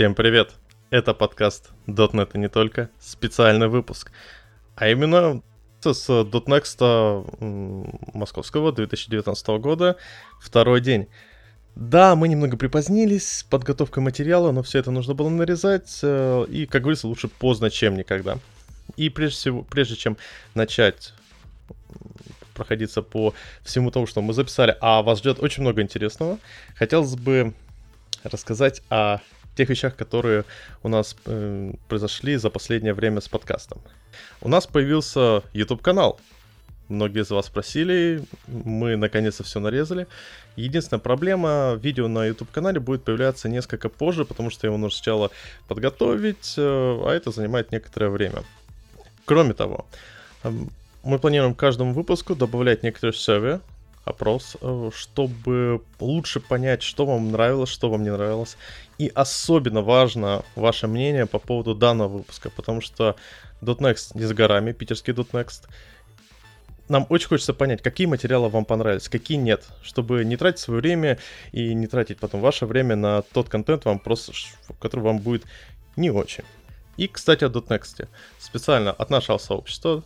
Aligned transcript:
Всем 0.00 0.14
привет! 0.14 0.52
Это 0.88 1.12
подкаст 1.12 1.72
.NET 1.86 2.30
и 2.32 2.38
не 2.38 2.48
только, 2.48 2.88
специальный 3.00 3.68
выпуск. 3.68 4.12
А 4.74 4.88
именно 4.88 5.42
с 5.82 6.08
.next 6.08 8.14
московского 8.14 8.72
2019 8.72 9.48
года, 9.60 9.98
второй 10.40 10.80
день. 10.80 11.08
Да, 11.74 12.16
мы 12.16 12.28
немного 12.28 12.56
припозднились 12.56 13.30
с 13.30 13.42
подготовкой 13.42 14.02
материала, 14.02 14.52
но 14.52 14.62
все 14.62 14.78
это 14.78 14.90
нужно 14.90 15.12
было 15.12 15.28
нарезать, 15.28 16.00
э, 16.02 16.46
и, 16.48 16.64
как 16.64 16.80
говорится, 16.80 17.06
лучше 17.06 17.28
поздно, 17.28 17.68
чем 17.68 17.94
никогда. 17.94 18.38
И 18.96 19.10
прежде 19.10 19.36
всего, 19.36 19.62
прежде 19.64 19.96
чем 19.96 20.16
начать 20.54 21.12
проходиться 22.54 23.02
по 23.02 23.34
всему 23.64 23.90
тому, 23.90 24.06
что 24.06 24.22
мы 24.22 24.32
записали, 24.32 24.74
а 24.80 25.02
вас 25.02 25.18
ждет 25.18 25.40
очень 25.40 25.62
много 25.62 25.82
интересного, 25.82 26.38
хотелось 26.74 27.16
бы 27.16 27.52
рассказать 28.24 28.80
о 28.88 29.18
тех 29.60 29.68
вещах, 29.68 29.94
которые 29.94 30.44
у 30.82 30.88
нас 30.88 31.16
э, 31.26 31.72
произошли 31.88 32.36
за 32.36 32.50
последнее 32.50 32.94
время 32.94 33.20
с 33.20 33.28
подкастом. 33.28 33.78
У 34.40 34.48
нас 34.48 34.66
появился 34.66 35.42
YouTube-канал. 35.52 36.18
Многие 36.88 37.22
из 37.22 37.30
вас 37.30 37.46
спросили, 37.46 38.22
мы 38.46 38.96
наконец-то 38.96 39.42
все 39.42 39.60
нарезали. 39.60 40.06
Единственная 40.56 41.00
проблема, 41.00 41.78
видео 41.82 42.08
на 42.08 42.26
YouTube-канале 42.26 42.80
будет 42.80 43.04
появляться 43.04 43.48
несколько 43.48 43.88
позже, 43.88 44.24
потому 44.24 44.50
что 44.50 44.66
его 44.66 44.78
нужно 44.78 44.96
сначала 44.96 45.30
подготовить, 45.68 46.54
э, 46.56 46.62
а 46.62 47.12
это 47.12 47.30
занимает 47.30 47.72
некоторое 47.72 48.08
время. 48.08 48.42
Кроме 49.26 49.52
того, 49.52 49.84
эм, 50.42 50.70
мы 51.04 51.18
планируем 51.18 51.54
каждому 51.54 51.92
выпуску 51.92 52.34
добавлять 52.34 52.82
некоторые 52.82 53.14
сервер, 53.14 53.60
опрос, 54.04 54.56
э, 54.60 54.90
чтобы 54.94 55.82
лучше 55.98 56.40
понять, 56.40 56.82
что 56.82 57.06
вам 57.06 57.30
нравилось, 57.32 57.70
что 57.70 57.90
вам 57.90 58.02
не 58.02 58.10
нравилось. 58.10 58.56
И 58.98 59.10
особенно 59.14 59.82
важно 59.82 60.44
ваше 60.54 60.86
мнение 60.86 61.26
по 61.26 61.38
поводу 61.38 61.74
данного 61.74 62.18
выпуска, 62.18 62.50
потому 62.50 62.80
что 62.80 63.16
.next 63.62 64.12
не 64.14 64.24
с 64.24 64.32
горами, 64.32 64.72
питерский 64.72 65.12
.next. 65.12 65.68
Нам 66.88 67.06
очень 67.08 67.28
хочется 67.28 67.54
понять, 67.54 67.82
какие 67.82 68.08
материалы 68.08 68.48
вам 68.48 68.64
понравились, 68.64 69.08
какие 69.08 69.38
нет, 69.38 69.64
чтобы 69.82 70.24
не 70.24 70.36
тратить 70.36 70.58
свое 70.58 70.80
время 70.80 71.18
и 71.52 71.72
не 71.72 71.86
тратить 71.86 72.18
потом 72.18 72.40
ваше 72.40 72.66
время 72.66 72.96
на 72.96 73.22
тот 73.22 73.48
контент, 73.48 73.84
вам 73.84 74.00
просто, 74.00 74.32
который 74.80 75.00
вам 75.00 75.18
будет 75.18 75.44
не 75.96 76.10
очень. 76.10 76.44
И, 76.96 77.06
кстати, 77.06 77.44
о 77.44 77.48
.next. 77.48 78.08
Специально 78.38 78.90
от 78.90 79.08
нашего 79.08 79.38
сообщества 79.38 80.02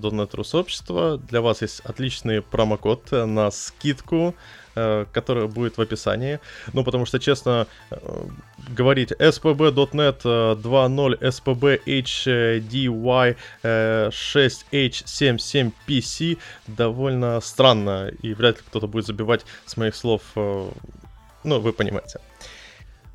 .NET.RU 0.00 0.44
сообщества. 0.44 1.18
Для 1.18 1.40
вас 1.40 1.62
есть 1.62 1.80
отличный 1.80 2.42
промокод 2.42 3.10
на 3.12 3.50
скидку, 3.50 4.34
э, 4.74 5.06
который 5.12 5.48
будет 5.48 5.78
в 5.78 5.80
описании. 5.80 6.38
Ну, 6.72 6.84
потому 6.84 7.06
что, 7.06 7.18
честно, 7.18 7.66
э, 7.90 7.96
говорить 8.68 9.12
spb.net 9.12 10.22
2.0 10.22 11.18
spb 11.20 11.80
hdy 11.86 13.36
6h77pc 13.62 16.38
довольно 16.66 17.40
странно, 17.40 18.10
и 18.22 18.34
вряд 18.34 18.58
ли 18.58 18.62
кто-то 18.66 18.86
будет 18.86 19.06
забивать 19.06 19.46
с 19.64 19.76
моих 19.76 19.94
слов, 19.94 20.22
э, 20.36 20.70
ну, 21.44 21.60
вы 21.60 21.72
понимаете. 21.72 22.20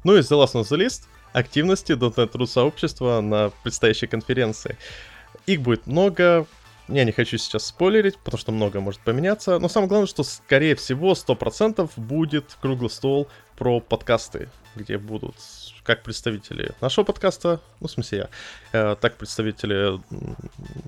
Ну 0.04 0.16
и 0.16 0.22
The 0.22 0.44
Last 0.44 0.56
on 0.56 0.64
the 0.64 0.78
List 0.78 1.04
активности 1.34 1.94
.NET.RU 1.94 2.48
сообщества 2.48 3.22
на 3.22 3.52
предстоящей 3.64 4.08
конференции. 4.08 4.78
Их 5.46 5.62
будет 5.62 5.88
много, 5.88 6.46
я 6.92 7.04
не 7.04 7.12
хочу 7.12 7.38
сейчас 7.38 7.66
спойлерить, 7.66 8.18
потому 8.18 8.40
что 8.40 8.52
многое 8.52 8.82
может 8.82 9.02
поменяться. 9.02 9.60
Но 9.60 9.70
самое 9.70 9.90
главное, 9.90 10.08
что, 10.08 10.24
скорее 10.24 10.76
всего, 10.76 11.14
100% 11.14 11.90
будет 11.96 12.58
круглый 12.62 12.90
стол 12.90 13.28
про 13.58 13.80
подкасты, 13.80 14.50
где 14.76 14.98
будут 14.98 15.36
как 15.84 16.04
представители 16.04 16.72
нашего 16.80 17.04
подкаста, 17.04 17.60
ну, 17.80 17.88
в 17.88 17.92
смысле 17.92 18.30
я, 18.74 18.92
э, 18.92 18.96
так 19.00 19.18
представители 19.18 20.00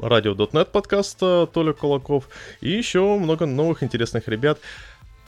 радио.нет 0.01 0.71
подкаста 0.71 1.47
Толя 1.51 1.73
Кулаков 1.73 2.29
и 2.61 2.69
еще 2.69 3.17
много 3.17 3.45
новых 3.45 3.83
интересных 3.83 4.27
ребят. 4.27 4.59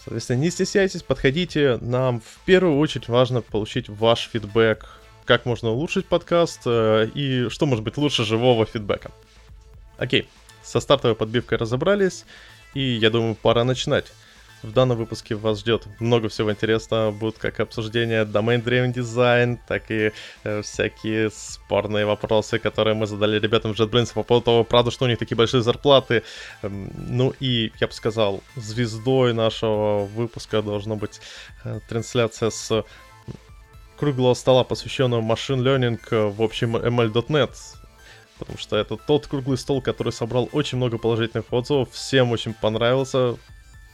Соответственно, 0.03 0.38
не 0.38 0.52
стесняйтесь, 0.52 1.02
подходите. 1.02 1.78
Нам 1.81 2.22
в 2.22 2.46
первую 2.46 2.78
очередь 2.78 3.08
важно 3.08 3.41
получить 3.41 3.90
ваш 3.90 4.30
фидбэк, 4.31 4.85
как 5.25 5.46
можно 5.46 5.69
улучшить 5.69 6.06
подкаст 6.06 6.62
э, 6.66 7.09
и 7.16 7.50
что 7.50 7.66
может 7.66 7.84
быть 7.84 7.97
лучше 7.97 8.24
живого 8.24 8.66
фидбэка. 8.66 9.12
Окей, 9.97 10.28
со 10.66 10.80
стартовой 10.80 11.16
подбивкой 11.16 11.58
разобрались, 11.58 12.26
и 12.74 12.81
я 12.81 13.09
думаю, 13.09 13.36
пора 13.36 13.64
начинать. 13.64 14.12
В 14.66 14.72
данном 14.72 14.98
выпуске 14.98 15.36
вас 15.36 15.59
ждет 15.59 15.84
много 16.00 16.28
всего 16.28 16.52
интересного. 16.52 17.12
Будут 17.12 17.38
как 17.38 17.59
обсуждения 17.59 18.26
domain 18.26 18.64
driven 18.64 18.92
дизайн, 18.92 19.59
так 19.68 19.92
и 19.92 20.12
э, 20.44 20.62
всякие 20.64 21.30
спорные 21.30 22.06
вопросы, 22.06 22.58
которые 22.58 22.96
мы 22.96 23.06
задали 23.06 23.40
ребятам 23.40 23.76
в 23.76 23.80
JetBrains 23.80 24.12
по 24.14 24.24
поводу 24.24 24.46
того, 24.46 24.64
правда, 24.64 24.90
что 24.90 25.06
у 25.06 25.08
них 25.08 25.20
такие 25.20 25.38
большие 25.38 25.62
зарплаты. 25.62 26.24
Эм, 26.64 26.92
ну 26.96 27.34
и, 27.40 27.72
я 27.80 27.88
бы 27.88 27.94
сказал, 27.94 28.42
звездой 28.56 29.34
нашего 29.34 30.06
выпуска 30.06 30.64
должна 30.64 30.96
быть 30.96 31.22
э, 31.64 31.80
трансляция 31.88 32.50
с 32.50 32.84
круглого 33.97 34.34
стола, 34.34 34.64
посвященного 34.64 35.22
машин 35.22 35.62
learning 35.62 36.00
в 36.32 36.42
общем 36.42 36.76
ML.NET 36.76 37.52
потому 38.38 38.57
что 38.57 38.75
это 38.75 38.97
тот 38.97 39.28
круглый 39.28 39.57
стол, 39.57 39.81
который 39.81 40.13
собрал 40.13 40.50
очень 40.51 40.78
много 40.78 40.97
положительных 40.97 41.51
отзывов, 41.51 41.91
всем 41.91 42.31
очень 42.31 42.53
понравился 42.53 43.38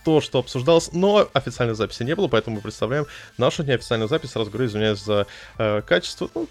то, 0.04 0.22
что 0.22 0.40
обсуждалось, 0.40 0.92
но 0.94 1.30
официальной 1.34 1.76
записи 1.76 2.04
не 2.04 2.16
было, 2.16 2.28
поэтому 2.28 2.56
мы 2.56 2.62
представляем 2.62 3.06
нашу 3.38 3.64
неофициальную 3.64 4.10
запись. 4.10 4.32
Сразу 4.32 4.50
говорю, 4.50 4.68
извиняюсь 4.68 5.00
за 5.00 5.28
э, 5.58 5.82
качество. 5.82 6.30
Ну, 6.34 6.48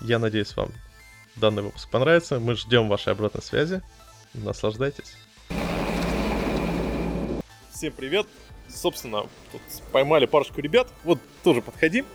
я 0.00 0.18
надеюсь, 0.18 0.56
вам 0.56 0.70
данный 1.36 1.62
выпуск 1.62 1.90
понравится. 1.90 2.40
Мы 2.40 2.56
ждем 2.56 2.88
вашей 2.88 3.12
обратной 3.12 3.42
связи. 3.42 3.82
Наслаждайтесь. 4.34 5.14
Всем 7.72 7.92
привет. 7.92 8.26
Собственно, 8.68 9.22
тут 9.52 9.60
поймали 9.92 10.26
парочку 10.26 10.60
ребят. 10.60 10.88
Вот 11.04 11.20
тоже 11.44 11.62
подходим. 11.62 12.06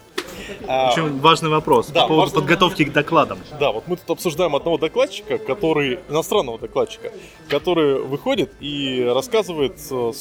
Очень 0.62 1.08
а, 1.08 1.20
важный 1.22 1.50
вопрос 1.50 1.88
да, 1.88 2.02
по 2.02 2.08
поводу 2.08 2.28
важный... 2.28 2.42
подготовки 2.42 2.84
к 2.86 2.92
докладам. 2.92 3.40
Да, 3.60 3.72
вот 3.72 3.88
мы 3.88 3.98
тут 3.98 4.10
обсуждаем 4.10 4.56
одного 4.56 4.78
докладчика, 4.78 5.38
который, 5.38 6.00
иностранного 6.10 6.60
докладчика, 6.60 7.12
который 7.50 8.02
выходит 8.02 8.52
и 8.60 9.04
рассказывает 9.04 9.80
со 9.80 10.14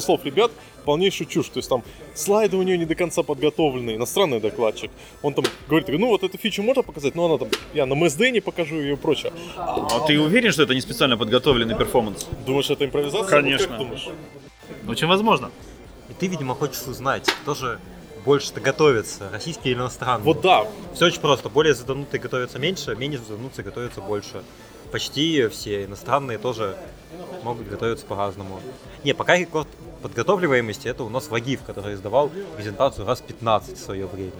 слов 0.00 0.24
ребят 0.24 0.50
полнейшую 0.86 1.28
чушь. 1.28 1.48
То 1.48 1.58
есть 1.58 1.68
там 1.68 1.82
слайды 2.14 2.56
у 2.56 2.62
нее 2.62 2.78
не 2.78 2.86
до 2.86 2.94
конца 2.94 3.22
подготовлены, 3.22 3.96
иностранный 3.96 4.40
докладчик. 4.40 4.90
Он 5.20 5.34
там 5.34 5.44
говорит, 5.68 5.88
ну 5.88 6.08
вот 6.08 6.22
эту 6.22 6.38
фичу 6.38 6.62
можно 6.62 6.82
показать, 6.82 7.14
но 7.14 7.26
она 7.26 7.36
там, 7.36 7.48
я 7.74 7.84
на 7.84 7.94
MSD 7.94 8.30
не 8.30 8.40
покажу 8.40 8.76
ее 8.76 8.94
и 8.94 8.96
прочее. 8.96 9.32
А 9.56 10.00
ты 10.06 10.18
уверен, 10.18 10.52
что 10.52 10.62
это 10.62 10.74
не 10.74 10.80
специально 10.80 11.18
подготовленный 11.18 11.76
перформанс? 11.76 12.26
Думаешь, 12.46 12.70
это 12.70 12.86
импровизация? 12.86 13.28
Конечно. 13.28 13.66
Вот 13.66 13.76
как 13.76 13.78
думаешь? 13.78 14.08
Очень 14.88 15.08
возможно. 15.08 15.50
И 16.08 16.14
ты, 16.14 16.28
видимо, 16.28 16.54
хочешь 16.54 16.82
узнать, 16.86 17.28
тоже 17.44 17.80
больше-то 18.26 18.60
готовятся, 18.60 19.30
российские 19.30 19.72
или 19.72 19.80
иностранные. 19.80 20.24
Вот 20.24 20.40
да. 20.42 20.66
Все 20.92 21.06
очень 21.06 21.20
просто. 21.20 21.48
Более 21.48 21.74
заданутые 21.74 22.20
готовятся 22.20 22.58
меньше, 22.58 22.94
менее 22.96 23.20
заданутые 23.20 23.64
готовятся 23.64 24.00
больше. 24.00 24.42
Почти 24.90 25.46
все 25.48 25.84
иностранные 25.84 26.36
тоже 26.36 26.76
могут 27.44 27.68
готовиться 27.68 28.04
по-разному. 28.04 28.60
Не, 29.04 29.14
пока 29.14 29.36
рекорд 29.36 29.68
подготавливаемости 30.02 30.88
это 30.88 31.04
у 31.04 31.08
нас 31.08 31.28
Вагив, 31.28 31.62
который 31.62 31.94
издавал 31.94 32.30
презентацию 32.56 33.06
раз 33.06 33.20
15 33.20 33.78
в 33.78 33.80
свое 33.80 34.06
время. 34.06 34.32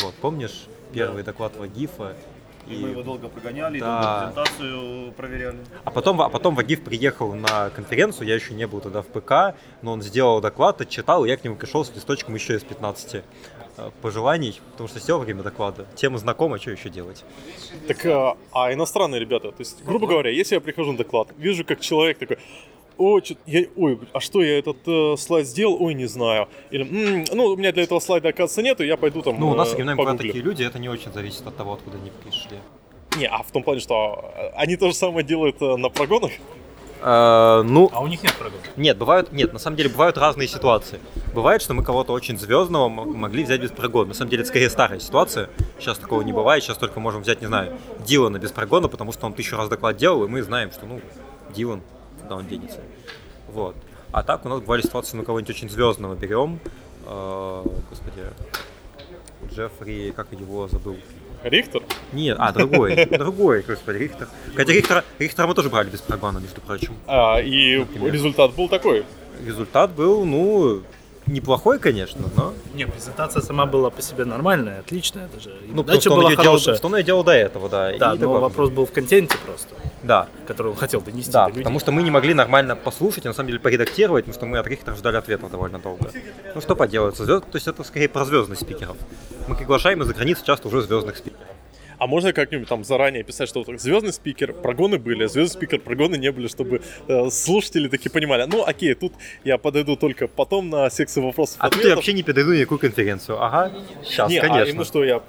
Вот, 0.00 0.14
помнишь 0.14 0.64
первый 0.92 1.22
да. 1.22 1.32
доклад 1.32 1.56
Вагифа? 1.56 2.16
И, 2.66 2.76
мы 2.76 2.90
его 2.90 3.02
долго 3.02 3.28
прогоняли, 3.28 3.78
да. 3.78 4.00
долго 4.00 4.32
презентацию 4.32 5.12
проверяли. 5.12 5.58
А 5.84 5.90
потом, 5.90 6.20
а 6.22 6.28
потом 6.28 6.54
Вагив 6.54 6.82
приехал 6.82 7.34
на 7.34 7.70
конференцию, 7.70 8.28
я 8.28 8.34
еще 8.34 8.54
не 8.54 8.66
был 8.66 8.80
тогда 8.80 9.02
в 9.02 9.06
ПК, 9.06 9.56
но 9.82 9.92
он 9.92 10.02
сделал 10.02 10.40
доклад, 10.40 10.80
отчитал, 10.80 11.24
и 11.24 11.28
я 11.28 11.36
к 11.36 11.44
нему 11.44 11.56
пришел 11.56 11.84
с 11.84 11.94
листочком 11.94 12.34
еще 12.34 12.56
из 12.56 12.64
15 12.64 13.14
э, 13.76 13.90
пожеланий, 14.00 14.60
потому 14.72 14.88
что 14.88 14.98
все 14.98 15.18
время 15.18 15.42
доклада. 15.42 15.86
Тема 15.94 16.18
знакома, 16.18 16.58
что 16.58 16.70
еще 16.70 16.88
делать? 16.88 17.24
Так, 17.86 18.04
а, 18.06 18.36
а 18.52 18.72
иностранные 18.72 19.20
ребята, 19.20 19.50
то 19.50 19.60
есть, 19.60 19.84
грубо 19.84 20.06
говоря, 20.06 20.30
если 20.30 20.54
я 20.54 20.60
прихожу 20.60 20.92
на 20.92 20.98
доклад, 20.98 21.28
вижу, 21.36 21.64
как 21.64 21.80
человек 21.80 22.18
такой, 22.18 22.38
Ой, 22.96 23.22
я, 23.46 23.64
ой, 23.76 23.98
а 24.12 24.20
что 24.20 24.42
я 24.42 24.58
этот 24.58 24.76
э, 24.86 25.16
слайд 25.18 25.46
сделал? 25.46 25.76
Ой, 25.82 25.94
не 25.94 26.06
знаю. 26.06 26.48
Или, 26.70 26.84
м-м, 26.84 27.24
ну, 27.32 27.46
у 27.46 27.56
меня 27.56 27.72
для 27.72 27.82
этого 27.82 27.98
слайда, 27.98 28.28
оказывается, 28.28 28.62
нету, 28.62 28.84
я 28.84 28.96
пойду 28.96 29.22
там 29.22 29.38
Ну, 29.38 29.50
у 29.50 29.54
нас 29.54 29.72
в 29.72 29.76
Гимнайм 29.76 30.16
такие 30.16 30.42
люди, 30.42 30.62
это 30.62 30.78
не 30.78 30.88
очень 30.88 31.12
зависит 31.12 31.46
от 31.46 31.56
того, 31.56 31.74
откуда 31.74 31.98
они 31.98 32.10
пришли. 32.22 32.58
Не, 33.16 33.26
а 33.26 33.42
в 33.42 33.50
том 33.50 33.62
плане, 33.62 33.80
что 33.80 34.32
э, 34.36 34.48
они 34.56 34.76
то 34.76 34.88
же 34.88 34.94
самое 34.94 35.26
делают 35.26 35.60
э, 35.60 35.76
на 35.76 35.88
прогонах? 35.88 36.32
А, 37.06 37.62
ну, 37.64 37.90
а 37.92 38.00
у 38.00 38.06
них 38.06 38.22
нет 38.22 38.32
прогонов? 38.34 38.64
Нет, 38.76 38.96
бывают, 38.96 39.30
нет, 39.32 39.52
на 39.52 39.58
самом 39.58 39.76
деле 39.76 39.90
бывают 39.90 40.16
разные 40.16 40.48
ситуации. 40.48 41.00
Бывает, 41.34 41.60
что 41.60 41.74
мы 41.74 41.82
кого-то 41.82 42.12
очень 42.12 42.38
звездного 42.38 42.88
могли 42.88 43.44
взять 43.44 43.60
без 43.60 43.70
прогона. 43.72 44.08
На 44.08 44.14
самом 44.14 44.30
деле 44.30 44.40
это 44.40 44.48
скорее 44.48 44.70
старая 44.70 45.00
ситуация. 45.00 45.50
Сейчас 45.78 45.98
такого 45.98 46.22
не 46.22 46.32
бывает. 46.32 46.62
Сейчас 46.62 46.78
только 46.78 47.00
можем 47.00 47.22
взять, 47.22 47.40
не 47.40 47.46
знаю, 47.46 47.76
Дилана 48.06 48.38
без 48.38 48.52
прогона, 48.52 48.88
потому 48.88 49.12
что 49.12 49.26
он 49.26 49.34
тысячу 49.34 49.56
раз 49.56 49.68
доклад 49.68 49.96
делал, 49.96 50.24
и 50.24 50.28
мы 50.28 50.42
знаем, 50.42 50.70
что, 50.70 50.86
ну, 50.86 51.00
Дилан 51.54 51.82
куда 52.24 52.36
он 52.36 52.46
денется. 52.46 52.80
Вот. 53.48 53.76
А 54.12 54.22
так 54.22 54.44
у 54.44 54.48
нас 54.48 54.60
бывали 54.60 54.82
ситуации, 54.82 55.16
мы 55.16 55.24
кого-нибудь 55.24 55.54
очень 55.54 55.68
звездного 55.68 56.14
берем. 56.14 56.58
Э, 57.06 57.64
господи. 57.90 58.22
Джеффри, 59.52 60.12
как 60.16 60.32
его 60.32 60.68
забыл. 60.68 60.96
Рихтер? 61.42 61.82
Нет, 62.12 62.36
а, 62.40 62.52
другой, 62.52 63.04
другой, 63.04 63.62
господи, 63.62 63.98
Рихтер. 63.98 64.28
Хотя 64.56 64.72
Рихтера, 64.72 65.04
Рихтера 65.18 65.46
мы 65.46 65.54
тоже 65.54 65.68
брали 65.68 65.90
без 65.90 66.00
прогона, 66.00 66.38
между 66.38 66.60
прочим. 66.62 66.94
А, 67.06 67.38
и 67.40 67.78
Например. 67.80 68.12
результат 68.12 68.54
был 68.54 68.68
такой. 68.68 69.04
Результат 69.44 69.90
был, 69.90 70.24
ну, 70.24 70.82
неплохой, 71.26 71.78
конечно, 71.78 72.28
но... 72.36 72.52
Не, 72.74 72.86
презентация 72.86 73.42
сама 73.42 73.66
была 73.66 73.90
по 73.90 74.02
себе 74.02 74.24
нормальная, 74.24 74.80
отличная 74.80 75.28
даже. 75.32 75.50
И 75.50 75.70
Ну, 75.72 75.82
потому 75.82 76.00
что 76.00 76.10
он, 76.12 76.16
была 76.20 76.30
делал, 76.30 76.44
хорошая. 76.44 76.76
что 76.76 76.86
он 76.88 76.96
ее 76.96 77.02
делал 77.02 77.24
до 77.24 77.32
этого, 77.32 77.68
да. 77.68 77.86
Да, 77.86 77.92
и 77.92 77.98
но 77.98 78.16
добавил. 78.16 78.40
вопрос 78.40 78.70
был 78.70 78.86
в 78.86 78.92
контенте 78.92 79.36
просто, 79.46 79.74
Да, 80.02 80.28
который 80.46 80.68
он 80.68 80.76
хотел 80.76 81.00
донести 81.00 81.30
да, 81.32 81.44
до 81.44 81.48
людей. 81.50 81.62
потому 81.62 81.80
что 81.80 81.92
мы 81.92 82.02
не 82.02 82.10
могли 82.10 82.34
нормально 82.34 82.76
послушать 82.76 83.24
и 83.24 83.28
на 83.28 83.34
самом 83.34 83.48
деле 83.48 83.60
поредактировать, 83.60 84.24
потому 84.24 84.38
что 84.38 84.46
мы 84.46 84.58
от 84.58 84.66
Рихтера 84.66 84.94
ждали 84.96 85.16
ответа 85.16 85.48
довольно 85.48 85.78
долго. 85.78 86.10
Ну 86.54 86.60
что 86.60 86.76
поделать, 86.76 87.16
звезд... 87.16 87.44
то 87.44 87.56
есть 87.56 87.66
это 87.68 87.82
скорее 87.84 88.08
про 88.08 88.24
звездных 88.24 88.58
спикеров. 88.58 88.96
Мы 89.48 89.56
приглашаем 89.56 90.02
из-за 90.02 90.14
границы 90.14 90.44
часто 90.44 90.68
уже 90.68 90.82
звездных 90.82 91.16
спикеров. 91.16 91.46
А 92.04 92.06
можно 92.06 92.34
как-нибудь 92.34 92.68
там 92.68 92.84
заранее 92.84 93.22
писать, 93.22 93.48
что 93.48 93.62
вот 93.62 93.80
звездный 93.80 94.12
спикер, 94.12 94.52
прогоны 94.52 94.98
были, 94.98 95.24
а 95.24 95.28
звездный 95.28 95.54
спикер, 95.58 95.80
прогоны 95.80 96.16
не 96.16 96.30
были, 96.32 96.48
чтобы 96.48 96.82
э, 97.08 97.30
слушатели 97.30 97.88
такие 97.88 98.10
понимали. 98.10 98.44
Ну, 98.44 98.62
окей, 98.62 98.92
тут 98.92 99.14
я 99.42 99.56
подойду 99.56 99.96
только 99.96 100.28
потом 100.28 100.68
на 100.68 100.90
секцию 100.90 101.24
вопросов 101.24 101.56
А 101.60 101.70
тут 101.70 101.82
я 101.82 101.96
вообще 101.96 102.12
не 102.12 102.22
подойду 102.22 102.52
никакую 102.52 102.78
конференцию. 102.78 103.42
Ага, 103.42 103.72
сейчас, 104.02 104.28
Не, 104.28 104.36
а 104.36 104.42
конечно. 104.42 104.68
именно 104.68 104.84
что 104.84 105.02
я, 105.02 105.22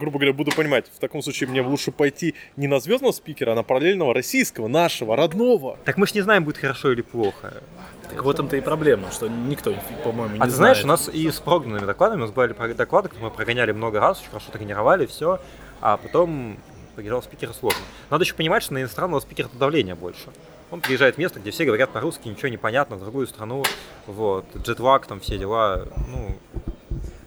грубо 0.00 0.18
говоря, 0.18 0.32
буду 0.32 0.50
понимать, 0.50 0.86
в 0.92 0.98
таком 0.98 1.22
случае 1.22 1.50
мне 1.50 1.62
лучше 1.62 1.92
пойти 1.92 2.34
не 2.56 2.66
на 2.66 2.80
звездного 2.80 3.12
спикера, 3.12 3.52
а 3.52 3.54
на 3.54 3.62
параллельного 3.62 4.12
российского, 4.12 4.66
нашего, 4.66 5.14
родного. 5.14 5.78
Так 5.84 5.98
мы 5.98 6.08
ж 6.08 6.14
не 6.14 6.22
знаем, 6.22 6.42
будет 6.42 6.58
хорошо 6.58 6.90
или 6.90 7.02
плохо. 7.02 7.62
Так 8.10 8.24
в 8.24 8.28
этом-то 8.28 8.56
и 8.56 8.60
проблема, 8.60 9.12
что 9.12 9.28
никто, 9.28 9.72
по-моему, 10.02 10.34
не 10.34 10.40
А 10.40 10.46
ты 10.46 10.50
знает. 10.50 10.78
знаешь, 10.78 10.84
у 10.84 10.88
нас 10.88 11.08
и 11.08 11.30
с 11.30 11.38
прогнанными 11.38 11.86
докладами, 11.86 12.18
у 12.18 12.22
нас 12.22 12.32
были 12.32 12.54
доклады, 12.72 13.08
которые 13.08 13.30
мы 13.30 13.36
прогоняли 13.36 13.70
много 13.70 14.00
раз, 14.00 14.18
очень 14.18 14.30
хорошо 14.30 14.50
тренировали, 14.50 15.06
все, 15.06 15.38
а 15.80 15.96
потом 15.96 16.58
прогонял 16.94 17.22
спикера 17.22 17.52
сложно. 17.52 17.80
Надо 18.10 18.24
еще 18.24 18.34
понимать, 18.34 18.62
что 18.62 18.74
на 18.74 18.82
иностранного 18.82 19.20
спикера 19.20 19.48
давление 19.52 19.94
больше. 19.94 20.30
Он 20.70 20.80
приезжает 20.80 21.14
в 21.14 21.18
место, 21.18 21.40
где 21.40 21.50
все 21.50 21.64
говорят 21.64 21.90
по-русски, 21.90 22.28
ничего 22.28 22.48
не 22.48 22.56
понятно, 22.56 22.96
в 22.96 23.00
другую 23.00 23.26
страну, 23.26 23.64
вот, 24.06 24.44
джетлаг, 24.56 25.06
там 25.06 25.20
все 25.20 25.38
дела, 25.38 25.86
ну, 26.08 26.36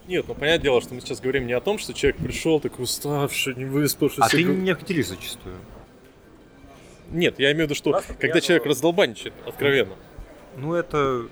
Нет, 0.08 0.26
ну 0.28 0.36
понятное 0.36 0.60
дело, 0.64 0.82
что 0.82 0.94
мы 0.94 1.02
сейчас 1.02 1.22
говорим 1.22 1.48
не 1.48 1.54
о 1.54 1.62
том, 1.62 1.80
что 1.80 1.94
человек 1.94 2.18
пришел 2.18 2.60
такой 2.60 2.84
уставший, 2.84 3.56
не 3.56 3.66
выспавшийся. 3.66 4.26
а 4.26 4.30
ты 4.30 4.44
не 4.44 4.72
определишь 4.72 5.08
зачастую. 5.08 5.56
Нет, 7.10 7.40
я 7.40 7.52
имею 7.54 7.68
в 7.68 7.70
виду, 7.70 7.76
что 7.76 8.02
когда 8.20 8.42
человек 8.42 8.66
раздолбанничает, 8.66 9.34
откровенно. 9.46 9.96
Ну, 10.58 10.74
это 10.74 11.28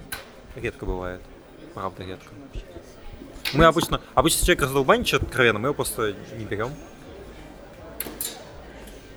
редко 0.55 0.85
бывает, 0.85 1.21
правда 1.73 2.03
редко. 2.03 2.29
Мы 3.53 3.65
обычно, 3.65 4.01
обычно 4.15 4.45
человек 4.45 4.63
раздолбанничает 4.63 5.23
откровенно, 5.23 5.59
мы 5.59 5.67
его 5.67 5.73
просто 5.73 6.15
не 6.37 6.45
берем. 6.45 6.71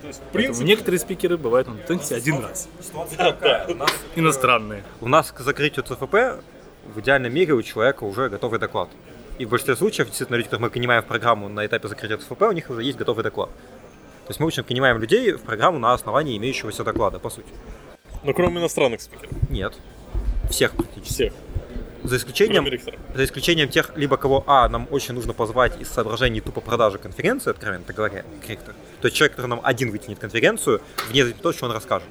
То 0.02 0.08
есть, 0.08 0.18
в 0.18 0.22
Поэтому 0.24 0.42
принципе, 0.44 0.66
некоторые 0.66 0.98
спикеры 0.98 1.36
бывают 1.38 1.68
на 1.68 1.76
теннисе 1.76 2.16
один 2.16 2.40
раз. 2.42 2.68
Иностранные. 4.16 4.82
У 5.00 5.08
нас 5.08 5.30
к 5.30 5.40
закрытию 5.40 5.84
ЦФП 5.84 6.42
в 6.94 7.00
идеальном 7.00 7.32
мире 7.32 7.54
у 7.54 7.62
человека 7.62 8.04
уже 8.04 8.28
готовый 8.28 8.58
доклад. 8.58 8.88
И 9.38 9.46
в 9.46 9.50
большинстве 9.50 9.76
случаев, 9.76 10.08
действительно, 10.08 10.36
люди, 10.36 10.46
которых 10.48 10.62
мы 10.62 10.70
принимаем 10.70 11.02
в 11.02 11.06
программу 11.06 11.48
на 11.48 11.64
этапе 11.64 11.88
закрытия 11.88 12.18
ЦФП, 12.18 12.42
у 12.42 12.52
них 12.52 12.68
уже 12.68 12.82
есть 12.82 12.98
готовый 12.98 13.22
доклад. 13.22 13.48
То 14.26 14.30
есть 14.30 14.40
мы 14.40 14.46
очень 14.46 14.62
принимаем 14.64 14.98
людей 14.98 15.32
в 15.32 15.40
программу 15.42 15.78
на 15.78 15.92
основании 15.92 16.36
имеющегося 16.36 16.84
доклада, 16.84 17.18
по 17.18 17.30
сути. 17.30 17.48
ну 18.24 18.34
кроме 18.34 18.60
иностранных 18.60 19.00
спикеров, 19.00 19.32
Нет. 19.50 19.74
Всех 20.50 20.72
практически. 20.72 21.12
всех, 21.12 21.32
За 22.04 22.16
исключением, 22.16 22.66
за 23.14 23.24
исключением 23.24 23.68
тех, 23.68 23.92
либо 23.96 24.16
кого, 24.16 24.42
а, 24.46 24.68
нам 24.68 24.88
очень 24.90 25.14
нужно 25.14 25.32
позвать 25.32 25.80
из 25.80 25.88
соображений 25.88 26.40
тупо 26.40 26.60
продажи 26.60 26.98
конференции, 26.98 27.50
откровенно 27.50 27.84
говоря, 27.94 28.24
Криктор. 28.44 28.74
То 29.00 29.06
есть 29.06 29.16
человек, 29.16 29.36
который 29.36 29.48
нам 29.48 29.60
один 29.62 29.90
вытянет 29.90 30.18
конференцию, 30.18 30.80
вне 31.08 31.20
зависимости 31.22 31.36
от 31.38 31.42
того, 31.42 31.52
что 31.52 31.66
он 31.66 31.72
расскажет. 31.72 32.08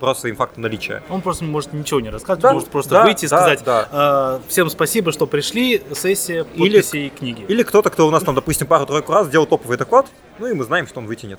Просто 0.00 0.22
своим 0.22 0.36
фактом 0.36 0.62
наличия. 0.62 1.02
Он 1.08 1.20
просто 1.22 1.44
может 1.44 1.72
ничего 1.72 2.00
не 2.00 2.10
рассказывать, 2.10 2.42
Да, 2.42 2.52
может 2.52 2.68
просто 2.68 2.90
да, 2.90 3.04
выйти 3.04 3.26
и 3.26 3.28
да, 3.28 3.36
сказать 3.38 3.64
да. 3.64 4.40
«Э, 4.42 4.48
всем 4.48 4.68
спасибо, 4.68 5.12
что 5.12 5.26
пришли, 5.26 5.82
сессия, 5.94 6.46
Или- 6.54 6.82
и 6.96 7.10
книги. 7.10 7.44
Или 7.46 7.62
кто-то, 7.62 7.90
кто 7.90 8.06
у 8.06 8.10
нас 8.10 8.22
там, 8.24 8.34
допустим, 8.34 8.66
пару-тройку 8.66 9.12
раз 9.12 9.28
сделал 9.28 9.46
топовый 9.46 9.76
доклад, 9.78 10.06
ну 10.38 10.46
и 10.48 10.52
мы 10.52 10.64
знаем, 10.64 10.86
что 10.86 10.98
он 11.00 11.06
вытянет. 11.06 11.38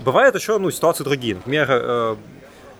Бывают 0.00 0.34
еще, 0.34 0.58
ну, 0.58 0.70
ситуации 0.70 1.04
другие. 1.04 1.34
Например, 1.36 1.66
э, 1.70 2.16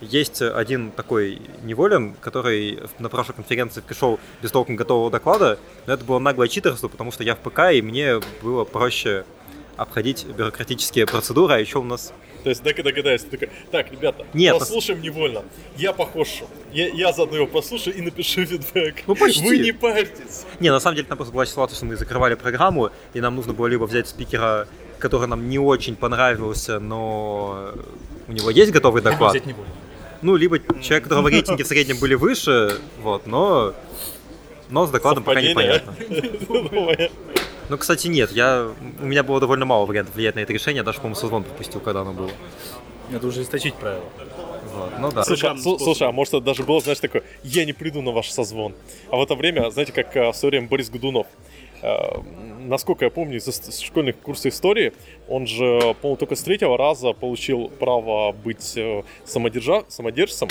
есть 0.00 0.43
один 0.43 0.91
такой 0.91 1.41
неволен, 1.62 2.14
который 2.20 2.81
на 2.99 3.08
прошлой 3.08 3.35
конференции 3.35 3.81
пришел 3.81 4.19
без 4.43 4.50
толком 4.50 4.76
готового 4.76 5.11
доклада, 5.11 5.58
но 5.87 5.94
это 5.94 6.05
было 6.05 6.19
наглое 6.19 6.49
читерство, 6.49 6.88
потому 6.88 7.12
что 7.12 7.23
я 7.25 7.35
в 7.35 7.38
ПК, 7.38 7.73
и 7.73 7.82
мне 7.82 8.20
было 8.43 8.64
проще 8.64 9.25
обходить 9.76 10.26
бюрократические 10.26 11.06
процедуры, 11.06 11.55
а 11.55 11.58
еще 11.58 11.79
у 11.79 11.85
нас... 11.85 12.12
То 12.44 12.50
есть 12.50 12.62
так 12.62 12.79
и 12.79 12.82
догадаюсь, 12.82 13.23
ты 13.23 13.31
такой, 13.31 13.50
так, 13.70 13.91
ребята, 13.91 14.26
Нет, 14.32 14.58
послушаем 14.58 15.00
невольно. 15.02 15.43
Я 15.76 15.93
похож. 15.93 16.43
Я, 16.73 16.88
я 16.88 17.12
заодно 17.12 17.37
его 17.37 17.46
послушаю 17.46 17.96
и 17.96 18.00
напишу 18.00 18.44
фидбэк. 18.46 19.05
Ну, 19.06 19.14
почти. 19.14 19.43
Вы 19.43 19.58
не 19.58 19.73
парьтесь. 19.73 20.44
Не, 20.58 20.70
на 20.70 20.81
самом 20.81 20.96
деле 20.96 21.08
там 21.08 21.17
просто 21.19 21.35
была 21.35 21.44
ситуация, 21.44 21.76
что 21.76 21.85
мы 21.87 21.96
закрывали 21.96 22.35
программу, 22.35 22.91
и 23.12 23.20
нам 23.20 23.37
нужно 23.37 23.53
было 23.53 23.67
либо 23.67 23.85
взять 23.85 24.08
спикера, 24.08 24.69
который 24.99 25.29
нам 25.29 25.49
не 25.49 25.58
очень 25.58 25.96
понравился, 25.96 26.79
но 26.79 27.73
у 28.29 28.32
него 28.32 28.50
есть 28.50 28.73
готовый 28.73 29.03
доклад. 29.03 29.32
взять 29.32 29.46
не 29.46 29.53
буду. 29.53 29.69
Ну, 30.22 30.37
либо 30.37 30.58
человек, 30.82 31.06
у 31.06 31.08
которого 31.08 31.28
рейтинги 31.28 31.62
в 31.62 31.67
среднем 31.67 31.99
были 31.99 32.14
выше, 32.14 32.78
вот, 33.02 33.26
но, 33.26 33.75
но 34.69 34.87
с 34.87 34.90
докладом 34.90 35.25
пока 35.25 35.40
Совпадение? 35.40 35.82
непонятно. 35.84 36.70
Новое. 36.72 37.11
Ну, 37.69 37.78
кстати, 37.78 38.08
нет, 38.08 38.32
я, 38.32 38.69
у 39.00 39.06
меня 39.06 39.22
было 39.22 39.40
довольно 39.40 39.64
мало 39.64 39.87
вариантов 39.87 40.14
влиять 40.14 40.34
на 40.34 40.40
это 40.40 40.52
решение, 40.52 40.82
даже, 40.82 40.99
по-моему, 40.99 41.14
созвон 41.14 41.44
пропустил, 41.44 41.81
когда 41.81 42.00
оно 42.00 42.12
было. 42.12 42.31
Надо 43.11 43.26
уже 43.26 43.43
источить 43.43 43.75
правила. 43.75 44.05
Вот, 44.75 44.93
ну 44.99 45.11
да. 45.11 45.25
Слушай, 45.25 45.50
а, 45.50 45.56
слушай, 45.56 46.06
а 46.06 46.12
может 46.12 46.34
это 46.34 46.44
даже 46.44 46.62
было, 46.62 46.81
знаешь, 46.81 47.00
такое, 47.00 47.22
я 47.43 47.64
не 47.64 47.72
приду 47.72 48.02
на 48.02 48.12
ваш 48.12 48.31
созвон. 48.31 48.75
А 49.11 49.17
в 49.17 49.22
это 49.22 49.34
время, 49.34 49.70
знаете, 49.70 49.93
как 49.93 50.14
э, 50.17 50.31
в 50.31 50.37
свое 50.37 50.50
время 50.50 50.69
Борис 50.69 50.90
Годунов, 50.90 51.26
насколько 51.82 53.05
я 53.05 53.11
помню, 53.11 53.38
из 53.38 53.81
школьных 53.81 54.19
курсов 54.19 54.53
истории, 54.53 54.93
он 55.29 55.47
же, 55.47 55.94
по-моему, 56.00 56.17
только 56.17 56.35
с 56.37 56.43
третьего 56.43 56.77
раза 56.77 57.12
получил 57.12 57.69
право 57.69 58.32
быть 58.32 58.77
э, 58.77 59.03
самодержа- 59.25 59.85
самодержцем, 59.88 60.49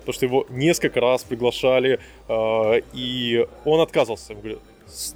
потому 0.00 0.12
что 0.12 0.26
его 0.26 0.46
несколько 0.50 1.00
раз 1.00 1.24
приглашали, 1.24 1.98
э, 2.28 2.80
и 2.92 3.46
он 3.64 3.80
отказывался. 3.80 4.32
Он 4.34 4.40
говорит, 4.40 4.58
«С- 4.86 5.14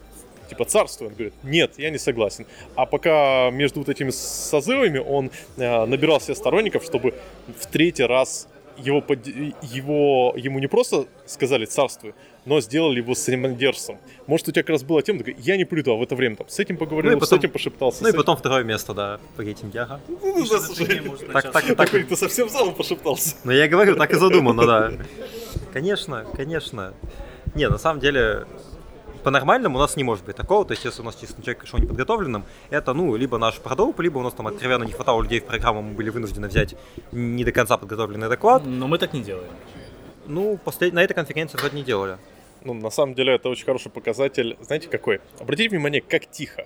типа 0.48 0.64
царствует, 0.64 1.14
говорит, 1.14 1.34
нет, 1.42 1.72
я 1.78 1.90
не 1.90 1.98
согласен. 1.98 2.46
А 2.76 2.86
пока 2.86 3.50
между 3.50 3.80
вот 3.80 3.88
этими 3.88 4.10
созывами 4.10 4.98
он 4.98 5.30
э, 5.56 5.84
набирал 5.86 6.20
себе 6.20 6.34
сторонников, 6.36 6.84
чтобы 6.84 7.14
в 7.58 7.66
третий 7.66 8.04
раз 8.04 8.48
его, 8.78 9.00
под- 9.00 9.26
его 9.26 10.34
ему 10.36 10.58
не 10.58 10.66
просто 10.66 11.06
сказали 11.26 11.64
царствуй, 11.64 12.14
но 12.44 12.60
сделали 12.60 12.98
его 12.98 13.14
самодержцем. 13.14 13.98
Может, 14.26 14.48
у 14.48 14.52
тебя 14.52 14.62
как 14.62 14.70
раз 14.70 14.82
была 14.82 15.02
тема, 15.02 15.20
такая, 15.20 15.36
я 15.38 15.56
не 15.56 15.64
приду, 15.64 15.92
а 15.92 15.96
в 15.96 16.02
это 16.02 16.14
время 16.14 16.36
там 16.36 16.48
с 16.48 16.58
этим 16.58 16.76
поговорил, 16.76 17.12
Ну 17.12 17.18
потом- 17.18 17.38
с 17.38 17.40
этим 17.40 17.50
пошептался. 17.50 18.02
Ну 18.02 18.08
и 18.08 18.10
этим- 18.10 18.18
потом 18.18 18.36
второе 18.36 18.64
место, 18.64 18.94
да, 18.94 19.18
по 19.36 19.42
рейтинге, 19.42 19.80
ага. 19.80 20.00
Ну, 20.08 20.46
да, 20.48 20.60
слушай, 20.60 21.00
Так, 21.32 21.52
так, 21.52 21.76
так. 21.76 21.90
ты 21.90 22.16
совсем 22.16 22.48
залом 22.48 22.74
пошептался. 22.74 23.36
Ну, 23.44 23.52
я 23.52 23.66
говорю, 23.68 23.96
так 23.96 24.12
и 24.12 24.16
задумано, 24.16 24.66
да. 24.66 24.92
Конечно, 25.72 26.24
конечно. 26.34 26.94
Не, 27.54 27.68
на 27.68 27.78
самом 27.78 28.00
деле, 28.00 28.46
по-нормальному 29.26 29.76
у 29.76 29.80
нас 29.80 29.96
не 29.96 30.04
может 30.04 30.24
быть 30.24 30.36
такого. 30.36 30.64
То 30.64 30.70
есть, 30.70 30.84
если 30.84 31.02
у 31.02 31.04
нас 31.04 31.16
чисто 31.16 31.42
человек 31.42 31.58
пришел 31.58 31.80
неподготовленным, 31.80 32.44
это, 32.70 32.94
ну, 32.94 33.16
либо 33.16 33.38
наш 33.38 33.58
продолб, 33.58 33.98
либо 33.98 34.18
у 34.18 34.22
нас 34.22 34.32
там 34.32 34.46
откровенно 34.46 34.84
не 34.84 34.92
хватало 34.92 35.20
людей 35.20 35.40
в 35.40 35.46
программу, 35.46 35.82
мы 35.82 35.94
были 35.94 36.10
вынуждены 36.10 36.46
взять 36.46 36.76
не 37.10 37.42
до 37.42 37.50
конца 37.50 37.76
подготовленный 37.76 38.28
доклад. 38.28 38.62
Но 38.64 38.86
мы 38.86 38.98
так 38.98 39.12
не 39.12 39.22
делаем. 39.22 39.50
Ну, 40.26 40.56
послед... 40.64 40.92
на 40.92 41.02
этой 41.02 41.14
конференции 41.14 41.58
вроде 41.58 41.74
не 41.74 41.82
делали. 41.82 42.18
Ну, 42.62 42.72
на 42.74 42.90
самом 42.90 43.14
деле, 43.14 43.34
это 43.34 43.48
очень 43.48 43.64
хороший 43.64 43.90
показатель. 43.90 44.56
Знаете, 44.60 44.86
какой? 44.86 45.20
Обратите 45.40 45.70
внимание, 45.70 46.02
как 46.02 46.30
тихо. 46.30 46.64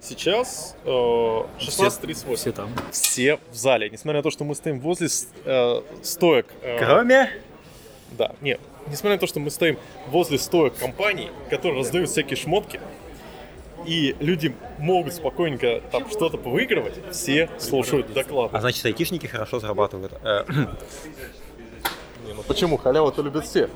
Сейчас 0.00 0.76
э, 0.84 0.88
16.38. 0.88 2.34
Все 2.34 2.50
там. 2.50 2.68
Все 2.90 3.38
в 3.52 3.54
зале. 3.54 3.90
Несмотря 3.90 4.18
на 4.18 4.22
то, 4.24 4.32
что 4.32 4.42
мы 4.42 4.56
стоим 4.56 4.80
возле 4.80 5.06
э, 5.44 5.82
стоек. 6.02 6.46
э, 6.62 6.78
Кроме... 6.84 7.30
Да, 8.10 8.34
нет. 8.40 8.58
Несмотря 8.88 9.12
на 9.16 9.18
то, 9.18 9.26
что 9.26 9.40
мы 9.40 9.50
стоим 9.50 9.78
возле 10.08 10.38
стоек 10.38 10.76
компаний, 10.76 11.30
которые 11.50 11.80
раздают 11.80 12.08
всякие 12.10 12.36
шмотки, 12.36 12.80
и 13.84 14.16
люди 14.20 14.54
могут 14.78 15.14
спокойненько 15.14 15.80
там 15.92 16.08
что-то 16.10 16.38
повыигрывать, 16.38 16.94
все 17.12 17.48
слушают 17.58 18.12
доклады. 18.12 18.56
А 18.56 18.60
значит, 18.60 18.84
айтишники 18.84 19.26
хорошо 19.26 19.60
зарабатывают. 19.60 20.12
Э, 20.22 20.44
Не, 22.26 22.32
ну 22.32 22.42
почему? 22.42 22.76
Халяву-то 22.76 23.22
любят 23.22 23.44
все. 23.44 23.68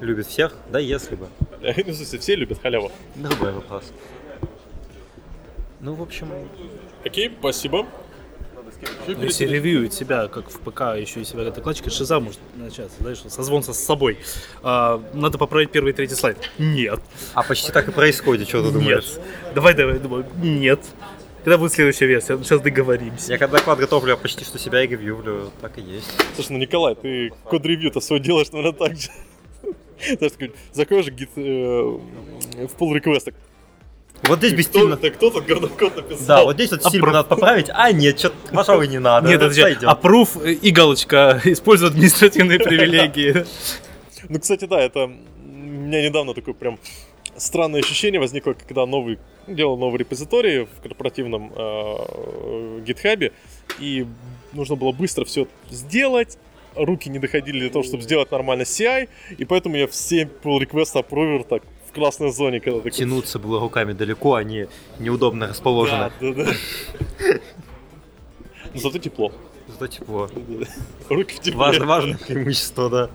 любят 0.00 0.26
всех? 0.26 0.54
Да, 0.70 0.78
если 0.78 1.14
бы. 1.14 1.28
Ну, 1.62 1.70
в 1.70 1.94
смысле, 1.94 2.18
все 2.18 2.34
любят 2.36 2.60
халяву. 2.60 2.90
Другой 3.14 3.52
вопрос. 3.52 3.92
Ну, 5.80 5.94
в 5.94 6.02
общем, 6.02 6.28
Окей, 7.04 7.34
спасибо. 7.38 7.86
Ну, 9.06 9.24
если 9.24 9.46
ревьюет 9.46 9.92
себя, 9.92 10.28
как 10.28 10.50
в 10.50 10.60
ПК, 10.60 10.96
еще 10.96 11.20
и 11.20 11.24
себя 11.24 11.44
как 11.44 11.54
докладчика, 11.54 11.90
шиза 11.90 12.20
может 12.20 12.40
начаться, 12.56 12.96
знаешь, 13.00 13.18
созвон 13.28 13.62
со 13.62 13.72
с 13.72 13.78
собой. 13.78 14.18
А, 14.62 15.02
надо 15.12 15.38
поправить 15.38 15.70
первый 15.70 15.90
и 15.90 15.92
третий 15.92 16.14
слайд. 16.14 16.36
Нет. 16.58 17.00
А 17.34 17.42
почти 17.42 17.72
так 17.72 17.88
и 17.88 17.90
происходит, 17.90 18.48
что 18.48 18.62
ты 18.62 18.70
думаешь? 18.70 19.16
Нет. 19.16 19.54
Давай, 19.54 19.74
давай, 19.74 19.98
думаю, 19.98 20.26
нет. 20.36 20.80
Когда 21.44 21.56
будет 21.56 21.72
следующая 21.72 22.06
версия? 22.06 22.36
Сейчас 22.38 22.60
договоримся. 22.60 23.32
Я 23.32 23.38
когда 23.38 23.58
доклад 23.58 23.78
готовлю, 23.78 24.10
я 24.10 24.16
почти 24.16 24.44
что 24.44 24.58
себя 24.58 24.82
и 24.84 24.86
ревьюлю, 24.86 25.50
так 25.60 25.78
и 25.78 25.80
есть. 25.80 26.10
Слушай, 26.34 26.52
ну 26.52 26.58
Николай, 26.58 26.94
ты 26.94 27.30
код-ревью-то 27.44 28.00
свой 28.00 28.20
делаешь, 28.20 28.50
наверное, 28.52 28.78
так 28.78 28.96
же. 28.96 29.08
Знаешь, 30.18 30.32
такой, 30.32 30.52
закроешь 30.72 31.08
гид 31.08 31.30
э, 31.36 31.40
в 31.40 32.76
pull 32.78 32.94
реквестах. 32.94 33.34
Вот 34.22 34.38
здесь 34.38 34.52
без 34.52 34.66
стильно. 34.66 34.96
да 34.96 35.10
кто 35.10 35.30
тут 35.30 35.46
гордокод 35.46 35.96
написал? 35.96 36.26
Да, 36.26 36.44
вот 36.44 36.54
здесь 36.54 36.70
вот 36.70 36.84
стиль 36.84 37.00
надо 37.00 37.24
поправить. 37.24 37.66
А, 37.72 37.90
нет, 37.92 38.18
что-то, 38.18 38.36
пожалуй, 38.52 38.88
не 38.88 38.98
надо. 39.00 39.28
Нет, 39.28 39.40
подожди, 39.40 39.62
сойдет. 39.62 39.84
approve 39.84 40.52
и 40.52 40.70
галочка, 40.70 41.40
используй 41.44 41.88
административные 41.88 42.58
привилегии. 42.60 43.44
Ну, 44.28 44.38
кстати, 44.38 44.66
да, 44.66 44.80
это 44.80 45.04
у 45.04 45.08
меня 45.08 46.02
недавно 46.06 46.34
такое 46.34 46.54
прям 46.54 46.78
странное 47.36 47.80
ощущение 47.80 48.20
возникло, 48.20 48.52
когда 48.52 48.86
новый 48.86 49.18
делал 49.46 49.76
новый 49.78 49.98
репозиторий 49.98 50.66
в 50.66 50.82
корпоративном 50.82 51.52
э, 51.56 52.80
гитхабе, 52.86 53.32
и 53.78 54.06
нужно 54.52 54.76
было 54.76 54.92
быстро 54.92 55.24
все 55.24 55.48
сделать, 55.70 56.38
руки 56.76 57.08
не 57.08 57.18
доходили 57.18 57.60
для 57.60 57.70
того, 57.70 57.82
чтобы 57.82 58.02
сделать 58.02 58.30
нормально 58.30 58.62
CI, 58.62 59.08
и 59.36 59.44
поэтому 59.44 59.76
я 59.76 59.86
все 59.86 60.28
pull 60.42 60.60
request 60.60 60.98
аппровер 60.98 61.44
так 61.44 61.62
в 61.90 61.92
красной 61.92 62.32
зоне, 62.32 62.60
когда 62.60 62.78
такой... 62.78 62.92
Тянуться 62.92 63.38
было 63.38 63.58
руками 63.60 63.92
далеко, 63.92 64.34
они 64.34 64.66
неудобно 64.98 65.48
расположены. 65.48 66.12
Да, 66.20 66.32
да, 66.32 66.44
да. 66.44 66.52
Но 68.72 68.80
зато 68.80 68.98
тепло. 68.98 69.32
Зато 69.66 69.88
тепло. 69.88 70.30
Руки 71.08 71.34
в 71.34 71.40
тепле. 71.40 71.58
Важно, 71.58 71.86
важное 71.86 72.16
преимущество, 72.16 72.88
да. 72.88 73.10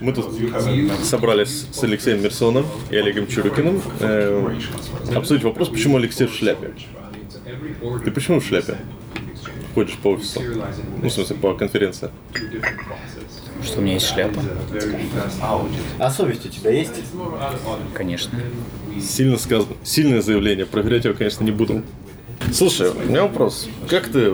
Мы 0.00 0.12
тут 0.12 0.34
собрались 1.04 1.66
с 1.70 1.84
Алексеем 1.84 2.22
Мерсоном 2.22 2.66
и 2.90 2.96
Олегом 2.96 3.28
Чурикиным 3.28 3.80
э, 4.00 4.58
обсудить 5.14 5.44
вопрос, 5.44 5.68
почему 5.68 5.98
Алексей 5.98 6.26
в 6.26 6.34
шляпе. 6.34 6.72
Ты 8.04 8.10
почему 8.10 8.40
в 8.40 8.44
шляпе? 8.44 8.78
Ходишь 9.74 9.96
по 9.98 10.08
офису. 10.08 10.40
Ну, 11.00 11.08
в 11.08 11.12
смысле, 11.12 11.36
по 11.36 11.54
конференции. 11.54 12.10
Что 13.64 13.78
у 13.78 13.82
меня 13.82 13.94
есть 13.94 14.06
шляпа? 14.06 14.40
А 15.98 16.10
совесть 16.10 16.46
у 16.46 16.48
тебя 16.48 16.70
есть? 16.70 16.94
Конечно. 17.94 18.38
Сильно 19.00 19.38
сказано. 19.38 19.76
Сильное 19.84 20.20
заявление. 20.20 20.66
Проверять 20.66 21.04
его, 21.04 21.14
конечно, 21.14 21.44
не 21.44 21.52
буду. 21.52 21.82
Слушай, 22.52 22.90
у 22.90 23.08
меня 23.08 23.22
вопрос. 23.22 23.68
Как 23.88 24.08
ты 24.08 24.32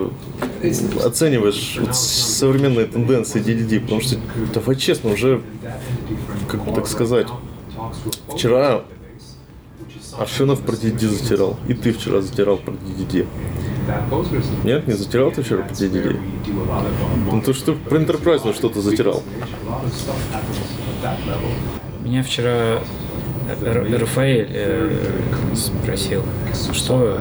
оцениваешь 1.03 1.77
вот 1.79 1.95
современные 1.95 2.85
тенденции 2.87 3.41
DDD? 3.41 3.81
Потому 3.81 4.01
что, 4.01 4.17
давай 4.53 4.75
честно, 4.75 5.11
уже, 5.11 5.41
как 6.47 6.63
бы 6.65 6.73
так 6.73 6.87
сказать, 6.87 7.27
вчера 8.33 8.83
Аршинов 10.19 10.61
про 10.61 10.73
DDD 10.73 11.07
затирал. 11.07 11.57
И 11.69 11.73
ты 11.73 11.93
вчера 11.93 12.19
затирал 12.19 12.57
про 12.57 12.73
DDD. 12.73 13.25
Нет, 14.65 14.85
не 14.85 14.93
затирал 14.93 15.31
ты 15.31 15.41
вчера 15.43 15.63
про 15.63 15.73
DDD? 15.73 16.19
Ну 17.31 17.41
ты 17.41 17.53
что, 17.53 17.73
про 17.73 17.97
Enterprise 17.99 18.53
что-то 18.53 18.81
затирал. 18.81 19.23
Меня 22.03 22.21
вчера 22.23 22.81
Рафаэль 23.97 24.47
э, 24.51 24.91
спросил, 25.55 26.23
что, 26.73 27.19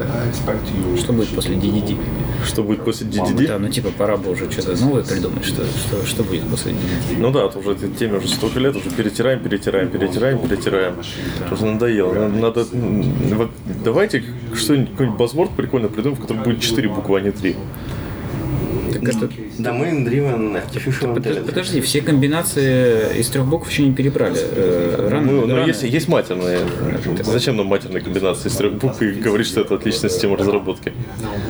что 0.97 1.13
будет 1.13 1.29
после 1.29 1.57
DDD? 1.57 1.99
Что 2.45 2.63
будет 2.63 2.85
после 2.85 3.07
DDD? 3.07 3.47
Да, 3.47 3.59
ну 3.59 3.69
типа 3.69 3.91
пора 3.97 4.17
бы 4.17 4.33
уже 4.33 4.51
что-то 4.51 4.77
новое 4.81 5.03
придумать, 5.03 5.45
что, 5.45 5.65
что, 5.65 6.05
что 6.07 6.25
будет 6.25 6.43
после 6.45 6.73
DDD. 6.73 7.19
Ну 7.19 7.31
да, 7.31 7.47
это 7.47 7.59
уже 7.59 7.73
этой 7.73 7.91
теме 7.91 8.19
уже 8.19 8.29
столько 8.29 8.61
лет, 8.61 8.77
уже 8.77 8.91
перетираем, 8.91 9.41
перетираем, 9.41 9.89
перетираем, 9.89 10.39
перетираем. 10.39 10.95
Уже 11.51 11.67
надоело. 11.67 12.13
Надо, 12.13 12.39
надо, 12.39 12.67
вот 13.37 13.51
давайте 13.85 14.25
что-нибудь, 14.55 14.91
какой-нибудь 14.93 15.19
базворд 15.19 15.51
прикольно 15.53 15.89
придумаем, 15.89 16.19
в 16.19 16.21
котором 16.21 16.43
будет 16.43 16.61
4 16.61 16.89
буквы, 16.89 17.19
а 17.19 17.21
не 17.21 17.31
3. 17.31 17.57
Так 18.93 19.03
это, 19.03 19.31
Domain 19.59 20.05
Driven 20.07 20.55
Artificial 20.57 21.15
Intelligence. 21.15 21.45
подожди, 21.47 21.81
все 21.81 22.01
комбинации 22.01 23.19
из 23.19 23.29
трех 23.29 23.47
букв 23.47 23.69
еще 23.71 23.83
не 23.83 23.93
перебрали. 23.93 24.37
Э, 24.39 25.09
Рано, 25.11 25.33
Ну, 25.33 25.47
но 25.47 25.57
рано- 25.57 25.67
есть, 25.67 25.83
есть 25.83 26.09
матерные. 26.09 26.61
Зачем 27.25 27.57
нам 27.57 27.67
матерные 27.67 28.01
комбинации 28.01 28.49
из 28.49 28.55
трех 28.57 28.75
букв 28.75 29.03
и 29.03 29.11
говорить, 29.13 29.47
что 29.47 29.61
это 29.61 29.75
отличная 29.75 30.11
система 30.11 30.37
разработки? 30.37 30.93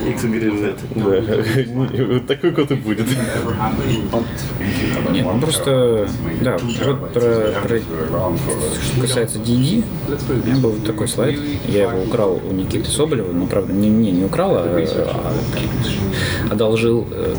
XYZ. 0.07 0.75
Да. 0.95 2.21
Такой 2.27 2.53
код 2.53 2.71
и 2.71 2.75
будет. 2.75 3.07
Нет, 5.13 5.25
ну 5.33 5.41
просто, 5.41 6.09
да, 6.43 6.57
вот 6.85 7.13
про, 7.13 7.21
про- 7.63 7.81
что 7.81 9.01
касается 9.01 9.39
DD, 9.39 9.85
у 10.29 10.47
меня 10.47 10.57
был 10.61 10.73
такой 10.87 11.09
слайд, 11.09 11.39
я 11.69 11.83
его 11.91 12.03
украл 12.03 12.41
у 12.49 12.53
Никиты 12.53 12.91
Соболева, 12.91 13.33
ну, 13.33 13.47
правда, 13.47 13.73
не, 13.73 13.89
не, 13.89 14.11
не 14.13 14.25
украл, 14.25 14.57
а, 14.57 14.63
а 14.65 15.33
одолжил 16.53 17.07
э, 17.11 17.35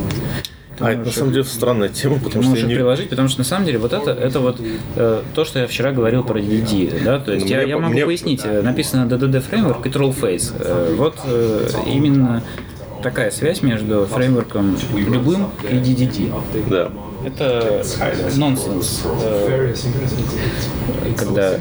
А 0.79 0.91
это 0.91 1.05
на 1.05 1.12
самом 1.12 1.31
деле 1.33 1.43
странная 1.43 1.89
тема, 1.89 2.15
потому 2.15 2.41
что 2.41 2.51
можешь 2.51 2.65
не... 2.65 2.75
приложить, 2.75 3.09
потому 3.09 3.27
что 3.27 3.39
на 3.39 3.45
самом 3.45 3.65
деле 3.65 3.79
вот 3.79 3.93
это, 3.93 4.12
это 4.12 4.39
вот 4.39 4.59
э, 4.95 5.21
то, 5.33 5.45
что 5.45 5.59
я 5.59 5.67
вчера 5.67 5.91
говорил 5.91 6.24
про 6.24 6.39
DD, 6.39 7.03
да, 7.03 7.19
то 7.19 7.33
есть 7.33 7.50
я, 7.50 7.62
я 7.62 7.77
могу 7.77 7.93
мне- 7.93 8.05
пояснить, 8.05 8.41
э, 8.43 8.62
написано 8.62 9.07
DDD 9.07 9.39
фреймворк 9.41 9.86
и 9.86 9.89
Trollface. 9.89 10.53
Э, 10.59 10.95
вот 10.95 11.15
э, 11.25 11.67
именно 11.86 12.43
такая 13.03 13.31
связь 13.31 13.62
между 13.62 14.05
фреймворком 14.05 14.77
любым 14.95 15.50
и 15.69 15.75
DDD. 15.75 16.33
Да. 16.69 16.91
Это 17.25 17.83
нонсенс, 18.38 19.03
э, 19.21 19.74
когда... 21.17 21.55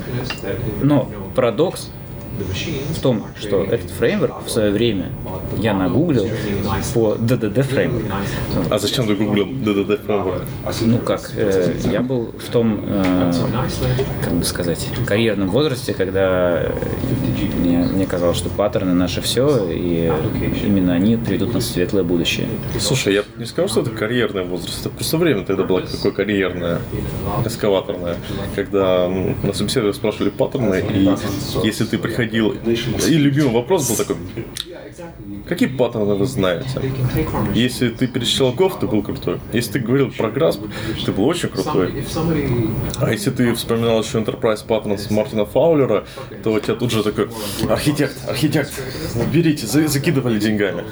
Но 0.82 1.10
парадокс 1.34 1.90
в 2.38 3.00
том, 3.00 3.26
что 3.38 3.62
этот 3.62 3.90
фреймворк 3.90 4.44
в 4.46 4.50
свое 4.50 4.70
время 4.70 5.10
я 5.58 5.74
нагуглил 5.74 6.28
по 6.94 7.14
DDD 7.14 7.62
фреймворк. 7.62 8.06
А 8.70 8.78
зачем 8.78 9.06
ты 9.06 9.14
гуглил 9.14 9.46
DDD 9.46 10.04
фреймворк? 10.04 10.42
Ну 10.82 10.98
как, 10.98 11.32
э, 11.36 11.74
я 11.90 12.00
был 12.00 12.32
в 12.38 12.50
том, 12.50 12.80
э, 12.86 13.32
как 14.22 14.32
бы 14.32 14.44
сказать, 14.44 14.88
карьерном 15.06 15.48
возрасте, 15.48 15.94
когда 15.94 16.62
э, 16.62 16.72
мне, 17.58 17.78
мне 17.78 18.06
казалось, 18.06 18.36
что 18.36 18.48
паттерны 18.48 18.94
наше 18.94 19.20
все, 19.20 19.68
и 19.70 20.10
именно 20.64 20.94
они 20.94 21.16
приведут 21.16 21.54
нас 21.54 21.64
в 21.64 21.72
светлое 21.72 22.02
будущее. 22.02 22.48
Слушай, 22.78 23.14
я 23.14 23.24
не 23.36 23.44
скажу, 23.44 23.68
что 23.68 23.80
это 23.80 23.90
карьерный 23.90 24.44
возраст. 24.44 24.80
Это 24.80 24.90
просто 24.90 25.16
время 25.16 25.44
тогда 25.44 25.64
было 25.64 25.82
такое 25.82 26.12
карьерное, 26.12 26.80
эскалаторное. 27.44 28.16
Когда 28.54 29.08
на 29.08 29.52
собеседовании 29.52 29.94
спрашивали 29.94 30.30
паттерны, 30.30 30.84
и 30.92 31.66
если 31.66 31.84
ты 31.84 31.98
приходил... 31.98 32.27
И 33.08 33.14
любимый 33.14 33.52
вопрос 33.52 33.88
был 33.88 33.96
такой, 33.96 34.16
какие 35.48 35.68
паттерны 35.68 36.14
вы 36.14 36.26
знаете? 36.26 36.68
Если 37.54 37.88
ты 37.88 38.06
перечислял 38.06 38.52
Гоф, 38.52 38.78
ты 38.78 38.86
был 38.86 39.02
крутой. 39.02 39.40
Если 39.52 39.72
ты 39.72 39.78
говорил 39.80 40.10
про 40.10 40.28
Grasp, 40.28 40.68
ты 41.04 41.12
был 41.12 41.24
очень 41.26 41.48
крутой. 41.48 42.04
А 43.00 43.10
если 43.12 43.30
ты 43.30 43.54
вспоминал 43.54 44.02
еще 44.02 44.18
Enterprise 44.18 44.66
Patterns 44.66 45.12
Мартина 45.12 45.44
Фаулера, 45.46 46.04
то 46.42 46.52
у 46.52 46.60
тебя 46.60 46.74
тут 46.74 46.90
же 46.90 47.02
такой 47.02 47.28
архитект, 47.68 48.16
архитект, 48.28 48.72
берите, 49.32 49.66
за- 49.66 49.88
закидывали 49.88 50.38
деньгами. 50.38 50.84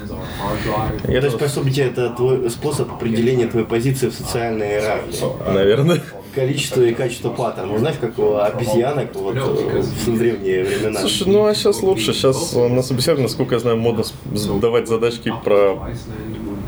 Я 1.08 1.20
То 1.20 1.26
есть, 1.26 1.38
по 1.38 1.48
сути, 1.48 1.80
это 1.80 2.10
твой 2.10 2.50
способ 2.50 2.92
определения 2.92 3.46
твоей 3.46 3.66
позиции 3.66 4.08
в 4.08 4.14
социальной 4.14 4.68
иерархии. 4.68 5.52
Наверное. 5.52 6.02
Количество 6.36 6.82
и 6.82 6.92
качество 6.92 7.30
паттернов. 7.30 7.78
Знаешь, 7.78 7.96
как 7.98 8.18
у 8.18 8.36
обезьянок 8.36 9.14
вот, 9.14 9.36
э, 9.36 9.80
в 9.80 10.18
древние 10.18 10.64
времена. 10.64 11.00
Слушай, 11.00 11.28
ну 11.28 11.46
а 11.46 11.54
сейчас 11.54 11.82
лучше. 11.82 12.12
Сейчас 12.12 12.52
на 12.52 12.82
собеседовании, 12.82 13.22
насколько 13.22 13.54
я 13.54 13.58
знаю, 13.58 13.78
модно 13.78 14.04
давать 14.60 14.86
задачки 14.86 15.32
про 15.42 15.88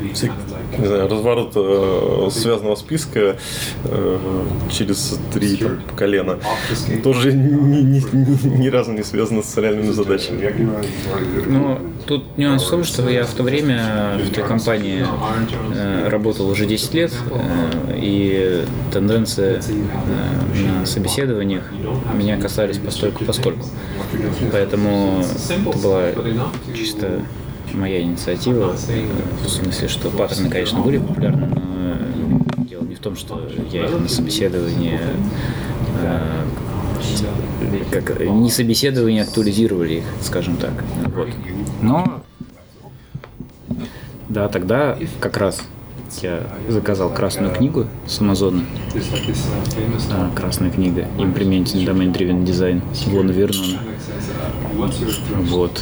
не 0.01 0.85
знаю, 0.87 1.09
разворот 1.09 1.51
э, 1.55 2.29
связанного 2.31 2.75
списка 2.75 3.35
э, 3.85 4.17
через 4.71 5.19
три 5.33 5.57
там, 5.57 5.81
колена. 5.95 6.39
Тоже 7.03 7.33
ни, 7.33 7.81
ни- 7.81 8.03
ни- 8.13 8.57
ни 8.57 8.67
разу 8.67 8.91
не 8.93 9.03
связано 9.03 9.41
с 9.41 9.45
социальными 9.45 9.91
задачами. 9.91 10.53
Но 11.47 11.79
тут 12.05 12.37
нюанс 12.37 12.63
в 12.63 12.69
том, 12.69 12.83
что 12.83 13.07
я 13.09 13.25
в 13.25 13.33
то 13.33 13.43
время 13.43 14.17
в 14.23 14.33
той 14.33 14.43
компании 14.43 15.05
э, 15.73 16.07
работал 16.09 16.49
уже 16.49 16.65
10 16.65 16.93
лет, 16.93 17.13
э, 17.31 17.99
и 18.01 18.65
тенденции 18.93 19.59
э, 19.59 20.79
на 20.79 20.85
собеседованиях 20.85 21.63
меня 22.13 22.37
касались 22.37 22.77
постольку 22.77 23.25
поскольку. 23.25 23.65
Поэтому 24.51 25.23
это 25.49 25.77
была 25.79 26.03
чисто 26.75 27.21
моя 27.73 28.01
инициатива, 28.01 28.75
э, 28.87 29.05
в 29.45 29.49
смысле, 29.49 29.87
что 29.87 30.09
паттерны, 30.09 30.49
конечно, 30.49 30.79
были 30.81 30.97
популярны, 30.97 31.47
но 31.47 32.63
дело 32.63 32.83
не 32.83 32.95
в 32.95 32.99
том, 32.99 33.15
что 33.15 33.41
я 33.71 33.85
их 33.85 33.99
на 33.99 34.07
собеседовании 34.07 34.99
э, 36.01 36.43
как, 37.91 38.19
не 38.19 38.49
собеседовали, 38.49 39.17
актуализировали 39.17 39.95
их, 39.95 40.03
скажем 40.21 40.57
так. 40.57 40.71
Вот. 41.15 41.29
Но 41.81 42.23
да, 44.29 44.47
тогда 44.47 44.97
как 45.19 45.37
раз 45.37 45.61
я 46.21 46.43
заказал 46.67 47.11
красную 47.11 47.53
книгу 47.53 47.87
с 48.07 48.19
Амазона. 48.19 48.63
А, 50.11 50.31
красная 50.35 50.71
книга 50.71 51.07
Implementing 51.17 51.85
Domain 51.85 52.13
Driven 52.13 52.45
Design 52.45 52.81
Вона 53.07 53.31
Вернона. 53.31 53.79
Вот. 55.45 55.81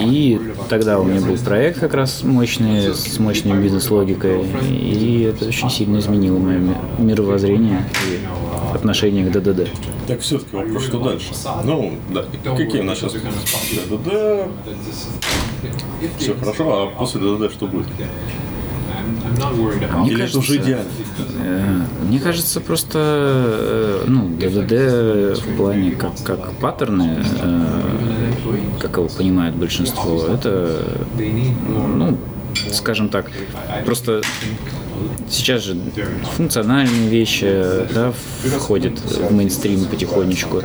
И 0.00 0.40
тогда 0.68 0.98
у 0.98 1.04
меня 1.04 1.20
был 1.20 1.36
проект 1.36 1.80
как 1.80 1.94
раз 1.94 2.22
мощный, 2.22 2.94
с 2.94 3.18
мощной 3.18 3.60
бизнес-логикой, 3.62 4.44
и 4.68 5.22
это 5.22 5.46
очень 5.46 5.70
сильно 5.70 5.98
изменило 5.98 6.38
мое 6.38 6.60
мировоззрение 6.98 7.84
и 8.08 8.74
отношение 8.74 9.26
к 9.26 9.32
ДДД. 9.32 9.68
Так 10.06 10.20
все-таки 10.20 10.56
вопрос, 10.56 10.84
что 10.84 11.00
дальше? 11.00 11.28
Ну, 11.64 11.94
да, 12.12 12.24
какие 12.56 12.80
у 12.80 12.84
нас 12.84 12.98
сейчас 12.98 13.14
ДДД, 13.14 14.48
все 16.18 16.34
хорошо, 16.34 16.82
а 16.82 16.98
после 16.98 17.20
ДДД 17.20 17.52
что 17.52 17.66
будет? 17.66 17.86
Мне 19.98 20.10
Или 20.10 20.18
кажется, 20.20 20.24
это 20.26 20.38
уже 20.38 20.56
идеально? 20.56 20.84
э, 21.42 21.80
Мне 22.06 22.18
кажется, 22.18 22.60
просто 22.60 22.98
э, 22.98 24.04
ну, 24.06 24.28
ДДД 24.28 25.40
в 25.40 25.56
плане 25.56 25.92
как, 25.92 26.12
как 26.24 26.52
паттерны, 26.54 27.24
э, 27.42 28.27
как 28.80 28.96
его 28.96 29.08
понимает 29.08 29.54
большинство, 29.54 30.26
это, 30.26 30.84
ну, 31.16 32.16
скажем 32.72 33.08
так, 33.08 33.30
просто 33.84 34.22
сейчас 35.30 35.62
же 35.62 35.76
функциональные 36.36 37.08
вещи 37.08 37.46
да, 37.94 38.12
входят 38.58 38.98
в 39.00 39.32
мейнстрим 39.32 39.84
потихонечку. 39.86 40.62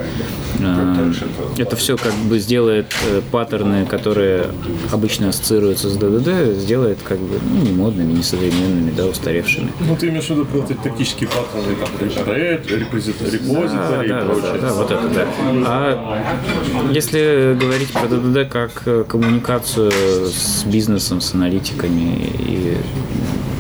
Э, 0.60 1.14
Это 1.58 1.76
все 1.76 1.98
как 1.98 2.14
бы 2.30 2.40
сделает 2.40 2.88
э, 3.10 3.22
паттерны, 3.32 3.86
которые 3.86 4.46
обычно 4.92 5.30
ассоциируются 5.30 5.90
с 5.90 5.96
ДДД, 5.98 6.60
сделает 6.60 7.00
как 7.04 7.20
бы 7.20 7.40
ну, 7.52 7.62
не 7.62 7.72
модными, 7.72 8.14
не 8.14 8.24
современными, 8.24 8.92
да, 8.92 9.06
устаревшими. 9.06 9.72
Ну, 9.82 9.96
ты 9.96 10.10
имеешь 10.10 10.26
в 10.26 10.30
виду 10.32 10.46
про 10.46 10.62
тактические 10.62 11.30
паттерны, 11.30 11.76
там, 11.76 12.26
red, 12.34 12.68
репозиторий 12.80 13.40
Да, 13.40 14.04
и 14.04 14.08
да, 14.10 14.22
прочее. 14.22 14.44
да, 14.54 14.68
да, 14.68 14.74
вот 14.74 14.92
это, 14.92 15.10
да. 15.10 15.28
А 15.66 16.92
если 16.92 17.58
говорить 17.60 17.92
про 17.92 18.08
ДДД 18.08 18.52
как 18.52 18.84
э, 18.86 19.04
коммуникацию 19.08 19.92
с 19.92 20.64
бизнесом, 20.66 21.22
с 21.22 21.34
аналитиками 21.34 22.32
и 22.40 22.78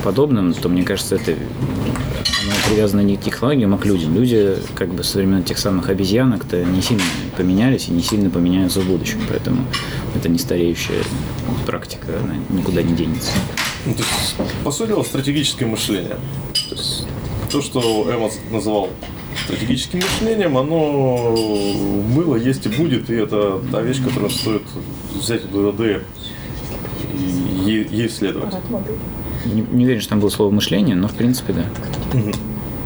подобным, 0.04 0.54
то 0.54 0.70
мне 0.70 0.84
кажется, 0.84 1.16
это 1.16 1.32
оно 1.32 2.52
привязано 2.68 3.02
не 3.02 3.18
к 3.18 3.22
технологиям, 3.22 3.74
а 3.74 3.78
к 3.78 3.86
людям. 3.86 4.14
Люди, 4.14 4.58
как 4.76 4.94
бы 4.94 5.04
со 5.04 5.18
времен 5.18 5.44
тех 5.44 5.58
самых 5.58 5.90
обезьянок-то 5.90 6.64
не 6.64 6.82
сильно 6.82 7.04
поменялись 7.38 7.88
и 7.88 7.92
не 7.92 8.02
сильно 8.02 8.30
поменяются 8.30 8.82
в 8.82 8.88
будущем. 8.88 9.20
Поэтому 9.30 9.66
это 10.16 10.30
не 10.30 10.38
стареющая 10.38 11.04
практика, 11.66 12.08
она 12.24 12.36
никуда 12.50 12.82
не 12.84 12.94
денется. 12.94 13.32
Ну, 13.86 13.96
по 14.64 14.72
сути 14.72 14.92
стратегическое 15.04 15.66
мышление. 15.66 16.18
То 16.70 16.76
есть, 16.76 17.08
то, 17.52 17.62
что 17.62 18.08
Эммос 18.10 18.40
называл 18.52 18.90
стратегическим 19.46 20.00
мышлением, 20.00 20.58
оно 20.58 21.36
было, 22.16 22.36
есть 22.36 22.66
и 22.66 22.70
будет, 22.70 23.10
и 23.10 23.16
это 23.16 23.62
та 23.72 23.82
вещь, 23.82 24.04
которую 24.04 24.30
стоит 24.30 24.64
взять 25.14 25.42
у 25.46 25.72
ДДД 25.72 26.04
и 27.14 27.88
ей, 27.90 28.08
исследовать. 28.08 28.54
Не, 29.46 29.62
не 29.62 29.86
уверен, 29.86 30.02
что 30.02 30.12
там 30.12 30.20
было 30.20 30.30
слово 30.30 30.52
мышление, 30.52 30.96
но 30.96 31.08
в 31.08 31.14
принципе 31.14 31.54
да. 31.54 31.66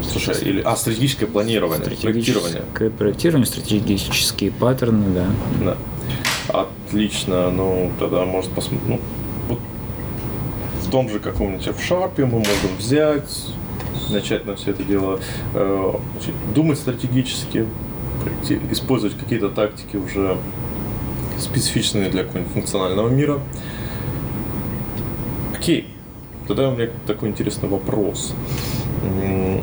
Слушай, 0.04 0.36
или, 0.42 0.62
а, 0.62 0.76
стратегическое 0.76 1.26
планирование, 1.26 1.84
проектирование. 1.84 2.24
Стратегическое 2.24 2.90
проектирование, 2.90 3.46
стратегические 3.46 4.52
паттерны, 4.52 5.06
да. 5.14 5.26
Да. 5.64 5.78
Отлично, 6.88 7.52
ну 7.52 7.92
тогда 8.00 8.26
может 8.26 8.52
посмотреть. 8.52 8.88
Ну, 8.88 9.02
вот 9.50 9.60
в 10.84 10.90
том 10.90 11.10
же 11.10 11.20
каком-нибудь 11.20 11.68
в 11.68 11.84
шарпе 11.84 12.26
мы 12.26 12.40
можем 12.40 12.78
взять, 12.80 13.30
начать 14.10 14.46
на 14.46 14.56
все 14.56 14.72
это 14.72 14.84
дело 14.84 15.20
э, 15.54 15.94
думать 16.56 16.80
стратегически, 16.80 17.66
использовать 18.72 19.18
какие-то 19.18 19.50
тактики 19.50 19.98
уже 19.98 20.38
специфичные 21.38 22.10
для 22.10 22.24
какого-нибудь 22.24 22.54
функционального 22.54 23.10
мира. 23.10 23.40
Окей, 25.56 25.88
тогда 26.48 26.70
у 26.70 26.76
меня 26.76 26.90
такой 27.06 27.30
интересный 27.30 27.70
вопрос. 27.70 28.34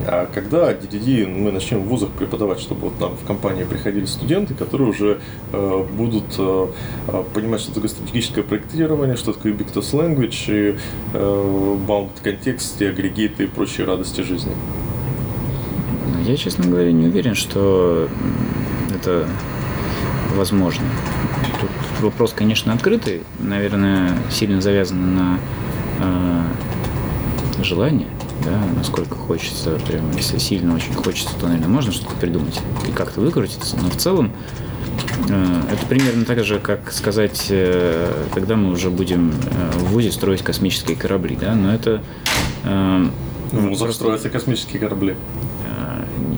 А 0.07 0.29
когда 0.33 0.73
DDD 0.73 1.27
мы 1.27 1.51
начнем 1.51 1.83
в 1.83 1.89
вузах 1.89 2.11
преподавать, 2.11 2.61
чтобы 2.61 2.91
вот 2.91 3.01
нам 3.01 3.17
в 3.17 3.25
компании 3.25 3.65
приходили 3.65 4.05
студенты, 4.05 4.55
которые 4.55 4.91
уже 4.91 5.21
э, 5.53 5.87
будут 5.93 6.25
э, 6.39 6.67
э, 7.09 7.25
понимать, 7.33 7.61
что 7.61 7.75
такое 7.75 7.89
стратегическое 7.89 8.43
проектирование, 8.43 9.17
что 9.17 9.33
такое 9.33 9.53
Ubiquitous 9.53 9.93
Language, 9.93 10.45
и 10.49 10.77
э, 11.15 11.79
bounded 11.89 12.23
контекст, 12.23 12.81
и 12.81 12.87
агрегейты 12.87 13.45
и 13.45 13.47
прочие 13.47 13.87
радости 13.87 14.21
жизни? 14.21 14.53
Я, 16.27 16.37
честно 16.37 16.67
говоря, 16.67 16.93
не 16.93 17.07
уверен, 17.07 17.35
что 17.35 18.09
это 18.95 19.27
возможно. 20.37 20.85
Тут 21.61 21.71
вопрос, 22.01 22.33
конечно, 22.35 22.73
открытый, 22.73 23.23
наверное, 23.39 24.17
сильно 24.31 24.61
завязан 24.61 25.15
на 25.15 25.39
э, 26.01 26.43
желание, 27.65 28.09
да, 28.45 28.61
насколько 28.77 29.15
хочется, 29.17 29.79
прям, 29.89 30.11
если 30.17 30.39
сильно 30.39 30.75
очень 30.75 30.95
хочется, 30.95 31.35
то, 31.41 31.47
наверное, 31.47 31.69
можно 31.69 31.93
что-то 31.93 32.15
придумать 32.17 32.61
и 32.89 32.93
как-то 32.93 33.21
выкрутиться, 33.21 33.77
но 33.81 33.91
в 33.91 33.97
целом 33.97 34.31
э, 35.29 35.61
это 35.73 35.87
примерно 35.87 36.25
так 36.25 36.45
же, 36.45 36.59
как 36.59 36.93
сказать, 36.93 37.47
э, 37.51 38.11
когда 38.33 38.57
мы 38.57 38.71
уже 38.71 38.91
будем 38.91 39.31
э, 39.31 39.79
в 39.79 39.93
ВУЗе 39.93 40.13
строить 40.13 40.43
космические 40.43 40.97
корабли, 40.97 41.37
да, 41.41 41.55
но 41.55 41.73
это 41.75 42.03
в 42.65 43.11
вузах 43.53 43.93
строятся 43.93 44.31
космические 44.31 44.81
корабли. 44.81 45.15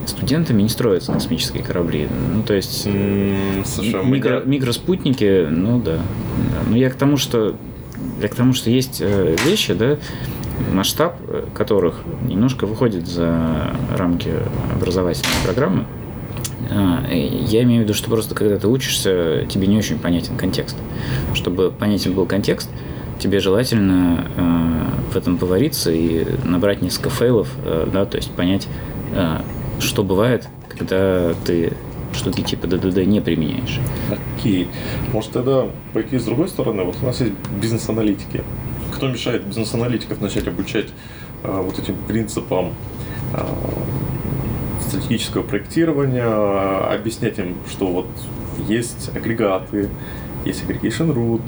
студентами 0.07 0.63
не 0.63 0.69
строятся 0.69 1.13
космические 1.13 1.63
корабли. 1.63 2.09
Ну, 2.35 2.43
то 2.43 2.53
есть 2.55 2.83
Слушай, 2.83 4.03
мы 4.03 4.19
микро- 4.19 4.45
не- 4.45 4.57
микроспутники, 4.57 5.47
ну 5.49 5.81
да. 5.81 5.97
да. 5.97 6.71
Но 6.71 6.77
я 6.77 6.91
к 6.91 6.95
тому, 6.95 7.17
что 7.17 7.57
я 8.21 8.29
к 8.29 8.35
тому, 8.35 8.53
что 8.55 8.71
есть 8.71 9.01
вещи, 9.01 9.75
да, 9.75 9.99
масштаб 10.73 11.17
э, 11.29 11.45
которых 11.55 12.01
немножко 12.27 12.67
выходит 12.67 13.07
за 13.07 13.73
рамки 13.97 14.33
образовательной 14.75 15.45
программы. 15.45 15.85
А, 16.71 17.05
Я 17.11 17.63
имею 17.63 17.83
в 17.83 17.85
виду, 17.85 17.95
что 17.95 18.11
просто 18.11 18.35
когда 18.35 18.59
ты 18.59 18.69
учишься, 18.69 19.47
тебе 19.49 19.67
не 19.67 19.79
очень 19.79 19.99
понятен 19.99 20.37
контекст. 20.37 20.77
Чтобы 21.35 21.71
понятен 21.71 22.13
был 22.13 22.27
контекст, 22.27 22.71
тебе 23.19 23.41
желательно 23.41 24.27
э, 24.37 25.13
в 25.13 25.17
этом 25.17 25.39
повариться 25.39 25.91
и 25.91 26.27
набрать 26.45 26.83
несколько 26.83 27.11
фейлов, 27.11 27.49
э, 27.65 27.89
да, 27.93 28.05
то 28.05 28.17
есть 28.17 28.31
понять, 28.33 28.69
что 29.79 30.03
бывает, 30.03 30.49
когда 30.69 31.33
ты 31.45 31.73
штуки 32.17 32.43
типа 32.43 32.67
ДДД 32.67 33.07
не 33.07 33.21
применяешь. 33.21 33.79
Окей. 34.37 34.69
Может 35.13 35.33
тогда 35.33 35.67
пойти 35.93 36.19
с 36.19 36.25
другой 36.25 36.49
стороны? 36.49 36.83
Вот 36.85 36.97
у 37.01 37.07
нас 37.07 37.21
есть 37.21 37.33
бизнес-аналитики. 37.61 38.43
Кто 38.97 39.09
мешает 39.09 39.45
бизнес-аналитиков 39.45 40.23
начать 40.23 40.49
обучать 40.49 40.89
а, 41.45 41.61
вот 41.61 41.79
этим 41.79 41.97
принципам 42.09 42.73
а, 43.35 43.47
стратегического 44.81 45.43
проектирования, 45.43 46.25
а, 46.25 46.95
объяснять 46.95 47.39
им, 47.39 47.57
что 47.69 47.89
вот 47.89 48.07
есть 48.67 49.15
агрегаты, 49.15 49.91
есть 50.47 50.63
aggregation 50.65 51.13
root, 51.13 51.43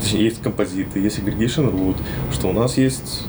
точнее, 0.00 0.24
есть 0.24 0.42
композиты, 0.42 1.00
есть 1.00 1.18
aggregation 1.18 1.72
root, 1.72 1.96
что 2.32 2.48
у 2.50 2.52
нас 2.52 2.76
есть 2.76 3.26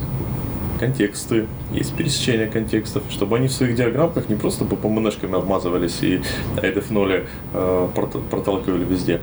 контексты, 0.79 1.47
есть 1.71 1.95
пересечение 1.95 2.47
контекстов, 2.47 3.03
чтобы 3.09 3.37
они 3.37 3.47
в 3.47 3.53
своих 3.53 3.75
диаграммах 3.75 4.29
не 4.29 4.35
просто 4.35 4.65
по 4.65 4.75
ПМНшками 4.75 5.35
обмазывались 5.35 6.03
и 6.03 6.21
IDF0 6.57 7.25
э, 7.53 7.87
прот- 7.95 8.29
проталкивали 8.29 8.83
везде, 8.83 9.21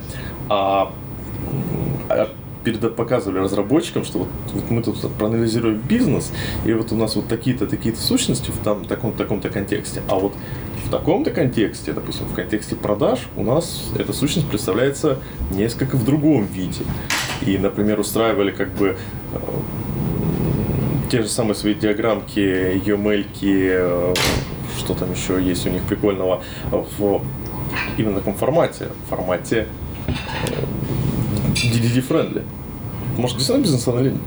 а 0.48 0.92
перед 2.64 2.96
показывали 2.96 3.38
разработчикам, 3.38 4.04
что 4.04 4.18
вот, 4.18 4.28
вот 4.52 4.70
мы 4.70 4.82
тут 4.82 5.00
проанализируем 5.16 5.78
бизнес, 5.78 6.32
и 6.64 6.72
вот 6.72 6.92
у 6.92 6.96
нас 6.96 7.16
вот 7.16 7.28
такие-то, 7.28 7.66
такие-то 7.66 8.00
сущности 8.00 8.50
в 8.50 8.58
там, 8.62 8.84
таком, 8.84 9.12
таком-то 9.12 9.48
контексте, 9.48 10.02
а 10.08 10.16
вот 10.16 10.34
в 10.84 10.90
таком-то 10.90 11.30
контексте, 11.30 11.92
допустим, 11.92 12.26
в 12.26 12.34
контексте 12.34 12.74
продаж, 12.74 13.28
у 13.36 13.44
нас 13.44 13.90
эта 13.98 14.12
сущность 14.12 14.48
представляется 14.48 15.18
несколько 15.50 15.96
в 15.96 16.04
другом 16.04 16.46
виде. 16.46 16.82
И, 17.46 17.56
например, 17.58 18.00
устраивали 18.00 18.50
как 18.50 18.70
бы 18.70 18.96
э, 19.32 19.38
те 21.10 21.22
же 21.22 21.28
самые 21.28 21.54
свои 21.54 21.74
диаграммки, 21.74 22.40
UML, 22.84 23.26
э, 23.42 24.14
что 24.78 24.94
там 24.94 25.12
еще 25.12 25.40
есть 25.42 25.66
у 25.66 25.70
них 25.70 25.82
прикольного, 25.82 26.42
в 26.70 27.22
именно 27.96 28.16
таком 28.16 28.34
формате, 28.34 28.88
формате 29.08 29.66
DDD-friendly. 31.68 32.44
Может, 33.16 33.36
действительно 33.36 33.64
бизнес-аналитик? 33.64 34.18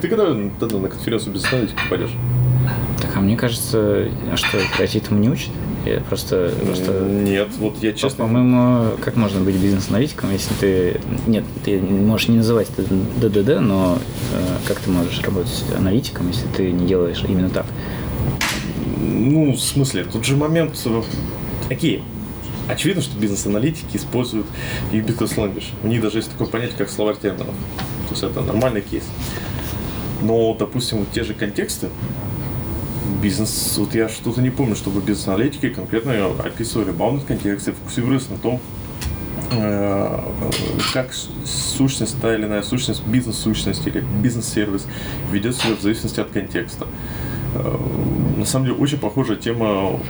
Ты 0.00 0.08
когда 0.08 0.34
тогда 0.58 0.78
на 0.78 0.88
конференцию 0.88 1.32
бизнес-аналитика 1.32 1.82
пойдешь? 1.88 2.12
Так, 3.00 3.16
а 3.16 3.20
мне 3.20 3.36
кажется, 3.36 4.08
а 4.30 4.36
что, 4.36 4.58
IT 4.78 4.98
этому 4.98 5.20
не 5.20 5.28
учат? 5.28 5.50
Я 5.84 6.00
просто, 6.00 6.52
просто 6.64 6.92
Нет, 7.08 7.48
вот 7.58 7.82
я 7.82 7.92
честно... 7.92 8.24
по-моему, 8.24 8.96
как 9.00 9.16
можно 9.16 9.40
быть 9.40 9.56
бизнес-аналитиком, 9.56 10.30
если 10.32 10.54
ты... 10.54 11.00
Нет, 11.26 11.44
ты 11.64 11.80
можешь 11.80 12.28
не 12.28 12.36
называть 12.36 12.68
это 12.76 12.88
ДДД, 13.20 13.60
но 13.60 13.98
э, 14.32 14.68
как 14.68 14.78
ты 14.78 14.90
можешь 14.90 15.20
работать 15.22 15.64
аналитиком, 15.76 16.28
если 16.28 16.46
ты 16.56 16.70
не 16.70 16.86
делаешь 16.86 17.24
именно 17.28 17.50
так? 17.50 17.66
Ну, 19.00 19.52
в 19.52 19.60
смысле, 19.60 20.04
тут 20.04 20.24
же 20.24 20.36
момент... 20.36 20.80
э, 20.84 21.02
Окей, 21.68 22.04
очевидно, 22.72 23.02
что 23.02 23.18
бизнес-аналитики 23.18 23.96
используют 23.96 24.46
ubiquitous 24.92 25.36
language. 25.36 25.66
У 25.82 25.88
них 25.88 26.02
даже 26.02 26.18
есть 26.18 26.30
такое 26.30 26.48
понятие, 26.48 26.76
как 26.78 26.90
словарь 26.90 27.16
терминов. 27.16 27.54
То 28.08 28.10
есть 28.10 28.22
это 28.22 28.40
нормальный 28.40 28.82
кейс. 28.82 29.04
Но, 30.20 30.54
допустим, 30.54 30.98
вот 30.98 31.10
те 31.12 31.24
же 31.24 31.34
контексты, 31.34 31.88
бизнес, 33.22 33.74
вот 33.78 33.94
я 33.94 34.08
что-то 34.08 34.40
не 34.40 34.50
помню, 34.50 34.76
чтобы 34.76 35.00
бизнес-аналитики 35.00 35.68
конкретно 35.68 36.12
описывали 36.44 36.92
bounded 36.92 37.26
контексты, 37.26 37.72
фокусируясь 37.72 38.28
на 38.28 38.36
том, 38.38 38.60
э, 39.52 40.18
как 40.92 41.12
сущность, 41.44 42.20
та 42.20 42.34
или 42.34 42.44
иная 42.44 42.62
сущность, 42.62 43.04
бизнес-сущность 43.06 43.86
или 43.86 44.00
бизнес-сервис 44.22 44.86
ведет 45.30 45.56
себя 45.56 45.74
в 45.76 45.80
зависимости 45.80 46.20
от 46.20 46.30
контекста. 46.30 46.86
Э, 47.54 47.76
На 48.38 48.44
самом 48.46 48.66
деле 48.66 48.78
очень 48.78 48.98
похожая 48.98 49.36
тема 49.36 50.00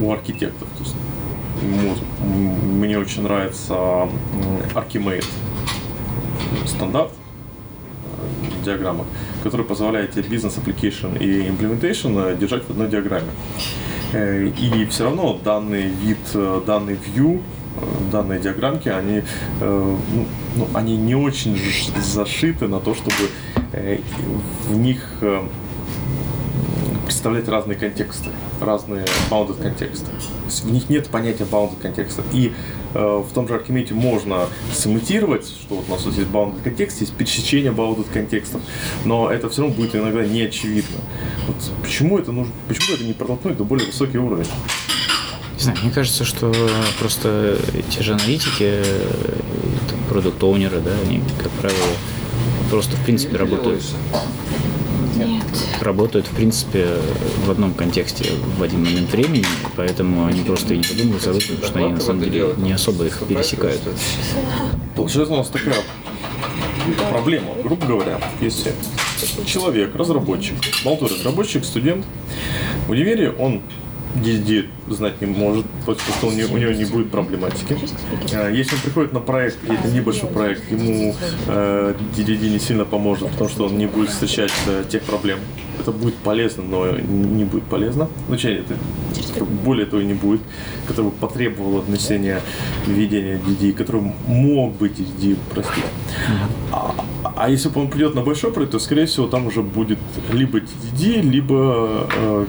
у 0.00 0.12
архитектов. 0.12 0.68
То 0.76 0.84
есть, 0.84 0.94
мне 1.62 2.98
очень 2.98 3.22
нравится 3.22 4.08
Archimate 4.74 5.24
стандарт 6.66 7.10
э, 8.04 8.64
диаграммах, 8.64 9.06
который 9.42 9.66
позволяет 9.66 10.12
тебе 10.12 10.22
бизнес 10.22 10.58
application 10.58 11.18
и 11.18 11.48
implementation 11.48 12.32
э, 12.32 12.36
держать 12.36 12.64
в 12.64 12.70
одной 12.70 12.88
диаграмме. 12.88 13.30
Э, 14.12 14.46
И 14.46 14.86
все 14.86 15.04
равно 15.04 15.38
данный 15.44 15.88
вид, 15.88 16.18
данный 16.66 16.94
view, 16.94 17.42
данные 18.10 18.40
диаграммки, 18.40 18.88
они, 18.88 19.22
ну, 19.60 19.98
ну, 20.56 20.68
они 20.74 20.96
не 20.96 21.14
очень 21.14 21.56
зашиты 22.02 22.66
на 22.66 22.80
то, 22.80 22.94
чтобы 22.94 23.30
в 24.68 24.76
них 24.76 25.22
представлять 27.08 27.48
разные 27.48 27.78
контексты, 27.78 28.28
разные 28.60 29.06
bounded 29.30 29.62
контексты. 29.62 30.10
В 30.46 30.70
них 30.70 30.90
нет 30.90 31.08
понятия 31.08 31.44
bounded 31.44 31.80
контекста. 31.80 32.22
И 32.34 32.52
э, 32.92 32.98
в 32.98 33.32
том 33.32 33.48
же 33.48 33.54
Archimate 33.54 33.94
можно 33.94 34.46
сымитировать, 34.74 35.48
что 35.48 35.76
вот 35.76 35.86
у 35.88 35.90
нас 35.90 36.04
вот 36.04 36.14
есть 36.14 36.28
bounded 36.28 36.62
контекст, 36.62 37.00
есть 37.00 37.14
пересечение 37.14 37.72
bounded 37.72 38.04
контекстов, 38.12 38.60
но 39.06 39.30
это 39.30 39.48
все 39.48 39.62
равно 39.62 39.74
будет 39.74 39.96
иногда 39.96 40.22
не 40.26 40.42
очевидно. 40.42 40.98
Вот 41.46 41.56
почему 41.82 42.18
это 42.18 42.30
нужно, 42.30 42.52
почему 42.68 42.96
это 42.96 43.04
не 43.04 43.14
протолкнуть 43.14 43.56
до 43.56 43.64
более 43.64 43.86
высокий 43.86 44.18
уровень? 44.18 44.46
Не 45.56 45.62
знаю, 45.62 45.78
мне 45.82 45.90
кажется, 45.90 46.26
что 46.26 46.54
просто 46.98 47.56
те 47.88 48.02
же 48.02 48.12
аналитики, 48.12 48.82
продукт-оунеры, 50.10 50.80
да, 50.80 50.90
они, 51.06 51.22
как 51.42 51.50
правило, 51.52 51.88
просто 52.68 52.96
в 52.98 53.04
принципе 53.06 53.38
работают 53.38 53.82
работают, 55.80 56.26
в 56.26 56.34
принципе, 56.34 56.86
в 57.44 57.50
одном 57.50 57.74
контексте 57.74 58.32
в 58.58 58.62
один 58.62 58.84
момент 58.84 59.10
времени, 59.10 59.44
поэтому 59.76 60.26
они 60.26 60.42
просто 60.42 60.74
и 60.74 60.78
не 60.78 60.84
задумываются 60.84 61.30
об 61.30 61.36
этом, 61.36 61.56
потому 61.56 61.68
что 61.68 61.78
они 61.78 61.92
на 61.92 62.00
самом 62.00 62.22
деле 62.22 62.54
не 62.58 62.72
особо 62.72 63.06
их 63.06 63.22
пересекают. 63.26 63.80
Получается 64.94 65.34
у 65.34 65.36
нас 65.36 65.48
такая 65.48 65.76
проблема, 67.10 67.54
грубо 67.62 67.86
говоря, 67.86 68.20
если 68.40 68.72
человек, 69.46 69.94
разработчик, 69.94 70.56
молодой 70.84 71.10
разработчик, 71.10 71.64
студент, 71.64 72.04
в 72.86 72.90
универе 72.90 73.30
он 73.30 73.62
DD 74.16 74.66
знать 74.88 75.20
не 75.20 75.26
может, 75.26 75.66
потому 75.86 76.14
что 76.18 76.26
у 76.28 76.32
него, 76.32 76.54
у 76.54 76.58
него 76.58 76.72
не 76.72 76.84
будет 76.84 77.10
проблематики. 77.10 77.76
А 78.32 78.48
Если 78.50 78.74
он 78.74 78.80
приходит 78.82 79.12
на 79.12 79.20
проект, 79.20 79.58
и 79.68 79.72
это 79.72 79.88
небольшой 79.88 80.30
проект, 80.30 80.70
ему 80.70 81.14
э, 81.46 81.94
DDD 82.16 82.50
не 82.50 82.58
сильно 82.58 82.84
поможет, 82.84 83.30
потому 83.30 83.50
что 83.50 83.66
он 83.66 83.78
не 83.78 83.86
будет 83.86 84.10
встречать 84.10 84.52
э, 84.66 84.84
тех 84.88 85.02
проблем. 85.02 85.38
Это 85.80 85.92
будет 85.92 86.14
полезно, 86.16 86.64
но 86.64 86.90
не 86.90 87.44
будет 87.44 87.64
полезно. 87.64 88.08
Ну, 88.28 88.34
точнее, 88.34 88.58
это 88.58 88.74
более 89.44 89.86
того 89.86 90.02
не 90.02 90.14
будет, 90.14 90.40
который 90.86 91.06
бы 91.06 91.10
потребовал 91.12 91.80
внесения 91.80 92.40
введения 92.86 93.38
DD, 93.38 93.72
который 93.72 94.12
мог 94.26 94.74
быть 94.76 94.98
DD, 94.98 95.36
простите. 95.54 95.86
А, 96.72 96.94
а 97.36 97.48
если 97.48 97.70
он 97.74 97.88
придет 97.88 98.14
на 98.14 98.22
большой 98.22 98.52
проект, 98.52 98.72
то, 98.72 98.78
скорее 98.78 99.06
всего, 99.06 99.26
там 99.26 99.46
уже 99.46 99.62
будет 99.62 99.98
либо 100.32 100.58
DDD, 100.58 101.20
либо 101.22 102.08
э, 102.12 102.46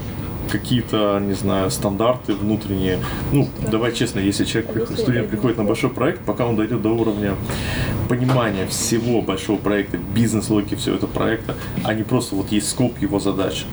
какие-то, 0.52 1.20
не 1.20 1.34
знаю, 1.34 1.70
стандарты 1.72 2.34
внутренние. 2.34 3.00
Ну, 3.32 3.48
давай 3.72 3.94
честно, 3.94 4.20
если 4.20 4.46
человек, 4.46 4.72
при- 4.74 4.96
студент 4.96 5.30
приходит 5.30 5.58
на 5.58 5.64
большой 5.64 5.90
проект, 5.90 6.22
пока 6.22 6.46
он 6.46 6.56
дойдет 6.56 6.82
до 6.82 6.90
уровня 6.90 7.36
понимания 8.08 8.66
всего 8.68 9.22
большого 9.22 9.58
проекта, 9.58 9.98
бизнес-логики 9.98 10.76
всего 10.76 10.96
этого 10.96 11.10
проекта, 11.10 11.56
а 11.84 11.94
не 11.94 12.04
просто 12.04 12.36
вот 12.36 12.52
есть 12.52 12.70
скоп 12.70 13.00
его 13.02 13.20
задач. 13.20 13.66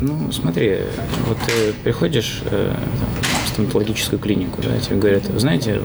Ну, 0.00 0.30
смотри, 0.32 0.80
вот 1.28 1.38
ты 1.46 1.72
приходишь 1.84 2.42
э, 2.50 2.74
в 3.44 3.48
стоматологическую 3.48 4.18
клинику, 4.18 4.60
да, 4.62 4.78
тебе 4.80 4.96
говорят, 4.96 5.28
вы 5.28 5.38
знаете, 5.38 5.80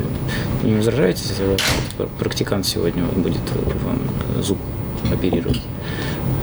не 0.63 0.75
возражаете, 0.75 1.23
если 1.29 1.43
ваш 1.45 1.61
практикант 2.17 2.65
сегодня 2.65 3.03
вот 3.03 3.15
будет 3.17 3.41
вам 3.85 3.99
зуб 4.41 4.57
оперировать? 5.13 5.61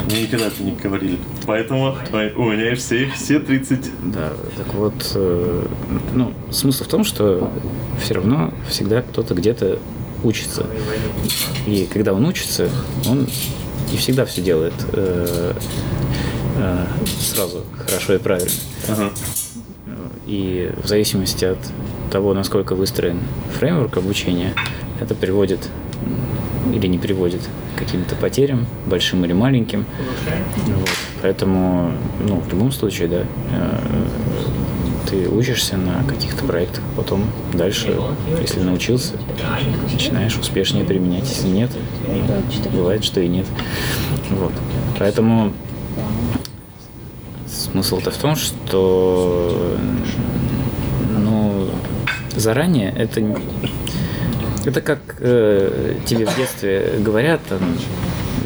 Мне 0.07 0.23
никогда 0.23 0.47
это 0.47 0.63
не 0.63 0.73
говорили. 0.73 1.19
Поэтому 1.47 1.97
у 2.37 2.51
меня 2.51 2.75
все, 2.77 3.11
все 3.11 3.41
30... 3.41 4.13
Да, 4.13 4.33
так 4.57 4.75
вот, 4.75 5.13
э, 5.15 5.67
ну, 6.15 6.33
смысл 6.51 6.85
в 6.85 6.89
том, 6.89 7.05
что 7.05 7.51
все 8.01 8.15
равно 8.15 8.53
всегда 8.69 9.03
кто-то 9.03 9.35
где-то 9.35 9.79
учится. 10.23 10.67
И 11.67 11.89
когда 11.93 12.13
он 12.13 12.25
учится, 12.25 12.69
он 13.09 13.27
не 13.91 13.99
всегда 13.99 14.25
все 14.25 14.43
делает 14.43 14.75
э, 14.93 15.53
э, 16.59 16.87
сразу 17.19 17.65
хорошо 17.87 18.15
и 18.15 18.19
правильно. 18.19 18.51
Ага. 18.89 19.11
И 20.27 20.73
в 20.83 20.89
зависимости 20.89 21.45
от 21.45 21.59
того, 22.11 22.35
насколько 22.35 22.75
выстроен 22.75 23.21
фреймворк 23.59 23.97
обучения, 23.97 24.55
это 25.01 25.15
приводит 25.15 25.69
или 26.73 26.87
не 26.87 26.99
приводит 26.99 27.41
к 27.75 27.79
каким-то 27.79 28.15
потерям, 28.17 28.67
большим 28.87 29.25
или 29.25 29.33
маленьким. 29.33 29.87
Вот. 30.67 30.89
Поэтому, 31.23 31.93
ну, 32.21 32.41
в 32.41 32.49
любом 32.51 32.73
случае, 32.73 33.09
да, 33.09 33.23
э, 33.53 34.05
ты 35.09 35.29
учишься 35.29 35.77
на 35.77 36.03
каких-то 36.05 36.45
проектах, 36.45 36.83
потом 36.97 37.25
дальше, 37.53 37.97
если 38.41 38.61
научился, 38.61 39.15
начинаешь 39.93 40.37
успешнее 40.37 40.85
применять. 40.85 41.29
Если 41.29 41.49
нет, 41.49 41.71
бывает, 42.73 43.05
что 43.05 43.21
и 43.21 43.29
нет. 43.29 43.47
Вот. 44.31 44.53
Поэтому 44.99 45.53
смысл-то 47.47 48.11
в 48.11 48.17
том, 48.17 48.37
что 48.37 49.77
ну, 51.19 51.69
заранее 52.35 52.91
это 52.91 53.21
это 54.67 54.81
как 54.81 54.99
э, 55.21 55.95
тебе 56.05 56.27
в 56.27 56.37
детстве 56.37 56.95
говорят, 56.99 57.41
там, 57.49 57.61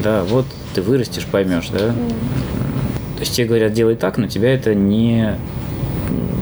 да, 0.03 0.23
вот 0.23 0.45
ты 0.73 0.81
вырастешь, 0.81 1.25
поймешь, 1.25 1.69
да. 1.69 1.89
То 1.89 3.21
есть 3.21 3.33
тебе 3.35 3.47
говорят, 3.47 3.73
делай 3.73 3.95
так, 3.95 4.17
но 4.17 4.27
тебя 4.27 4.53
это 4.53 4.73
не 4.75 5.35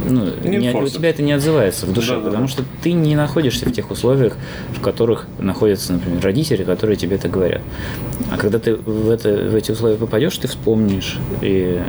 ну, 0.10 0.26
Не 0.44 0.58
не- 0.58 0.74
у 0.74 0.88
тебя 0.88 1.10
это 1.10 1.22
не 1.22 1.32
отзывается 1.32 1.86
в 1.86 1.94
душе, 1.94 2.10
Да-да-да. 2.16 2.30
потому 2.32 2.48
что 2.48 2.64
ты 2.84 2.92
не 2.94 3.16
находишься 3.16 3.66
в 3.66 3.72
тех 3.72 3.92
условиях, 3.92 4.36
в 4.76 4.82
которых 4.82 5.28
находятся, 5.40 5.94
например, 5.94 6.22
родители, 6.22 6.64
которые 6.64 6.98
тебе 6.98 7.16
это 7.16 7.30
говорят. 7.30 7.62
А 8.32 8.38
когда 8.38 8.60
ты 8.60 8.76
в, 8.76 9.10
это, 9.10 9.30
в 9.30 9.56
эти 9.56 9.72
условия 9.72 9.96
попадешь, 9.96 10.38
ты 10.38 10.48
вспомнишь. 10.48 11.18
И 11.42 11.82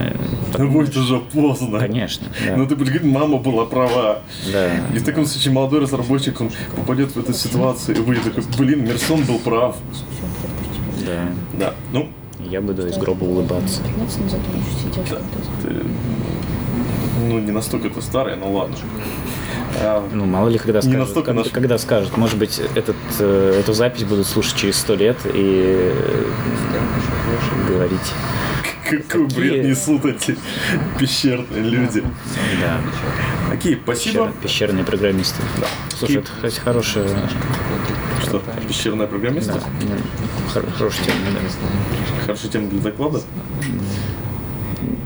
потом- 0.53 0.73
Будет 0.73 0.97
уже 0.97 1.19
поздно. 1.19 1.79
Конечно, 1.79 2.27
да. 2.47 2.57
Ну 2.57 2.67
ты 2.67 2.77
будешь 2.77 2.91
говорить, 2.93 3.11
мама 3.13 3.39
была 3.39 3.65
права. 3.67 4.21
Да. 4.53 4.69
И 4.95 4.99
в 4.99 5.05
таком 5.05 5.27
случае 5.27 5.53
молодой 5.53 5.81
разработчик, 5.81 6.41
он 6.41 6.51
попадет 6.77 7.15
в 7.15 7.19
эту 7.19 7.33
ситуацию 7.33 7.97
и 7.97 8.01
будет 8.01 8.23
такой, 8.25 8.45
блин, 8.59 8.85
Мерсон 8.85 9.23
был 9.25 9.39
прав. 9.39 9.77
Да. 11.07 11.25
Да, 11.59 11.75
ну, 11.93 12.09
Я 12.49 12.61
буду 12.61 12.87
из 12.87 12.97
гроба 12.99 13.25
улыбаться. 13.25 13.81
ты, 15.63 15.69
ну 17.29 17.39
не 17.39 17.51
настолько 17.53 17.89
это 17.89 18.01
старый, 18.01 18.37
но 18.37 18.51
ладно. 18.53 18.77
А, 19.83 20.07
Ну, 20.13 20.25
мало 20.27 20.49
ли, 20.49 20.59
когда 20.59 20.83
скажут, 20.83 20.99
настолько 21.01 21.27
когда, 21.27 21.43
наш- 21.43 21.53
когда 21.53 21.79
скажут, 21.79 22.17
может 22.17 22.37
быть, 22.39 22.61
этот, 22.75 22.97
э, 23.21 23.57
эту 23.61 23.73
запись 23.73 24.05
будут 24.05 24.27
слушать 24.27 24.57
через 24.57 24.77
сто 24.77 24.95
лет 24.95 25.17
и 25.33 25.95
говорить. 27.69 28.01
какой 28.85 29.29
Какие- 29.29 29.39
бред 29.39 29.65
несут 29.67 30.05
эти 30.05 30.37
пещерные 30.99 31.63
люди. 31.63 32.03
Да, 32.61 32.81
Окей, 33.53 33.79
спасибо. 33.83 34.25
пещер- 34.27 34.33
пещерные 34.43 34.85
программисты. 34.85 35.41
Слушай, 35.97 36.17
это, 36.17 36.29
кстати, 36.35 36.59
хорошая, 36.61 37.07
Что, 38.23 38.43
пещерная 38.67 39.07
программиста? 39.07 39.53
да, 39.55 39.61
ну, 39.83 40.51
хор- 40.53 40.71
хорошая 40.77 41.05
тема, 41.05 41.17
да. 41.33 42.23
Хорошая 42.27 42.51
тема 42.51 42.69
для 42.69 42.81
доклада. 42.81 43.21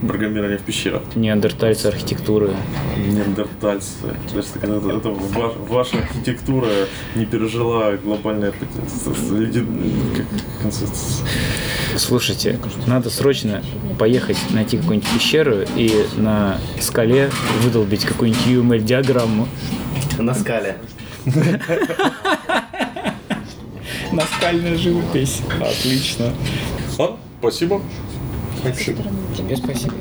Программирование 0.06 0.58
в 0.58 0.62
пещерах. 0.62 1.02
неандертальцы 1.14 1.86
архитектуры. 1.86 2.50
Неандертальцы. 2.96 3.88
То 4.30 4.36
есть 4.36 4.54
это, 4.56 4.66
это, 4.66 4.90
это 4.90 5.08
ва- 5.10 5.54
ваша 5.68 5.98
архитектура 5.98 6.68
не 7.14 7.24
пережила 7.24 7.92
глобальное 7.96 8.52
Слушайте, 11.96 12.58
надо 12.86 13.08
срочно 13.10 13.62
поехать 13.98 14.36
найти 14.50 14.76
какую-нибудь 14.78 15.08
пещеру 15.10 15.58
и 15.76 16.04
на 16.16 16.58
скале 16.80 17.30
выдолбить 17.62 18.04
какую-нибудь 18.04 18.46
UML-диаграмму. 18.46 19.48
На 20.18 20.34
скале. 20.34 20.76
Наскальная 24.12 24.76
живопись. 24.76 25.40
Отлично. 25.60 26.32
Ладно, 26.98 27.16
спасибо. 27.40 27.80
Тебе 28.64 29.56
спасибо. 29.58 29.92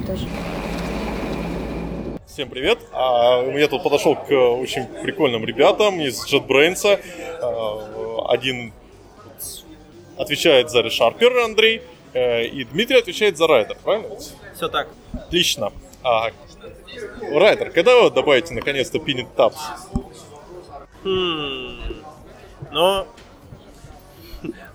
Всем 2.25 2.49
привет. 2.49 2.79
А, 2.93 3.43
я 3.57 3.67
тут 3.67 3.83
подошел 3.83 4.15
к 4.15 4.31
очень 4.31 4.85
прикольным 4.85 5.43
ребятам 5.43 5.99
из 5.99 6.25
JetBrains. 6.25 6.97
А, 7.41 8.31
Один 8.31 8.71
отвечает 10.17 10.69
за 10.69 10.79
ReSharper 10.79 11.43
Андрей, 11.43 11.81
э, 12.13 12.45
и 12.45 12.63
Дмитрий 12.63 12.99
отвечает 12.99 13.37
за 13.37 13.47
Райдер, 13.47 13.77
правильно? 13.83 14.15
Все 14.55 14.69
так. 14.69 14.87
Отлично. 15.13 15.73
А, 16.01 16.29
Райдер, 17.33 17.69
когда 17.71 18.01
вы 18.01 18.11
добавите 18.11 18.53
наконец-то 18.53 18.97
Pinit 18.97 19.27
Tabs? 19.35 19.59
Хм. 21.03 22.01
Но 22.71 23.07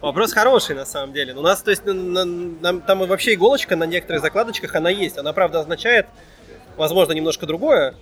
вопрос 0.01 0.33
хороший 0.33 0.75
на 0.77 0.85
самом 0.87 1.13
деле. 1.13 1.35
У 1.35 1.41
нас, 1.43 1.63
то 1.63 1.71
есть, 1.71 1.85
на- 1.85 1.93
на- 1.95 2.25
нам- 2.25 2.81
там 2.81 2.99
вообще 3.07 3.35
иголочка 3.35 3.77
на 3.77 3.85
некоторых 3.85 4.23
закладочках 4.23 4.75
она 4.75 4.91
есть. 4.91 5.19
Она, 5.19 5.33
правда, 5.33 5.61
означает, 5.61 6.07
возможно, 6.77 7.13
немножко 7.13 7.47
другое. 7.47 7.95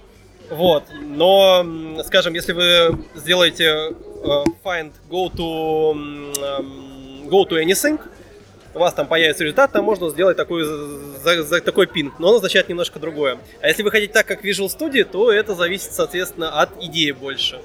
Вот. 0.51 0.85
Но, 1.03 1.65
скажем, 2.05 2.35
если 2.35 2.53
вы 2.53 2.99
сделаете 3.15 3.65
э, 3.65 4.45
find 4.65 4.93
go 5.11 5.31
to 5.33 5.93
эм, 5.93 7.29
go 7.29 7.45
to 7.49 7.61
anything, 7.63 8.01
у 8.75 8.79
вас 8.79 8.93
там 8.95 9.07
появится 9.09 9.43
результат, 9.43 9.73
там 9.73 9.85
можно 9.85 10.11
сделать 10.11 10.37
такой, 10.37 10.63
за, 10.65 11.43
за- 11.43 11.61
такой 11.63 11.87
пин, 11.87 12.13
но 12.19 12.29
он 12.29 12.37
означает 12.37 12.69
немножко 12.69 12.99
другое. 13.01 13.39
А 13.63 13.69
если 13.69 13.83
вы 13.83 13.91
хотите 13.91 14.13
так, 14.13 14.27
как 14.27 14.45
Visual 14.45 14.67
Studio, 14.69 15.05
то 15.05 15.33
это 15.33 15.55
зависит, 15.55 15.93
соответственно, 15.93 16.61
от 16.61 16.69
идеи 16.83 17.11
больше. 17.13 17.61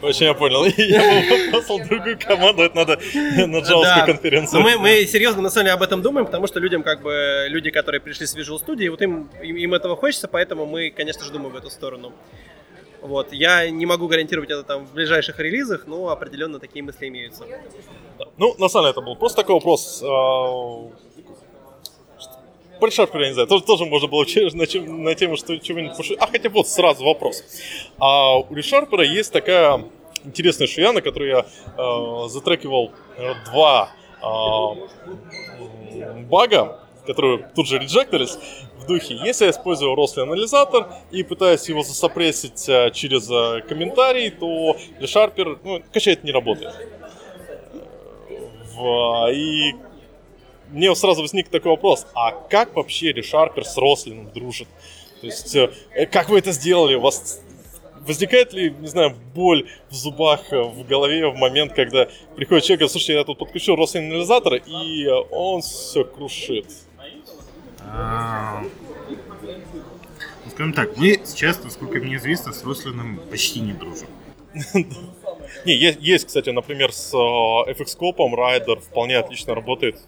Очень 0.00 0.26
я 0.26 0.34
понял. 0.34 0.64
Я 0.76 1.52
послал 1.52 1.80
другую 1.80 2.18
команду, 2.18 2.62
это 2.62 2.76
надо 2.76 2.98
на 3.46 4.06
конференции. 4.06 4.56
Но 4.56 4.62
мы, 4.62 4.78
мы 4.78 5.04
серьезно 5.06 5.42
на 5.42 5.50
самом 5.50 5.66
деле 5.66 5.74
об 5.74 5.82
этом 5.82 6.02
думаем, 6.02 6.26
потому 6.26 6.46
что 6.46 6.60
людям 6.60 6.82
как 6.82 7.02
бы 7.02 7.46
люди, 7.48 7.70
которые 7.70 8.00
пришли 8.00 8.26
с 8.26 8.36
Visual 8.36 8.58
Studio, 8.64 8.90
вот 8.90 9.02
им, 9.02 9.28
им, 9.42 9.56
им 9.56 9.74
этого 9.74 9.96
хочется, 9.96 10.28
поэтому 10.28 10.66
мы, 10.66 10.90
конечно 10.90 11.24
же, 11.24 11.32
думаем 11.32 11.52
в 11.52 11.56
эту 11.56 11.70
сторону. 11.70 12.12
Вот. 13.00 13.32
Я 13.32 13.68
не 13.70 13.84
могу 13.84 14.06
гарантировать 14.06 14.50
это 14.50 14.62
там 14.62 14.86
в 14.86 14.92
ближайших 14.92 15.38
релизах, 15.40 15.86
но 15.86 16.08
определенно 16.08 16.60
такие 16.60 16.84
мысли 16.84 17.08
имеются. 17.08 17.44
Ну, 18.36 18.54
на 18.58 18.68
самом 18.68 18.84
деле, 18.84 18.92
это 18.92 19.00
был 19.00 19.16
просто 19.16 19.42
такой 19.42 19.56
вопрос. 19.56 20.02
По 22.82 22.86
решарперу, 22.86 23.22
я 23.22 23.28
не 23.28 23.34
знаю, 23.34 23.46
тоже, 23.46 23.62
тоже 23.62 23.84
можно 23.84 24.08
было 24.08 24.22
на, 24.24 24.66
чем- 24.66 25.04
на 25.04 25.14
тему 25.14 25.36
что, 25.36 25.56
чего-нибудь 25.56 25.96
пошутить. 25.96 26.18
А 26.20 26.26
хотя 26.26 26.48
вот 26.48 26.66
сразу 26.66 27.04
вопрос. 27.04 27.44
А 28.00 28.38
у 28.38 28.52
решарпера 28.52 29.04
есть 29.04 29.32
такая 29.32 29.84
интересная 30.24 30.66
шия, 30.66 30.90
на 30.90 31.00
которой 31.00 31.28
я 31.28 31.46
э, 31.78 32.28
затрекивал 32.28 32.90
э, 33.18 33.34
два 33.52 33.88
м, 34.20 36.26
бага, 36.26 36.80
которые 37.06 37.48
тут 37.54 37.68
же 37.68 37.78
реджектились 37.78 38.36
в 38.78 38.86
духе. 38.88 39.14
Если 39.14 39.44
я 39.44 39.52
использую 39.52 39.94
рослый 39.94 40.26
анализатор 40.26 40.88
и 41.12 41.22
пытаюсь 41.22 41.68
его 41.68 41.84
засопрессить 41.84 42.68
э, 42.68 42.90
через 42.92 43.30
э, 43.30 43.60
комментарий, 43.68 44.30
то 44.30 44.76
ReSharper, 44.98 45.60
ну, 45.62 45.82
качает 45.92 46.24
не 46.24 46.32
работает. 46.32 46.74
В- 48.74 49.30
И 49.32 49.72
мне 50.72 50.94
сразу 50.94 51.22
возник 51.22 51.48
такой 51.48 51.72
вопрос, 51.72 52.06
а 52.14 52.32
как 52.32 52.74
вообще 52.74 53.12
ReSharper 53.12 53.62
с 53.62 53.76
Рослином 53.76 54.30
дружит? 54.32 54.68
То 55.20 55.26
есть, 55.26 55.54
э, 55.54 55.70
как 56.10 56.28
вы 56.28 56.38
это 56.38 56.52
сделали? 56.52 56.96
У 56.96 57.00
вас 57.00 57.40
возникает 58.06 58.52
ли, 58.52 58.70
не 58.70 58.88
знаю, 58.88 59.14
боль 59.34 59.68
в 59.90 59.94
зубах, 59.94 60.52
э, 60.52 60.60
в 60.60 60.86
голове 60.86 61.28
в 61.28 61.36
момент, 61.36 61.72
когда 61.72 62.08
приходит 62.36 62.64
человек 62.64 62.80
и 62.80 62.82
говорит, 62.82 62.92
слушай, 62.92 63.14
я 63.14 63.24
тут 63.24 63.38
подключил 63.38 63.76
Рослин 63.76 64.10
анализатор, 64.10 64.54
и 64.54 65.06
э, 65.06 65.12
он 65.30 65.62
все 65.62 66.04
крушит. 66.04 66.66
А, 67.84 68.62
ну, 69.10 70.50
Скажем 70.50 70.72
так, 70.72 70.96
мы 70.96 71.20
сейчас, 71.24 71.62
насколько 71.62 71.98
мне 71.98 72.16
известно, 72.16 72.52
с 72.52 72.64
Рослином 72.64 73.20
почти 73.30 73.60
не 73.60 73.72
дружим. 73.72 74.08
Не, 75.64 75.74
есть, 75.74 76.26
кстати, 76.26 76.50
например, 76.50 76.92
с 76.92 77.12
э, 77.14 77.72
FX 77.72 77.98
Cop'ом 77.98 78.34
Райдер 78.34 78.80
вполне 78.80 79.18
отлично 79.18 79.54
работает. 79.54 79.98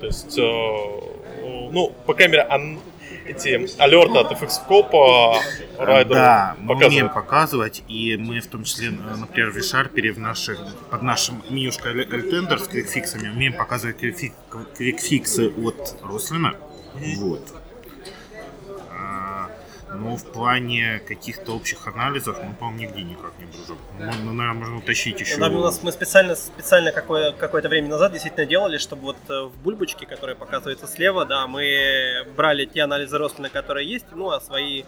То 0.00 0.06
есть, 0.06 0.38
э, 0.38 1.70
ну, 1.72 1.92
по 2.06 2.14
камере 2.14 2.42
ан- 2.48 2.78
эти 3.26 3.48
алерты 3.80 4.18
от 4.18 4.32
FX 4.32 4.50
Cop'а 4.68 5.36
Райдер 5.78 6.14
да, 6.14 6.56
мы 6.60 6.74
умеем 6.76 7.08
показывать, 7.08 7.82
и 7.88 8.16
мы 8.16 8.40
в 8.40 8.46
том 8.46 8.62
числе, 8.64 8.88
э, 8.88 9.16
например, 9.16 9.50
в 9.50 9.56
ReSharper 9.56 10.12
в 10.12 10.18
наших, 10.18 10.58
под 10.90 11.02
нашим 11.02 11.42
менюшкой 11.50 12.04
Altender 12.04 12.58
с 12.58 12.68
квикфиксами 12.68 13.28
умеем 13.30 13.54
показывать 13.54 13.96
квикфи- 14.00 14.32
квикфиксы 14.76 15.52
от 15.64 15.96
Рослина. 16.02 16.54
Вот. 17.18 17.42
Но 19.88 20.16
в 20.16 20.24
плане 20.32 21.00
каких-то 21.06 21.52
общих 21.52 21.86
анализов 21.86 22.38
мы, 22.42 22.54
по-моему, 22.54 22.80
нигде 22.80 23.02
никак 23.02 23.32
не 23.38 23.46
дружим. 23.46 23.78
Мы, 23.98 24.06
мы, 24.24 24.32
наверное, 24.32 24.60
можем 24.60 24.78
утащить 24.78 25.20
еще... 25.20 25.36
Да, 25.38 25.48
у 25.48 25.62
нас 25.62 25.82
мы 25.82 25.92
специально, 25.92 26.34
специально 26.34 26.90
какое, 26.90 27.32
какое-то 27.32 27.68
время 27.68 27.88
назад 27.88 28.12
действительно 28.12 28.46
делали, 28.46 28.78
чтобы 28.78 29.02
вот 29.02 29.16
э, 29.28 29.42
в 29.42 29.56
бульбочке, 29.62 30.06
которая 30.06 30.34
показывается 30.34 30.86
слева, 30.88 31.24
да, 31.24 31.46
мы 31.46 32.26
брали 32.36 32.64
те 32.64 32.82
анализы 32.82 33.16
Рослина, 33.16 33.48
которые 33.48 33.88
есть, 33.88 34.06
ну, 34.12 34.30
а 34.30 34.40
свои, 34.40 34.82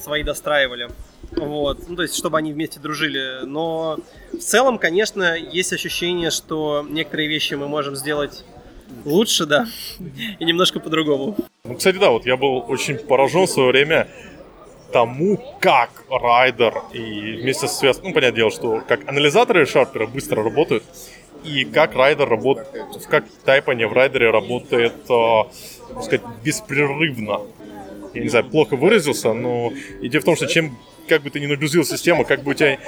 свои 0.00 0.22
достраивали. 0.22 0.88
Вот, 1.32 1.88
ну, 1.88 1.96
то 1.96 2.02
есть, 2.02 2.16
чтобы 2.16 2.38
они 2.38 2.52
вместе 2.52 2.78
дружили. 2.78 3.44
Но 3.44 3.98
в 4.32 4.38
целом, 4.38 4.78
конечно, 4.78 5.36
есть 5.36 5.72
ощущение, 5.72 6.30
что 6.30 6.86
некоторые 6.88 7.28
вещи 7.28 7.54
мы 7.54 7.68
можем 7.68 7.96
сделать 7.96 8.44
лучше, 9.04 9.46
да, 9.46 9.66
и 10.38 10.44
немножко 10.44 10.80
по-другому. 10.80 11.36
Ну, 11.64 11.74
кстати, 11.76 11.96
да, 11.96 12.10
вот 12.10 12.26
я 12.26 12.36
был 12.36 12.64
очень 12.68 12.98
поражен 12.98 13.46
в 13.46 13.50
свое 13.50 13.70
время 13.70 14.08
тому, 14.92 15.40
как 15.60 16.04
Райдер 16.10 16.74
и 16.92 17.38
вместе 17.40 17.66
с 17.66 17.78
связкой, 17.78 18.08
ну, 18.08 18.14
понятное 18.14 18.36
дело, 18.36 18.50
что 18.50 18.82
как 18.86 19.08
анализаторы 19.08 19.64
Шарпера 19.66 20.06
быстро 20.06 20.42
работают, 20.42 20.84
и 21.44 21.64
как 21.64 21.94
Райдер 21.94 22.28
работает, 22.28 22.68
как 23.08 23.24
тайпание 23.44 23.88
в 23.88 23.92
Райдере 23.92 24.30
работает, 24.30 24.94
э, 25.08 25.42
так 25.94 26.02
сказать, 26.02 26.22
беспрерывно. 26.44 27.40
Я 28.14 28.22
не 28.22 28.28
знаю, 28.28 28.44
плохо 28.44 28.76
выразился, 28.76 29.32
но 29.32 29.72
идея 30.02 30.20
в 30.20 30.24
том, 30.24 30.36
что 30.36 30.46
чем 30.46 30.76
как 31.08 31.22
бы 31.22 31.30
ты 31.30 31.40
ни 31.40 31.46
нагрузил 31.46 31.84
систему, 31.84 32.24
как 32.24 32.42
бы 32.42 32.52
у 32.52 32.54
тебя 32.54 32.78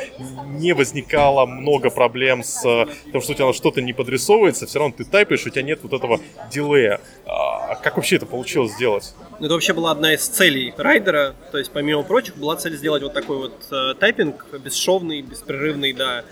не 0.47 0.73
возникало 0.73 1.47
много 1.47 1.91
проблем 1.91 2.43
с 2.43 2.65
э, 2.65 2.87
тем, 3.11 3.21
что 3.21 3.33
у 3.33 3.35
тебя 3.35 3.53
что-то 3.53 3.83
не 3.83 3.93
подрисовывается, 3.93 4.67
все 4.67 4.79
равно 4.79 4.95
ты 4.97 5.05
тайпаешь, 5.05 5.47
у 5.47 5.51
тебя 5.51 5.63
нет 5.63 5.81
вот 5.83 5.93
этого 5.93 6.21
дилея. 6.51 7.01
А 7.27 7.77
как 7.77 7.97
вообще 7.97 8.17
это 8.17 8.27
получилось 8.27 8.73
сделать? 8.73 9.15
Это 9.41 9.53
вообще 9.53 9.73
была 9.73 9.91
одна 9.91 10.15
из 10.15 10.27
целей 10.27 10.75
райдера, 10.77 11.35
то 11.51 11.59
есть 11.59 11.71
помимо 11.73 12.03
прочих 12.03 12.37
была 12.37 12.57
цель 12.57 12.77
сделать 12.77 13.03
вот 13.03 13.15
такой 13.15 13.37
вот 13.37 13.67
э, 13.71 13.95
тайпинг 13.99 14.47
бесшовный, 14.63 15.23
беспрерывный, 15.23 15.93
да, 15.93 16.19
а, 16.19 16.25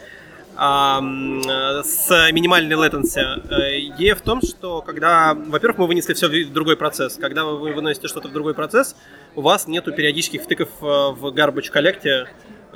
с 0.54 2.30
минимальной 2.32 2.76
latency. 2.76 3.20
Э, 3.50 3.80
Идея 3.94 4.14
в 4.14 4.20
том, 4.20 4.42
что 4.42 4.82
когда, 4.82 5.34
во-первых, 5.34 5.78
мы 5.78 5.86
вынесли 5.86 6.14
все 6.14 6.28
в 6.28 6.52
другой 6.52 6.76
процесс. 6.76 7.16
Когда 7.16 7.44
вы 7.44 7.72
выносите 7.72 8.08
что-то 8.08 8.28
в 8.28 8.32
другой 8.32 8.54
процесс, 8.54 8.94
у 9.34 9.40
вас 9.40 9.66
нету 9.66 9.92
периодических 9.92 10.42
втыков 10.42 10.68
э, 10.80 10.84
в 10.84 11.34
garbage 11.34 11.70
коллекте, 11.70 12.28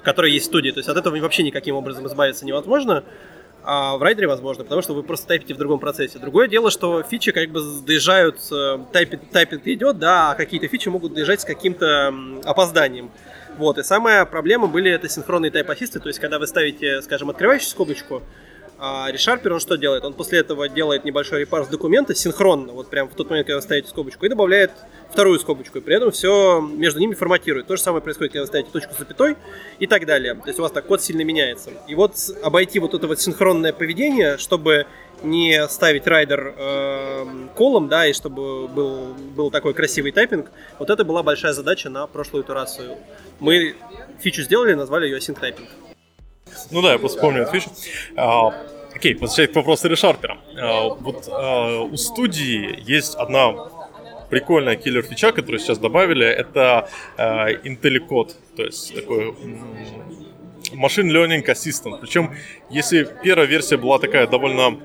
которые 0.02 0.34
есть 0.34 0.46
в 0.46 0.48
студии. 0.48 0.70
То 0.70 0.78
есть 0.78 0.88
от 0.88 0.96
этого 0.96 1.16
вообще 1.18 1.42
никаким 1.42 1.76
образом 1.76 2.06
избавиться 2.06 2.46
невозможно. 2.46 3.04
А 3.62 3.96
в 3.96 4.02
райдере 4.02 4.28
возможно, 4.28 4.62
потому 4.62 4.80
что 4.80 4.94
вы 4.94 5.02
просто 5.02 5.26
тайпите 5.26 5.52
в 5.52 5.58
другом 5.58 5.80
процессе. 5.80 6.18
Другое 6.20 6.46
дело, 6.46 6.70
что 6.70 7.02
фичи 7.02 7.32
как 7.32 7.50
бы 7.50 7.60
доезжают, 7.84 8.38
тайпинг, 8.92 9.28
тайпинг 9.32 9.66
идет, 9.66 9.98
да, 9.98 10.30
а 10.30 10.34
какие-то 10.36 10.68
фичи 10.68 10.88
могут 10.88 11.14
доезжать 11.14 11.40
с 11.40 11.44
каким-то 11.44 12.14
опозданием. 12.44 13.10
Вот, 13.56 13.78
и 13.78 13.82
самая 13.82 14.26
проблема 14.26 14.66
были 14.66 14.90
это 14.90 15.08
синхронные 15.08 15.50
тайп-ассисты, 15.50 15.98
то 15.98 16.08
есть 16.08 16.18
когда 16.18 16.38
вы 16.38 16.46
ставите, 16.46 17.00
скажем, 17.00 17.30
открывающую 17.30 17.70
скобочку, 17.70 18.22
А 18.78 19.10
ReSharper, 19.10 19.52
он 19.52 19.60
что 19.60 19.76
делает? 19.76 20.04
Он 20.04 20.12
после 20.12 20.40
этого 20.40 20.68
делает 20.68 21.04
небольшой 21.04 21.40
репарс 21.40 21.68
документа 21.68 22.14
синхронно, 22.14 22.72
вот 22.72 22.90
прям 22.90 23.08
в 23.08 23.14
тот 23.14 23.30
момент, 23.30 23.46
когда 23.46 23.56
вы 23.56 23.62
ставите 23.62 23.88
скобочку, 23.88 24.26
и 24.26 24.28
добавляет 24.28 24.70
вторую 25.10 25.38
скобочку, 25.38 25.78
и 25.78 25.80
при 25.80 25.94
этом 25.94 26.10
все 26.10 26.60
между 26.60 27.00
ними 27.00 27.14
форматирует. 27.14 27.66
То 27.66 27.76
же 27.76 27.82
самое 27.82 28.02
происходит, 28.02 28.32
когда 28.32 28.42
вы 28.42 28.48
ставите 28.48 28.70
точку 28.70 28.94
с 28.94 28.98
запятой 28.98 29.36
и 29.78 29.86
так 29.86 30.04
далее. 30.04 30.34
То 30.34 30.48
есть 30.48 30.58
у 30.58 30.62
вас 30.62 30.72
так 30.72 30.86
код 30.86 31.02
сильно 31.02 31.22
меняется. 31.22 31.70
И 31.88 31.94
вот 31.94 32.16
обойти 32.42 32.78
вот 32.78 32.92
это 32.92 33.06
вот 33.06 33.18
синхронное 33.18 33.72
поведение, 33.72 34.36
чтобы 34.36 34.86
не 35.22 35.66
ставить 35.68 36.06
райдер 36.06 36.54
э, 36.54 37.26
колом, 37.54 37.88
да, 37.88 38.06
и 38.06 38.12
чтобы 38.12 38.68
был, 38.68 39.14
был 39.34 39.50
такой 39.50 39.72
красивый 39.72 40.12
тайпинг, 40.12 40.50
вот 40.78 40.90
это 40.90 41.04
была 41.04 41.22
большая 41.22 41.54
задача 41.54 41.88
на 41.88 42.06
прошлую 42.06 42.44
итерацию. 42.44 42.98
Мы 43.40 43.74
фичу 44.20 44.42
сделали, 44.42 44.74
назвали 44.74 45.06
ее 45.06 45.16
async 45.16 45.40
typing. 45.40 45.66
Ну 46.70 46.82
да, 46.82 46.92
я 46.92 46.98
просто 46.98 47.20
помню 47.20 47.42
эту 47.42 47.52
фичу. 47.52 47.70
А, 48.16 48.52
окей, 48.94 49.14
возвращаясь 49.14 49.50
к 49.50 49.56
вопросу 49.56 49.88
решарпера. 49.88 50.38
А, 50.60 50.88
вот 50.88 51.28
а, 51.28 51.80
у 51.82 51.96
студии 51.96 52.78
есть 52.86 53.14
одна 53.14 53.54
прикольная 54.30 54.76
киллер-фича, 54.76 55.32
которую 55.32 55.60
сейчас 55.60 55.78
добавили, 55.78 56.26
это 56.26 56.88
а, 57.16 57.50
IntelliCode, 57.50 58.32
то 58.56 58.64
есть 58.64 58.94
такой 58.94 59.34
Machine 60.72 61.10
Learning 61.10 61.44
Assistant. 61.44 62.00
Причем, 62.00 62.34
если 62.70 63.08
первая 63.22 63.46
версия 63.46 63.76
была 63.76 63.98
такая 63.98 64.26
довольно 64.26 64.78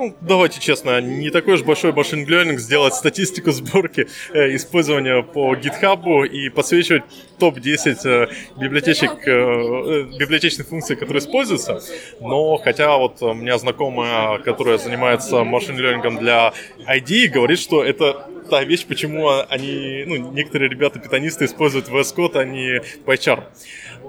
ну, 0.00 0.16
давайте 0.22 0.60
честно, 0.60 0.98
не 1.02 1.28
такой 1.28 1.54
уж 1.54 1.62
большой 1.62 1.92
машин 1.92 2.24
learning 2.24 2.56
сделать 2.56 2.94
статистику 2.94 3.50
сборки 3.50 4.08
э, 4.32 4.56
использования 4.56 5.22
по 5.22 5.54
GitHub 5.54 6.26
и 6.26 6.48
подсвечивать 6.48 7.02
топ-10 7.38 7.98
э, 8.04 8.28
библиотечек, 8.58 9.10
э, 9.28 9.30
э, 9.30 10.02
библиотечных 10.18 10.68
функций, 10.68 10.96
которые 10.96 11.18
используются. 11.18 11.82
Но 12.18 12.56
хотя 12.56 12.96
вот 12.96 13.20
у 13.20 13.34
меня 13.34 13.58
знакомая, 13.58 14.38
которая 14.38 14.78
занимается 14.78 15.44
машин 15.44 15.76
learning 15.78 16.18
для 16.18 16.54
ID, 16.88 17.28
говорит, 17.28 17.58
что 17.58 17.84
это 17.84 18.26
та 18.48 18.64
вещь, 18.64 18.86
почему 18.86 19.28
они, 19.48 20.04
ну, 20.06 20.32
некоторые 20.32 20.68
ребята-питанисты 20.70 21.44
используют 21.44 21.88
VS 21.88 22.14
Code, 22.16 22.38
а 22.38 22.44
не 22.44 22.80
PyCharm. 23.04 23.44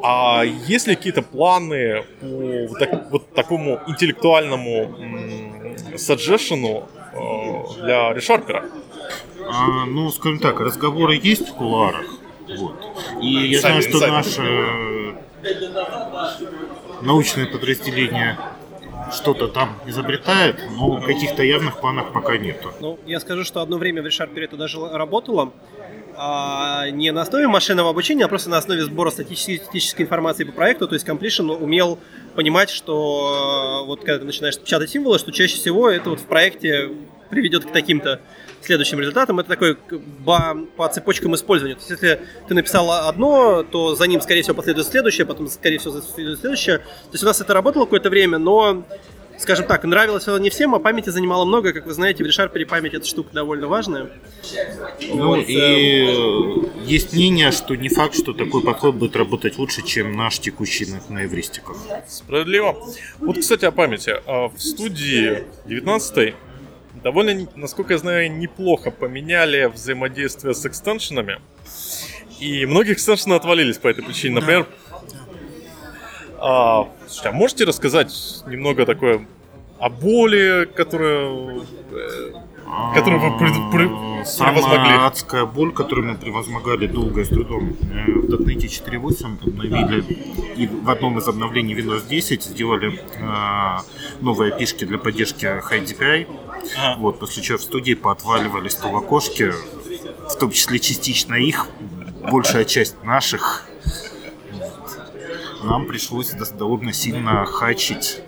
А 0.04 0.44
есть 0.44 0.88
ли 0.88 0.96
какие-то 0.96 1.22
планы 1.22 2.04
по 2.20 2.28
вот, 2.68 2.80
так, 2.80 3.12
вот 3.12 3.34
такому 3.34 3.80
интеллектуальному 3.88 5.76
саджешену 5.96 6.88
э, 7.14 7.82
для 7.82 8.14
решарпера? 8.14 8.66
А, 9.48 9.86
ну, 9.86 10.10
скажем 10.12 10.40
так, 10.40 10.60
разговоры 10.60 11.20
есть 11.22 11.50
в 11.50 11.54
кулуарах. 11.54 12.06
Вот. 12.58 12.76
И 13.22 13.28
я 13.28 13.60
знаю, 13.60 13.82
что 13.82 14.08
наше 14.08 15.16
научное 17.02 17.46
подразделение 17.46 18.38
что-то 19.14 19.48
там 19.48 19.78
изобретает, 19.86 20.58
но 20.72 21.02
каких-то 21.02 21.44
явных 21.44 21.80
планов 21.80 22.12
пока 22.14 22.38
нету. 22.38 22.74
Ну, 22.80 23.00
я 23.06 23.20
скажу, 23.20 23.44
что 23.44 23.62
одно 23.62 23.78
время 23.78 24.02
в 24.02 24.06
ReSharper 24.06 24.40
это 24.44 24.58
даже 24.58 24.80
работало, 24.80 25.54
а, 26.16 26.90
не 26.90 27.12
на 27.12 27.22
основе 27.22 27.48
машинного 27.48 27.90
обучения, 27.90 28.26
а 28.26 28.28
просто 28.28 28.50
на 28.50 28.58
основе 28.58 28.82
сбора 28.84 29.12
статистической 29.12 30.06
информации 30.06 30.44
по 30.44 30.52
проекту. 30.52 30.88
То 30.88 30.96
есть 30.96 31.08
Completion 31.08 31.56
умел 31.56 32.00
понимать, 32.36 32.70
что 32.70 33.84
вот 33.86 34.02
когда 34.02 34.20
ты 34.20 34.26
начинаешь 34.26 34.58
печатать 34.60 34.90
символы, 34.90 35.20
что 35.20 35.32
чаще 35.32 35.56
всего 35.56 35.90
это 35.90 36.12
вот 36.12 36.20
в 36.20 36.26
проекте 36.26 36.92
приведет 37.30 37.66
к 37.66 37.72
таким-то 37.72 38.22
следующим 38.64 39.00
результатам. 39.00 39.40
Это 39.40 39.50
такой 39.50 39.78
по, 40.26 40.58
по 40.76 40.88
цепочкам 40.88 41.36
использования. 41.36 41.76
То 41.76 41.82
есть, 41.82 41.92
если 41.92 42.22
ты 42.48 42.54
написал 42.54 42.92
одно, 42.92 43.64
то 43.64 43.96
за 43.96 44.08
ним, 44.08 44.22
скорее 44.22 44.42
всего, 44.42 44.56
последует 44.56 44.88
следующее, 44.88 45.26
потом, 45.26 45.48
скорее 45.48 45.80
всего, 45.80 45.94
последует 45.94 46.40
следующее. 46.40 46.78
То 46.80 47.14
есть 47.14 47.24
у 47.24 47.28
нас 47.28 47.42
это 47.42 47.54
работало 47.54 47.86
какое-то 47.86 48.10
время, 48.10 48.38
но 48.38 48.86
скажем 49.42 49.66
так, 49.66 49.84
нравилось 49.84 50.24
это 50.24 50.38
не 50.38 50.50
всем, 50.50 50.76
а 50.76 50.80
памяти 50.80 51.10
занимало 51.10 51.46
много. 51.46 51.74
Как 51.74 51.86
вы 51.86 51.94
знаете, 51.94 52.24
в 52.24 52.28
ReSharper 52.28 52.66
память 52.66 52.94
эта 52.94 53.06
штука 53.06 53.30
довольно 53.34 53.68
важная. 53.68 54.10
Ну 55.14 55.28
вот, 55.28 55.46
и 55.48 55.58
э... 55.58 56.86
есть 56.86 57.14
мнение, 57.14 57.52
что 57.52 57.76
не 57.76 57.90
факт, 57.90 58.16
что 58.16 58.34
такой 58.34 58.64
подход 58.64 58.96
будет 58.96 59.16
работать 59.16 59.58
лучше, 59.58 59.82
чем 59.84 60.16
наш 60.16 60.40
текущий 60.40 60.86
на, 60.86 61.02
на 61.10 61.26
эвристиках. 61.26 61.78
Справедливо. 62.08 62.78
Вот, 63.20 63.40
кстати, 63.40 63.66
о 63.66 63.72
памяти. 63.72 64.16
А 64.26 64.48
в 64.48 64.60
студии 64.60 65.44
19 65.66 66.36
довольно, 67.04 67.48
насколько 67.56 67.94
я 67.94 68.00
знаю, 68.00 68.32
неплохо 68.32 68.92
поменяли 68.92 69.66
взаимодействие 69.66 70.54
с 70.54 70.66
экстеншенами. 70.66 71.40
И 72.40 72.66
многие 72.66 72.94
экстеншены 72.94 73.34
отвалились 73.34 73.78
по 73.78 73.88
этой 73.88 74.04
причине. 74.04 74.36
Например, 74.36 74.68
а, 76.40 76.90
слушайте, 77.06 77.30
а 77.30 77.32
можете 77.32 77.66
рассказать 77.66 78.14
немного 78.48 78.86
такое 78.86 79.28
о 79.78 79.90
боли, 79.90 80.70
которую, 80.76 81.66
э, 81.92 82.34
которую 82.94 83.20
вы 83.20 83.38
пред, 83.40 83.92
Самая 84.26 85.08
адская 85.08 85.46
боль, 85.46 85.74
которую 85.74 86.10
мы 86.10 86.16
превозмогали 86.18 86.86
долго 86.86 87.22
и 87.22 87.24
с 87.26 87.30
трудом 87.30 87.70
в 87.70 88.46
.NET 88.46 88.60
4.8 88.60 89.48
обновили 89.48 90.04
и 90.56 90.68
в 90.68 90.90
одном 90.90 91.18
из 91.18 91.28
обновлений 91.28 91.74
Windows 91.74 92.08
10 92.08 92.44
сделали 92.44 93.00
э, 93.18 93.78
новые 94.22 94.56
пишки 94.56 94.86
для 94.86 95.00
поддержки 95.00 95.46
High 95.46 95.86
DPI. 95.86 96.28
А. 96.78 96.96
Вот, 96.98 97.20
после 97.20 97.44
чего 97.44 97.58
в 97.58 97.62
студии 97.64 97.94
поотваливались 97.94 98.76
то 98.76 98.96
окошки, 98.96 99.54
в 100.30 100.36
том 100.40 100.52
числе 100.52 100.80
частично 100.80 101.36
их, 101.36 101.68
большая 102.30 102.66
часть 102.66 103.04
наших 103.04 103.68
нам 105.64 105.86
пришлось 105.86 106.32
довольно 106.32 106.92
сильно 106.94 107.46
хачить 107.46 108.22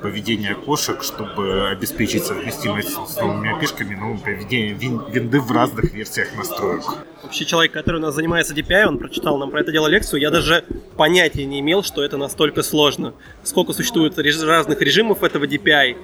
поведение 0.00 0.54
кошек, 0.54 1.02
чтобы 1.02 1.68
обеспечить 1.68 2.24
совместимость 2.24 2.90
с 2.90 3.16
новыми 3.16 3.52
опишками, 3.52 3.94
новым 3.94 4.18
поведением 4.18 4.78
винды 5.08 5.40
в 5.40 5.50
разных 5.50 5.92
версиях 5.92 6.34
настроек. 6.36 6.84
Вообще 7.22 7.44
человек, 7.44 7.72
который 7.72 7.96
у 7.96 8.00
нас 8.00 8.14
занимается 8.14 8.54
DPI, 8.54 8.84
он 8.84 8.98
прочитал 8.98 9.38
нам 9.38 9.50
про 9.50 9.60
это 9.60 9.72
дело 9.72 9.86
лекцию, 9.86 10.20
я 10.20 10.30
даже 10.30 10.64
понятия 10.96 11.44
не 11.46 11.60
имел, 11.60 11.82
что 11.82 12.04
это 12.04 12.18
настолько 12.18 12.62
сложно. 12.62 13.14
Сколько 13.42 13.72
существует 13.72 14.18
разных 14.18 14.80
режимов 14.80 15.22
этого 15.22 15.44
DPI, 15.44 15.96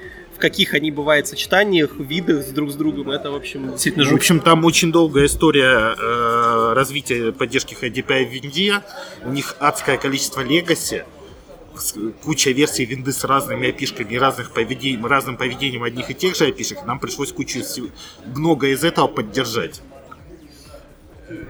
каких 0.42 0.74
они 0.74 0.90
бывают 0.90 1.28
сочетаниях, 1.28 1.92
видах 1.98 2.42
с 2.44 2.48
друг 2.48 2.72
с 2.72 2.74
другом. 2.74 3.12
Это, 3.12 3.30
в 3.30 3.36
общем, 3.36 3.70
действительно 3.70 4.04
жутко. 4.04 4.16
В 4.16 4.18
общем, 4.18 4.40
там 4.40 4.64
очень 4.64 4.90
долгая 4.90 5.26
история 5.26 5.94
э, 5.96 6.72
развития 6.74 7.30
поддержки 7.30 7.76
HDPI 7.80 8.26
в 8.26 8.32
Винде. 8.32 8.82
У 9.24 9.30
них 9.30 9.54
адское 9.60 9.96
количество 9.98 10.40
легаси 10.40 11.04
куча 12.24 12.50
версий 12.50 12.84
винды 12.84 13.12
с 13.12 13.24
разными 13.24 13.68
опишками 13.68 14.16
разных 14.16 14.50
поведением, 14.50 15.06
разным 15.06 15.36
поведением 15.36 15.84
одних 15.84 16.10
и 16.10 16.14
тех 16.14 16.34
же 16.36 16.46
опишек, 16.46 16.84
нам 16.84 16.98
пришлось 16.98 17.32
кучу 17.32 17.60
много 18.34 18.66
из 18.66 18.84
этого 18.84 19.06
поддержать. 19.06 19.80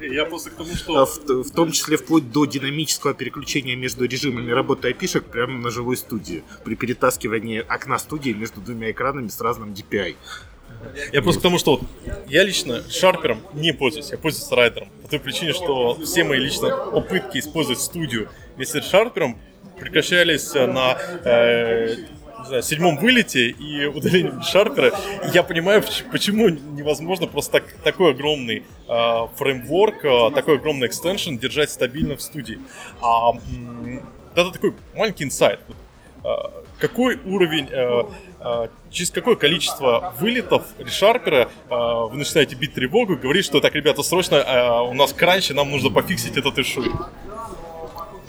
Я 0.01 0.25
просто 0.27 0.51
к 0.51 0.55
тому, 0.55 0.75
что... 0.75 0.99
А 0.99 1.07
в, 1.07 1.19
в 1.27 1.51
том 1.51 1.73
числе 1.73 1.97
вплоть 1.97 2.31
до 2.31 2.45
динамического 2.45 3.15
переключения 3.15 3.77
между 3.77 4.05
режимами 4.05 4.51
работы 4.51 4.91
опишек 4.91 5.25
прямо 5.25 5.59
на 5.59 5.71
живой 5.71 5.97
студии. 5.97 6.45
При 6.65 6.75
перетаскивании 6.75 7.65
окна 7.67 7.99
студии 7.99 8.31
между 8.31 8.61
двумя 8.61 8.91
экранами 8.91 9.29
с 9.29 9.41
разным 9.41 9.73
DPI. 9.73 10.17
Я 11.13 11.23
просто 11.23 11.41
к 11.41 11.43
тому, 11.43 11.59
что 11.59 11.77
вот 11.77 11.83
я 12.29 12.45
лично 12.45 12.83
шарпером 12.91 13.41
не 13.55 13.73
пользуюсь, 13.73 14.11
я 14.11 14.19
пользуюсь 14.19 14.51
райдером. 14.51 14.89
По 15.03 15.09
той 15.09 15.21
причине, 15.21 15.53
что 15.53 15.95
все 16.03 16.25
мои 16.25 16.39
лично 16.39 16.71
попытки 16.71 17.39
использовать 17.39 17.81
студию 17.81 18.29
вместе 18.57 18.83
с 18.83 18.89
шарпером 18.89 19.39
прекращались 19.79 20.53
на 20.55 20.99
э, 21.25 21.97
не 22.43 22.47
знаю, 22.47 22.63
седьмом 22.63 22.97
вылете 22.99 23.49
и 23.49 23.85
удалением 23.95 24.43
шарпера. 24.43 24.93
Я 25.33 25.43
понимаю, 25.43 25.83
почему 26.11 26.49
невозможно 26.49 27.27
просто 27.27 27.53
так, 27.53 27.73
такой 27.85 28.13
огромный 28.13 28.65
э, 28.89 29.27
фреймворк, 29.37 30.05
э, 30.05 30.31
такой 30.35 30.57
огромный 30.57 30.87
экстеншн 30.89 31.37
держать 31.37 31.71
стабильно 31.71 32.17
в 32.17 32.23
студии. 32.23 32.59
А, 33.01 33.33
это 34.35 34.51
такой 34.51 34.75
маленький 34.95 35.25
инсайт. 35.25 35.61
Э, 36.25 36.29
какой 36.79 37.19
уровень, 37.25 37.69
э, 37.71 38.69
через 38.91 39.11
какое 39.11 39.37
количество 39.37 40.15
вылетов 40.19 40.63
решарпера 40.79 41.49
э, 41.69 41.75
вы 42.11 42.17
начинаете 42.17 42.57
бить 42.57 42.75
тревогу 42.75 43.17
говорить, 43.17 43.45
что 43.45 43.61
так, 43.61 43.75
ребята, 43.75 44.03
срочно 44.03 44.83
у 44.83 44.95
нас 44.95 45.13
кранчи, 45.13 45.53
нам 45.53 45.71
нужно 45.71 45.91
пофиксить 45.91 46.37
этот 46.37 46.59
ишуй. 46.59 46.91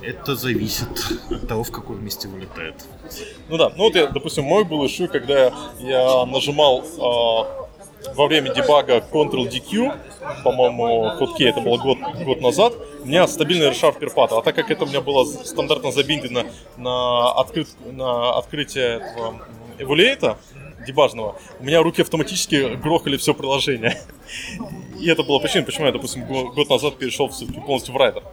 Это 0.03 0.35
зависит 0.35 0.89
от 1.31 1.47
того, 1.47 1.63
в 1.63 1.71
каком 1.71 2.03
месте 2.03 2.27
вылетает. 2.27 2.75
Ну 3.47 3.57
да, 3.57 3.69
ну 3.69 3.83
вот 3.83 3.95
я, 3.95 4.07
допустим, 4.07 4.43
мой 4.43 4.65
был 4.65 4.83
issue, 4.83 5.07
когда 5.07 5.53
я 5.79 6.25
нажимал 6.25 6.81
э, 6.81 8.11
во 8.15 8.27
время 8.27 8.53
дебага 8.53 8.97
Ctrl-DQ, 8.97 10.43
по-моему, 10.43 11.09
хоткей, 11.17 11.49
это 11.49 11.61
было 11.61 11.77
год, 11.77 11.97
год 12.25 12.41
назад, 12.41 12.73
у 13.01 13.05
меня 13.05 13.27
стабильный 13.27 13.69
решав 13.69 13.97
перпата. 13.97 14.37
А 14.37 14.41
так 14.41 14.55
как 14.55 14.69
это 14.69 14.83
у 14.83 14.87
меня 14.87 15.01
было 15.01 15.25
стандартно 15.25 15.91
забиндено 15.91 16.45
на, 16.77 17.31
открыт, 17.31 17.69
на 17.85 18.37
открытие 18.37 18.97
этого 18.97 19.41
эволейта, 19.79 20.37
дебажного, 20.85 21.35
у 21.59 21.63
меня 21.63 21.81
руки 21.81 22.01
автоматически 22.01 22.75
грохали 22.75 23.17
все 23.17 23.33
приложение. 23.33 23.99
И 24.99 25.09
это 25.09 25.23
была 25.23 25.39
причина, 25.39 25.65
почему 25.65 25.85
я, 25.85 25.91
допустим, 25.91 26.25
год 26.25 26.69
назад 26.69 26.97
перешел 26.97 27.27
все-таки 27.29 27.59
полностью 27.59 27.93
в 27.93 27.97
райдер. 27.97 28.23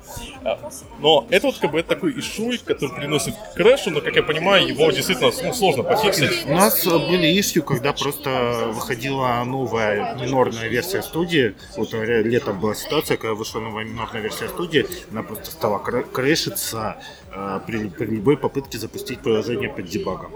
А, 0.45 0.71
но 1.01 1.27
это 1.31 1.49
вот 1.49 1.59
как 1.59 1.73
бы 1.73 1.81
это 1.81 1.89
такой 1.89 2.19
ишуй, 2.19 2.59
который 2.59 2.95
приносит 2.95 3.35
крэшу, 3.57 3.91
но, 3.91 4.01
как 4.01 4.15
я 4.15 4.23
понимаю, 4.23 4.69
его 4.69 4.91
действительно 4.93 5.33
ну, 5.43 5.53
сложно 5.53 5.83
пофиксить. 5.83 6.47
У 6.47 6.53
нас 6.53 6.87
были 6.87 7.27
ишью, 7.39 7.65
когда 7.65 7.93
просто 7.93 8.71
выходила 8.73 9.43
новая 9.45 10.15
минорная 10.15 10.69
версия 10.69 11.03
студии. 11.03 11.57
Вот 11.77 11.93
летом 11.93 12.61
была 12.61 12.75
ситуация, 12.75 13.17
когда 13.17 13.35
вышла 13.35 13.61
новая 13.61 13.85
минорная 13.85 14.23
версия 14.23 14.49
студии, 14.49 14.87
она 15.11 15.23
просто 15.23 15.51
стала 15.51 15.79
крэшиться 15.79 16.97
э, 17.33 17.61
при, 17.67 17.89
при 17.89 18.07
любой 18.07 18.37
попытке 18.37 18.79
запустить 18.79 19.21
приложение 19.21 19.71
под 19.71 19.87
дебагом 19.87 20.33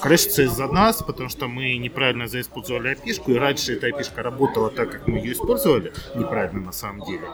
крышится 0.00 0.42
из-за 0.42 0.66
нас, 0.66 1.02
потому 1.02 1.28
что 1.28 1.48
мы 1.48 1.76
неправильно 1.76 2.28
заиспользовали 2.28 2.90
опишку, 2.90 3.32
и 3.32 3.38
раньше 3.38 3.74
эта 3.74 3.88
опишка 3.88 4.22
работала 4.22 4.70
так, 4.70 4.90
как 4.90 5.06
мы 5.06 5.18
ее 5.18 5.32
использовали, 5.32 5.92
неправильно 6.14 6.60
на 6.60 6.72
самом 6.72 7.06
деле. 7.06 7.28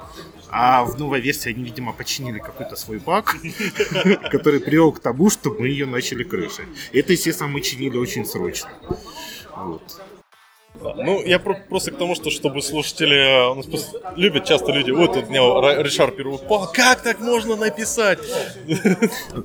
А 0.51 0.85
в 0.85 0.99
новой 0.99 1.21
версии 1.21 1.51
они, 1.51 1.65
видимо, 1.65 1.93
починили 1.93 2.39
какой-то 2.39 2.77
свой 2.77 2.99
баг, 2.99 3.37
который 4.31 4.61
привел 4.61 4.93
к 4.93 5.01
тому, 5.01 5.31
что 5.31 5.51
мы 5.51 5.69
ее 5.69 5.87
начали 5.87 6.25
крышить. 6.25 6.67
Это, 6.93 7.13
естественно, 7.13 7.49
мы 7.49 7.61
чинили 7.61 7.97
очень 7.97 8.25
срочно. 8.25 8.71
Вот. 9.57 10.04
Ну, 10.81 11.23
я 11.25 11.39
про- 11.39 11.55
просто 11.69 11.93
к 11.93 11.99
тому, 11.99 12.15
что 12.15 12.31
чтобы 12.31 12.61
слушатели 12.61 13.17
э, 13.17 13.49
у 13.53 14.17
любят 14.17 14.45
часто 14.45 14.73
люди, 14.73 14.91
вот 14.91 15.15
тут 15.15 15.29
мне 15.29 15.39
Ришарпер 15.39 16.27
упал, 16.27 16.71
как 16.73 17.03
так 17.03 17.21
можно 17.21 17.57
написать? 17.57 18.19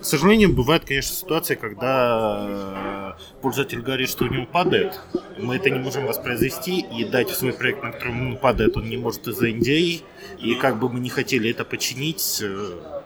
К 0.02 0.04
сожалению, 0.04 0.54
бывает, 0.54 0.86
конечно, 0.86 1.16
ситуация, 1.16 1.56
когда 1.56 3.16
э, 3.18 3.42
пользователь 3.42 3.82
говорит, 3.82 4.10
что 4.10 4.26
у 4.26 4.28
него 4.28 4.48
падает, 4.48 5.00
мы 5.38 5.56
это 5.58 5.70
не 5.70 5.80
можем 5.80 6.08
воспроизвести 6.08 6.80
и 6.80 7.06
дать 7.06 7.30
свой 7.30 7.54
проект, 7.54 7.84
на 7.84 7.92
котором 7.92 8.32
он 8.32 8.38
падает, 8.38 8.76
он 8.76 8.90
не 8.90 8.98
может 8.98 9.28
из-за 9.28 9.50
NDA, 9.50 10.02
и 10.40 10.56
как 10.56 10.80
бы 10.80 10.90
мы 10.90 11.00
не 11.00 11.10
хотели 11.10 11.52
это 11.52 11.64
починить, 11.64 12.40
э, 12.42 12.99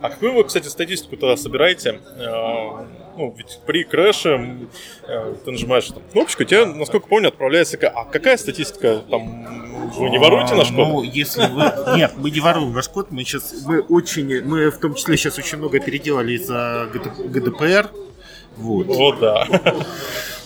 а 0.00 0.10
какую 0.10 0.34
вы, 0.34 0.44
кстати, 0.44 0.68
статистику 0.68 1.16
тогда 1.16 1.36
собираете? 1.36 2.00
Э, 2.16 2.84
ну, 3.16 3.34
ведь 3.36 3.58
при 3.66 3.84
крэше 3.84 4.68
э, 5.06 5.34
ты 5.44 5.50
нажимаешь 5.50 5.88
там, 5.88 6.02
кнопочку, 6.12 6.44
тебе, 6.44 6.64
насколько 6.66 7.08
помню, 7.08 7.28
отправляется... 7.28 7.76
А 7.88 8.04
какая 8.04 8.36
статистика? 8.36 9.02
Там, 9.10 9.90
вы 9.96 10.10
не 10.10 10.18
воруете 10.18 10.54
наш 10.54 10.68
код? 10.68 10.88
Ну, 10.88 11.02
если 11.02 11.46
вы... 11.46 11.96
Нет, 11.96 12.12
мы 12.16 12.30
не 12.30 12.40
воруем 12.40 12.72
ваш 12.72 12.88
код, 12.88 13.10
мы 13.10 13.24
сейчас... 13.24 13.64
Мы 13.66 13.80
очень... 13.80 14.44
Мы 14.44 14.70
в 14.70 14.78
том 14.78 14.94
числе 14.94 15.16
сейчас 15.16 15.38
очень 15.38 15.58
много 15.58 15.80
переделали 15.80 16.34
из-за 16.34 16.88
GDPR. 16.92 17.90
Вот. 18.58 18.86
Вот, 18.86 19.20
да. 19.20 19.46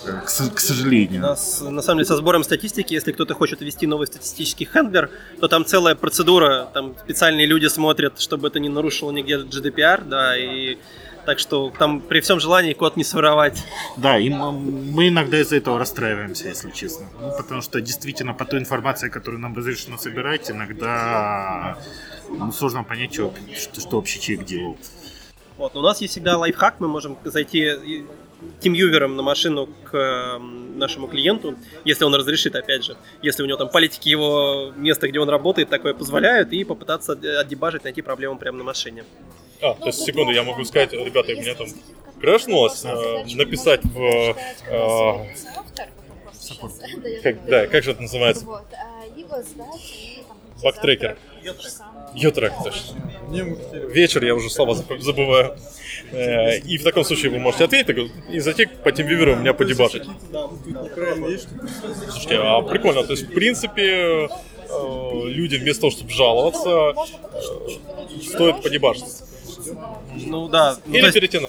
к, 0.04 0.54
к 0.54 0.60
сожалению. 0.60 1.20
У 1.20 1.26
нас, 1.26 1.60
на 1.60 1.82
самом 1.82 1.98
деле, 1.98 2.06
со 2.06 2.16
сбором 2.16 2.44
статистики, 2.44 2.94
если 2.94 3.12
кто-то 3.12 3.34
хочет 3.34 3.60
ввести 3.60 3.86
новый 3.86 4.06
статистический 4.06 4.64
хендлер, 4.64 5.10
то 5.40 5.48
там 5.48 5.64
целая 5.64 5.94
процедура, 5.94 6.68
там 6.74 6.94
специальные 7.04 7.46
люди 7.46 7.66
смотрят, 7.66 8.20
чтобы 8.20 8.48
это 8.48 8.60
не 8.60 8.68
нарушило 8.68 9.10
нигде 9.10 9.38
GDPR, 9.38 10.04
да, 10.04 10.36
и 10.36 10.78
так 11.24 11.38
что 11.38 11.72
там 11.78 12.00
при 12.00 12.20
всем 12.20 12.40
желании 12.40 12.72
код 12.72 12.96
не 12.96 13.04
своровать. 13.04 13.64
Да, 13.96 14.18
и 14.18 14.28
мы, 14.28 14.52
мы 14.52 15.08
иногда 15.08 15.40
из-за 15.40 15.56
этого 15.56 15.78
расстраиваемся, 15.78 16.48
если 16.48 16.70
честно. 16.70 17.06
Ну, 17.20 17.32
потому 17.36 17.62
что 17.62 17.80
действительно 17.80 18.34
по 18.34 18.44
той 18.44 18.58
информации, 18.58 19.08
которую 19.08 19.40
нам 19.40 19.56
разрешено 19.56 19.98
собирать, 19.98 20.50
иногда 20.50 21.78
ну, 22.28 22.50
сложно 22.52 22.82
понять, 22.82 23.14
что, 23.14 23.32
что, 23.56 23.80
что 23.80 23.96
вообще 23.96 24.18
человек 24.18 24.46
делал. 24.46 24.76
Вот, 25.58 25.74
но 25.74 25.80
у 25.80 25.82
нас 25.82 26.00
есть 26.00 26.12
всегда 26.12 26.38
лайфхак, 26.38 26.80
мы 26.80 26.88
можем 26.88 27.18
зайти 27.24 28.04
тимювером 28.60 29.16
на 29.16 29.22
машину 29.22 29.68
к 29.84 29.96
эм, 29.96 30.78
нашему 30.78 31.06
клиенту, 31.06 31.56
если 31.84 32.04
он 32.04 32.14
разрешит, 32.14 32.56
опять 32.56 32.84
же, 32.84 32.96
если 33.22 33.42
у 33.42 33.46
него 33.46 33.56
там 33.56 33.68
политики 33.68 34.08
его 34.08 34.72
места, 34.76 35.08
где 35.08 35.20
он 35.20 35.28
работает, 35.28 35.68
такое 35.68 35.94
позволяют, 35.94 36.52
и 36.52 36.64
попытаться 36.64 37.12
отдебажить, 37.12 37.84
найти 37.84 38.02
проблему 38.02 38.38
прямо 38.38 38.58
на 38.58 38.64
машине. 38.64 39.04
А, 39.60 39.74
то 39.74 39.86
есть, 39.86 40.00
секунду, 40.00 40.32
я 40.32 40.42
могу 40.42 40.64
сказать, 40.64 40.92
ребята, 40.92 41.32
у 41.32 41.36
меня 41.36 41.54
там 41.54 41.68
крашнулось, 42.20 42.84
э, 42.84 43.24
написать 43.36 43.84
в... 43.84 44.36
Э, 44.68 45.26
как, 47.22 47.44
да, 47.46 47.66
как 47.68 47.84
же 47.84 47.92
это 47.92 48.02
называется? 48.02 48.44
Бактрекер. 50.62 51.16
Ютрек, 52.14 52.52
точно. 52.62 52.98
Вечер 53.88 54.24
я 54.24 54.34
уже 54.34 54.50
слова 54.50 54.74
забываю. 54.74 55.56
Э, 56.10 56.58
и 56.58 56.76
в 56.76 56.84
таком 56.84 57.04
случае 57.04 57.30
вы 57.30 57.38
можете 57.38 57.64
ответить 57.64 58.10
и 58.30 58.38
зайти 58.40 58.66
по 58.66 58.90
TeamViewer 58.90 59.32
у 59.32 59.36
меня 59.36 59.54
подебажить. 59.54 60.04
Слушайте, 62.10 62.36
а 62.36 62.60
прикольно. 62.62 63.04
То 63.04 63.12
есть, 63.12 63.28
в 63.28 63.32
принципе, 63.32 63.82
э, 63.82 64.28
люди 65.26 65.56
вместо 65.56 65.82
того, 65.82 65.90
чтобы 65.90 66.10
жаловаться, 66.10 66.94
э, 66.94 68.22
стоит 68.22 68.62
подебажить. 68.62 69.04
Ну 70.14 70.48
да. 70.48 70.76
Ну, 70.86 70.94
Или 70.94 71.06
есть... 71.06 71.34
на 71.34 71.48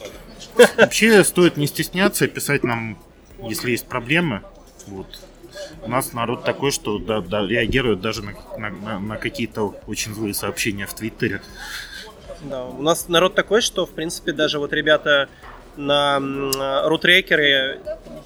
Вообще 0.78 1.24
стоит 1.24 1.57
не 1.57 1.68
стесняться, 1.68 2.28
писать 2.28 2.64
нам, 2.64 2.97
если 3.41 3.72
есть 3.72 3.86
проблемы. 3.86 4.43
Вот. 4.88 5.07
У 5.84 5.89
нас 5.89 6.14
народ 6.14 6.43
такой, 6.43 6.72
что 6.72 6.99
да, 6.99 7.22
да, 7.22 7.45
реагирует 7.45 8.01
даже 8.01 8.24
на, 8.24 8.34
на, 8.57 8.99
на 8.99 9.18
какие-то 9.18 9.76
очень 9.88 10.14
злые 10.14 10.34
сообщения 10.34 10.86
в 10.86 10.93
Твиттере. 10.93 11.41
Да, 12.41 12.66
у 12.66 12.82
нас 12.82 13.07
народ 13.07 13.36
такой, 13.36 13.61
что, 13.61 13.86
в 13.86 13.91
принципе, 13.91 14.34
даже 14.34 14.59
вот 14.59 14.74
ребята 14.74 15.30
на 15.76 16.20
рутрекере 16.88 17.80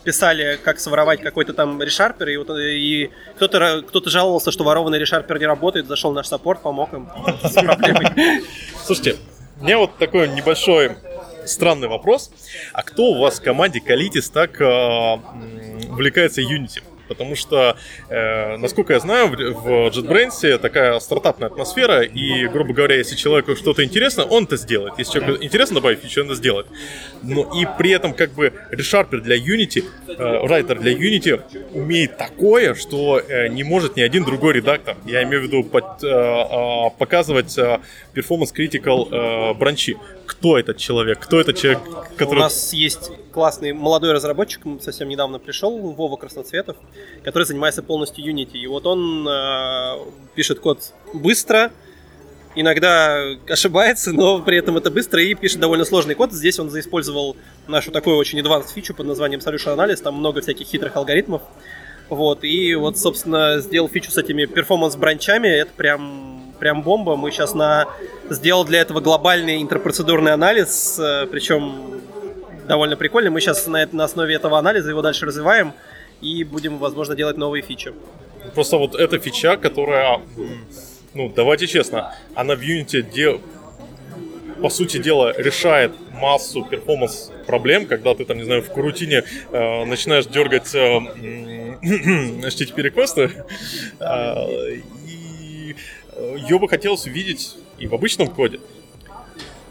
писали, 0.03 0.59
как 0.63 0.79
своровать 0.79 1.21
какой-то 1.21 1.53
там 1.53 1.81
решарпер, 1.81 2.29
и, 2.29 2.37
вот, 2.37 2.49
и 2.57 3.11
кто-то, 3.35 3.83
кто-то 3.87 4.09
жаловался, 4.09 4.51
что 4.51 4.63
ворованный 4.63 4.99
решарпер 4.99 5.39
не 5.39 5.45
работает, 5.45 5.87
зашел 5.87 6.11
в 6.11 6.13
наш 6.13 6.27
саппорт, 6.27 6.61
помог 6.61 6.93
им 6.93 7.09
с 7.43 7.53
проблемой. 7.53 8.43
Слушайте, 8.85 9.17
у 9.59 9.63
меня 9.63 9.77
вот 9.77 9.97
такой 9.97 10.27
небольшой 10.29 10.97
странный 11.45 11.87
вопрос. 11.87 12.31
А 12.73 12.83
кто 12.83 13.03
у 13.03 13.19
вас 13.19 13.39
в 13.39 13.43
команде 13.43 13.79
Калитис 13.79 14.29
так 14.29 14.59
э, 14.61 15.17
увлекается 15.89 16.41
Unity? 16.41 16.83
Потому 17.07 17.35
что, 17.35 17.77
э, 18.09 18.57
насколько 18.57 18.93
я 18.93 18.99
знаю, 18.99 19.29
в, 19.29 19.33
в 19.33 19.67
JetBrains 19.87 20.57
такая 20.57 20.99
стартапная 20.99 21.49
атмосфера, 21.49 22.01
и, 22.01 22.47
грубо 22.47 22.73
говоря, 22.73 22.95
если 22.95 23.15
человеку 23.15 23.55
что-то 23.55 23.83
интересно, 23.83 24.25
он 24.25 24.43
это 24.43 24.57
сделает. 24.57 24.93
Если 24.97 25.13
человеку 25.13 25.43
интересно 25.43 25.75
добавить 25.75 25.99
фичу, 25.99 26.21
он 26.21 26.27
это 26.27 26.35
сделает. 26.35 26.67
Но 27.23 27.43
и 27.59 27.65
при 27.77 27.91
этом, 27.91 28.13
как 28.13 28.31
бы, 28.31 28.53
ReSharper 28.71 29.19
для 29.21 29.37
Unity, 29.37 29.83
э, 30.07 30.45
Writer 30.45 30.79
для 30.79 30.93
Unity 30.93 31.41
умеет 31.73 32.17
такое, 32.17 32.75
что 32.75 33.19
э, 33.19 33.47
не 33.47 33.63
может 33.63 33.95
ни 33.95 34.01
один 34.01 34.23
другой 34.23 34.53
редактор. 34.53 34.95
Я 35.05 35.23
имею 35.23 35.41
в 35.41 35.43
виду 35.45 35.63
под, 35.63 36.03
э, 36.03 36.07
э, 36.07 36.89
показывать 36.97 37.57
э, 37.57 37.79
Performance 38.15 38.53
Critical 38.55 39.07
э, 39.11 39.53
бранчи. 39.53 39.97
Кто 40.25 40.57
этот 40.57 40.77
человек? 40.77 41.19
Кто 41.19 41.39
этот 41.39 41.57
человек, 41.57 41.81
который... 42.17 42.39
У 42.39 42.41
нас 42.41 42.73
есть 42.73 43.11
классный 43.37 43.71
молодой 43.71 44.13
разработчик, 44.13 44.63
совсем 44.81 45.07
недавно 45.09 45.37
пришел, 45.37 45.77
Вова 45.77 46.15
Красноцветов, 46.15 46.75
который 47.23 47.43
занимается 47.43 47.83
полностью 47.83 48.25
Unity. 48.25 48.57
И 48.57 48.65
вот 48.65 48.87
он 48.87 49.27
э, 49.27 49.97
пишет 50.33 50.59
код 50.59 50.79
быстро, 51.13 51.71
иногда 52.55 53.21
ошибается, 53.47 54.11
но 54.11 54.39
при 54.39 54.57
этом 54.57 54.75
это 54.77 54.89
быстро 54.89 55.21
и 55.21 55.35
пишет 55.35 55.59
довольно 55.59 55.85
сложный 55.85 56.15
код. 56.15 56.31
Здесь 56.31 56.57
он 56.57 56.71
заиспользовал 56.71 57.37
нашу 57.67 57.91
такую 57.91 58.17
очень 58.17 58.39
advanced 58.39 58.73
фичу 58.73 58.95
под 58.95 59.05
названием 59.05 59.39
Solution 59.39 59.77
Analysis, 59.77 60.01
там 60.01 60.15
много 60.15 60.41
всяких 60.41 60.65
хитрых 60.65 60.95
алгоритмов. 60.95 61.43
Вот, 62.09 62.43
и 62.43 62.73
вот, 62.73 62.97
собственно, 62.97 63.59
сделал 63.59 63.87
фичу 63.87 64.09
с 64.09 64.17
этими 64.17 64.45
перформанс-бранчами, 64.45 65.47
это 65.47 65.71
прям, 65.77 66.55
прям 66.57 66.81
бомба. 66.81 67.15
Мы 67.15 67.29
сейчас 67.29 67.53
на... 67.53 67.85
сделал 68.31 68.65
для 68.65 68.81
этого 68.81 68.99
глобальный 68.99 69.61
интерпроцедурный 69.61 70.33
анализ, 70.33 70.97
э, 70.97 71.27
причем 71.29 72.01
довольно 72.67 72.95
прикольный. 72.97 73.31
Мы 73.31 73.41
сейчас 73.41 73.65
на, 73.67 73.87
на 73.91 74.03
основе 74.03 74.35
этого 74.35 74.57
анализа 74.59 74.89
его 74.89 75.01
дальше 75.01 75.25
развиваем 75.25 75.73
и 76.21 76.43
будем, 76.43 76.77
возможно, 76.77 77.15
делать 77.15 77.37
новые 77.37 77.63
фичи. 77.63 77.93
Просто 78.53 78.77
вот 78.77 78.95
эта 78.95 79.19
фича, 79.19 79.57
которая, 79.57 80.21
ну, 81.13 81.31
давайте 81.35 81.67
честно, 81.67 82.13
она 82.35 82.55
в 82.55 82.61
Unity 82.61 83.01
де... 83.01 83.39
по 84.61 84.69
сути 84.69 84.97
дела 84.97 85.33
решает 85.37 85.93
массу 86.11 86.63
перформанс 86.63 87.31
проблем, 87.45 87.85
когда 87.85 88.13
ты 88.13 88.25
там, 88.25 88.37
не 88.37 88.43
знаю, 88.43 88.61
в 88.61 88.69
Курутине 88.69 89.23
э, 89.51 89.85
начинаешь 89.85 90.25
дергать 90.25 90.73
э, 90.75 90.99
HTTP 91.81 92.81
реквесты, 92.81 93.31
э, 93.99 94.81
и 95.07 95.75
ее 96.37 96.59
бы 96.59 96.67
хотелось 96.67 97.05
увидеть 97.05 97.55
и 97.77 97.87
в 97.87 97.93
обычном 97.93 98.27
коде. 98.27 98.59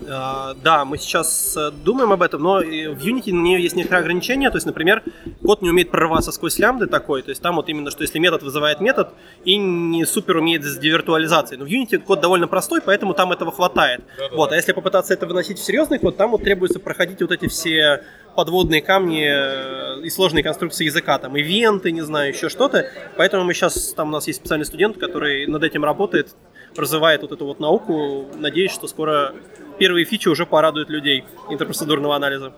А, 0.08 0.54
да, 0.62 0.84
мы 0.84 0.98
сейчас 0.98 1.56
э, 1.56 1.70
думаем 1.70 2.12
об 2.12 2.22
этом, 2.22 2.42
но 2.42 2.58
в 2.58 2.62
Unity 2.62 3.32
на 3.32 3.42
нее 3.42 3.62
есть 3.62 3.76
некоторые 3.76 4.02
ограничения. 4.02 4.50
То 4.50 4.56
есть, 4.56 4.66
например, 4.66 5.02
код 5.42 5.62
не 5.62 5.70
умеет 5.70 5.90
прорываться 5.90 6.32
сквозь 6.32 6.58
лямбды 6.58 6.86
такой. 6.86 7.22
То 7.22 7.30
есть 7.30 7.42
там 7.42 7.56
вот 7.56 7.68
именно, 7.68 7.90
что 7.90 8.02
если 8.02 8.18
метод 8.18 8.42
вызывает 8.42 8.80
метод 8.80 9.10
и 9.44 9.56
не 9.56 10.04
супер 10.04 10.36
умеет 10.36 10.64
с 10.64 10.76
девиртуализацией. 10.78 11.58
Но 11.58 11.64
в 11.64 11.68
Unity 11.68 11.98
код 11.98 12.20
довольно 12.20 12.46
простой, 12.46 12.80
поэтому 12.80 13.14
там 13.14 13.32
этого 13.32 13.52
хватает. 13.52 14.02
Да-да-да. 14.18 14.36
Вот, 14.36 14.52
а 14.52 14.56
если 14.56 14.72
попытаться 14.72 15.14
это 15.14 15.26
выносить 15.26 15.58
в 15.58 15.64
серьезный 15.64 15.98
код, 15.98 16.16
там 16.16 16.30
вот 16.30 16.42
требуется 16.42 16.78
проходить 16.78 17.20
вот 17.22 17.32
эти 17.32 17.48
все 17.48 18.02
подводные 18.34 18.82
камни 18.82 19.24
э, 19.26 20.02
и 20.02 20.10
сложные 20.10 20.44
конструкции 20.44 20.84
языка, 20.84 21.18
там, 21.18 21.36
ивенты, 21.36 21.90
не 21.90 22.02
знаю, 22.02 22.28
еще 22.28 22.48
что-то. 22.48 22.90
Поэтому 23.16 23.44
мы 23.44 23.54
сейчас, 23.54 23.94
там 23.94 24.08
у 24.08 24.12
нас 24.12 24.26
есть 24.26 24.40
специальный 24.40 24.66
студент, 24.66 24.98
который 24.98 25.46
над 25.46 25.64
этим 25.64 25.84
работает, 25.84 26.34
развивает 26.76 27.22
вот 27.22 27.32
эту 27.32 27.46
вот 27.46 27.60
науку. 27.60 28.26
Надеюсь, 28.36 28.72
что 28.72 28.86
скоро 28.86 29.34
первые 29.78 30.04
фичи 30.04 30.28
уже 30.28 30.46
порадуют 30.46 30.90
людей 30.90 31.24
интерпроцедурного 31.50 32.16
анализа. 32.16 32.52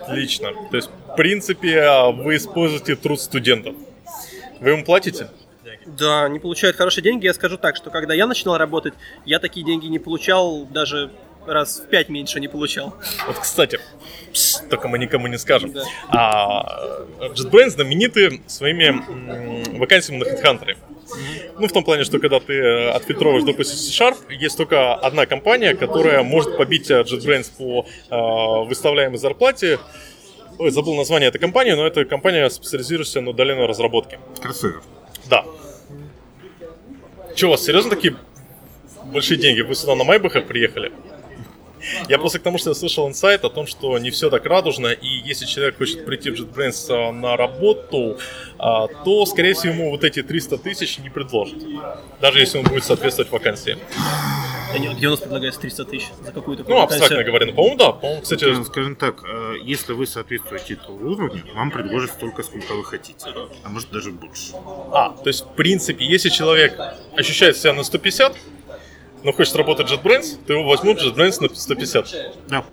Отлично. 0.00 0.48
То 0.70 0.76
есть, 0.76 0.90
в 1.08 1.16
принципе, 1.16 1.80
а, 1.80 2.10
вы 2.10 2.36
используете 2.36 2.96
труд 2.96 3.20
студентов. 3.20 3.74
Вы 4.60 4.72
им 4.72 4.84
платите? 4.84 5.28
Да, 5.86 6.24
они 6.24 6.38
получают 6.38 6.76
хорошие 6.76 7.02
деньги. 7.02 7.26
Я 7.26 7.34
скажу 7.34 7.56
так, 7.56 7.76
что 7.76 7.90
когда 7.90 8.14
я 8.14 8.26
начинал 8.26 8.56
работать, 8.56 8.94
я 9.24 9.38
такие 9.38 9.64
деньги 9.66 9.86
не 9.86 9.98
получал, 9.98 10.64
даже 10.66 11.10
раз 11.46 11.80
в 11.80 11.88
пять 11.88 12.08
меньше 12.08 12.38
не 12.40 12.48
получал. 12.48 12.94
Вот, 13.26 13.38
кстати, 13.38 13.80
пс, 14.32 14.62
только 14.70 14.86
мы 14.88 14.98
никому 14.98 15.26
не 15.26 15.38
скажем. 15.38 15.72
Да. 15.72 15.82
А, 16.08 17.04
JetBrains 17.20 17.70
знамениты 17.70 18.42
своими 18.46 18.84
м, 18.84 19.78
вакансиями 19.78 20.20
на 20.22 20.28
HeadHunter. 20.28 20.76
Ну, 21.58 21.68
в 21.68 21.72
том 21.72 21.84
плане, 21.84 22.04
что 22.04 22.18
когда 22.18 22.40
ты 22.40 22.54
э, 22.54 22.90
отфильтровываешь, 22.90 23.44
допустим, 23.44 23.76
C-Sharp, 23.76 24.16
есть 24.30 24.56
только 24.56 24.94
одна 24.94 25.26
компания, 25.26 25.74
которая 25.74 26.22
может 26.22 26.56
побить 26.56 26.90
э, 26.90 27.02
JetBrains 27.02 27.50
по 27.56 27.86
э, 28.10 28.68
выставляемой 28.68 29.18
зарплате. 29.18 29.78
Ой, 30.58 30.70
забыл 30.70 30.94
название 30.94 31.28
этой 31.28 31.38
компании, 31.38 31.72
но 31.72 31.86
это 31.86 32.04
компания, 32.04 32.48
специализирующаяся 32.50 33.20
на 33.20 33.30
удаленной 33.30 33.66
разработке. 33.66 34.18
Кроссовер. 34.40 34.82
Да. 35.28 35.44
Че, 37.34 37.46
у 37.46 37.50
вас 37.50 37.64
серьезно 37.64 37.90
такие 37.90 38.16
большие 39.04 39.38
деньги? 39.38 39.62
Вы 39.62 39.74
сюда 39.74 39.94
на 39.94 40.04
Майбахах 40.04 40.46
приехали? 40.46 40.92
Я 42.08 42.18
просто 42.18 42.38
к 42.38 42.42
тому, 42.42 42.58
что 42.58 42.70
я 42.70 42.74
слышал 42.74 43.08
инсайт 43.08 43.44
о 43.44 43.50
том, 43.50 43.66
что 43.66 43.98
не 43.98 44.10
все 44.10 44.30
так 44.30 44.44
радужно, 44.46 44.88
и 44.88 45.06
если 45.06 45.46
человек 45.46 45.78
хочет 45.78 46.04
прийти 46.06 46.30
в 46.30 46.34
JetBrains 46.34 46.86
а, 46.90 47.12
на 47.12 47.36
работу, 47.36 48.18
а, 48.58 48.86
то, 49.04 49.26
скорее 49.26 49.54
всего, 49.54 49.72
ему 49.72 49.90
вот 49.90 50.04
эти 50.04 50.22
300 50.22 50.58
тысяч 50.58 50.98
не 50.98 51.10
предложат. 51.10 51.58
Даже 52.20 52.40
если 52.40 52.58
он 52.58 52.64
будет 52.64 52.84
соответствовать 52.84 53.30
вакансии. 53.30 53.78
Где 54.96 55.08
у 55.08 55.10
нас 55.10 55.20
предлагается 55.20 55.60
300 55.60 55.84
тысяч 55.84 56.08
за 56.24 56.32
какую-то 56.32 56.64
Ну, 56.66 56.80
абстрактно 56.80 57.22
говоря. 57.24 57.46
Ну, 57.46 57.52
по-моему, 57.52 57.76
да. 57.76 57.92
По-моему, 57.92 58.22
кстати, 58.22 58.40
Скажем, 58.40 58.64
скажем 58.64 58.96
так, 58.96 59.22
э, 59.22 59.56
если 59.62 59.92
вы 59.92 60.06
соответствуете 60.06 60.74
этому 60.74 61.10
уровню, 61.10 61.42
вам 61.54 61.70
предложат 61.70 62.12
столько, 62.12 62.42
сколько 62.42 62.72
вы 62.72 62.82
хотите. 62.84 63.26
А 63.64 63.68
может 63.68 63.90
даже 63.90 64.10
больше. 64.12 64.52
а, 64.92 65.10
то 65.10 65.28
есть, 65.28 65.44
в 65.44 65.54
принципе, 65.56 66.06
если 66.06 66.30
человек 66.30 66.78
ощущает 67.14 67.58
себя 67.58 67.74
на 67.74 67.82
150, 67.84 68.34
но 69.24 69.32
хочет 69.32 69.54
работать 69.56 69.88
в 69.88 69.92
JetBrains, 69.92 70.38
то 70.46 70.52
его 70.52 70.68
возьмут 70.68 71.00
JetBrains 71.02 71.40
на 71.40 71.54
150. 71.54 72.06
Да. 72.48 72.64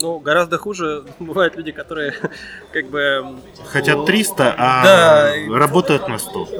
Ну, 0.00 0.18
гораздо 0.20 0.58
хуже 0.58 1.04
бывают 1.18 1.56
люди, 1.56 1.72
которые 1.72 2.14
как 2.72 2.86
бы... 2.88 3.36
Хотят 3.66 4.06
300, 4.06 4.54
а 4.56 4.84
Да. 4.84 5.34
работают 5.58 6.08
на 6.08 6.18
100. 6.18 6.48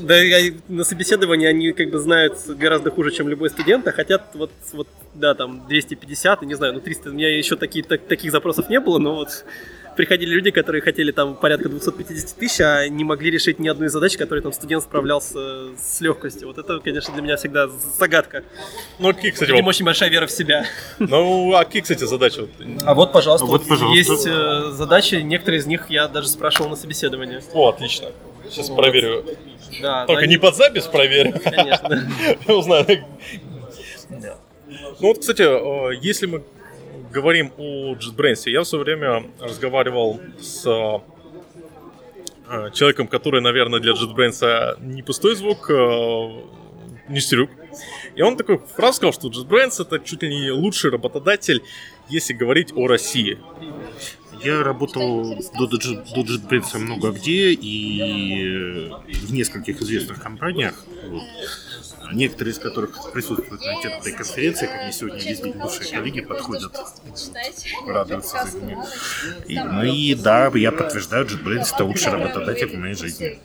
Да, 0.00 0.16
на 0.68 0.82
собеседовании 0.82 1.46
они 1.46 1.72
как 1.72 1.90
бы 1.90 1.98
знают 1.98 2.38
гораздо 2.48 2.90
хуже, 2.90 3.12
чем 3.12 3.28
любой 3.28 3.48
студент, 3.50 3.86
а 3.86 3.92
хотят 3.92 4.30
вот, 4.34 4.50
вот 4.72 4.88
да, 5.14 5.34
там 5.34 5.68
250, 5.68 6.42
и 6.42 6.46
не 6.46 6.54
знаю, 6.54 6.72
ну 6.72 6.80
300, 6.80 7.10
у 7.10 7.12
меня 7.12 7.28
еще 7.36 7.54
такие, 7.54 7.84
так- 7.84 8.06
таких 8.08 8.32
запросов 8.32 8.68
не 8.70 8.80
было, 8.80 8.98
но 8.98 9.14
вот 9.14 9.44
приходили 9.96 10.30
люди, 10.34 10.50
которые 10.50 10.82
хотели 10.82 11.10
там 11.12 11.34
порядка 11.34 11.68
250 11.68 12.36
тысяч, 12.36 12.60
а 12.60 12.88
не 12.88 13.04
могли 13.04 13.30
решить 13.30 13.58
ни 13.58 13.68
одну 13.68 13.86
из 13.86 13.92
задач, 13.92 14.16
которые 14.16 14.42
там 14.42 14.52
студент 14.52 14.82
справлялся 14.82 15.74
с 15.76 16.00
легкостью. 16.00 16.48
Вот 16.48 16.58
это, 16.58 16.78
конечно, 16.80 17.12
для 17.14 17.22
меня 17.22 17.36
всегда 17.36 17.68
загадка. 17.98 18.44
Ну, 18.98 19.12
какие, 19.12 19.30
кстати, 19.30 19.50
воп- 19.50 19.64
очень 19.66 19.84
большая 19.84 20.10
вера 20.10 20.26
в 20.26 20.30
себя. 20.30 20.64
ну, 20.98 21.54
а 21.54 21.64
какие, 21.64 21.82
кстати, 21.82 22.04
задачи? 22.04 22.40
Вот, 22.40 22.50
А 22.84 22.94
вот, 22.94 23.12
пожалуйста, 23.12 23.46
Вот, 23.46 23.66
пожалуйста. 23.68 24.12
есть 24.12 24.26
э, 24.26 24.70
задачи, 24.72 25.16
некоторые 25.16 25.60
из 25.60 25.66
них 25.66 25.86
я 25.90 26.08
даже 26.08 26.28
спрашивал 26.28 26.70
на 26.70 26.76
собеседовании. 26.76 27.40
О, 27.52 27.68
отлично. 27.68 28.08
Сейчас 28.48 28.68
проверю. 28.70 29.24
Да, 29.82 30.06
Только 30.06 30.22
они- 30.22 30.32
не 30.34 30.38
под 30.38 30.56
запись 30.56 30.84
проверю. 30.84 31.34
Конечно. 31.44 32.08
Узнаю. 32.48 32.86
Ну 34.08 35.08
вот, 35.08 35.18
кстати, 35.20 35.42
э, 35.42 35.98
если 36.02 36.26
мы 36.26 36.42
говорим 37.10 37.52
о 37.58 37.94
JetBrains, 37.94 38.50
я 38.50 38.62
в 38.62 38.64
свое 38.64 38.84
время 38.84 39.24
разговаривал 39.40 40.20
с 40.40 40.66
э, 40.66 41.00
человеком, 42.72 43.08
который, 43.08 43.40
наверное, 43.40 43.80
для 43.80 43.92
JetBrains 43.92 44.80
не 44.80 45.02
пустой 45.02 45.36
звук, 45.36 45.70
э, 45.70 46.30
Нестерюк. 47.08 47.50
И 48.14 48.22
он 48.22 48.36
такой 48.36 48.58
фразу 48.58 48.96
сказал, 48.96 49.12
что 49.12 49.28
JetBrains 49.28 49.82
это 49.82 49.98
чуть 49.98 50.22
ли 50.22 50.28
не 50.28 50.50
лучший 50.50 50.90
работодатель, 50.90 51.62
если 52.08 52.32
говорить 52.32 52.72
о 52.74 52.86
России. 52.86 53.38
Я 54.42 54.62
работал 54.62 55.34
до 55.34 55.66
JetBrains 55.76 56.78
много 56.78 57.10
где 57.10 57.52
и 57.52 58.88
в 58.88 59.32
нескольких 59.32 59.80
известных 59.82 60.22
компаниях. 60.22 60.74
Вот. 61.08 61.22
Некоторые 62.12 62.52
из 62.52 62.58
которых 62.58 63.12
присутствуют 63.12 63.62
на 63.62 63.86
этой 63.86 64.12
конференции, 64.12 64.66
ко 64.66 64.82
мне 64.82 64.92
сегодня 64.92 65.20
везде 65.20 65.52
бывшие 65.52 65.92
коллеги 65.92 66.20
подходят, 66.22 66.72
радуются 67.86 68.46
за 68.46 68.58
меня. 68.58 68.84
И, 69.46 69.58
ну 69.58 69.82
и 69.84 70.14
да, 70.14 70.50
я 70.54 70.72
подтверждаю, 70.72 71.26
JetBrains 71.26 71.72
это 71.72 71.84
лучший 71.84 72.12
работодатель 72.12 72.68
в 72.68 72.74
моей 72.74 72.94
жизни. 72.94 73.38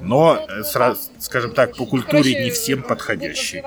Но, 0.00 0.46
э, 0.48 0.60
сра- 0.60 0.96
скажем 1.18 1.52
так, 1.52 1.76
по 1.76 1.86
культуре 1.86 2.44
не 2.44 2.50
всем 2.50 2.82
подходящий. 2.82 3.62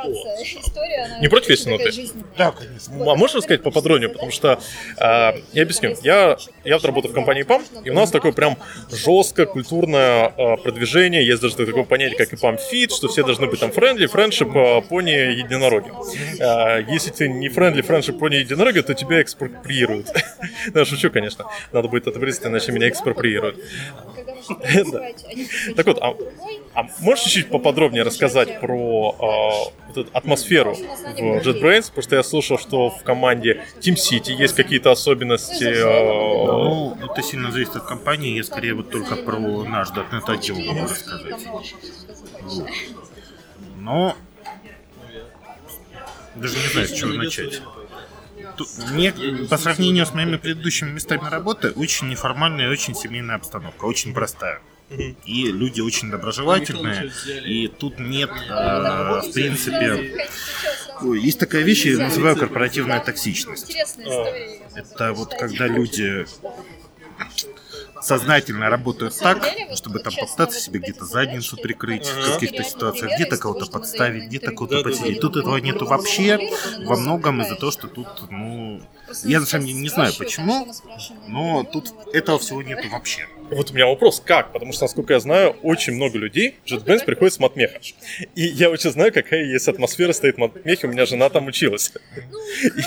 Не 1.19 1.27
против, 1.27 1.49
если 1.49 1.69
ноты? 1.69 1.91
Да, 2.37 2.51
конечно. 2.51 3.11
А 3.11 3.15
можешь 3.15 3.35
рассказать 3.35 3.63
поподробнее? 3.63 4.09
Потому 4.09 4.31
что, 4.31 4.61
э, 4.97 5.41
я 5.51 5.63
объясню, 5.63 5.97
я, 6.03 6.37
я 6.63 6.75
вот 6.75 6.85
работаю 6.85 7.11
в 7.11 7.15
компании 7.15 7.43
PAM, 7.43 7.63
и 7.83 7.89
у 7.89 7.93
нас 7.93 8.11
такое 8.11 8.31
прям 8.31 8.57
жесткое 8.91 9.45
культурное 9.45 10.33
э, 10.37 10.57
продвижение, 10.57 11.25
есть 11.25 11.41
даже 11.41 11.55
такое 11.55 11.83
понятие, 11.83 12.17
company 12.17 12.57
fit, 12.57 12.93
что 12.95 13.07
все 13.07 13.23
должны 13.23 13.47
быть 13.47 13.59
там 13.59 13.71
friendly, 13.71 14.07
friendship, 14.07 14.51
пони, 14.87 15.11
единороги. 15.11 15.91
Если 16.91 17.11
ты 17.11 17.29
не 17.29 17.49
friendly, 17.49 17.81
friendship, 17.81 18.19
пони, 18.19 18.35
единороги, 18.35 18.81
то 18.81 18.93
тебя 18.93 19.21
экспроприируют. 19.21 20.07
Да, 20.73 20.85
шучу, 20.85 21.09
конечно. 21.09 21.45
Надо 21.71 21.87
будет 21.87 22.07
это 22.07 22.19
вырезать, 22.19 22.45
иначе 22.45 22.71
меня 22.71 22.87
экспроприируют. 22.89 23.57
Да. 24.91 25.07
Так 25.75 25.85
вот, 25.87 25.97
а, 26.01 26.15
а 26.73 26.87
можешь 26.99 27.23
чуть-чуть 27.25 27.49
поподробнее 27.49 28.03
рассказать 28.03 28.59
про 28.59 29.15
эту 29.89 30.07
атмосферу 30.13 30.73
в 30.73 31.19
JetBrains? 31.47 31.87
Потому 31.87 32.01
что 32.03 32.15
я 32.15 32.23
слышал, 32.23 32.57
что 32.57 32.89
в 32.89 33.03
команде 33.03 33.63
TeamCity 33.79 34.31
есть 34.33 34.55
какие-то 34.55 34.91
особенности. 34.91 35.63
э, 35.63 35.83
Ну, 35.83 36.97
это 37.11 37.21
сильно 37.21 37.51
зависит 37.51 37.75
от 37.75 37.83
компании. 37.85 38.35
Я 38.37 38.43
скорее 38.43 38.73
вот 38.73 38.89
только 38.91 39.15
про 39.15 39.37
наш 39.63 39.89
.NET 39.89 40.23
отдел 40.27 40.55
могу 40.59 40.83
рассказать. 40.83 41.35
Но 43.79 44.15
даже 46.35 46.57
не 46.57 46.67
знаю, 46.73 46.87
с 46.87 46.91
чего 46.91 47.13
начать. 47.13 47.61
Мне, 48.91 49.13
по 49.49 49.57
сравнению 49.57 50.05
с 50.05 50.13
моими 50.13 50.37
предыдущими 50.37 50.89
местами 50.89 51.29
работы, 51.29 51.71
очень 51.71 52.09
неформальная 52.09 52.67
и 52.67 52.71
очень 52.71 52.95
семейная 52.95 53.35
обстановка, 53.35 53.85
очень 53.85 54.13
простая. 54.13 54.61
И 55.25 55.45
люди 55.45 55.79
очень 55.79 56.11
доброжелательные, 56.11 57.11
и 57.45 57.67
тут 57.69 57.97
нет, 57.97 58.29
э, 58.29 58.51
в 58.51 59.31
принципе, 59.33 60.27
есть 61.01 61.39
такая 61.39 61.63
вещь, 61.63 61.85
я 61.85 61.97
называю 61.97 62.35
корпоративная 62.35 62.99
токсичность. 62.99 63.73
Это 64.75 65.13
вот 65.13 65.33
когда 65.33 65.67
люди 65.67 66.25
сознательно 68.01 68.69
работают 68.69 69.17
так, 69.17 69.45
чтобы 69.75 69.99
там 69.99 70.13
попытаться 70.13 70.59
себе 70.59 70.79
где-то 70.79 71.05
задницу 71.05 71.57
прикрыть 71.57 72.07
в 72.07 72.33
каких-то 72.33 72.63
ситуациях, 72.63 73.11
где-то 73.15 73.37
кого-то 73.37 73.65
подставить, 73.65 74.25
где-то 74.25 74.51
кого-то 74.51 74.83
подсидеть. 74.83 75.19
Тут 75.19 75.37
этого 75.37 75.57
нету 75.57 75.85
вообще, 75.85 76.39
во 76.83 76.97
многом 76.97 77.41
из-за 77.41 77.55
того, 77.55 77.71
что 77.71 77.87
тут, 77.87 78.07
ну, 78.29 78.81
я 79.23 79.39
на 79.39 79.45
самом 79.45 79.65
деле 79.67 79.79
не 79.79 79.89
знаю 79.89 80.13
почему, 80.17 80.67
но 81.27 81.63
тут 81.63 81.93
этого 82.13 82.39
всего 82.39 82.61
нету 82.61 82.87
вообще. 82.89 83.27
Вот 83.49 83.71
у 83.71 83.73
меня 83.73 83.85
вопрос, 83.85 84.21
как? 84.25 84.53
Потому 84.53 84.71
что, 84.71 84.85
насколько 84.85 85.13
я 85.13 85.19
знаю, 85.19 85.57
очень 85.61 85.93
много 85.93 86.17
людей 86.17 86.55
в 86.65 86.71
JetBrains 86.71 87.03
приходят 87.03 87.33
с 87.33 87.39
матмеха. 87.39 87.79
И 88.33 88.43
я 88.43 88.69
очень 88.69 88.91
знаю, 88.91 89.11
какая 89.11 89.43
есть 89.43 89.67
атмосфера 89.67 90.13
стоит 90.13 90.35
в 90.35 90.39
матмехе, 90.39 90.87
у 90.87 90.89
меня 90.89 91.05
жена 91.05 91.29
там 91.29 91.47
училась. 91.47 91.91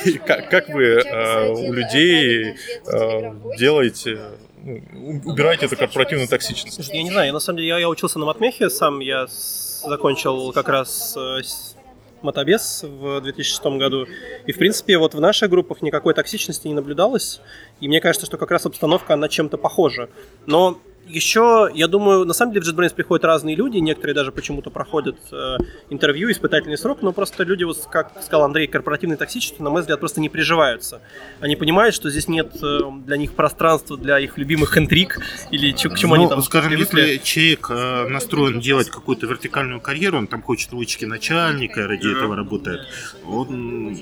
И 0.06 0.12
как, 0.12 0.48
как 0.48 0.70
вы 0.70 0.84
э, 0.84 1.48
у 1.52 1.72
людей 1.72 2.54
э, 2.86 3.34
делаете, 3.58 4.20
убираете 4.64 5.66
эту 5.66 5.76
корпоративную 5.76 6.28
токсичность? 6.28 6.88
Я 6.92 7.02
не 7.02 7.10
знаю, 7.10 7.26
я 7.28 7.32
на 7.32 7.40
самом 7.40 7.58
деле 7.58 7.68
я, 7.68 7.78
я 7.78 7.88
учился 7.88 8.18
на 8.18 8.26
матмехе, 8.26 8.70
сам 8.70 9.00
я 9.00 9.26
закончил 9.28 10.52
как 10.52 10.68
раз 10.68 11.14
э, 11.16 11.42
с- 11.42 11.76
мотобес 12.22 12.82
в 12.82 13.20
2006 13.20 13.64
году. 13.78 14.06
И, 14.46 14.52
в 14.52 14.58
принципе, 14.58 14.96
вот 14.96 15.14
в 15.14 15.20
наших 15.20 15.50
группах 15.50 15.82
никакой 15.82 16.14
токсичности 16.14 16.66
не 16.68 16.74
наблюдалось. 16.74 17.40
И 17.80 17.88
мне 17.88 18.00
кажется, 18.00 18.24
что 18.26 18.38
как 18.38 18.50
раз 18.50 18.64
обстановка, 18.64 19.12
она 19.14 19.28
чем-то 19.28 19.58
похожа. 19.58 20.08
Но 20.46 20.78
еще, 21.06 21.70
я 21.74 21.88
думаю, 21.88 22.24
на 22.24 22.32
самом 22.32 22.52
деле 22.52 22.64
в 22.64 22.68
JetBrains 22.68 22.94
приходят 22.94 23.24
разные 23.24 23.56
люди, 23.56 23.78
некоторые 23.78 24.14
даже 24.14 24.32
почему-то 24.32 24.70
проходят 24.70 25.16
э, 25.32 25.56
интервью, 25.90 26.30
испытательный 26.30 26.78
срок, 26.78 27.02
но 27.02 27.12
просто 27.12 27.44
люди, 27.44 27.64
вот, 27.64 27.78
как 27.90 28.12
сказал 28.22 28.44
Андрей, 28.44 28.66
корпоративной 28.66 29.16
токсичности, 29.16 29.62
на 29.62 29.70
мой 29.70 29.82
взгляд, 29.82 30.00
просто 30.00 30.20
не 30.20 30.28
приживаются. 30.28 31.00
Они 31.40 31.56
понимают, 31.56 31.94
что 31.94 32.10
здесь 32.10 32.28
нет 32.28 32.54
э, 32.62 32.80
для 33.04 33.16
них 33.16 33.34
пространства 33.34 33.96
для 33.96 34.18
их 34.18 34.38
любимых 34.38 34.76
интриг 34.78 35.20
или 35.50 35.72
ч- 35.72 35.88
к 35.88 35.96
чему 35.96 36.14
ну, 36.14 36.22
они 36.22 36.30
там 36.30 36.42
скажем, 36.42 36.70
привыкли. 36.70 37.00
если 37.00 37.24
человек 37.24 37.66
э, 37.70 38.08
настроен 38.08 38.60
делать 38.60 38.90
какую-то 38.90 39.26
вертикальную 39.26 39.80
карьеру, 39.80 40.18
он 40.18 40.26
там 40.26 40.42
хочет 40.42 40.72
ручки 40.72 41.04
начальника, 41.04 41.86
ради 41.86 42.08
этого 42.08 42.36
работает, 42.36 42.80
он, 43.26 43.98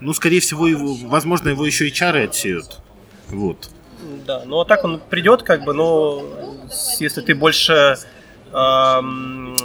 ну, 0.00 0.12
скорее 0.12 0.40
всего, 0.40 0.66
его, 0.66 0.94
возможно, 1.04 1.48
его 1.48 1.64
еще 1.66 1.88
и 1.88 1.92
чары 1.92 2.24
отсеют. 2.24 2.80
Вот. 3.28 3.70
Да, 4.26 4.42
ну 4.44 4.60
а 4.60 4.64
так 4.64 4.84
он 4.84 5.00
придет, 5.00 5.42
как 5.42 5.64
бы, 5.64 5.72
но 5.72 6.22
с- 6.70 7.00
если 7.00 7.20
ты 7.22 7.34
больше 7.34 7.96
эм, 8.52 9.56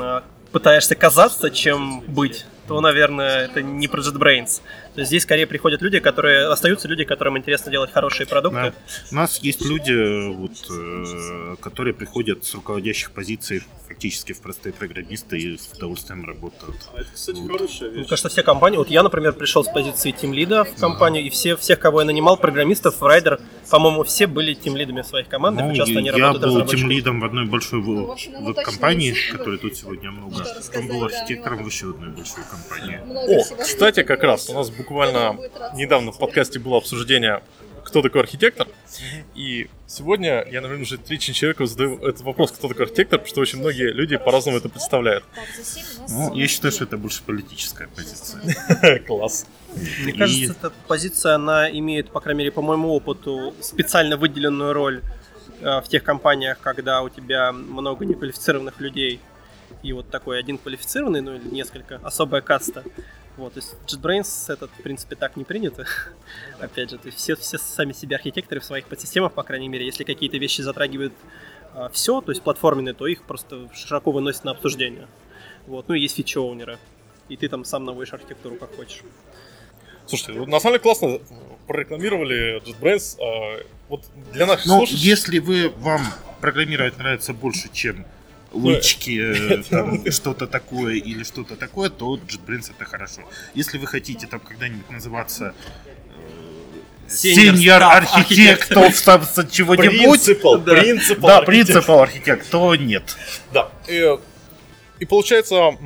пытаешься 0.52 0.96
казаться, 0.96 1.50
чем 1.52 2.02
быть, 2.02 2.46
то, 2.68 2.82
наверное, 2.82 3.46
это 3.46 3.62
не 3.62 3.88
про 3.88 4.02
JetBrains. 4.02 4.62
То 4.94 5.00
есть 5.02 5.08
здесь 5.10 5.24
скорее 5.24 5.48
приходят 5.48 5.82
люди, 5.82 6.00
которые 6.00 6.48
остаются 6.48 6.88
люди, 6.88 7.04
которым 7.06 7.38
интересно 7.38 7.72
делать 7.72 7.92
хорошие 7.94 8.28
продукты. 8.28 8.58
Да. 8.62 8.74
У 9.12 9.16
нас 9.16 9.40
есть 9.40 9.64
люди, 9.66 10.32
вот, 10.34 10.52
э, 10.70 11.56
которые 11.62 11.94
приходят 11.94 12.44
с 12.44 12.54
руководящих 12.54 13.12
позиций 13.12 13.64
фактически 13.88 14.34
в 14.34 14.42
простые 14.42 14.74
программисты 14.74 15.38
и 15.38 15.58
с 15.58 15.70
удовольствием 15.76 16.26
работают. 16.26 16.78
Мне 17.28 18.06
кажется, 18.06 18.30
все 18.30 18.44
компании, 18.44 18.78
вот 18.78 18.90
я, 18.90 19.04
например, 19.04 19.34
пришел 19.34 19.64
с 19.64 19.68
позиции 19.72 20.12
тимлида 20.12 20.64
в 20.66 20.76
компанию, 20.76 21.24
и 21.26 21.30
все, 21.30 21.56
всех, 21.56 21.80
кого 21.80 22.02
я 22.02 22.06
нанимал, 22.06 22.38
программистов, 22.38 23.02
райдер, 23.02 23.40
по-моему, 23.70 24.04
все 24.04 24.28
были 24.28 24.54
тимлидами 24.54 25.02
в 25.02 25.06
своих 25.06 25.28
командах, 25.28 25.66
Ну, 25.68 25.72
и 25.74 25.76
часто 25.76 25.98
они 26.00 26.08
я 26.08 26.14
был 26.14 26.40
разработчиками. 26.42 26.80
тем 26.82 26.90
лидом 26.90 27.20
в 27.22 27.26
одной 27.26 27.46
большой 27.46 27.82
Ну, 27.82 28.06
в- 28.16 28.18
в 28.18 28.46
веб-компании, 28.46 29.12
уточнили. 29.12 29.38
которой 29.38 29.58
тут 29.58 29.76
сегодня 29.78 30.12
много. 30.12 30.46
Он 30.78 30.88
был 30.88 31.04
архитектором 31.06 31.64
в 31.64 31.68
еще 31.68 31.90
одной 31.92 32.10
большой 32.10 32.44
компании. 32.50 33.00
О, 33.06 33.62
кстати, 33.62 34.04
как 34.04 34.24
раз 34.24 34.50
у 34.50 34.54
нас 34.54 34.70
буквально 34.82 35.38
недавно 35.76 36.12
в 36.12 36.18
подкасте 36.18 36.60
было 36.60 36.78
обсуждение, 36.78 37.42
кто 37.84 38.02
такой 38.02 38.22
архитектор. 38.22 38.68
И 39.36 39.70
сегодня 39.88 40.46
я, 40.52 40.62
наверное, 40.62 40.84
уже 40.84 40.98
третий 40.98 41.34
человеку 41.34 41.66
задаю 41.66 41.98
этот 41.98 42.22
вопрос, 42.22 42.52
кто 42.52 42.68
такой 42.68 42.86
архитектор, 42.86 43.20
потому 43.20 43.30
что 43.30 43.42
очень 43.42 43.60
многие 43.60 43.92
люди 43.92 44.18
по-разному 44.18 44.58
это 44.58 44.70
представляют. 44.70 45.24
Ну, 46.10 46.34
я 46.36 46.48
считаю, 46.48 46.72
что 46.72 46.84
это 46.84 46.98
больше 46.98 47.24
политическая 47.24 47.88
позиция. 47.88 49.00
Класс. 49.08 49.46
Мне 50.04 50.12
И- 50.14 50.18
кажется, 50.18 50.52
эта 50.52 50.72
позиция, 50.88 51.36
она 51.36 51.70
имеет, 51.72 52.12
по 52.12 52.20
крайней 52.20 52.40
мере, 52.40 52.52
по 52.52 52.62
моему 52.62 52.94
опыту, 52.94 53.54
специально 53.62 54.18
выделенную 54.18 54.74
роль 54.74 55.02
э, 55.62 55.82
в 55.82 55.88
тех 55.88 56.04
компаниях, 56.04 56.60
когда 56.60 57.02
у 57.02 57.10
тебя 57.10 57.52
много 57.52 58.06
неквалифицированных 58.06 58.80
людей 58.80 59.20
и 59.84 59.94
вот 59.94 60.10
такой 60.10 60.40
один 60.40 60.58
квалифицированный, 60.58 61.22
ну 61.22 61.36
или 61.36 61.50
несколько, 61.50 62.00
особая 62.04 62.42
каста. 62.42 62.84
Вот, 63.38 63.54
то 63.54 63.60
есть 63.60 63.76
JetBrains 63.88 64.52
этот, 64.54 64.70
в 64.72 64.84
принципе, 64.84 65.16
так 65.16 65.36
не 65.38 65.44
принято. 65.44 65.86
Опять 66.60 66.92
же, 66.92 66.98
то 66.98 67.08
есть 67.08 67.18
все, 67.18 67.36
все 67.36 67.58
сами 67.58 67.94
себе 67.94 68.16
архитекторы 68.18 68.60
в 68.62 68.66
своих 68.66 68.86
подсистемах, 68.88 69.34
по 69.34 69.44
крайней 69.44 69.70
мере, 69.70 69.86
если 69.86 70.04
какие-то 70.04 70.38
вещи 70.38 70.62
затрагивают 70.62 71.14
все, 71.94 72.20
то 72.22 72.32
есть 72.32 72.42
платформенные, 72.42 72.94
то 72.94 73.08
их 73.08 73.24
просто 73.24 73.70
широко 73.74 74.12
выносят 74.12 74.44
на 74.44 74.52
обсуждение. 74.52 75.08
Вот, 75.68 75.88
ну 75.88 75.96
и 75.96 76.02
есть 76.02 76.16
фичи-оунеры. 76.18 76.78
И 77.30 77.38
ты 77.38 77.48
там 77.48 77.64
сам 77.64 77.86
наводишь 77.86 78.14
архитектуру 78.14 78.56
как 78.58 78.76
хочешь. 78.76 79.02
Слушайте, 80.06 80.34
на 80.46 80.60
самом 80.60 80.74
деле 80.74 80.80
классно 80.80 81.20
прорекламировали 81.68 82.62
JetBrains. 82.66 83.18
а, 83.22 83.64
Вот 83.88 84.04
для 84.34 84.46
наших 84.46 84.66
Ну, 84.66 84.78
слушателей... 84.80 85.02
если 85.10 85.40
вы 85.40 85.70
вам 85.78 86.02
программировать 86.42 86.98
нравится 86.98 87.34
больше, 87.34 87.70
чем 87.72 88.06
лычки, 88.52 89.20
э, 89.60 89.64
там, 89.70 90.10
что-то 90.12 90.48
такое 90.48 90.96
или 90.96 91.24
что-то 91.24 91.56
такое, 91.56 91.90
то 91.90 92.16
JetBrains 92.16 92.72
это 92.76 92.86
хорошо. 92.86 93.22
Если 93.54 93.78
вы 93.78 93.88
хотите 93.88 94.28
там 94.28 94.40
когда-нибудь 94.40 94.90
называться 94.90 95.54
сеньор 97.08 97.82
staff 97.82 97.98
архитектов 97.98 99.02
там, 99.06 99.22
чего-нибудь, 99.50 99.90
Принципал, 100.24 100.58
Да. 100.60 100.76
принципал 100.76 101.28
да, 101.28 101.42
принципал 101.42 102.00
архитект, 102.02 102.50
то 102.50 102.76
нет. 102.76 103.18
Да. 103.54 103.70
И, 103.88 104.18
и 105.00 105.06
получается, 105.06 105.78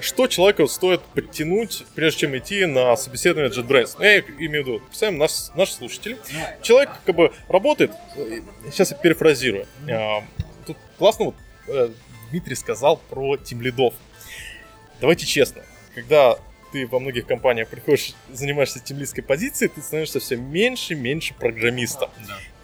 что 0.00 0.26
человеку 0.26 0.66
стоит 0.68 1.00
подтянуть, 1.14 1.84
прежде 1.94 2.20
чем 2.20 2.36
идти 2.36 2.66
на 2.66 2.96
собеседование 2.96 3.50
JetBrains? 3.50 3.96
Ну, 3.98 4.04
Я 4.04 4.20
имею 4.20 4.64
в 4.64 4.66
виду, 4.66 4.80
представим, 4.80 5.18
наш, 5.18 5.30
наш 5.54 5.70
слушатель. 5.72 6.18
Человек 6.62 6.90
как 7.06 7.14
бы 7.16 7.32
работает, 7.48 7.92
э, 8.16 8.40
сейчас 8.70 8.90
я 8.90 8.96
перефразирую. 8.96 9.66
А, 9.90 10.22
Тут 10.66 10.76
классно 10.98 11.26
вот 11.26 11.34
э, 11.34 11.41
Дмитрий 12.30 12.54
сказал 12.54 12.96
про 13.10 13.36
тимлидов. 13.36 13.94
Давайте 15.00 15.26
честно, 15.26 15.62
когда 15.94 16.38
ты 16.72 16.86
во 16.86 16.98
многих 16.98 17.26
компаниях 17.26 17.68
приходишь, 17.68 18.14
занимаешься 18.32 18.80
тимлидской 18.80 19.22
позицией, 19.22 19.68
ты 19.68 19.82
становишься 19.82 20.20
все 20.20 20.36
меньше 20.36 20.94
и 20.94 20.96
меньше 20.96 21.34
программистом. 21.34 22.10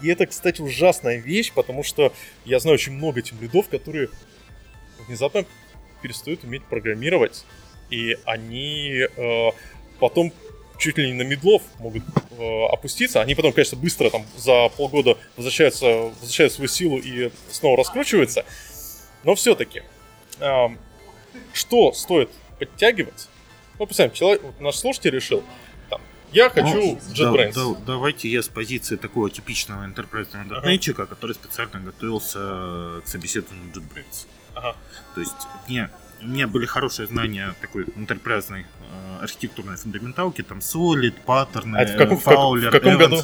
И 0.00 0.08
это, 0.08 0.26
кстати, 0.26 0.60
ужасная 0.60 1.18
вещь, 1.18 1.52
потому 1.52 1.82
что 1.82 2.12
я 2.44 2.58
знаю 2.58 2.74
очень 2.74 2.92
много 2.92 3.20
тимлидов, 3.20 3.68
которые 3.68 4.08
внезапно 5.06 5.44
перестают 6.02 6.44
уметь 6.44 6.64
программировать, 6.64 7.44
и 7.90 8.16
они 8.24 9.06
э, 9.16 9.50
потом 9.98 10.32
чуть 10.78 10.96
ли 10.96 11.06
не 11.08 11.12
на 11.14 11.22
медлов 11.22 11.62
могут 11.80 12.04
э, 12.38 12.64
опуститься. 12.70 13.20
Они 13.20 13.34
потом, 13.34 13.52
конечно, 13.52 13.76
быстро 13.76 14.10
там 14.10 14.24
за 14.36 14.68
полгода 14.76 15.18
возвращаются, 15.36 15.86
возвращают 15.86 16.52
свою 16.52 16.68
силу 16.68 16.98
и 16.98 17.30
снова 17.50 17.76
раскручиваются. 17.76 18.44
Но 19.28 19.34
все-таки, 19.34 19.82
что 21.52 21.92
стоит 21.92 22.30
подтягивать? 22.58 23.28
Ну, 23.78 23.84
представим, 23.84 24.12
человек, 24.14 24.42
вот 24.42 24.58
наш 24.58 24.76
слушатель 24.76 25.10
решил, 25.10 25.44
там, 25.90 26.00
я 26.32 26.48
хочу 26.48 26.74
Ну, 26.74 26.98
JetBrains. 27.12 27.52
да- 27.52 27.64
да- 27.74 27.80
давайте 27.86 28.30
я 28.30 28.42
с 28.42 28.48
позиции 28.48 28.96
такого 28.96 29.28
типичного 29.28 29.84
интерпретного 29.84 30.46
дотнетчика, 30.46 31.04
который 31.04 31.34
специально 31.34 31.78
готовился 31.78 32.38
к 32.38 33.02
собеседованию 33.04 33.66
JetBrains. 33.74 34.26
Ага. 34.54 34.74
То 35.14 35.20
есть 35.20 35.34
мне, 35.68 35.90
у 36.22 36.26
меня 36.26 36.48
были 36.48 36.64
хорошие 36.64 37.06
знания 37.06 37.54
такой 37.60 37.84
интерпрайзной 37.96 38.62
э, 38.62 39.24
архитектурной 39.24 39.76
фундаменталки, 39.76 40.40
там 40.40 40.60
Solid, 40.60 41.14
паттерны, 41.26 41.76
А 41.76 41.84
в 41.84 41.98
каком- 41.98 42.16
Fowler, 42.16 42.68
в 42.68 42.72
каком 42.72 42.94
Evans. 42.94 42.98
году? 43.10 43.22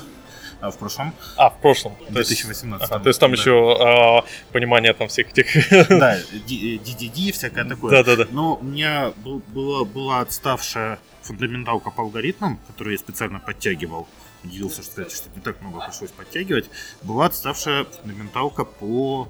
А 0.65 0.71
в 0.71 0.79
прошлом, 0.79 1.13
А, 1.37 1.51
в 1.51 1.61
прошлом. 1.61 1.95
в 2.09 2.13
То 2.15 2.19
есть- 2.21 2.31
2018. 2.31 2.91
Ага, 2.91 3.03
то 3.03 3.09
есть 3.11 3.21
там 3.21 3.31
да. 3.33 3.37
еще 3.37 3.77
а, 3.79 4.25
понимание 4.51 4.95
там 4.95 5.09
всех 5.09 5.31
этих... 5.37 5.69
Да, 5.91 6.19
DDD, 6.49 7.33
всякое 7.33 7.65
такое. 7.67 7.91
Да-да-да. 7.91 8.27
Но 8.31 8.55
у 8.57 8.63
меня 8.65 9.13
был- 9.25 9.43
была, 9.49 9.85
была 9.85 10.21
отставшая 10.21 10.99
фундаменталка 11.23 11.91
по 11.91 12.03
алгоритмам, 12.03 12.59
которую 12.67 12.93
я 12.95 12.99
специально 12.99 13.41
подтягивал. 13.41 14.09
Удивился, 14.43 14.83
что, 14.83 14.91
кстати, 15.05 15.15
что 15.15 15.29
не 15.37 15.43
так 15.43 15.61
много 15.61 15.85
пришлось 15.85 16.11
подтягивать. 16.13 16.71
Была 17.03 17.27
отставшая 17.27 17.85
фундаменталка 17.85 18.65
по 18.65 19.29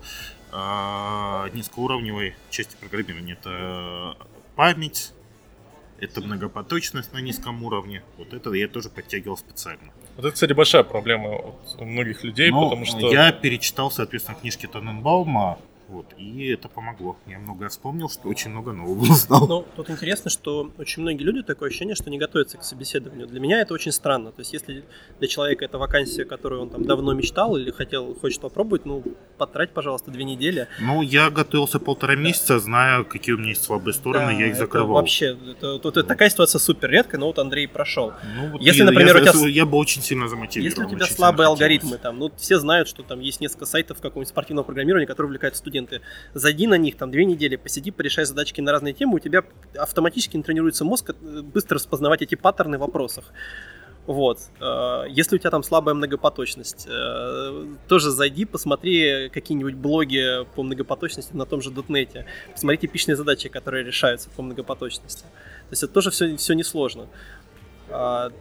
а, 0.52 1.48
низкоуровневой 1.52 2.36
части 2.50 2.76
программирования. 2.78 3.32
Это 3.32 4.16
память, 4.54 5.12
это 5.98 6.20
многопоточность 6.20 7.12
на 7.12 7.18
низком 7.18 7.62
уровне. 7.64 8.04
Вот 8.18 8.32
это 8.32 8.52
я 8.52 8.68
тоже 8.68 8.88
подтягивал 8.88 9.36
специально. 9.36 9.92
Вот 10.16 10.24
это, 10.26 10.34
кстати, 10.34 10.52
большая 10.52 10.84
проблема 10.84 11.40
у 11.78 11.84
многих 11.84 12.22
людей, 12.22 12.50
Но 12.50 12.64
потому 12.70 12.84
что... 12.86 13.12
я 13.12 13.32
перечитал, 13.32 13.90
соответственно, 13.90 14.36
книжки 14.40 14.66
Таненбаума, 14.66 15.58
вот, 15.94 16.06
и 16.18 16.48
это 16.48 16.68
помогло. 16.68 17.16
Я 17.26 17.38
многое 17.38 17.68
вспомнил, 17.68 18.08
что 18.08 18.28
очень 18.28 18.50
много 18.50 18.72
нового 18.72 19.00
узнал. 19.12 19.46
Ну, 19.48 19.64
тут 19.76 19.90
интересно, 19.90 20.30
что 20.30 20.70
очень 20.78 21.02
многие 21.02 21.22
люди 21.22 21.42
такое 21.42 21.68
ощущение, 21.68 21.94
что 21.94 22.10
не 22.10 22.18
готовятся 22.18 22.58
к 22.58 22.64
собеседованию. 22.64 23.26
Для 23.26 23.40
меня 23.40 23.60
это 23.60 23.74
очень 23.74 23.92
странно. 23.92 24.32
То 24.32 24.40
есть, 24.40 24.52
если 24.52 24.84
для 25.18 25.28
человека 25.28 25.64
это 25.64 25.78
вакансия, 25.78 26.24
которую 26.24 26.62
он 26.62 26.70
там 26.70 26.84
давно 26.84 27.12
мечтал 27.14 27.56
или 27.56 27.70
хотел, 27.70 28.14
хочет 28.14 28.40
попробовать, 28.40 28.84
ну, 28.86 29.02
потрать, 29.38 29.70
пожалуйста, 29.72 30.10
две 30.10 30.24
недели. 30.24 30.68
Ну, 30.80 31.02
я 31.02 31.30
готовился 31.30 31.78
полтора 31.78 32.16
месяца, 32.16 32.58
зная, 32.58 33.04
какие 33.04 33.34
у 33.34 33.38
меня 33.38 33.50
есть 33.50 33.62
слабые 33.64 33.94
стороны, 33.94 34.26
Да, 34.26 34.32
я 34.32 34.46
их 34.48 34.56
закрывал. 34.56 34.94
Вообще, 34.96 35.36
это, 35.50 35.78
тут 35.78 35.96
это 35.96 36.06
такая 36.08 36.30
ситуация 36.30 36.58
супер 36.58 36.90
редкая, 36.90 37.20
но 37.20 37.26
вот 37.28 37.38
Андрей 37.38 37.68
прошел. 37.68 38.12
Ну, 38.36 38.50
вот 38.52 38.60
Если, 38.60 38.80
я- 38.80 38.84
например, 38.86 39.16
я, 39.16 39.22
у 39.30 39.34
тебя- 39.34 39.48
я 39.48 39.66
был 39.66 39.78
очень 39.78 40.02
сильно 40.02 40.28
замотивирован. 40.28 40.64
Если 40.84 40.94
у 40.94 40.98
тебя 40.98 41.06
слабые 41.06 41.46
алгоритмы, 41.46 41.98
там, 41.98 42.18
ну, 42.18 42.30
все 42.36 42.58
знают, 42.58 42.88
что 42.88 43.02
там 43.02 43.20
есть 43.20 43.40
несколько 43.40 43.66
сайтов 43.66 44.00
какого-нибудь 44.00 44.28
спортивного 44.28 44.64
программирования, 44.64 45.06
которые 45.06 45.28
увлекают 45.28 45.54
студенты. 45.84 46.00
Зайди 46.34 46.66
на 46.66 46.78
них, 46.78 46.96
там, 46.96 47.10
две 47.10 47.24
недели, 47.24 47.56
посиди, 47.56 47.90
порешай 47.90 48.24
задачки 48.24 48.60
на 48.60 48.72
разные 48.72 48.94
темы, 48.94 49.16
у 49.16 49.18
тебя 49.18 49.42
автоматически 49.78 50.40
тренируется 50.42 50.84
мозг 50.84 51.10
э, 51.10 51.42
быстро 51.42 51.76
распознавать 51.76 52.22
эти 52.22 52.34
паттерны 52.34 52.76
в 52.78 52.80
вопросах. 52.80 53.24
Вот. 54.06 54.38
Э, 54.60 55.04
Если 55.08 55.36
у 55.36 55.38
тебя 55.38 55.50
там 55.50 55.62
слабая 55.62 55.94
многопоточность, 55.94 56.86
э, 56.88 57.66
тоже 57.88 58.10
зайди, 58.10 58.44
посмотри 58.44 59.30
какие-нибудь 59.30 59.74
блоги 59.74 60.44
по 60.54 60.62
многопоточности 60.62 61.36
на 61.36 61.46
том 61.46 61.62
же 61.62 61.70
дотнете. 61.70 62.26
Посмотри 62.52 62.78
типичные 62.78 63.16
задачи, 63.16 63.48
которые 63.48 63.84
решаются 63.84 64.28
по 64.36 64.42
многопоточности. 64.42 65.22
То 65.22 65.72
есть 65.72 65.82
это 65.82 65.92
тоже 65.92 66.10
все, 66.10 66.36
все 66.36 66.54
несложно. 66.54 67.02
А, 67.02 67.43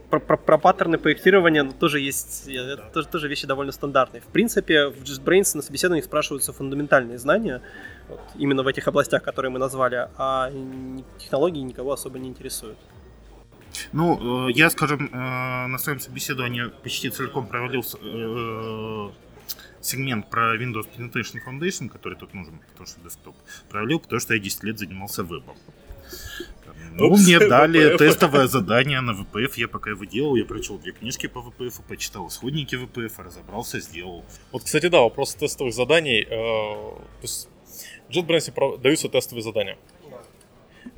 Про, 0.10 0.20
про- 0.20 0.38
про 0.38 0.58
паттерны 0.58 0.98
проектирования 0.98 1.64
ну, 1.64 1.74
тоже 1.74 2.00
есть, 2.00 2.48
это 2.48 2.82
тоже, 2.92 3.08
тоже 3.08 3.28
вещи 3.28 3.46
довольно 3.46 3.72
стандартные. 3.72 4.22
В 4.22 4.26
принципе, 4.26 4.88
в 4.88 5.04
JetBrains 5.04 5.56
на 5.56 5.62
собеседованиях 5.62 6.06
спрашиваются 6.06 6.54
фундаментальные 6.54 7.20
знания, 7.20 7.62
вот, 8.10 8.20
именно 8.36 8.64
в 8.64 8.68
этих 8.68 8.88
областях, 8.88 9.22
которые 9.22 9.52
мы 9.52 9.60
назвали, 9.60 10.10
а 10.18 10.52
технологии 11.20 11.60
никого 11.60 11.92
особо 11.92 12.18
не 12.18 12.30
интересуют. 12.30 12.78
Ну, 13.92 14.48
э, 14.48 14.52
я, 14.54 14.70
скажем, 14.70 15.10
э, 15.12 15.68
на 15.68 15.78
своем 15.78 16.00
собеседовании 16.00 16.72
почти 16.84 17.10
целиком 17.10 17.48
провалил 17.48 17.82
э, 17.82 19.10
сегмент 19.82 20.30
про 20.30 20.56
Windows 20.56 20.88
Presentation 20.96 21.40
Foundation, 21.46 21.90
который 21.90 22.18
тут 22.18 22.34
нужен, 22.34 22.60
потому 22.72 22.88
что 22.88 23.02
десктоп, 23.02 23.36
провалил, 23.70 24.00
потому 24.00 24.20
что 24.20 24.34
я 24.34 24.40
10 24.40 24.64
лет 24.64 24.80
занимался 24.80 25.24
вебом. 25.24 25.58
Ну, 26.94 27.08
Упс, 27.12 27.26
мне 27.26 27.40
дали 27.40 27.94
VPF. 27.94 27.98
тестовое 27.98 28.48
задание 28.48 29.02
на 29.02 29.12
VPF, 29.12 29.54
я 29.58 29.68
пока 29.68 29.90
его 29.90 30.06
делал, 30.06 30.36
я 30.36 30.46
прочел 30.46 30.78
две 30.78 30.92
книжки 30.92 31.28
по 31.28 31.40
VPF, 31.40 31.82
почитал 31.88 32.28
исходники 32.28 32.76
VPF, 32.76 33.24
разобрался, 33.24 33.80
сделал. 33.80 34.24
Вот, 34.52 34.64
кстати, 34.64 34.88
да, 34.88 35.02
вопрос 35.02 35.34
тестовых 35.36 35.74
заданий. 35.74 36.22
э, 36.22 36.28
То 36.30 37.02
есть 37.22 37.50
в 38.08 38.12
JetBrains 38.12 38.80
даются 38.80 39.10
тестовые 39.10 39.44
задания. 39.44 39.78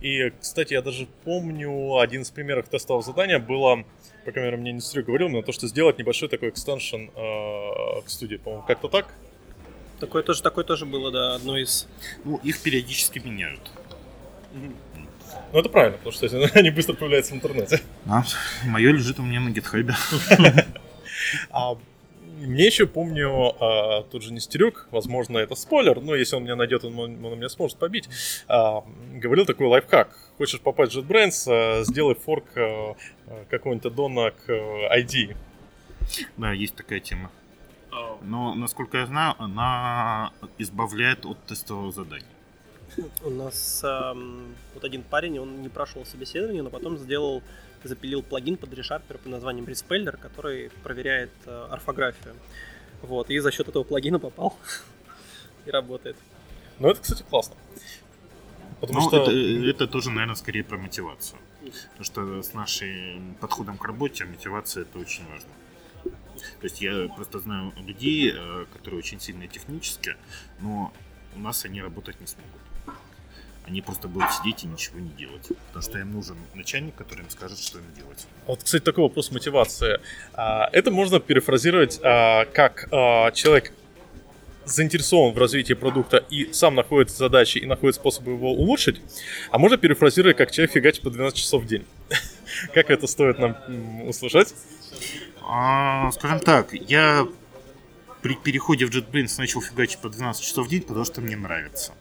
И, 0.02 0.32
кстати, 0.42 0.74
я 0.74 0.82
даже 0.82 1.08
помню, 1.24 1.98
один 1.98 2.24
из 2.24 2.30
примеров 2.30 2.68
тестового 2.68 3.02
задания 3.04 3.40
было, 3.40 3.86
по 4.26 4.32
крайней 4.32 4.52
мере, 4.52 4.58
мне 4.58 4.72
не 4.74 5.02
говорил, 5.02 5.30
но 5.30 5.42
то, 5.42 5.52
что 5.52 5.68
сделать 5.68 5.98
небольшой 5.98 6.28
такой 6.30 6.50
экстеншн 6.50 7.10
э, 7.16 8.02
к 8.06 8.10
студии, 8.10 8.36
по-моему, 8.36 8.66
как-то 8.68 8.88
так. 8.88 9.14
Такое 10.00 10.24
тоже, 10.24 10.44
такое 10.44 10.66
тоже 10.66 10.86
было, 10.86 11.12
да, 11.12 11.36
одно 11.36 11.58
из... 11.58 11.88
Ну, 12.26 12.38
их 12.44 12.62
периодически 12.62 13.20
меняют. 13.20 13.72
Ну, 15.54 15.60
это 15.60 15.70
правильно, 15.70 15.98
потому 15.98 16.14
что 16.14 16.28
они 16.54 16.70
быстро 16.70 16.94
появляются 16.94 17.34
в 17.34 17.38
интернете. 17.38 17.82
А, 18.08 18.24
мое 18.66 18.92
лежит 18.92 19.20
у 19.20 19.24
меня 19.24 19.40
на 19.40 19.50
гитхабе. 19.50 19.96
А 21.50 21.76
мне 22.38 22.66
еще 22.66 22.86
помню, 22.86 23.56
а, 23.60 24.04
тот 24.04 24.22
же 24.22 24.34
Нестерюк, 24.34 24.88
возможно, 24.92 25.38
это 25.38 25.56
спойлер, 25.56 26.02
но 26.02 26.16
если 26.16 26.36
он 26.36 26.44
меня 26.44 26.56
найдет, 26.56 26.84
он, 26.84 27.00
он 27.00 27.38
меня 27.38 27.50
сможет 27.50 27.78
побить, 27.78 28.10
а, 28.48 28.84
говорил 29.14 29.46
такой 29.46 29.68
лайфхак. 29.68 30.10
Хочешь 30.38 30.60
попасть 30.60 30.94
в 30.94 31.00
JetBrains, 31.00 31.48
а, 31.48 31.84
сделай 31.84 32.16
форк 32.16 32.46
а, 32.56 32.96
какого-нибудь 33.50 33.86
аддона 33.86 34.32
к 34.32 34.50
ID. 34.50 35.36
Да, 36.38 36.52
есть 36.52 36.76
такая 36.76 37.00
тема. 37.00 37.32
Но, 38.22 38.54
насколько 38.56 38.98
я 38.98 39.06
знаю, 39.06 39.36
она 39.38 40.32
избавляет 40.58 41.26
от 41.26 41.42
тестового 41.46 41.92
задания. 41.92 42.28
У 43.24 43.30
нас 43.30 43.82
ам, 43.84 44.56
вот 44.74 44.84
один 44.84 45.04
парень, 45.04 45.40
он 45.40 45.62
не 45.62 45.70
прошел 45.70 46.06
собеседование, 46.06 46.64
но 46.64 46.70
потом 46.70 46.98
сделал, 46.98 47.44
запилил 47.84 48.24
плагин 48.24 48.58
под 48.58 48.72
ReSharper 48.74 49.18
под 49.18 49.26
названием 49.26 49.66
Respeller, 49.66 50.18
который 50.18 50.72
проверяет 50.84 51.32
э, 51.46 51.68
орфографию. 51.72 52.36
Вот, 53.02 53.30
и 53.30 53.40
за 53.40 53.52
счет 53.52 53.68
этого 53.68 53.84
плагина 53.84 54.20
попал 54.20 54.58
и 55.66 55.72
работает. 55.72 56.16
Ну, 56.80 56.90
это, 56.90 57.02
кстати, 57.02 57.24
классно. 57.30 57.56
Потому 58.80 59.02
Ну, 59.02 59.08
что... 59.08 59.24
это, 59.24 59.32
это 59.32 59.88
тоже, 59.88 60.10
наверное, 60.10 60.36
скорее 60.36 60.64
про 60.64 60.78
мотивацию. 60.78 61.40
Потому 61.98 62.04
что 62.04 62.44
с 62.44 62.54
нашим 62.54 63.36
подходом 63.40 63.78
к 63.78 63.86
работе 63.86 64.26
мотивация 64.26 64.84
это 64.84 65.00
очень 65.00 65.26
важно. 65.28 65.50
То 66.04 66.64
есть 66.64 66.82
я 66.82 67.08
просто 67.16 67.40
знаю 67.40 67.74
людей, 67.78 68.32
э, 68.36 68.66
которые 68.74 69.00
очень 69.00 69.20
сильные 69.20 69.48
технически, 69.48 70.16
но 70.60 70.94
у 71.36 71.40
нас 71.40 71.66
они 71.66 71.82
работать 71.82 72.20
не 72.22 72.28
смогут. 72.28 72.62
Они 73.68 73.82
просто 73.82 74.08
будут 74.08 74.32
сидеть 74.32 74.64
и 74.64 74.68
ничего 74.68 75.00
не 75.00 75.10
делать. 75.10 75.48
Потому 75.68 75.82
что 75.84 76.00
им 76.00 76.12
нужен 76.12 76.38
начальник, 76.54 76.96
который 76.96 77.22
им 77.22 77.30
скажет, 77.30 77.60
что 77.60 77.80
им 77.80 77.86
делать. 77.96 78.28
Вот, 78.46 78.64
кстати, 78.64 78.84
такой 78.84 79.04
вопрос 79.04 79.32
мотивации. 79.32 80.00
А, 80.34 80.70
Это 80.72 80.92
можно 80.92 81.20
перефразировать 81.20 82.00
а, 82.04 82.46
как 82.46 82.88
а, 82.92 83.32
человек 83.32 83.74
заинтересован 84.66 85.34
в 85.34 85.38
развитии 85.38 85.74
продукта 85.74 86.18
и 86.18 86.52
сам 86.52 86.76
находит 86.76 87.12
задачи 87.12 87.60
и 87.60 87.66
находит 87.66 87.96
способы 87.96 88.32
его 88.32 88.52
улучшить, 88.52 89.00
а 89.52 89.60
можно 89.60 89.78
перефразировать 89.78 90.38
как 90.38 90.52
человек 90.52 90.72
фигачит 90.72 91.04
по 91.04 91.12
12 91.12 91.38
часов 91.38 91.64
в 91.64 91.68
день. 91.68 91.86
Как 92.74 92.90
это 92.90 93.06
стоит 93.06 93.38
нам 93.38 93.58
услышать? 94.08 94.56
Скажем 96.14 96.40
так, 96.40 96.74
я 96.74 97.28
при 98.22 98.36
переходе 98.36 98.86
в 98.86 98.90
JetBrains 98.90 99.36
начал 99.38 99.62
фигачить 99.62 100.00
по 100.00 100.10
12 100.10 100.44
часов 100.44 100.66
в 100.66 100.70
день, 100.70 100.82
потому 100.82 101.06
что 101.06 101.22
мне 101.22 101.36
нравится. 101.36 101.94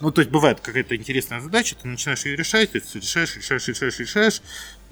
Ну, 0.00 0.10
то 0.10 0.20
есть 0.20 0.30
бывает 0.30 0.60
какая-то 0.60 0.96
интересная 0.96 1.40
задача, 1.40 1.76
ты 1.80 1.88
начинаешь 1.88 2.24
ее 2.24 2.36
решать, 2.36 2.72
ты 2.72 2.78
решаешь, 2.78 3.36
решаешь, 3.36 3.68
решаешь, 3.68 3.98
решаешь, 3.98 4.42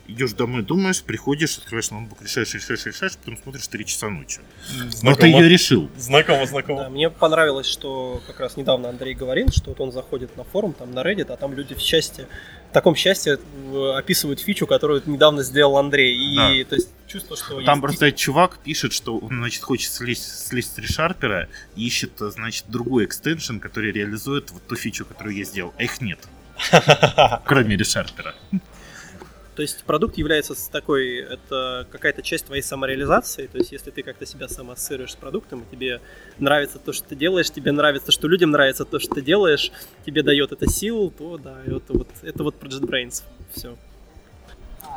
идешь 0.08 0.32
домой, 0.32 0.62
думаешь, 0.62 1.02
приходишь, 1.02 1.58
открываешь 1.58 1.90
ноутбук, 1.90 2.22
решаешь, 2.22 2.52
решаешь, 2.54 2.84
решаешь, 2.86 3.16
потом 3.18 3.36
смотришь 3.36 3.66
3 3.68 3.84
часа 3.86 4.08
ночи. 4.08 4.40
Но 5.02 5.14
ты 5.14 5.28
ее 5.28 5.48
решил. 5.48 5.90
Знакомо, 5.96 6.38
Да, 6.40 6.46
знакомо. 6.46 6.88
мне 6.88 7.10
понравилось, 7.10 7.66
что 7.66 8.20
как 8.26 8.40
раз 8.40 8.56
недавно 8.56 8.88
Андрей 8.88 9.14
говорил, 9.14 9.48
что 9.52 9.70
вот 9.70 9.80
он 9.80 9.92
заходит 9.92 10.36
на 10.36 10.44
форум, 10.44 10.72
там 10.72 10.90
на 10.92 11.00
Reddit, 11.00 11.30
а 11.32 11.36
там 11.36 11.52
люди 11.54 11.74
в 11.74 11.78
счастье, 11.80 12.26
в 12.70 12.72
таком 12.72 12.96
счастье 12.96 13.38
э, 13.72 13.92
описывают 13.96 14.40
фичу, 14.40 14.66
которую 14.66 15.02
недавно 15.06 15.42
сделал 15.42 15.76
Андрей. 15.78 16.14
И 16.16 16.36
Да. 16.64 16.68
то 16.70 16.74
есть 16.76 16.88
чувство, 17.06 17.36
что 17.36 17.60
Там 17.62 17.76
есть 17.76 17.80
просто 17.82 18.12
чувак 18.12 18.58
пишет, 18.64 18.92
что 18.92 19.18
он, 19.18 19.28
значит, 19.38 19.62
хочет 19.62 19.92
слезть, 19.92 20.46
слезть 20.48 20.74
с 20.74 20.78
решарпера, 20.78 21.48
и 21.76 21.86
ищет, 21.86 22.12
значит, 22.18 22.64
другой 22.68 23.04
экстеншн, 23.04 23.58
который 23.58 23.92
реализует 23.92 24.50
вот 24.50 24.66
ту 24.66 24.74
фичу, 24.74 25.04
которую 25.04 25.36
я 25.36 25.44
сделал. 25.44 25.72
А 25.78 25.82
их 25.84 26.00
нет. 26.00 26.18
Кроме 27.44 27.76
решарпера. 27.76 28.34
То 29.58 29.62
есть 29.62 29.82
продукт 29.82 30.16
является 30.16 30.54
такой, 30.70 31.16
это 31.16 31.84
какая-то 31.90 32.22
часть 32.22 32.46
твоей 32.46 32.62
самореализации, 32.62 33.48
то 33.48 33.58
есть 33.58 33.72
если 33.72 33.90
ты 33.90 34.04
как-то 34.04 34.24
себя 34.24 34.46
самоассоциируешь 34.46 35.14
с 35.14 35.16
продуктом, 35.16 35.62
и 35.62 35.74
тебе 35.74 36.00
нравится 36.38 36.78
то, 36.78 36.92
что 36.92 37.08
ты 37.08 37.16
делаешь, 37.16 37.50
тебе 37.50 37.72
нравится, 37.72 38.12
что 38.12 38.28
людям 38.28 38.52
нравится 38.52 38.84
то, 38.84 39.00
что 39.00 39.16
ты 39.16 39.20
делаешь, 39.20 39.72
тебе 40.06 40.22
дает 40.22 40.52
это 40.52 40.70
силу, 40.70 41.10
то 41.10 41.38
да, 41.38 41.56
это 41.66 41.92
вот, 41.92 42.06
это 42.22 42.44
вот 42.44 42.54
про 42.54 42.68
JetBrains. 42.68 43.24
Все. 43.52 43.76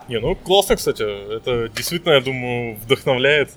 Не, 0.07 0.19
ну 0.19 0.35
классно, 0.35 0.75
кстати. 0.75 1.01
Это 1.35 1.67
действительно, 1.69 2.11
я 2.11 2.21
думаю, 2.21 2.75
вдохновляет. 2.75 3.49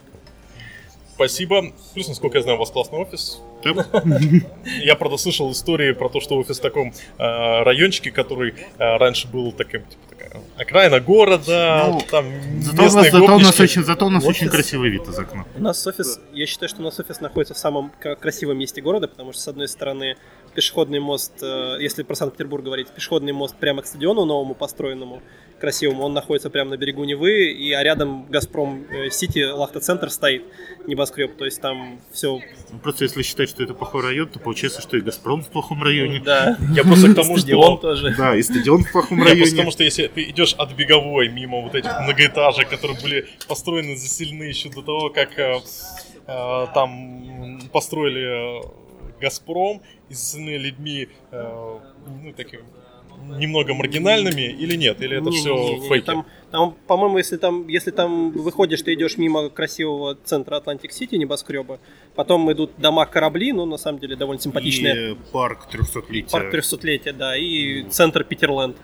Спасибо. 1.16 1.74
Плюс, 1.92 2.08
насколько 2.08 2.38
я 2.38 2.42
знаю, 2.44 2.56
у 2.56 2.60
вас 2.60 2.70
классный 2.70 2.98
офис. 2.98 3.42
Я, 4.84 4.94
правда, 4.96 5.16
слышал 5.16 5.50
истории 5.52 5.92
про 5.92 6.08
то, 6.08 6.20
что 6.20 6.36
офис 6.36 6.58
в 6.58 6.62
таком 6.62 6.92
э, 7.18 7.62
райончике, 7.62 8.10
который 8.10 8.54
э, 8.78 8.96
раньше 8.96 9.28
был 9.28 9.52
таким, 9.52 9.82
типа, 9.82 10.40
окраина 10.56 11.00
города, 11.00 11.86
Ну, 11.90 12.00
там 12.10 12.26
Зато 12.60 12.82
у 12.82 12.84
нас, 12.84 12.94
местные 12.94 13.10
зато 13.12 13.24
у 13.24 13.28
нас 13.28 13.42
гопнички. 13.42 13.62
очень, 13.62 13.84
зато 13.84 14.06
у 14.06 14.10
нас 14.10 14.24
очень 14.24 14.48
красивый 14.48 14.90
вид 14.90 15.08
из 15.08 15.18
окна. 15.18 15.44
У 15.56 15.62
нас 15.62 15.86
офис, 15.86 16.20
я 16.32 16.46
считаю, 16.46 16.68
что 16.68 16.80
у 16.80 16.84
нас 16.84 16.98
офис 17.00 17.20
находится 17.20 17.54
в 17.54 17.58
самом 17.58 17.92
красивом 18.20 18.58
месте 18.58 18.80
города, 18.80 19.08
потому 19.08 19.32
что, 19.32 19.42
с 19.42 19.48
одной 19.48 19.68
стороны, 19.68 20.16
пешеходный 20.54 21.00
мост, 21.00 21.32
э, 21.42 21.76
если 21.80 22.02
про 22.02 22.14
Санкт-Петербург 22.14 22.64
говорить, 22.64 22.88
пешеходный 22.88 23.32
мост 23.32 23.56
прямо 23.56 23.82
к 23.82 23.86
стадиону 23.86 24.24
новому 24.24 24.54
построенному, 24.54 25.22
красивому, 25.60 26.02
он 26.04 26.12
находится 26.14 26.50
прямо 26.50 26.70
на 26.70 26.76
берегу 26.76 27.04
Невы, 27.04 27.52
и 27.52 27.72
а 27.72 27.82
рядом 27.82 28.26
Газпром 28.28 28.86
э, 28.90 29.10
Сити, 29.10 29.44
Лахта-центр 29.44 30.10
стоит, 30.10 30.44
небоскреб, 30.86 31.36
то 31.36 31.44
есть 31.44 31.60
там 31.60 32.00
все, 32.12 32.40
Ну, 32.70 32.78
Просто 32.78 33.04
если 33.04 33.22
считать, 33.22 33.48
что 33.48 33.62
это 33.62 33.74
плохой 33.74 34.02
район, 34.02 34.28
то 34.28 34.38
получается, 34.38 34.82
что 34.82 34.96
и 34.96 35.00
Газпром 35.00 35.42
в 35.42 35.48
плохом 35.48 35.82
районе. 35.82 36.20
да, 36.20 36.56
Я 36.74 36.82
просто 36.82 37.12
к 37.12 37.14
тому, 37.14 37.36
что... 37.38 37.76
тоже. 37.76 38.14
Да, 38.16 38.36
и 38.36 38.42
стадион 38.42 38.84
в 38.84 38.92
плохом 38.92 39.18
Я 39.18 39.24
просто 39.24 39.40
районе. 39.40 39.56
потому, 39.56 39.70
что 39.70 39.84
если 39.84 40.06
ты 40.08 40.24
идешь 40.24 40.54
от 40.54 40.72
беговой 40.72 41.28
мимо 41.28 41.60
вот 41.62 41.74
этих 41.74 41.90
многоэтажек, 42.00 42.68
которые 42.68 43.00
были 43.00 43.26
построены, 43.48 43.96
заселены 43.96 44.44
еще 44.44 44.70
до 44.70 44.82
того, 44.82 45.10
как 45.10 45.38
э, 45.38 45.60
там 46.74 47.60
построили 47.72 48.83
Газпром 49.20 49.82
и 50.08 50.14
заселены 50.14 50.56
людьми 50.56 51.08
э, 51.30 51.78
ну, 52.22 52.32
такими 52.32 52.62
немного 53.38 53.74
маргинальными 53.74 54.42
или 54.42 54.76
нет? 54.76 55.00
Или 55.00 55.18
это 55.18 55.30
Не, 55.30 55.36
все 55.36 55.54
не, 55.54 55.78
не, 55.78 55.88
фейки? 55.88 56.06
Там, 56.06 56.26
там, 56.50 56.76
по-моему, 56.86 57.18
если 57.18 57.36
там, 57.36 57.68
если 57.68 57.90
там 57.90 58.32
выходишь, 58.32 58.82
ты 58.82 58.94
идешь 58.94 59.16
мимо 59.16 59.48
красивого 59.48 60.16
центра 60.24 60.56
Атлантик 60.56 60.92
Сити, 60.92 61.14
небоскреба, 61.16 61.80
потом 62.14 62.50
идут 62.52 62.72
дома 62.78 63.06
корабли, 63.06 63.52
ну, 63.52 63.64
на 63.66 63.76
самом 63.76 63.98
деле, 63.98 64.16
довольно 64.16 64.40
симпатичные. 64.40 65.12
И 65.12 65.16
парк 65.32 65.68
300-летия. 65.72 66.30
Парк 66.30 66.54
300-летия, 66.54 67.12
да, 67.12 67.36
и 67.36 67.84
центр 67.90 68.24
Питерленд. 68.24 68.76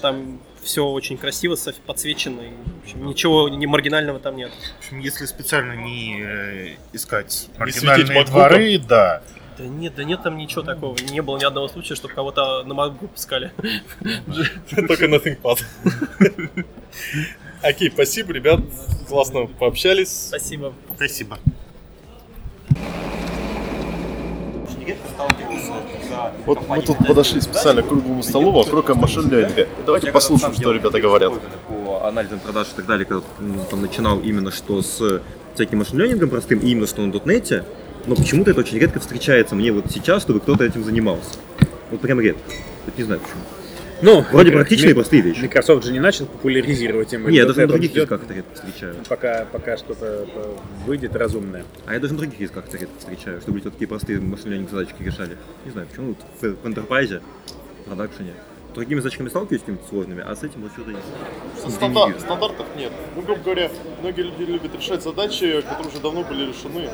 Там 0.00 0.40
все 0.62 0.86
очень 0.86 1.16
красиво, 1.16 1.56
подсвечено. 1.86 2.40
и, 2.40 2.50
в 2.50 2.84
общем, 2.84 3.06
ничего 3.06 3.48
не 3.48 3.66
маргинального 3.66 4.18
там 4.18 4.36
нет. 4.36 4.50
В 4.50 4.78
общем, 4.78 4.98
если 4.98 5.24
специально 5.26 5.72
не 5.74 6.20
э, 6.20 6.76
искать 6.92 7.48
маргинальные 7.58 8.24
дворы, 8.24 8.78
да. 8.78 9.22
Да 9.56 9.64
нет, 9.64 9.94
да 9.94 10.04
нет 10.04 10.22
там 10.22 10.36
ничего 10.36 10.62
такого. 10.62 10.96
Не 11.12 11.22
было 11.22 11.38
ни 11.38 11.44
одного 11.44 11.68
случая, 11.68 11.94
чтобы 11.94 12.14
кого-то 12.14 12.64
на 12.64 12.74
MacBook 12.74 13.06
опускали. 13.06 13.52
Только 14.88 15.06
на 15.06 15.16
ThinkPad. 15.16 15.62
Окей, 17.62 17.90
спасибо, 17.90 18.32
ребят. 18.32 18.60
Классно 19.08 19.46
пообщались. 19.46 20.10
Спасибо. 20.28 20.74
Спасибо. 20.96 21.38
Вот 26.46 26.68
мы 26.68 26.82
тут 26.82 26.98
подошли 27.06 27.40
специально 27.40 27.82
к 27.82 27.88
круглому 27.88 28.22
столу 28.22 28.52
вокруг 28.52 28.94
машин 28.96 29.30
ленинга. 29.30 29.66
Давайте 29.86 30.12
послушаем, 30.12 30.54
что 30.54 30.72
ребята 30.72 31.00
говорят. 31.00 31.32
По 31.68 32.08
анализам 32.08 32.40
продаж 32.40 32.68
и 32.72 32.76
так 32.76 32.86
далее, 32.86 33.06
когда 33.06 33.24
начинал 33.76 34.20
именно 34.20 34.50
что 34.50 34.82
с 34.82 35.22
всяким 35.54 35.78
машин-ленингом 35.78 36.28
простым, 36.28 36.58
и 36.58 36.70
именно 36.70 36.86
что 36.86 37.00
на 37.00 37.12
дотнете, 37.12 37.64
но 38.06 38.14
почему-то 38.14 38.50
это 38.50 38.60
очень 38.60 38.78
редко 38.78 39.00
встречается 39.00 39.54
мне 39.54 39.72
вот 39.72 39.90
сейчас, 39.90 40.22
чтобы 40.22 40.40
кто-то 40.40 40.64
этим 40.64 40.84
занимался. 40.84 41.38
Вот 41.90 42.00
прям 42.00 42.20
редко. 42.20 42.40
Вот 42.86 42.96
не 42.98 43.04
знаю 43.04 43.20
почему. 43.20 43.40
Ну, 44.02 44.24
Вроде 44.32 44.50
практичные 44.50 44.88
Ми- 44.88 44.94
простые 44.94 45.22
вещи. 45.22 45.40
Microsoft 45.40 45.84
же 45.86 45.92
не 45.92 46.00
начал 46.00 46.26
популяризировать 46.26 47.14
ML.NET, 47.14 47.30
Не, 47.30 47.36
я 47.36 47.46
даже 47.46 47.60
на 47.60 47.68
других 47.68 47.90
ждет, 47.90 47.96
языках 48.02 48.22
это 48.24 48.34
редко 48.34 48.54
встречаю. 48.54 48.96
Пока, 49.08 49.46
пока 49.50 49.76
что-то 49.78 50.26
выйдет 50.84 51.14
разумное. 51.16 51.64
А 51.86 51.94
я 51.94 52.00
даже 52.00 52.12
на 52.12 52.18
других 52.18 52.40
языках 52.40 52.64
это 52.68 52.76
редко 52.78 52.98
встречаю, 52.98 53.40
чтобы 53.40 53.60
вот 53.60 53.72
такие 53.72 53.86
простые 53.88 54.20
машин 54.20 54.68
задачки 54.68 54.96
решали. 55.00 55.36
Не 55.64 55.70
знаю, 55.70 55.86
почему 55.88 56.08
вот 56.08 56.18
в, 56.40 56.62
в 56.62 56.66
Enterprise, 56.66 57.22
в 57.80 57.84
продакшене. 57.88 58.34
С 58.72 58.74
другими 58.74 58.98
задачками 58.98 59.28
сталкиваюсь 59.28 59.60
какими-то 59.62 59.88
сложными, 59.88 60.22
а 60.26 60.34
с 60.34 60.42
этим 60.42 60.62
вот 60.62 60.72
что-то 60.72 60.90
есть. 60.90 61.74
Стандарт- 61.76 62.20
стандартов 62.20 62.66
нет. 62.76 62.90
Ну, 63.14 63.22
грубо 63.22 63.40
говоря, 63.42 63.70
многие 64.02 64.22
люди 64.22 64.42
любят 64.50 64.74
решать 64.76 65.02
задачи, 65.02 65.60
которые 65.62 65.88
уже 65.88 66.00
давно 66.02 66.24
были 66.24 66.48
решены. 66.48 66.90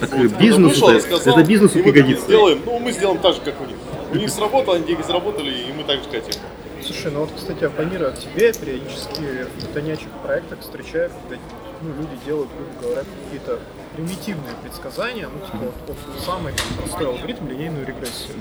Так 0.00 0.10
Вот, 0.12 0.30
вышел, 0.30 0.88
это, 0.88 0.96
рассказал, 0.98 1.38
это 1.38 1.48
бизнесу 1.48 1.82
пригодится. 1.82 2.24
сделаем, 2.24 2.62
ну, 2.64 2.78
мы 2.78 2.92
сделаем 2.92 3.18
так 3.18 3.34
же, 3.34 3.40
как 3.40 3.60
у 3.60 3.64
них. 3.64 3.76
У 4.12 4.16
них 4.16 4.30
сработало, 4.30 4.76
они 4.76 4.86
деньги 4.86 5.02
заработали, 5.02 5.50
и 5.50 5.72
мы 5.72 5.84
так 5.84 5.98
же 6.02 6.08
хотим. 6.10 6.40
Слушай, 6.84 7.10
ну 7.12 7.20
вот, 7.20 7.30
кстати, 7.36 7.64
оппонируя 7.64 8.12
к 8.12 8.18
тебе, 8.18 8.52
периодически 8.52 9.46
в 9.58 9.74
тонячек 9.74 10.08
проектах 10.24 10.60
встречаю, 10.60 11.10
когда 11.10 11.42
ну, 11.82 11.90
люди 11.90 12.24
делают, 12.24 12.48
грубо 12.56 12.82
говоря, 12.82 13.04
какие-то 13.24 13.58
примитивные 13.94 14.54
предсказания, 14.62 15.28
ну, 15.28 15.44
типа, 15.44 15.72
вот, 15.86 15.96
вот 16.14 16.24
самый 16.24 16.52
простой 16.78 17.06
алгоритм, 17.08 17.48
линейную 17.48 17.86
регрессию. 17.86 18.34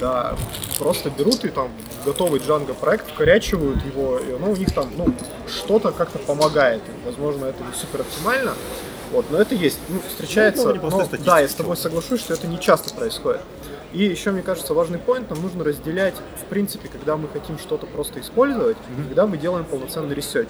Да, 0.00 0.36
просто 0.78 1.10
берут 1.10 1.44
и 1.44 1.48
там 1.48 1.70
готовый 2.04 2.40
Django 2.40 2.74
проект, 2.74 3.08
вкорячивают 3.08 3.84
его, 3.84 4.18
и 4.18 4.32
оно 4.32 4.50
у 4.50 4.56
них 4.56 4.72
там, 4.72 4.90
ну, 4.96 5.14
что-то 5.48 5.92
как-то 5.92 6.18
помогает. 6.18 6.82
Возможно, 7.04 7.46
это 7.46 7.62
не 7.62 7.72
супер 7.72 8.00
оптимально, 8.00 8.54
вот, 9.10 9.26
но 9.30 9.38
это 9.38 9.54
есть. 9.54 9.78
Ну, 9.88 10.00
встречается, 10.08 10.68
Ну, 10.68 10.74
но- 10.74 10.80
просто 10.90 11.18
да, 11.24 11.40
я 11.40 11.48
с 11.48 11.54
тобой 11.54 11.76
соглашусь, 11.76 12.20
что 12.20 12.34
это 12.34 12.46
не 12.46 12.58
часто 12.60 12.94
происходит. 12.94 13.40
И 13.92 14.04
еще, 14.04 14.30
мне 14.30 14.42
кажется, 14.42 14.72
важный 14.72 14.98
point, 14.98 15.30
нам 15.30 15.42
нужно 15.42 15.64
разделять, 15.64 16.14
в 16.40 16.44
принципе, 16.44 16.88
когда 16.88 17.16
мы 17.16 17.28
хотим 17.28 17.58
что-то 17.58 17.86
просто 17.86 18.20
использовать, 18.20 18.76
и 18.76 19.02
когда 19.08 19.26
мы 19.26 19.36
делаем 19.36 19.64
полноценный 19.64 20.14
research. 20.14 20.48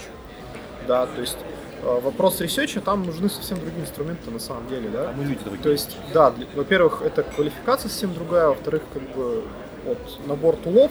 Да, 0.87 1.07
то 1.07 1.21
есть 1.23 1.39
э, 1.83 2.01
вопрос 2.03 2.41
ресерча, 2.41 2.81
там 2.83 3.05
нужны 3.07 3.31
совсем 3.31 3.59
другие 3.61 3.83
инструменты 3.83 4.31
на 4.31 4.39
самом 4.41 4.69
деле, 4.69 4.91
да. 4.91 5.09
А 5.11 5.13
мы 5.17 5.25
люди 5.25 5.41
другие. 5.43 5.63
То 5.63 5.71
есть, 5.71 5.97
да, 6.13 6.31
для- 6.33 6.47
во-первых, 6.55 7.01
это 7.03 7.23
квалификация 7.23 7.89
совсем 7.89 8.13
другая, 8.13 8.49
во-вторых, 8.49 8.83
как 8.93 9.03
бы 9.17 9.45
вот 9.87 9.99
набор 10.27 10.57
тулов, 10.57 10.91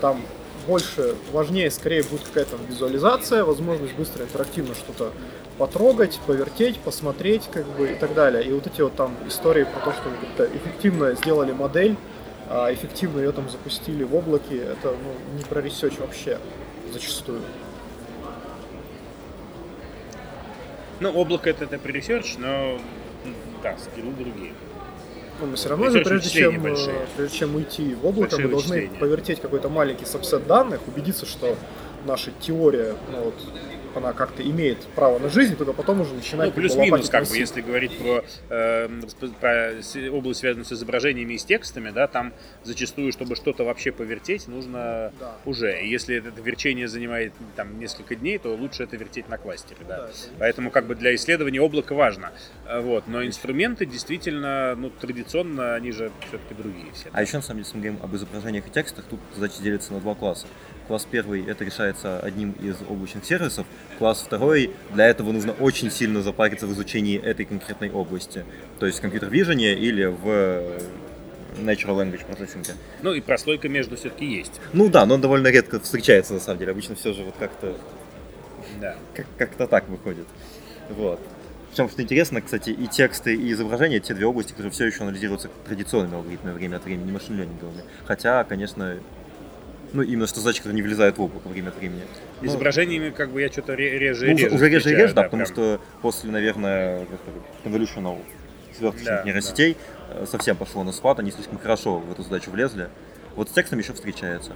там 0.00 0.22
больше, 0.68 1.16
важнее, 1.32 1.70
скорее 1.70 2.04
будет 2.04 2.22
какая-то 2.22 2.56
визуализация, 2.68 3.42
возможность 3.42 3.94
быстро 3.94 4.22
интерактивно 4.24 4.74
что-то 4.76 5.12
потрогать, 5.58 6.18
повертеть, 6.26 6.78
посмотреть, 6.78 7.48
как 7.52 7.66
бы 7.76 7.90
и 7.90 7.94
так 7.94 8.14
далее. 8.14 8.44
И 8.44 8.52
вот 8.52 8.66
эти 8.66 8.80
вот 8.80 8.94
там 8.94 9.14
истории 9.26 9.64
про 9.64 9.80
то, 9.80 9.92
что 9.92 10.04
как-то 10.20 10.44
эффективно 10.56 11.14
сделали 11.14 11.52
модель, 11.52 11.96
а, 12.48 12.72
эффективно 12.72 13.18
ее 13.20 13.32
там 13.32 13.48
запустили 13.50 14.04
в 14.04 14.14
облаке, 14.14 14.56
это 14.56 14.94
ну, 15.02 15.36
не 15.36 15.44
про 15.44 15.60
research 15.60 15.98
вообще 15.98 16.38
зачастую. 16.92 17.42
Ну, 21.00 21.10
облако 21.12 21.50
это, 21.50 21.64
это 21.64 21.76
pre-research, 21.76 22.36
но 22.38 22.78
м, 23.24 23.34
да, 23.62 23.76
скиллы 23.78 24.12
другие. 24.12 24.52
Но 25.40 25.46
мы 25.46 25.54
все 25.56 25.68
равно 25.68 25.90
же, 25.90 26.00
прежде 26.00 26.30
чем, 26.30 26.56
э, 26.56 26.58
большие. 26.58 27.06
прежде 27.16 27.38
чем 27.38 27.54
уйти 27.54 27.94
в 27.94 28.04
облако, 28.06 28.30
Большие 28.30 28.44
мы 28.46 28.50
должны 28.50 28.74
вычисления. 28.76 28.98
повертеть 28.98 29.40
какой-то 29.40 29.68
маленький 29.68 30.04
subset 30.04 30.46
данных, 30.48 30.80
убедиться, 30.88 31.26
что 31.26 31.56
наша 32.04 32.32
теория, 32.40 32.94
ну, 33.12 33.24
вот, 33.26 33.34
она 33.98 34.12
как-то 34.12 34.42
имеет 34.42 34.78
право 34.94 35.18
на 35.18 35.28
жизнь, 35.28 35.56
только 35.56 35.72
потом 35.72 36.00
уже 36.00 36.14
начинать 36.14 36.48
Ну, 36.48 36.52
плюс-минус, 36.54 37.08
как 37.10 37.28
бы, 37.28 37.36
если 37.36 37.60
говорить 37.60 37.96
про, 37.98 38.24
э, 38.48 38.88
про 39.40 39.72
область, 40.12 40.40
связанную 40.40 40.64
с 40.64 40.72
изображениями 40.72 41.34
и 41.34 41.38
с 41.38 41.44
текстами, 41.44 41.90
да, 41.90 42.06
там 42.06 42.32
зачастую, 42.64 43.12
чтобы 43.12 43.36
что-то 43.36 43.64
вообще 43.64 43.92
повертеть, 43.92 44.48
нужно 44.48 45.12
Да. 45.20 45.36
уже. 45.44 45.80
И 45.82 45.88
если 45.88 46.16
это 46.16 46.40
верчение 46.40 46.88
занимает 46.88 47.32
там 47.56 47.78
несколько 47.78 48.14
дней, 48.16 48.38
то 48.38 48.54
лучше 48.54 48.84
это 48.84 48.96
вертеть 48.96 49.28
на 49.28 49.38
кластере, 49.38 49.80
да. 49.86 49.98
Да, 49.98 50.04
это- 50.08 50.14
Поэтому 50.38 50.70
как 50.70 50.86
бы 50.86 50.94
для 50.94 51.14
исследования 51.14 51.60
облака 51.60 51.94
важно. 51.94 52.32
А, 52.66 52.80
Вот. 52.80 53.06
Но 53.08 53.24
инструменты 53.24 53.84
действительно, 53.86 54.74
ну, 54.76 54.90
традиционно, 54.90 55.74
они 55.74 55.90
же 55.92 56.10
все-таки 56.28 56.54
другие 56.54 56.86
все. 56.92 57.08
А 57.12 57.22
еще, 57.22 57.36
на 57.38 57.42
самом 57.42 57.58
деле, 57.62 57.66
если 57.66 57.76
мы 57.76 57.82
говорим 57.82 58.04
об 58.04 58.14
изображениях 58.16 58.66
и 58.66 58.70
текстах, 58.70 59.04
тут 59.10 59.20
задача 59.34 59.62
делится 59.62 59.92
на 59.92 60.00
два 60.00 60.14
класса. 60.14 60.46
Класс 60.88 61.06
первый 61.10 61.44
это 61.46 61.64
решается 61.64 62.18
одним 62.18 62.52
из 62.52 62.76
облачных 62.88 63.24
сервисов. 63.26 63.66
Класс 63.98 64.22
второй 64.26 64.70
для 64.94 65.06
этого 65.06 65.32
нужно 65.32 65.52
очень 65.52 65.90
сильно 65.90 66.22
запариться 66.22 66.66
в 66.66 66.72
изучении 66.72 67.18
этой 67.20 67.44
конкретной 67.44 67.90
области. 67.90 68.44
То 68.78 68.86
есть 68.86 68.98
в 68.98 69.02
компьютер 69.02 69.28
vision 69.28 69.56
или 69.60 70.06
в 70.06 70.22
э, 70.26 70.78
Natural 71.58 71.94
Language 71.94 72.22
Processing. 72.26 72.66
Ну 73.02 73.12
и 73.12 73.20
прослойка 73.20 73.68
между 73.68 73.96
все-таки 73.96 74.24
есть. 74.24 74.60
Ну 74.72 74.88
да, 74.88 75.04
но 75.04 75.14
он 75.16 75.20
довольно 75.20 75.48
редко 75.48 75.78
встречается 75.78 76.32
на 76.32 76.40
самом 76.40 76.58
деле. 76.60 76.72
Обычно 76.72 76.94
все 76.94 77.12
же 77.12 77.22
вот 77.22 77.34
как-то 77.38 77.76
Да. 78.80 78.96
как- 79.14 79.26
как-то 79.36 79.66
так 79.66 79.88
выходит. 79.90 80.26
Вот. 80.88 81.20
Причем, 81.70 81.90
что 81.90 82.00
интересно, 82.02 82.40
кстати, 82.40 82.70
и 82.70 82.86
тексты, 82.86 83.34
и 83.34 83.52
изображения, 83.52 84.00
те 84.00 84.14
две 84.14 84.24
области, 84.24 84.52
которые 84.52 84.72
все 84.72 84.86
еще 84.86 85.02
анализируются 85.02 85.50
традиционными 85.66 86.14
алгоритмами 86.16 86.54
время 86.54 86.76
от 86.76 86.84
времени, 86.84 87.04
не 87.04 87.12
машин-лернинговыми. 87.12 87.82
Хотя, 88.06 88.42
конечно, 88.44 88.96
ну, 89.92 90.02
именно 90.02 90.26
что 90.26 90.42
которые 90.42 90.74
не 90.74 90.82
влезают 90.82 91.18
в 91.18 91.22
облако 91.22 91.48
время 91.48 91.68
от 91.68 91.76
времени. 91.76 92.02
Ну, 92.40 92.48
Изображениями 92.48 93.10
как 93.10 93.30
бы 93.30 93.40
я 93.40 93.50
что-то 93.50 93.74
реже 93.74 94.26
и 94.26 94.30
ну, 94.32 94.38
реже. 94.38 94.54
уже 94.54 94.68
реже 94.68 94.90
и 94.90 94.94
реже, 94.94 95.14
да, 95.14 95.24
потому 95.24 95.44
прям. 95.44 95.54
что 95.54 95.80
после, 96.02 96.30
наверное, 96.30 97.06
convolutional 97.64 98.18
сверточных 98.76 99.06
Да, 99.06 99.22
нейросетей 99.24 99.76
э, 100.10 100.26
совсем 100.30 100.56
пошло 100.56 100.84
на 100.84 100.92
спад, 100.92 101.18
они 101.18 101.30
слишком 101.30 101.58
хорошо 101.58 101.98
в 101.98 102.12
эту 102.12 102.22
задачу 102.22 102.50
влезли. 102.50 102.88
Вот 103.34 103.48
с 103.48 103.52
текстом 103.52 103.78
еще 103.78 103.92
встречается. 103.92 104.52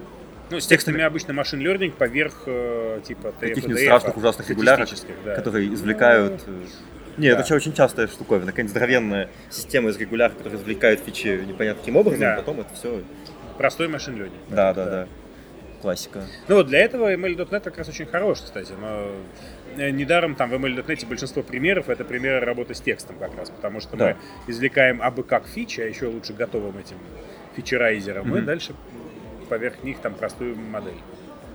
Ну, 0.50 0.60
с 0.60 0.66
текстами 0.66 1.02
обычно 1.02 1.32
машин 1.32 1.60
learning 1.66 1.92
поверх 1.92 2.42
э, 2.46 3.00
типа 3.06 3.32
Каких-нибудь 3.40 3.80
страшных 3.80 4.16
ужасных 4.16 4.50
регуляров, 4.50 4.88
да. 5.24 5.34
которые 5.34 5.72
извлекают... 5.72 6.42
э, 6.46 6.64
Не, 7.16 7.28
да. 7.28 7.32
это 7.32 7.38
вообще 7.38 7.54
очень 7.54 7.72
частая 7.72 8.06
штуковина. 8.06 8.52
Какая-нибудь 8.52 8.70
здоровенная 8.70 9.30
система 9.50 9.90
из 9.90 9.96
регуляров, 9.96 10.36
которые 10.36 10.60
извлекают 10.60 11.00
фичи 11.00 11.42
непонятно 11.46 11.80
каким 11.80 11.96
образом, 11.96 12.20
Да. 12.20 12.34
а 12.34 12.36
потом 12.38 12.60
это 12.60 12.74
все... 12.74 13.02
Простой 13.56 13.88
машин 13.88 14.16
learning. 14.16 14.32
Да, 14.50 14.74
да, 14.74 14.84
да. 14.84 15.08
Классика. 15.82 16.22
Ну 16.46 16.54
вот 16.54 16.68
для 16.68 16.78
этого 16.78 17.12
ML.NET 17.12 17.60
как 17.60 17.76
раз 17.76 17.88
очень 17.88 18.06
хорош, 18.06 18.38
кстати. 18.40 18.72
Но 18.80 19.08
э, 19.76 19.90
недаром 19.90 20.36
там 20.36 20.48
в 20.50 20.54
ML.NET 20.54 21.06
большинство 21.08 21.42
примеров 21.42 21.88
это 21.90 22.04
примеры 22.04 22.38
работы 22.46 22.74
с 22.74 22.80
текстом 22.80 23.16
как 23.18 23.36
раз, 23.36 23.50
потому 23.50 23.80
что 23.80 23.96
Да. 23.96 24.16
мы 24.46 24.52
извлекаем 24.52 25.02
абы 25.02 25.24
как 25.24 25.48
фичи, 25.48 25.80
а 25.80 25.84
еще 25.84 26.06
лучше 26.06 26.34
готовым 26.34 26.78
этим 26.78 26.96
фичерайзером, 27.56 28.28
и 28.28 28.38
Мгм. 28.38 28.44
дальше 28.44 28.74
поверх 29.48 29.82
них 29.82 29.98
там 29.98 30.14
простую 30.14 30.56
модель. 30.56 30.94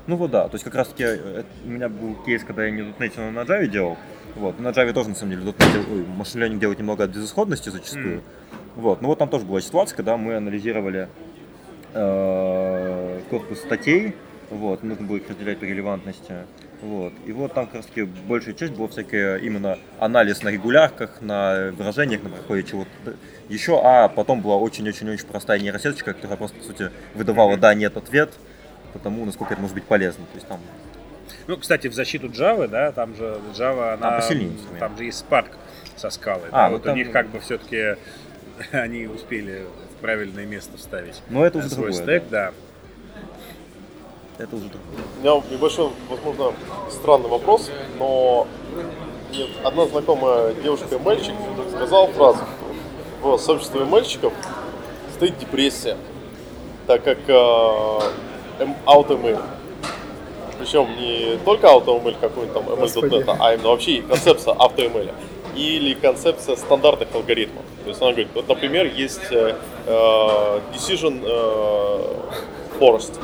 Ну 0.08 0.18
вот 0.18 0.30
да, 0.32 0.50
то 0.50 0.56
есть 0.56 0.66
как 0.66 0.76
раз 0.76 0.90
таки 0.90 1.04
э, 1.06 1.44
у 1.66 1.70
меня 1.70 1.88
был 1.88 2.16
кейс, 2.26 2.44
когда 2.44 2.66
я 2.66 2.72
не 2.72 2.82
.NET, 2.82 3.14
но 3.16 3.32
на 3.32 3.40
Java 3.46 3.66
делал. 3.68 3.98
Вот, 4.36 4.60
на 4.60 4.68
Java 4.70 4.92
тоже 4.92 5.10
на 5.10 5.16
самом 5.16 5.32
деле 5.32 5.44
.NET, 5.52 5.86
ой, 5.90 6.06
машин 6.06 6.60
делать 6.60 6.80
немного 6.80 7.06
от 7.06 7.12
безысходности 7.12 7.70
зачастую. 7.70 8.16
Мгм. 8.18 8.24
Вот, 8.76 9.02
ну 9.02 9.08
вот 9.08 9.20
там 9.20 9.30
тоже 9.30 9.46
была 9.46 9.62
ситуация, 9.62 9.96
когда 9.96 10.18
мы 10.18 10.36
анализировали 10.36 11.08
э, 11.94 13.22
корпус 13.30 13.60
статей, 13.60 14.16
вот, 14.50 14.84
нужно 14.84 15.06
было 15.06 15.18
их 15.18 15.30
разделять 15.30 15.60
по 15.60 15.66
релевантности. 15.66 16.34
Вот. 16.82 17.12
И 17.26 17.32
вот 17.32 17.54
там 17.54 17.66
как 17.66 17.78
раз 17.78 17.86
таки 17.88 18.04
большая 18.04 18.54
часть 18.54 18.74
была 18.74 18.88
всякая 18.88 19.38
именно 19.38 19.80
анализ 20.00 20.44
на 20.44 20.50
регулярках, 20.50 21.22
на 21.22 21.72
выражениях, 21.72 22.22
на 22.24 22.30
проходе 22.30 22.64
чего-то 22.64 23.16
еще, 23.50 23.82
а 23.84 24.08
потом 24.08 24.42
была 24.42 24.58
очень-очень-очень 24.58 25.26
простая 25.26 25.60
нейросеточка, 25.60 26.14
которая 26.14 26.38
просто, 26.38 26.58
по 26.58 26.64
сути, 26.64 26.92
выдавала 27.16 27.58
да, 27.58 27.74
нет, 27.74 27.98
ответ, 27.98 28.32
потому 28.94 29.26
насколько 29.26 29.54
это 29.54 29.62
может 29.62 29.74
быть 29.74 29.86
полезно. 29.86 30.26
То 30.26 30.36
есть 30.36 30.48
там 30.48 30.60
Ну, 31.48 31.58
кстати, 31.58 31.88
в 31.88 31.94
защиту 31.94 32.28
Java, 32.28 32.68
да, 32.68 32.92
там 32.92 33.16
же 33.16 33.40
Java, 33.56 33.94
она, 33.94 34.12
Там 34.12 34.22
посильнее 34.22 34.52
там 34.80 34.98
же 34.98 35.06
есть 35.06 35.26
Spark 35.28 35.48
со 35.96 36.12
скалой. 36.12 36.50
А, 36.52 36.68
да, 36.68 36.70
вот 36.70 36.84
там- 36.84 36.94
у 36.94 36.96
них 36.96 37.12
как 37.12 37.28
бы 37.30 37.40
все-таки 37.40 37.96
они 38.72 39.08
успели 39.08 39.64
в 39.98 40.02
правильное 40.02 40.46
место 40.46 40.78
вставить 40.78 41.22
Но 41.30 41.46
это 41.46 41.58
уже 41.60 41.70
свой 41.70 41.92
другое, 41.92 42.04
стек, 42.20 42.24
да. 42.30 42.52
это 44.38 44.56
уже 44.56 44.66
другое. 44.66 45.04
У 45.18 45.22
меня 45.22 45.44
небольшой, 45.52 45.90
возможно, 46.10 46.54
странный 46.92 47.30
вопрос, 47.30 47.72
но 47.98 48.48
одна 49.64 49.86
знакомая 49.88 50.54
девушка 50.54 50.96
и 50.96 51.00
мальчик 51.00 51.34
сказала 51.76 52.08
фразу. 52.08 52.40
В 53.22 53.38
сообществе 53.40 53.84
мальчиков 53.84 54.32
стоит 55.16 55.38
депрессия, 55.40 55.98
так 56.86 57.04
как 57.04 57.18
э, 57.28 57.32
эм- 58.60 58.76
AutoML. 58.86 59.42
Причем 60.60 60.88
не 60.98 61.38
только 61.44 61.68
AutoML 61.68 62.16
какой-нибудь 62.20 62.54
там 62.54 62.64
ML.NET, 62.70 63.36
а 63.40 63.54
именно 63.56 63.70
вообще 63.70 64.02
концепция 64.04 64.54
AutoML. 64.54 65.12
Или 65.58 65.94
концепция 65.96 66.56
стандартных 66.56 67.10
алгоритмов. 67.14 67.64
То 67.84 67.90
есть 67.90 68.02
она 68.02 68.12
говорит, 68.12 68.30
вот, 68.36 68.48
например, 68.48 68.86
есть 68.86 69.32
э, 69.32 69.56
э, 69.86 70.60
decision 70.74 71.22
э, 71.26 72.80
forest, 72.80 73.20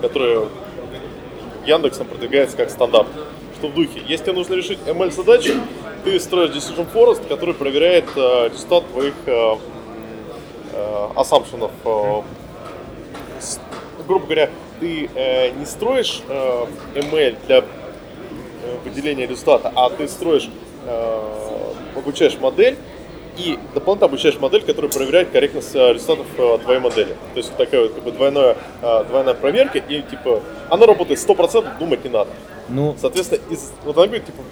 который 0.00 0.46
Яндексом 1.66 2.06
продвигается 2.06 2.56
как 2.56 2.70
стандарт. 2.70 3.08
Что 3.58 3.68
в 3.68 3.74
духе, 3.74 4.00
если 4.06 4.24
тебе 4.26 4.34
нужно 4.34 4.54
решить 4.54 4.78
ML-задачу, 4.86 5.54
ты 6.04 6.18
строишь 6.20 6.50
decision 6.50 6.86
forest, 6.92 7.26
который 7.28 7.54
проверяет 7.54 8.04
э, 8.16 8.48
результат 8.52 8.84
твоих 8.92 9.14
э, 9.26 9.56
э. 10.72 11.08
Э, 11.84 12.22
с- 13.40 13.60
грубо 14.06 14.24
говоря, 14.26 14.50
ты 14.80 15.10
э, 15.14 15.50
не 15.50 15.66
строишь 15.66 16.22
э, 16.28 16.66
ML 16.94 17.36
для 17.46 17.58
э, 17.58 17.64
выделения 18.84 19.26
результата, 19.26 19.72
а 19.74 19.90
ты 19.90 20.08
строишь, 20.08 20.48
обучаешь 21.96 22.38
модель 22.38 22.76
и 23.36 23.58
дополнительно 23.74 24.06
обучаешь 24.06 24.38
модель, 24.40 24.62
которая 24.62 24.90
проверяет 24.90 25.30
корректность 25.30 25.74
э, 25.74 25.92
результатов 25.92 26.26
э, 26.36 26.58
твоей 26.64 26.80
модели. 26.80 27.16
То 27.34 27.38
есть 27.38 27.54
такая 27.56 27.82
вот 27.82 27.94
как 27.94 28.02
бы 28.04 28.10
двойная, 28.12 28.56
э, 28.82 29.04
двойная 29.04 29.34
проверка, 29.34 29.78
и 29.78 30.02
типа 30.02 30.42
она 30.70 30.86
работает 30.86 31.20
100%, 31.20 31.78
думать 31.78 32.04
не 32.04 32.10
надо. 32.10 32.30
Ну, 32.68 32.96
Соответственно, 33.00 33.40
из, 33.50 33.72
вот 33.84 33.96
она 33.96 34.06
говорит, 34.06 34.26
типа, 34.26 34.42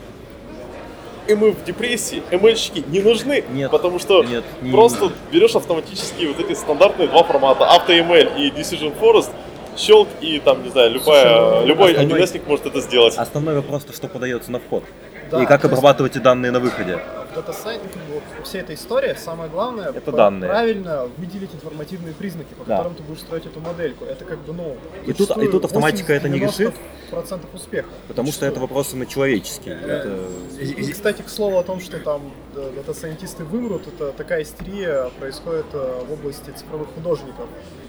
и 1.27 1.35
мы 1.35 1.51
в 1.51 1.65
депрессии, 1.65 2.23
ML-щики 2.31 2.85
не 2.89 3.01
нужны, 3.01 3.43
Нет, 3.51 3.71
потому 3.73 3.99
что 3.99 4.23
нет, 4.23 4.45
не- 4.63 4.71
просто 4.71 5.11
берешь 5.33 5.57
автоматически 5.57 6.27
вот 6.27 6.39
эти 6.39 6.57
стандартные 6.57 7.09
два 7.09 7.25
формата, 7.25 7.65
AutoML 7.65 8.39
и 8.39 8.51
Decision 8.51 8.95
Forest, 8.99 9.31
щелк 9.77 10.09
и 10.21 10.41
там, 10.41 10.63
не 10.63 10.71
знаю, 10.71 10.93
любая, 10.93 11.23
Слушай, 11.23 11.61
ну, 11.61 11.67
любой 11.67 11.93
основной- 11.93 12.23
1 12.23 12.43
может 12.47 12.67
это 12.67 12.81
сделать. 12.81 13.17
Основной 13.17 13.55
вопрос, 13.55 13.85
то, 13.85 13.93
что 13.93 14.09
подается 14.09 14.51
на 14.51 14.59
вход. 14.59 14.85
Да, 15.31 15.43
и 15.43 15.47
как 15.47 15.65
обрабатывать 15.65 16.13
эти 16.15 16.23
данные 16.23 16.53
на 16.53 16.61
выходе. 16.61 17.01
Science, 17.35 17.81
вот 18.15 18.23
вся 18.47 18.61
эта 18.61 18.73
история, 18.73 19.15
самое 19.15 19.51
главное, 19.51 19.93
Это 19.95 20.11
данные. 20.11 20.49
правильно 20.49 21.07
выделить 21.19 21.51
информативные 21.55 22.15
признаки, 22.15 22.55
по 22.59 22.65
Да. 22.65 22.77
которым 22.79 22.95
ты 22.97 23.03
будешь 23.03 23.21
строить 23.21 23.45
эту 23.45 23.61
модельку. 23.61 24.05
Это 24.07 24.25
как 24.25 24.39
бы, 24.39 24.55
ну, 24.55 24.77
И 25.05 25.13
тут- 25.13 25.37
и 25.37 25.49
тут 25.49 25.65
автоматика 25.67 26.15
это 26.15 26.29
не 26.31 26.39
решит. 26.39 26.75
процентов 27.11 27.51
успеха. 27.55 27.89
Потому 28.09 28.33
что 28.33 28.47
это 28.47 28.59
вопрос 28.61 28.93
именно 28.93 29.05
человеческий. 29.07 29.71
Это... 29.71 30.19
И, 30.61 30.91
кстати, 30.93 31.21
к 31.23 31.29
слову 31.29 31.59
о 31.59 31.63
том, 31.63 31.81
что 31.81 31.99
там 31.99 32.33
э, 32.57 32.71
дата-сайентисты 32.77 33.45
вымрут, 33.45 33.83
это 33.87 34.13
такая 34.13 34.43
истерия 34.43 35.11
происходит 35.21 35.67
э, 35.75 36.03
в 36.09 36.13
области 36.13 36.51
цифровых 36.57 36.89
художников. 36.95 37.47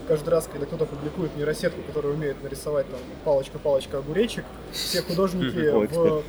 Каждый 0.08 0.30
раз, 0.30 0.48
когда 0.52 0.66
кто-то 0.66 0.86
публикует 0.86 1.36
нейросетку, 1.36 1.82
которая 1.82 2.14
умеет 2.14 2.42
нарисовать 2.42 2.86
там 2.90 3.00
палочка-палочка 3.26 3.98
огуречек, 3.98 4.46
все 4.72 5.02
художники 5.02 5.70
в, 5.70 6.24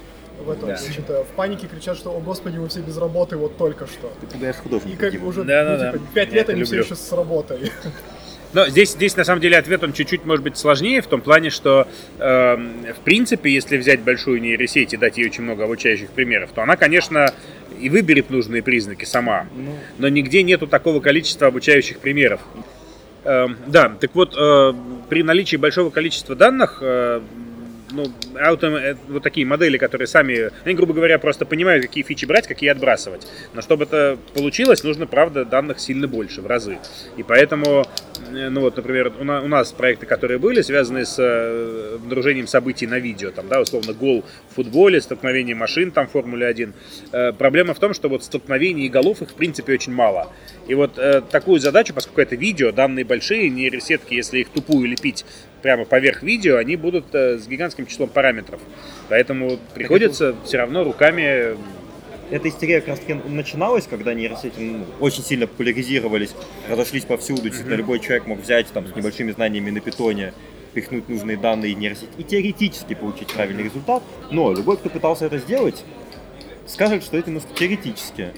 в, 0.45 0.51
этом, 0.51 0.69
Да. 0.71 0.77
значит, 0.77 1.09
э, 1.09 1.23
в 1.25 1.29
панике 1.37 1.69
кричат, 1.69 1.97
что 1.97 2.11
«О 2.11 2.19
господи, 2.21 2.57
мы 2.59 2.69
все 2.69 2.81
без 2.81 2.97
работы 2.97 3.37
вот 3.37 3.57
только 3.57 3.87
что». 3.87 4.13
Ты 4.21 4.27
пугаешь 4.27 4.57
И 4.57 4.59
художника. 4.59 4.99
как 4.99 5.13
Дима. 5.13 5.27
уже 5.27 5.45
Да-да-да. 5.45 5.93
ну, 5.93 5.99
типа, 5.99 6.11
пять 6.15 6.29
Я 6.31 6.35
лет 6.37 6.49
они 6.51 6.65
все 6.65 6.77
люблю. 6.77 6.85
еще 6.93 6.97
с 7.01 7.13
работой. 7.13 7.73
Но 8.55 8.67
здесь, 8.67 8.93
здесь 8.93 9.15
на 9.17 9.25
самом 9.25 9.41
деле 9.43 9.59
ответ 9.59 9.85
он 9.85 9.93
чуть-чуть 9.93 10.25
может 10.25 10.43
быть 10.43 10.57
сложнее 10.57 11.03
в 11.03 11.07
том 11.07 11.21
плане, 11.21 11.51
что 11.51 11.87
эм, 12.19 12.85
в 12.97 13.01
принципе, 13.05 13.53
если 13.53 13.77
взять 13.77 14.01
большую 14.01 14.41
нейросеть 14.41 14.95
и 14.95 14.97
дать 14.97 15.19
ей 15.19 15.27
очень 15.29 15.43
много 15.45 15.65
обучающих 15.65 16.09
примеров, 16.11 16.51
то 16.55 16.63
она, 16.63 16.77
конечно, 16.77 17.33
и 17.79 17.91
выберет 17.91 18.31
нужные 18.31 18.63
признаки 18.63 19.05
сама. 19.05 19.47
Но 19.99 20.09
нигде 20.09 20.43
нету 20.43 20.67
такого 20.67 21.01
количества 21.01 21.47
обучающих 21.49 21.99
примеров. 21.99 22.41
Эм, 23.25 23.57
да, 23.67 23.91
так 24.01 24.15
вот, 24.15 24.35
э, 24.39 24.73
при 25.09 25.23
наличии 25.23 25.57
большого 25.57 25.91
количества 25.91 26.35
данных, 26.35 26.79
э, 26.81 27.21
ну, 27.91 28.05
auto- 28.35 28.77
э, 28.77 28.97
вот 29.09 29.23
такие 29.23 29.47
модели, 29.47 29.77
которые 29.77 30.07
сами, 30.07 30.51
они, 30.65 30.75
грубо 30.75 30.95
говоря, 30.95 31.19
просто 31.19 31.45
понимают, 31.45 31.83
какие 31.85 32.05
фичи 32.05 32.27
брать, 32.27 32.47
какие 32.47 32.71
отбрасывать. 32.71 33.27
Но 33.55 33.63
чтобы 33.63 33.85
это 33.85 34.19
получилось, 34.35 34.85
нужно, 34.85 35.07
правда, 35.07 35.45
данных 35.45 35.81
сильно 35.81 36.07
больше, 36.07 36.43
в 36.43 36.47
разы. 36.47 36.79
И 37.17 37.23
поэтому, 37.23 37.87
ну 38.31 38.61
вот, 38.61 38.77
например, 38.77 39.13
у 39.21 39.25
на- 39.25 39.43
у 39.43 39.49
нас 39.49 39.73
проекты, 39.73 40.07
которые 40.07 40.39
были, 40.39 40.61
связаны 40.63 41.05
с 41.05 41.17
э, 41.19 41.95
обнаружением 41.97 42.47
событий 42.47 42.87
на 42.87 42.99
видео, 42.99 43.31
там, 43.31 43.49
да, 43.49 43.61
условно, 43.61 43.93
гол 43.93 44.25
в 44.51 44.55
футболе, 44.55 45.01
столкновение 45.01 45.55
машин, 45.55 45.91
там, 45.91 46.07
в 46.07 46.11
Формуле 46.11 46.47
1. 46.47 46.73
Э, 47.13 47.33
Проблема 47.33 47.75
в 47.75 47.79
том, 47.79 47.95
что 47.95 48.09
вот 48.09 48.25
столкновений 48.25 48.87
и 48.87 48.89
голов 48.89 49.23
их, 49.23 49.31
в 49.31 49.35
принципе, 49.35 49.73
очень 49.75 49.93
мало. 49.93 50.33
И 50.67 50.75
вот 50.75 50.99
э, 50.99 51.23
такую 51.31 51.61
задачу, 51.61 51.95
поскольку 51.95 52.21
это 52.21 52.37
видео, 52.37 52.73
данные 52.73 53.05
большие, 53.05 53.49
нейросетки, 53.51 54.15
если 54.15 54.41
их 54.41 54.49
тупую 54.51 54.89
лепить 54.89 55.25
прямо 55.63 55.85
поверх 55.85 56.23
видео, 56.23 56.57
они 56.57 56.77
будут 56.77 57.07
э, 57.15 57.39
с 57.39 57.47
гигантским 57.49 57.87
числом 57.87 58.09
параметров. 58.09 58.61
Поэтому 59.09 59.59
приходится 59.75 60.35
все 60.45 60.59
равно 60.59 60.85
руками 60.85 61.57
Эта 62.31 62.49
истерия 62.49 62.81
как 62.81 62.91
раз 62.91 62.99
таки 63.01 63.15
начиналась, 63.15 63.87
когда 63.87 64.13
нейросети 64.13 64.59
ну, 64.59 64.85
очень 65.01 65.23
сильно 65.23 65.47
популяризировались, 65.47 66.35
разошлись 66.69 67.05
повсюду, 67.05 67.43
действительно 67.43 67.75
любой 67.75 68.01
человек 68.01 68.27
мог 68.27 68.41
взять 68.41 68.67
там 68.69 68.87
с 68.87 68.95
небольшими 68.95 69.31
знаниями 69.31 69.71
на 69.71 69.81
питоне, 69.81 70.35
пихнуть 70.75 71.09
нужные 71.09 71.39
данные 71.39 71.75
нейросети 71.75 72.11
и 72.19 72.25
теоретически 72.25 72.95
получить 72.95 73.29
правильный 73.33 73.65
результат. 73.65 74.03
Но 74.31 74.53
любой, 74.53 74.77
кто 74.77 74.91
пытался 74.91 75.25
это 75.25 75.39
сделать, 75.39 75.85
скажет, 76.67 77.03
что 77.03 77.17
это 77.17 77.31
немножко 77.31 77.55
теоретически. 77.55 78.33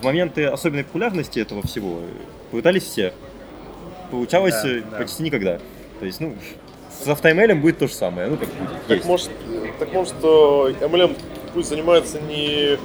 В 0.00 0.04
моменты 0.04 0.44
особенной 0.46 0.84
популярности 0.84 1.38
этого 1.38 1.62
всего 1.62 2.00
пытались 2.50 2.84
все. 2.84 3.12
Получалось 4.10 4.54
Да, 4.62 4.68
э, 4.68 4.82
да. 4.90 4.96
почти 4.98 5.22
никогда. 5.22 5.58
То 6.00 6.06
есть, 6.06 6.20
ну, 6.20 6.36
с 7.02 7.06
автоML 7.06 7.54
будет 7.56 7.78
то 7.78 7.86
же 7.86 7.92
самое. 7.92 8.28
Ну, 8.28 8.36
как 8.36 8.48
будет. 8.48 8.86
Так 8.86 8.96
есть. 8.96 9.06
может, 9.06 9.30
так 9.78 9.92
может 9.92 10.14
э, 10.22 10.26
MLM 10.26 11.16
пусть 11.52 11.68
занимаются 11.70 12.20
не 12.20 12.78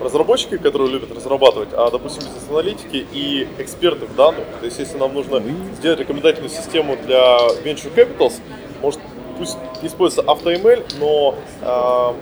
разработчики, 0.00 0.56
которые 0.58 0.90
любят 0.90 1.14
разрабатывать, 1.14 1.70
а, 1.72 1.90
допустим, 1.90 2.24
бизнес-аналитики 2.24 3.06
и 3.12 3.48
эксперты 3.58 4.06
в 4.06 4.14
данных. 4.14 4.44
То 4.60 4.66
есть, 4.66 4.78
если 4.78 4.98
нам 4.98 5.14
нужно 5.14 5.42
сделать 5.78 6.00
рекомендательную 6.00 6.50
систему 6.50 6.96
для 7.06 7.36
venture 7.64 7.92
capitals, 7.94 8.34
может, 8.82 9.00
пусть 9.38 9.56
используется 9.82 10.30
AutoML, 10.30 10.84
но 10.98 11.34
э, 11.62 12.12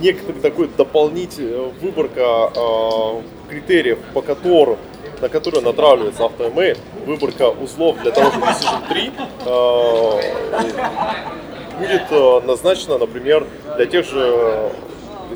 некоторый 0.00 0.40
такой 0.40 0.68
дополнительный 0.68 1.70
выборка 1.80 2.50
э, 2.54 3.22
критериев, 3.48 3.98
по 4.14 4.22
которым 4.22 4.78
на 5.20 5.28
которые 5.28 5.62
натравливается 5.62 6.22
AutoML, 6.22 6.78
выборка 7.06 7.50
узлов 7.50 8.00
для 8.00 8.10
того 8.10 8.30
же 8.30 8.38
Decision 8.38 8.88
3 8.88 9.12
э, 9.44 10.20
будет 11.78 12.02
э, 12.10 12.40
назначена, 12.46 12.98
например, 12.98 13.46
для 13.76 13.86
тех 13.86 14.06
же 14.06 14.20
э, 14.20 14.70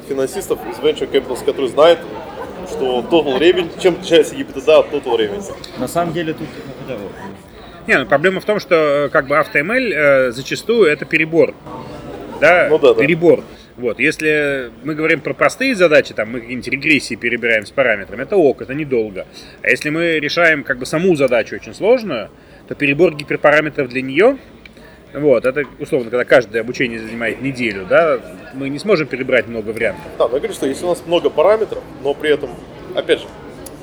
финансистов 0.08 0.58
из 0.70 0.76
Venture 0.78 1.10
Capitals, 1.10 1.44
которые 1.44 1.68
знают, 1.68 2.00
что 2.68 3.04
Total 3.10 3.38
Revenue, 3.38 3.70
чем 3.80 3.94
отличается 3.94 4.34
EBITDA 4.34 4.80
от 4.80 4.92
Total 4.92 5.18
Revenue. 5.18 5.54
На 5.78 5.88
самом 5.88 6.12
деле 6.12 6.34
тут 6.34 6.48
Не, 7.86 7.98
ну 7.98 8.06
проблема 8.06 8.40
в 8.40 8.44
том, 8.44 8.60
что 8.60 8.74
э, 8.74 9.08
как 9.10 9.26
бы 9.26 9.34
AutoML 9.36 9.92
э, 9.92 10.30
зачастую 10.32 10.86
это 10.86 11.04
перебор. 11.04 11.54
Да, 12.40 12.68
Ну 12.70 12.78
да, 12.78 12.94
да. 12.94 13.00
перебор. 13.00 13.44
Вот, 13.76 13.98
если 13.98 14.70
мы 14.84 14.94
говорим 14.94 15.20
про 15.20 15.34
простые 15.34 15.74
задачи, 15.74 16.14
там 16.14 16.30
мы 16.30 16.40
какие-нибудь 16.40 16.68
регрессии 16.68 17.16
перебираем 17.16 17.66
с 17.66 17.72
параметрами, 17.72 18.22
это 18.22 18.36
ок, 18.36 18.62
это 18.62 18.72
недолго. 18.72 19.26
А 19.62 19.68
если 19.68 19.90
мы 19.90 20.20
решаем 20.20 20.62
как 20.62 20.78
бы 20.78 20.86
саму 20.86 21.16
задачу 21.16 21.56
очень 21.56 21.74
сложную, 21.74 22.30
то 22.68 22.76
перебор 22.76 23.14
гиперпараметров 23.16 23.88
для 23.88 24.02
нее, 24.02 24.38
вот, 25.14 25.44
это 25.44 25.62
условно, 25.78 26.10
когда 26.10 26.24
каждое 26.24 26.60
обучение 26.60 26.98
занимает 26.98 27.40
неделю, 27.40 27.86
да, 27.88 28.18
мы 28.52 28.68
не 28.68 28.78
сможем 28.78 29.06
перебрать 29.06 29.46
много 29.46 29.70
вариантов. 29.70 30.04
Да, 30.18 30.28
но 30.28 30.34
я 30.34 30.38
говорю, 30.38 30.54
что 30.54 30.66
если 30.66 30.84
у 30.84 30.88
нас 30.88 31.02
много 31.06 31.30
параметров, 31.30 31.82
но 32.02 32.14
при 32.14 32.30
этом, 32.30 32.50
опять 32.94 33.20
же, 33.20 33.26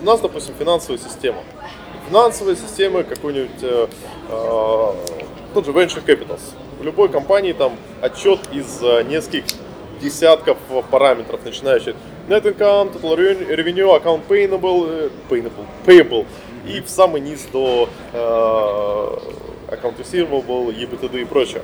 у 0.02 0.06
нас, 0.06 0.20
допустим, 0.20 0.54
финансовая 0.58 1.00
система. 1.00 1.44
Финансовая 2.10 2.56
система 2.56 3.04
какой-нибудь, 3.04 3.62
э, 3.62 3.88
э, 4.30 4.88
тот 5.54 5.66
же 5.66 5.72
Venture 5.72 6.04
Capitals. 6.06 6.42
У 6.80 6.84
любой 6.84 7.10
компании 7.10 7.54
там 7.54 7.74
отчет 8.02 8.40
из 8.52 8.82
э, 8.82 9.04
нескольких 9.04 9.46
десятков 10.02 10.58
параметров, 10.90 11.40
начинающих 11.46 11.96
net 12.28 12.44
income, 12.44 12.92
total 12.92 13.16
revenue, 13.16 14.02
account 14.02 14.22
payable, 14.28 14.88
э, 14.90 15.10
payable, 15.30 15.66
payable 15.86 16.26
и 16.68 16.82
в 16.82 16.90
самый 16.90 17.22
низ 17.22 17.48
до 17.52 17.90
э, 18.14 19.18
account 19.72 19.98
receivable, 19.98 20.74
EBITDA 20.74 21.22
и 21.22 21.26
прочее. 21.26 21.62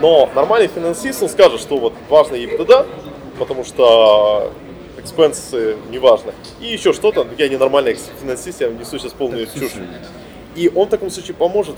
Но 0.00 0.30
нормальный 0.34 0.68
финансист, 0.68 1.22
он 1.22 1.28
скажет, 1.28 1.60
что 1.60 1.78
вот 1.78 1.92
важно 2.08 2.36
EBITDA, 2.36 2.86
потому 3.38 3.64
что 3.64 4.52
экспенсы 4.98 5.76
не 5.90 5.98
важно. 5.98 6.32
И 6.60 6.66
еще 6.66 6.92
что-то, 6.92 7.26
я 7.36 7.48
ненормальный 7.48 7.96
финансист, 8.20 8.60
я 8.60 8.68
несу 8.68 8.98
сейчас 8.98 9.12
полную 9.12 9.46
чушь. 9.46 9.72
И 10.54 10.70
он 10.74 10.86
в 10.86 10.90
таком 10.90 11.10
случае 11.10 11.34
поможет 11.34 11.76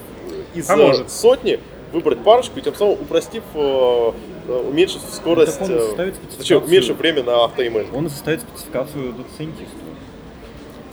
из 0.55 0.67
Поможет. 0.67 1.11
сотни 1.11 1.61
выбрать 1.93 2.21
парочку, 2.21 2.59
и 2.59 2.63
тем 2.63 2.75
самым 2.75 2.95
упростив, 2.95 3.43
э, 3.55 4.13
э, 4.49 4.65
уменьшив 4.69 5.03
скорость, 5.13 5.59
Так 5.59 5.69
э, 5.71 6.13
зачем, 6.39 6.63
уменьшив 6.63 6.97
время 6.97 7.23
на 7.23 7.45
автоимейл. 7.45 7.87
Он 7.95 8.09
составит 8.09 8.41
спецификацию 8.41 9.13
дата-сайентисту. 9.13 9.77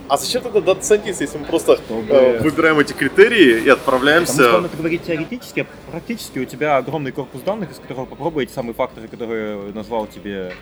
А 0.08 0.16
зачем 0.16 0.42
тогда 0.42 0.60
дата 0.60 0.82
сайентист, 0.84 1.20
если 1.20 1.38
мы 1.38 1.44
просто 1.44 1.76
Чтобы- 1.76 2.12
э, 2.12 2.38
выбираем 2.42 2.78
эти 2.78 2.94
критерии 2.94 3.62
и 3.62 3.68
отправляемся? 3.68 4.32
Потому 4.32 4.48
что 4.48 4.58
он 4.58 4.64
это 4.64 4.76
говорит 4.78 5.04
теоретически, 5.04 5.60
а 5.60 5.90
практически 5.90 6.38
у 6.38 6.44
тебя 6.46 6.78
огромный 6.78 7.12
корпус 7.12 7.42
данных, 7.42 7.72
из 7.72 7.78
которого 7.78 8.06
попробуй 8.06 8.44
эти 8.44 8.52
самые 8.52 8.74
факторы, 8.74 9.06
которые 9.08 9.72
назвал 9.72 10.06
тебе 10.06 10.52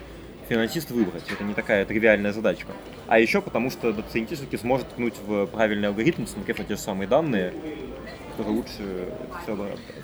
финансист 0.48 0.90
выбрать. 0.90 1.22
Это 1.32 1.44
не 1.44 1.54
такая 1.54 1.84
тривиальная 1.84 2.32
задачка. 2.32 2.72
А 3.06 3.20
еще 3.20 3.40
потому, 3.40 3.70
что 3.70 3.94
все-таки 4.10 4.56
сможет 4.56 4.88
ткнуть 4.88 5.14
в 5.24 5.46
правильный 5.46 5.88
алгоритм, 5.88 6.26
смотрев 6.26 6.58
на 6.58 6.64
те 6.64 6.74
же 6.74 6.80
самые 6.80 7.06
данные, 7.08 7.52
которые 8.36 8.56
лучше 8.56 9.08
все 9.42 9.52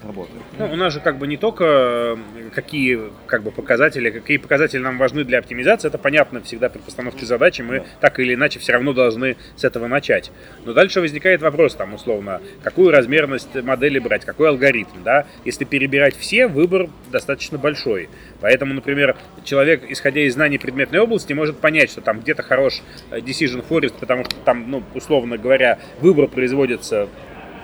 отработают. 0.00 0.42
Ну, 0.58 0.72
у 0.72 0.76
нас 0.76 0.92
же 0.92 1.00
как 1.00 1.18
бы 1.18 1.26
не 1.26 1.36
только 1.36 1.64
э, 1.64 2.16
какие 2.54 2.98
как 3.26 3.42
бы 3.42 3.50
показатели, 3.50 4.10
какие 4.10 4.38
показатели 4.38 4.80
нам 4.80 4.96
важны 4.96 5.24
для 5.24 5.38
оптимизации, 5.38 5.88
это 5.88 5.98
понятно 5.98 6.40
всегда 6.40 6.68
при 6.70 6.78
постановке 6.78 7.26
задачи, 7.26 7.60
мы 7.62 7.80
Да. 7.80 7.84
так 8.00 8.18
или 8.20 8.34
иначе 8.34 8.58
все 8.58 8.72
равно 8.72 8.92
должны 8.94 9.36
с 9.56 9.64
этого 9.64 9.86
начать. 9.86 10.32
Но 10.64 10.72
дальше 10.72 11.00
возникает 11.00 11.42
вопрос, 11.42 11.74
там, 11.74 11.92
условно, 11.94 12.40
какую 12.62 12.90
размерность 12.90 13.54
модели 13.54 13.98
брать, 13.98 14.24
какой 14.24 14.48
алгоритм, 14.48 15.02
да? 15.04 15.26
Если 15.44 15.64
перебирать 15.64 16.16
все, 16.16 16.46
выбор 16.46 16.88
достаточно 17.10 17.58
большой. 17.58 18.08
Поэтому, 18.40 18.72
например, 18.72 19.14
человек, 19.44 19.82
исходя 19.88 20.22
из 20.22 20.32
знаний 20.34 20.58
предметной 20.58 21.00
области, 21.00 21.32
может 21.34 21.58
понять, 21.58 21.90
что 21.90 22.00
там 22.00 22.20
где-то 22.20 22.42
хорош 22.42 22.80
э, 23.10 23.18
decision 23.18 23.62
forest, 23.68 23.94
потому 24.00 24.24
что 24.24 24.36
там, 24.36 24.70
ну, 24.70 24.82
условно 24.94 25.36
говоря, 25.36 25.78
выбор 26.00 26.28
производится 26.28 27.08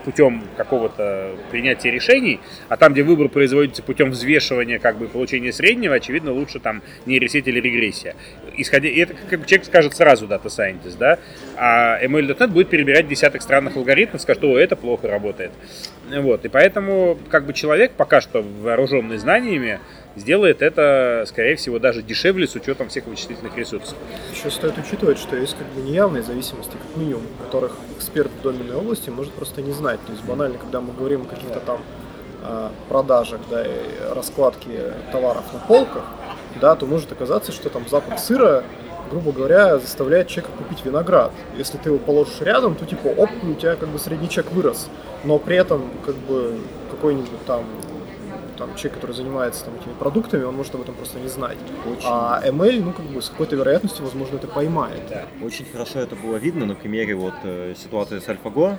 путем 0.04 0.44
какого-то 0.56 1.36
принятия 1.50 1.90
решений, 1.90 2.40
а 2.68 2.76
там, 2.76 2.92
где 2.92 3.02
выбор 3.02 3.28
производится 3.28 3.82
путем 3.82 4.10
взвешивания, 4.10 4.78
как 4.78 4.96
бы 4.98 5.08
получения 5.08 5.52
среднего, 5.52 5.94
очевидно, 5.94 6.32
лучше 6.32 6.60
там 6.60 6.82
нейросеть 7.06 7.46
или 7.48 7.60
регрессия. 7.60 8.14
Исходя, 8.56 8.88
и 8.88 8.98
это 8.98 9.14
как 9.28 9.40
бы 9.40 9.46
человек 9.46 9.66
скажет 9.66 9.94
сразу 9.94 10.26
Data 10.26 10.46
Scientist, 10.46 10.98
да, 10.98 11.18
а 11.56 12.02
ML.NET 12.02 12.48
будет 12.48 12.70
перебирать 12.70 13.08
десяток 13.08 13.42
странных 13.42 13.76
алгоритмов, 13.76 14.20
скажет, 14.22 14.42
что 14.42 14.58
это 14.58 14.76
плохо 14.76 15.08
работает. 15.08 15.50
Вот, 16.08 16.44
и 16.44 16.48
поэтому, 16.48 17.18
как 17.28 17.44
бы 17.44 17.52
человек, 17.52 17.92
пока 17.92 18.20
что 18.20 18.42
вооруженный 18.42 19.18
знаниями, 19.18 19.80
сделает 20.18 20.62
это, 20.62 21.24
скорее 21.26 21.56
всего, 21.56 21.78
даже 21.78 22.02
дешевле 22.02 22.46
с 22.46 22.54
учетом 22.54 22.88
всех 22.88 23.06
вычислительных 23.06 23.56
ресурсов. 23.56 23.96
Еще 24.32 24.50
стоит 24.50 24.76
учитывать, 24.78 25.18
что 25.18 25.36
есть 25.36 25.56
как 25.56 25.66
бы 25.68 25.80
неявные 25.80 26.22
зависимости, 26.22 26.72
как 26.72 26.96
минимум, 26.96 27.22
которых 27.44 27.76
эксперт 27.96 28.30
в 28.30 28.42
доменной 28.42 28.76
области 28.76 29.10
может 29.10 29.32
просто 29.32 29.62
не 29.62 29.72
знать. 29.72 30.00
То 30.06 30.12
есть 30.12 30.24
банально, 30.24 30.58
когда 30.58 30.80
мы 30.80 30.92
говорим 30.92 31.22
о 31.22 31.24
каких-то 31.24 31.60
там 31.60 31.80
а, 32.42 32.70
продажах, 32.88 33.40
да, 33.50 33.64
и 33.66 33.70
раскладке 34.14 34.94
товаров 35.12 35.44
на 35.52 35.58
полках, 35.60 36.04
да, 36.60 36.76
то 36.76 36.86
может 36.86 37.10
оказаться, 37.12 37.52
что 37.52 37.68
там 37.68 37.88
запах 37.88 38.18
сыра, 38.18 38.64
грубо 39.10 39.32
говоря, 39.32 39.78
заставляет 39.78 40.28
человека 40.28 40.52
купить 40.56 40.84
виноград. 40.84 41.32
Если 41.56 41.78
ты 41.78 41.90
его 41.90 41.98
положишь 41.98 42.40
рядом, 42.40 42.74
то 42.74 42.86
типа 42.86 43.08
оп, 43.08 43.30
у 43.42 43.54
тебя 43.54 43.76
как 43.76 43.88
бы 43.88 43.98
средний 43.98 44.28
чек 44.28 44.50
вырос. 44.52 44.88
Но 45.24 45.38
при 45.38 45.56
этом 45.56 45.90
как 46.04 46.14
бы 46.14 46.58
какой-нибудь 46.90 47.44
там 47.46 47.64
там 48.58 48.74
человек, 48.74 48.94
который 48.94 49.12
занимается 49.12 49.64
там, 49.64 49.74
этими 49.76 49.94
продуктами, 49.94 50.42
он 50.42 50.56
может 50.56 50.74
об 50.74 50.82
этом 50.82 50.94
просто 50.94 51.18
не 51.18 51.28
знать. 51.28 51.56
А 52.04 52.42
ML, 52.44 52.82
ну, 52.82 52.92
как 52.92 53.06
бы, 53.06 53.22
с 53.22 53.30
какой-то 53.30 53.56
вероятностью, 53.56 54.04
возможно, 54.04 54.36
это 54.36 54.48
поймает. 54.48 55.02
Очень 55.42 55.64
хорошо 55.64 56.00
это 56.00 56.16
было 56.16 56.36
видно 56.36 56.66
на 56.66 56.74
примере 56.74 57.14
вот 57.14 57.34
э, 57.44 57.74
ситуации 57.76 58.18
с 58.18 58.26
AlphaGo, 58.26 58.76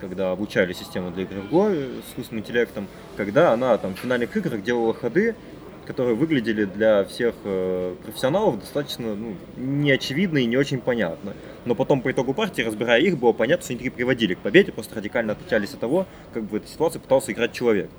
когда 0.00 0.32
обучали 0.32 0.72
систему 0.72 1.10
для 1.10 1.22
игры 1.22 1.40
в 1.40 1.52
Go 1.52 1.70
э, 1.70 2.00
с 2.02 2.10
искусственным 2.10 2.42
интеллектом, 2.42 2.88
когда 3.16 3.52
она 3.52 3.78
там 3.78 3.94
в 3.94 3.98
финальных 3.98 4.36
играх 4.36 4.62
делала 4.62 4.92
ходы, 4.92 5.36
которые 5.86 6.14
выглядели 6.14 6.66
для 6.66 7.04
всех 7.04 7.34
э, 7.44 7.96
профессионалов 8.04 8.60
достаточно 8.60 9.14
ну, 9.16 9.34
неочевидно 9.56 10.38
и 10.38 10.46
не 10.46 10.56
очень 10.56 10.78
понятно. 10.78 11.34
Но 11.64 11.74
потом 11.74 12.00
по 12.00 12.10
итогу 12.10 12.32
партии, 12.32 12.62
разбирая 12.62 13.00
их, 13.00 13.18
было 13.18 13.32
понятно, 13.32 13.64
что 13.64 13.74
они 13.74 13.90
приводили 13.90 14.34
к 14.34 14.38
победе, 14.38 14.72
просто 14.72 14.94
радикально 14.94 15.32
отличались 15.32 15.74
от 15.74 15.80
того, 15.80 16.06
как 16.32 16.44
бы 16.44 16.50
в 16.50 16.54
этой 16.56 16.68
ситуации 16.68 16.98
пытался 16.98 17.32
играть 17.32 17.52
человек. 17.52 17.90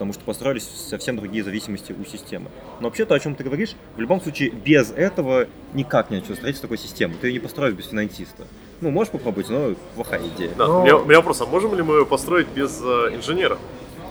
Потому 0.00 0.14
что 0.14 0.24
построились 0.24 0.66
совсем 0.88 1.18
другие 1.18 1.44
зависимости 1.44 1.92
у 1.92 2.06
системы. 2.06 2.50
Но 2.80 2.88
вообще 2.88 3.04
то, 3.04 3.14
о 3.14 3.20
чем 3.20 3.34
ты 3.34 3.44
говоришь, 3.44 3.74
в 3.96 4.00
любом 4.00 4.22
случае 4.22 4.48
без 4.48 4.92
этого 4.92 5.46
никак 5.74 6.08
не 6.08 6.16
начнется 6.16 6.36
строить 6.36 6.58
такой 6.58 6.78
системы. 6.78 7.16
Ты 7.20 7.26
ее 7.26 7.34
не 7.34 7.38
построишь 7.38 7.74
без 7.74 7.88
финансиста. 7.88 8.46
Ну, 8.80 8.88
можешь 8.88 9.12
попробовать, 9.12 9.50
но 9.50 9.74
плохая 9.94 10.22
идея. 10.28 10.52
Да, 10.56 10.68
у, 10.68 10.84
меня, 10.84 10.96
у 10.96 11.04
меня 11.04 11.18
вопрос, 11.18 11.42
а 11.42 11.44
можем 11.44 11.74
ли 11.74 11.82
мы 11.82 11.96
ее 11.96 12.06
построить 12.06 12.48
без 12.48 12.80
э, 12.82 13.14
инженера? 13.14 13.58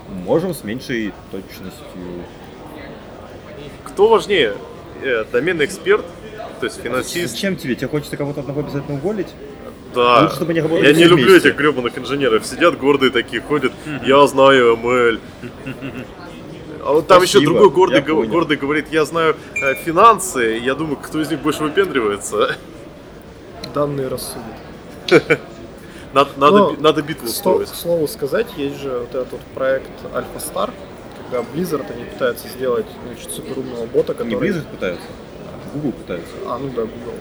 Можем 0.10 0.54
с 0.54 0.64
меньшей 0.64 1.12
точностью. 1.32 1.84
Кто 3.86 4.10
важнее? 4.10 4.54
Э, 5.02 5.26
доменный 5.32 5.66
эксперт, 5.66 6.06
то 6.60 6.68
есть 6.68 6.80
финансист? 6.80 7.34
Зачем 7.34 7.56
тебе? 7.56 7.74
Тебе 7.74 7.88
хочется 7.88 8.16
кого-то 8.16 8.42
одного 8.42 8.60
обязательно 8.60 8.98
уволить? 8.98 9.30
Да. 9.94 10.22
Лучше, 10.24 10.36
чтобы 10.36 10.52
они 10.52 10.62
работали 10.62 10.86
Я 10.88 10.94
не 10.94 11.06
люблю 11.06 11.36
этих 11.36 11.56
гребаных 11.56 11.98
инженеров. 11.98 12.46
Сидят 12.46 12.78
гордые 12.78 13.12
такие, 13.12 13.42
ходят. 13.42 13.72
Я 14.06 14.26
знаю 14.28 14.76
ML. 14.78 15.20
А 16.84 16.94
вот 16.94 17.08
там 17.08 17.22
еще 17.22 17.40
Спасибо, 17.40 17.54
другой 17.54 17.70
гордый, 17.72 18.02
го- 18.02 18.24
гордый 18.24 18.58
говорит, 18.58 18.88
я 18.92 19.04
знаю 19.04 19.36
э, 19.62 19.76
финансы, 19.84 20.60
я 20.64 20.76
думаю, 20.76 20.96
кто 20.98 21.22
из 21.22 21.30
них 21.30 21.42
больше 21.42 21.64
выпендривается. 21.64 22.56
Данные 23.74 24.08
рассудят. 24.08 24.46
Надо, 26.14 26.32
надо, 26.38 26.72
би- 26.72 26.82
надо 26.82 27.02
битву 27.04 27.28
устроить. 27.28 27.70
К 27.70 27.76
слову 27.76 28.08
сказать, 28.08 28.48
есть 28.58 28.82
же 28.82 28.90
вот 29.00 29.10
этот 29.10 29.32
вот 29.34 29.42
проект 29.54 29.92
Alpha 30.12 30.38
Star, 30.38 30.72
когда 31.22 31.46
Blizzard 31.54 31.86
они 31.94 32.06
пытаются 32.06 32.48
сделать 32.48 32.88
значит, 33.06 33.32
суперумного 33.32 33.86
бота, 33.86 34.14
который... 34.16 34.30
Не 34.30 34.36
Blizzard 34.36 34.66
пытаются, 34.72 35.06
Google 35.74 35.92
пытаются. 35.92 36.32
А, 36.48 36.58
ну 36.58 36.70
да, 36.76 36.82
Google. 36.82 37.14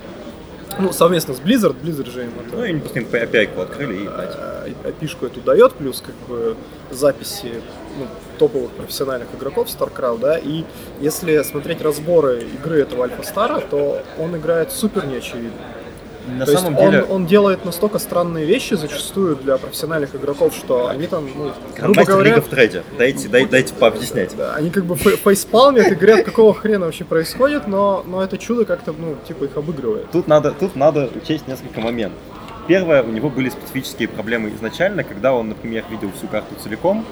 Ну, 0.79 0.93
совместно 0.93 1.35
с 1.35 1.41
Blizzard, 1.41 1.77
Blizzard 1.83 2.11
же 2.11 2.25
им 2.25 2.33
это... 2.47 2.57
Ну, 2.57 2.63
они 2.63 2.81
просто 2.81 3.01
им 3.01 3.07
API 3.07 3.61
открыли 3.61 4.05
и 4.05 4.07
э, 4.07 4.73
API-шку 4.85 5.27
эту 5.27 5.41
дает, 5.41 5.75
плюс 5.75 6.01
как 6.01 6.15
бы 6.29 6.57
записи 6.91 7.53
ну, 7.99 8.07
топовых 8.39 8.71
профессиональных 8.73 9.29
игроков 9.37 9.69
StarCraft, 9.69 10.21
да, 10.21 10.39
и 10.39 10.65
если 11.01 11.43
смотреть 11.43 11.83
разборы 11.83 12.43
игры 12.43 12.81
этого 12.81 13.05
Альфа 13.05 13.23
Стара, 13.23 13.61
то 13.61 14.03
он 14.19 14.37
играет 14.37 14.71
супер 14.71 15.07
неочевидно. 15.07 15.59
На 16.37 16.45
То 16.47 16.53
самом 16.53 16.73
есть 16.73 16.83
он- 16.85 16.91
деле- 16.91 17.05
он, 17.05 17.27
делает 17.27 17.65
настолько 17.65 17.99
странные 17.99 18.45
вещи 18.45 18.75
зачастую 18.75 19.37
для 19.37 19.57
профессиональных 19.57 20.15
игроков, 20.15 20.55
что 20.55 20.89
они 20.89 21.07
там, 21.07 21.27
ну, 21.35 21.51
грубо 21.77 22.05
говоря, 22.05 22.37
League 22.37 22.39
of 22.45 22.51
Trade. 22.51 22.83
Дайте, 22.99 23.29
дай- 23.29 23.47
дайте 23.47 23.75
пообъяснять. 23.75 24.37
да, 24.37 24.55
они 24.55 24.71
как 24.71 24.85
бы 24.85 24.95
фей- 24.95 25.17
фейспалмят 25.17 25.87
и 25.91 25.95
говорят, 25.95 26.25
какого 26.25 26.53
хрена 26.55 26.87
вообще 26.87 27.05
происходит, 27.05 27.67
но, 27.67 28.05
но 28.07 28.23
это 28.23 28.37
чудо 28.39 28.65
как-то, 28.65 28.95
ну, 28.97 29.17
типа 29.27 29.45
их 29.45 29.57
обыгрывает. 29.57 30.11
Тут 30.11 30.29
надо, 30.29 30.53
тут 30.53 30.77
надо 30.77 31.09
учесть 31.15 31.49
несколько 31.49 31.81
моментов. 31.81 32.19
Первое, 32.67 33.03
у 33.03 33.09
него 33.11 33.31
были 33.31 33.49
специфические 33.49 34.09
проблемы 34.09 34.51
изначально, 34.51 35.03
когда 35.03 35.33
он, 35.33 35.49
например, 35.49 35.85
видел 35.91 36.11
всю 36.17 36.27
карту 36.27 36.55
целиком. 36.63 37.07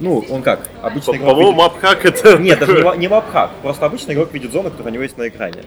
Ну, 0.00 0.24
он 0.30 0.42
как? 0.42 0.68
Обычный 0.80 1.16
игрок 1.18 1.28
По-моему, 1.30 1.50
видит- 1.52 1.62
мапхак 1.62 2.04
это 2.06 2.38
Нет, 2.38 2.58
даже 2.58 2.72
не, 2.82 2.96
не 2.98 3.08
мапхак. 3.08 3.50
Просто 3.62 3.84
обычный 3.86 4.14
игрок 4.14 4.32
видит 4.32 4.50
зону, 4.50 4.70
которая 4.70 4.90
у 4.90 4.94
него 4.94 5.02
есть 5.02 5.18
на 5.18 5.28
экране. 5.28 5.62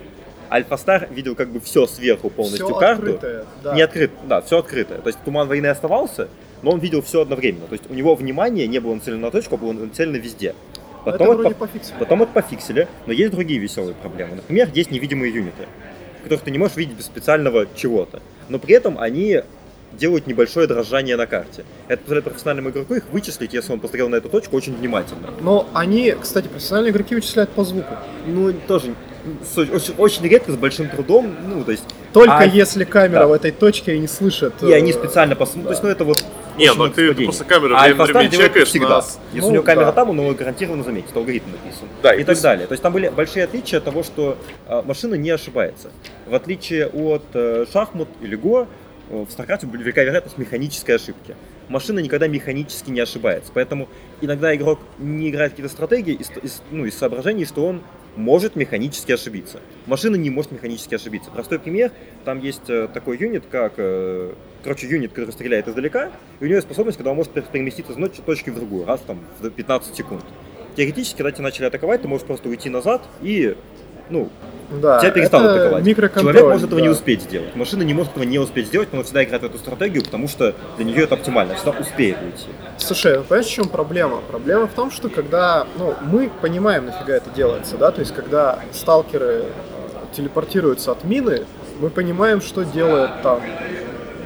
Альфа 0.52 0.78
Стар 0.78 1.08
видел 1.12 1.36
как 1.36 1.50
бы 1.50 1.60
все 1.60 1.88
сверху 1.88 2.30
полностью 2.30 2.66
Всё 2.68 2.76
карту. 2.76 3.16
открытое, 3.16 3.46
да. 3.64 3.76
Не 3.76 3.82
открыто, 3.82 4.14
да, 4.28 4.42
все 4.42 4.60
открытое. 4.60 5.00
То 5.00 5.08
есть 5.08 5.20
туман 5.26 5.48
войны 5.48 5.68
оставался, 5.68 6.28
но 6.62 6.72
он 6.72 6.80
видел 6.80 7.02
все 7.02 7.22
одновременно. 7.22 7.68
То 7.68 7.74
есть 7.74 7.90
у 7.90 7.94
него 7.94 8.16
внимание 8.16 8.68
не 8.68 8.80
было 8.80 8.96
нацелено 8.96 9.22
на 9.28 9.32
точку, 9.32 9.56
а 9.56 9.58
было 9.58 9.74
нацелено 9.74 10.18
везде. 10.18 10.56
Это 11.06 11.18
Потом 11.20 11.38
вроде 11.38 11.50
по- 11.56 11.68
пофиксили. 11.68 11.96
Потом 12.00 12.24
это 12.24 12.32
пофиксили, 12.32 12.88
но 13.06 13.14
есть 13.14 13.32
другие 13.32 13.60
веселые 13.60 13.94
проблемы. 13.96 14.36
Например, 14.38 14.70
есть 14.74 14.92
невидимые 14.92 15.32
юниты, 15.34 15.68
которых 16.24 16.42
ты 16.44 16.52
не 16.52 16.58
можешь 16.58 16.78
видеть 16.78 16.98
без 16.98 17.06
специального 17.06 17.68
чего-то. 17.76 18.22
Но 18.50 18.58
при 18.60 18.74
этом 18.76 18.98
они 19.00 19.42
делают 19.94 20.28
небольшое 20.28 20.68
дрожание 20.68 21.16
на 21.16 21.26
карте. 21.28 21.64
Это 21.88 22.02
позволяет 22.02 22.26
профессиональному 22.26 22.70
игроку 22.72 22.96
их 22.96 23.04
вычислить, 23.12 23.54
если 23.54 23.72
он 23.72 23.80
посмотрел 23.80 24.10
на 24.10 24.16
эту 24.16 24.30
точку 24.30 24.58
очень 24.58 24.76
внимательно. 24.76 25.30
Но 25.42 25.68
они, 25.74 26.12
кстати, 26.20 26.48
профессиональные 26.48 26.92
игроки 26.92 27.16
вычисляют 27.16 27.52
по 27.52 27.64
звуку. 27.64 27.94
Ну, 28.26 28.52
тоже 28.68 28.94
очень, 29.56 29.94
очень 29.98 30.28
редко, 30.28 30.52
с 30.52 30.56
большим 30.56 30.90
трудом, 30.90 31.36
ну, 31.48 31.64
то 31.64 31.72
есть... 31.72 31.84
Только 32.14 32.38
а- 32.38 32.46
если 32.46 32.84
камера 32.86 33.22
да. 33.22 33.28
в 33.28 33.34
этой 33.34 33.52
точке 33.52 33.96
и 33.96 34.00
не 34.00 34.08
слышит. 34.08 34.54
И 34.64 34.72
они 34.72 34.92
э, 34.92 34.94
специально 34.94 35.36
посмотрят, 35.36 35.66
то 35.68 35.72
есть, 35.72 35.84
ну, 35.84 35.90
это 35.90 36.04
вот... 36.06 36.24
Не, 36.58 36.74
ну 36.74 36.88
ты 36.90 37.14
просто 37.14 37.44
камеру 37.44 37.76
А 37.76 37.84
время 37.84 38.04
времени 38.06 38.30
чекаешь 38.30 38.68
всегда. 38.70 38.90
нас. 38.90 39.20
Если 39.34 39.42
Ну, 39.42 39.48
у 39.48 39.52
него 39.56 39.64
камера 39.64 39.86
да. 39.86 39.92
там, 39.92 40.12
он 40.12 40.20
его 40.20 40.34
гарантированно 40.34 40.84
заметит, 40.84 41.16
алгоритм 41.16 41.48
написан. 41.52 41.88
Да, 42.02 42.14
и 42.14 42.22
и 42.22 42.24
так 42.24 42.36
плюс- 42.36 42.42
далее. 42.42 42.68
То 42.68 42.74
есть 42.74 42.82
там 42.84 42.94
были 42.94 43.10
большие 43.10 43.44
отличия 43.44 43.80
от 43.80 43.84
того, 43.84 44.04
что 44.04 44.38
а, 44.68 44.82
машина 44.82 45.16
не 45.16 45.30
ошибается. 45.32 45.90
В 46.26 46.34
отличие 46.34 46.88
от 46.88 47.24
э, 47.34 47.66
шахмат 47.74 48.08
или 48.22 48.36
го, 48.38 48.68
э, 49.10 49.26
в 49.26 49.28
StarCraft 49.38 49.66
была 49.66 49.82
велика 49.82 50.02
вероятность 50.04 50.38
механической 50.38 50.96
ошибки. 50.96 51.36
Машина 51.68 52.00
никогда 52.00 52.28
механически 52.28 52.90
не 52.90 53.02
ошибается. 53.02 53.52
Поэтому 53.54 53.90
иногда 54.22 54.56
игрок 54.56 54.80
не 54.98 55.30
играет 55.32 55.52
какие-то 55.52 55.72
стратегии 55.74 56.14
из, 56.14 56.30
из- 56.42 56.62
ну, 56.72 56.86
из 56.86 56.98
соображений, 56.98 57.44
что 57.44 57.66
он 57.68 57.82
может 58.16 58.56
механически 58.56 59.12
ошибиться. 59.12 59.60
Машина 59.86 60.16
не 60.16 60.30
может 60.30 60.52
механически 60.52 60.96
ошибиться. 60.96 61.30
Простой 61.32 61.60
пример. 61.60 61.92
Там 62.24 62.40
есть 62.40 62.70
э, 62.70 62.88
такой 62.94 63.18
юнит, 63.18 63.44
как... 63.52 63.74
э, 63.78 64.34
короче, 64.64 64.88
юнит, 64.88 65.12
который 65.12 65.32
стреляет 65.32 65.68
издалека, 65.68 66.12
и 66.40 66.44
у 66.44 66.48
него 66.48 66.56
есть 66.56 66.68
способность, 66.68 66.98
когда 66.98 67.12
он 67.12 67.18
может 67.18 67.34
пер- 67.34 67.46
переместиться 67.52 67.94
из 67.94 68.12
точки 68.26 68.50
в 68.50 68.56
другую, 68.56 68.86
раз 68.86 69.02
там 69.02 69.20
в 69.40 69.50
15 69.50 69.96
секунд. 69.96 70.24
Теоретически, 70.76 71.18
когда 71.18 71.32
тебя 71.32 71.44
начали 71.44 71.66
атаковать, 71.66 72.02
ты 72.02 72.08
можешь 72.08 72.26
просто 72.26 72.50
уйти 72.50 72.70
назад 72.70 73.02
и, 73.22 73.56
ну, 74.10 74.30
Да, 74.82 75.00
тебя 75.00 75.12
перестанут 75.12 75.52
атаковать. 75.52 75.84
Человек 75.86 76.44
может 76.44 76.68
этого 76.68 76.80
не 76.80 76.88
да. 76.88 76.92
успеть 76.92 77.22
сделать. 77.22 77.56
Машина 77.56 77.84
не 77.84 77.94
может 77.94 78.12
этого 78.12 78.24
не 78.26 78.40
успеть 78.40 78.68
сделать, 78.68 78.90
но 78.92 78.98
она 78.98 79.04
всегда 79.06 79.24
играет 79.24 79.44
в 79.44 79.46
эту 79.46 79.58
стратегию, 79.58 80.04
потому 80.04 80.28
что 80.28 80.54
для 80.78 80.86
нее 80.86 81.04
это 81.04 81.16
оптимально, 81.16 81.56
всегда 81.56 81.72
успеет 81.72 82.18
уйти. 82.22 82.48
Слушай, 82.86 83.18
ну 83.18 83.24
понимаешь, 83.24 83.48
в 83.48 83.52
чем 83.52 83.68
проблема? 83.68 84.22
Проблема 84.30 84.68
в 84.68 84.74
том, 84.74 84.92
что 84.92 85.10
когда, 85.10 85.66
ну, 85.80 85.96
мы 86.02 86.30
понимаем, 86.42 86.86
нафига 86.86 87.16
это 87.16 87.32
делается, 87.32 87.78
да, 87.78 87.90
то 87.90 88.02
есть 88.02 88.14
когда 88.14 88.60
сталкеры, 88.74 89.46
телепортируется 90.16 90.92
от 90.92 91.04
мины, 91.04 91.46
мы 91.80 91.90
понимаем, 91.90 92.42
что 92.42 92.64
делает 92.64 93.10
там 93.24 93.42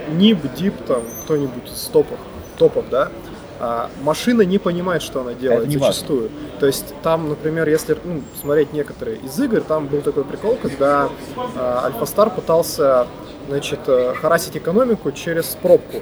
НИБ, 0.09 0.55
ДИП, 0.55 0.73
там 0.85 1.03
кто-нибудь 1.23 1.71
из 1.71 1.83
топов, 1.85 2.19
топов, 2.57 2.83
да, 2.91 3.09
а 3.61 3.89
машина 4.01 4.41
не 4.41 4.57
понимает, 4.57 5.03
что 5.03 5.21
она 5.21 5.33
делает 5.33 5.61
Это 5.61 5.69
не 5.69 5.77
важно. 5.77 5.93
зачастую. 5.93 6.29
То 6.59 6.65
есть 6.65 6.93
там, 7.01 7.29
например, 7.29 7.69
если 7.69 7.97
ну, 8.03 8.23
смотреть 8.41 8.73
некоторые 8.73 9.19
из 9.19 9.39
игр, 9.39 9.61
там 9.61 9.87
был 9.87 10.01
такой 10.01 10.25
прикол, 10.25 10.57
когда 10.61 11.09
а, 11.55 11.85
Альфа-Стар 11.85 12.29
пытался 12.29 13.07
значит, 13.47 13.79
э, 13.87 14.13
харасить 14.15 14.55
экономику 14.55 15.11
через 15.11 15.57
пробку. 15.61 16.01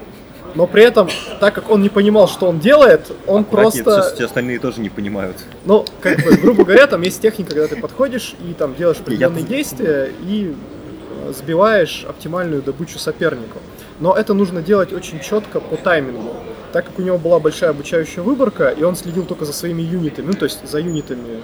Но 0.54 0.66
при 0.66 0.82
этом, 0.82 1.08
так 1.40 1.54
как 1.54 1.70
он 1.70 1.82
не 1.82 1.88
понимал, 1.88 2.28
что 2.28 2.46
он 2.48 2.58
делает, 2.58 3.12
он 3.26 3.42
Аккуратнее, 3.42 3.84
просто... 3.84 4.02
все, 4.02 4.14
все 4.14 4.24
остальные 4.26 4.58
тоже 4.58 4.80
не 4.80 4.88
понимают. 4.88 5.36
Ну, 5.64 5.84
как 6.00 6.16
бы, 6.24 6.36
грубо 6.36 6.64
говоря, 6.64 6.86
там 6.86 7.02
есть 7.02 7.20
техника, 7.20 7.50
когда 7.50 7.68
ты 7.68 7.76
подходишь 7.76 8.34
и 8.48 8.54
там 8.54 8.74
делаешь 8.74 8.98
определенные 9.00 9.42
Я- 9.42 9.48
действия 9.48 10.12
и 10.26 10.54
э, 11.26 11.32
сбиваешь 11.32 12.04
оптимальную 12.08 12.62
добычу 12.62 12.98
сопернику. 12.98 13.58
Но 14.00 14.14
это 14.14 14.34
нужно 14.34 14.62
делать 14.62 14.92
очень 14.92 15.20
четко 15.20 15.60
по 15.60 15.76
таймингу. 15.76 16.34
Так 16.72 16.86
как 16.86 16.98
у 16.98 17.02
него 17.02 17.18
была 17.18 17.38
большая 17.40 17.70
обучающая 17.70 18.22
выборка, 18.22 18.68
и 18.68 18.82
он 18.82 18.94
следил 18.96 19.24
только 19.24 19.44
за 19.44 19.52
своими 19.52 19.82
юнитами, 19.82 20.26
ну 20.26 20.32
то 20.34 20.44
есть 20.44 20.68
за 20.68 20.78
юнитами 20.80 21.40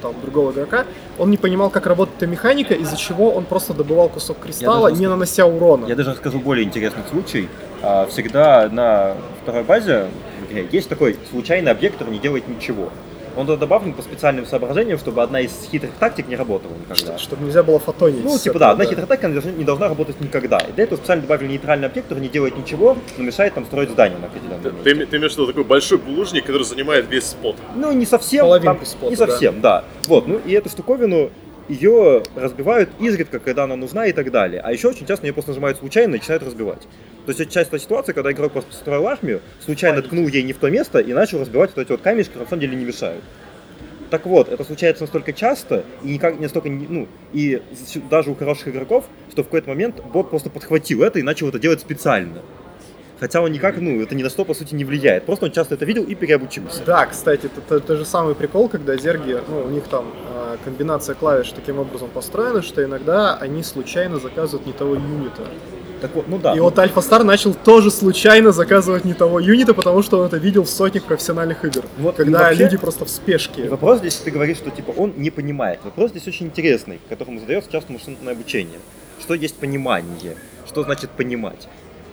там, 0.00 0.14
другого 0.22 0.52
игрока, 0.52 0.84
он 1.18 1.30
не 1.30 1.36
понимал, 1.36 1.70
как 1.70 1.86
работает 1.86 2.16
эта 2.18 2.26
механика, 2.26 2.74
из-за 2.74 2.96
чего 2.96 3.30
он 3.30 3.44
просто 3.44 3.74
добывал 3.74 4.08
кусок 4.08 4.38
кристалла, 4.38 4.88
даже 4.90 5.00
не 5.00 5.06
нанося 5.08 5.46
урона. 5.46 5.86
Я 5.86 5.96
даже 5.96 6.12
расскажу 6.12 6.38
более 6.40 6.64
интересный 6.64 7.02
случай. 7.10 7.48
А, 7.82 8.06
Всегда 8.06 8.68
на 8.70 9.14
второй 9.42 9.62
базе 9.62 10.06
в 10.40 10.50
игре 10.50 10.66
есть 10.70 10.88
такой 10.88 11.16
случайный 11.30 11.70
объект, 11.70 11.98
который 11.98 12.12
не 12.14 12.18
делает 12.18 12.48
ничего. 12.48 12.90
Он 13.38 13.46
туда 13.46 13.56
добавлен 13.56 13.92
по 13.92 14.02
специальным 14.02 14.46
соображениям, 14.46 14.98
чтобы 14.98 15.22
одна 15.22 15.40
из 15.40 15.52
хитрых 15.70 15.92
тактик 16.00 16.26
не 16.26 16.34
работала 16.34 16.72
никогда. 16.72 17.16
Чтобы 17.18 17.44
нельзя 17.44 17.62
было 17.62 17.78
фотонить. 17.78 18.24
Ну, 18.24 18.36
типа 18.36 18.56
этого, 18.56 18.58
да, 18.58 18.70
одна 18.72 18.84
хитрая 18.84 19.06
тактика 19.06 19.28
не 19.28 19.62
должна, 19.64 19.88
работать 19.88 20.20
никогда. 20.20 20.58
И 20.58 20.72
для 20.72 20.82
этого 20.82 20.98
специально 20.98 21.22
добавили 21.22 21.52
нейтральный 21.52 21.86
объект, 21.86 22.08
который 22.08 22.20
не 22.20 22.28
делает 22.28 22.58
ничего, 22.58 22.96
но 23.16 23.22
мешает 23.24 23.54
там 23.54 23.64
строить 23.66 23.90
здание 23.90 24.18
на 24.18 24.26
определенном 24.26 24.74
месте. 24.74 24.82
Ты, 24.82 25.06
ты 25.06 25.16
имеешь 25.18 25.34
в 25.34 25.36
виду 25.36 25.46
такой 25.46 25.62
большой 25.62 25.98
булыжник, 25.98 26.46
который 26.46 26.64
занимает 26.64 27.08
весь 27.08 27.26
спот. 27.26 27.54
Ну, 27.76 27.92
не 27.92 28.06
совсем. 28.06 28.44
Половинку 28.44 28.78
там- 28.78 28.86
спота, 28.86 29.10
Не 29.10 29.16
совсем, 29.16 29.60
да. 29.60 29.84
Вот, 30.08 30.26
ну 30.26 30.40
и 30.44 30.52
эту 30.52 30.68
штуковину 30.68 31.30
ее 31.68 32.22
разбивают 32.34 32.90
изредка, 32.98 33.38
когда 33.38 33.64
она 33.64 33.76
нужна 33.76 34.06
и 34.06 34.12
так 34.12 34.30
далее. 34.30 34.60
А 34.60 34.72
еще 34.72 34.88
очень 34.88 35.06
часто 35.06 35.26
ее 35.26 35.32
просто 35.32 35.50
нажимают 35.50 35.78
случайно 35.78 36.14
и 36.14 36.18
начинают 36.18 36.42
разбивать. 36.42 36.82
То 37.26 37.30
есть 37.30 37.40
это 37.40 37.52
частая 37.52 37.78
ситуация, 37.78 38.14
когда 38.14 38.32
игрок 38.32 38.52
просто 38.52 38.72
строил 38.72 39.06
армию, 39.06 39.42
случайно 39.64 40.00
ткнул 40.02 40.26
ей 40.28 40.42
не 40.42 40.52
в 40.52 40.58
то 40.58 40.70
место 40.70 40.98
и 40.98 41.12
начал 41.12 41.40
разбивать 41.40 41.70
вот 41.76 41.82
эти 41.82 41.90
вот 41.90 42.00
камешки, 42.00 42.30
которые 42.30 42.46
на 42.46 42.50
самом 42.50 42.60
деле 42.62 42.76
не 42.76 42.84
мешают. 42.84 43.22
Так 44.10 44.24
вот, 44.24 44.48
это 44.48 44.64
случается 44.64 45.02
настолько 45.02 45.34
часто 45.34 45.84
и 46.02 46.14
никак 46.14 46.36
не 46.36 46.44
настолько, 46.44 46.70
ну, 46.70 47.06
и 47.34 47.60
даже 48.10 48.30
у 48.30 48.34
хороших 48.34 48.68
игроков, 48.68 49.04
что 49.30 49.42
в 49.42 49.46
какой-то 49.46 49.68
момент 49.68 50.02
бот 50.12 50.30
просто 50.30 50.48
подхватил 50.48 51.02
это 51.02 51.18
и 51.18 51.22
начал 51.22 51.48
это 51.48 51.58
делать 51.58 51.80
специально. 51.80 52.40
Хотя 53.20 53.40
он 53.40 53.50
никак, 53.50 53.78
ну, 53.78 54.00
это 54.00 54.14
ни 54.14 54.22
на 54.22 54.30
что, 54.30 54.44
по 54.44 54.54
сути, 54.54 54.74
не 54.74 54.84
влияет. 54.84 55.26
Просто 55.26 55.46
он 55.46 55.52
часто 55.52 55.74
это 55.74 55.84
видел 55.84 56.04
и 56.04 56.14
переобучился. 56.14 56.82
Да, 56.86 57.06
кстати, 57.06 57.46
это, 57.46 57.60
это, 57.60 57.76
это 57.76 57.96
же 57.96 58.04
самый 58.04 58.34
прикол, 58.34 58.68
когда 58.68 58.96
зерги, 58.96 59.38
ну, 59.48 59.64
у 59.64 59.70
них 59.70 59.84
там 59.84 60.12
э, 60.34 60.56
комбинация 60.64 61.14
клавиш 61.14 61.50
таким 61.50 61.78
образом 61.78 62.08
построена, 62.10 62.62
что 62.62 62.84
иногда 62.84 63.36
они 63.36 63.62
случайно 63.64 64.18
заказывают 64.18 64.66
не 64.66 64.72
того 64.72 64.94
юнита. 64.94 65.42
Так 66.00 66.14
вот, 66.14 66.28
ну 66.28 66.38
да. 66.38 66.54
И 66.54 66.60
вот 66.60 66.78
Альфа 66.78 67.00
Стар 67.00 67.24
начал 67.24 67.54
тоже 67.54 67.90
случайно 67.90 68.52
заказывать 68.52 69.04
не 69.04 69.14
того 69.14 69.40
юнита, 69.40 69.74
потому 69.74 70.02
что 70.02 70.20
он 70.20 70.26
это 70.26 70.36
видел 70.36 70.62
в 70.62 70.68
сотнях 70.68 71.04
профессиональных 71.04 71.64
игр. 71.64 71.82
Вот, 71.98 72.16
когда 72.16 72.38
ну, 72.38 72.44
вообще- 72.44 72.62
люди 72.62 72.76
просто 72.76 73.04
в 73.04 73.08
спешке. 73.08 73.68
вопрос 73.68 73.98
здесь, 73.98 74.14
ты 74.14 74.30
говоришь, 74.30 74.58
что 74.58 74.70
типа 74.70 74.92
он 74.96 75.14
не 75.16 75.30
понимает. 75.30 75.80
Вопрос 75.84 76.12
здесь 76.12 76.28
очень 76.28 76.46
интересный, 76.46 77.00
которому 77.08 77.40
задается 77.40 77.70
часто 77.72 77.92
машинное 77.92 78.32
обучение. 78.32 78.78
Что 79.20 79.34
есть 79.34 79.56
понимание? 79.56 80.36
Что 80.66 80.84
значит 80.84 81.10
понимать? 81.10 81.66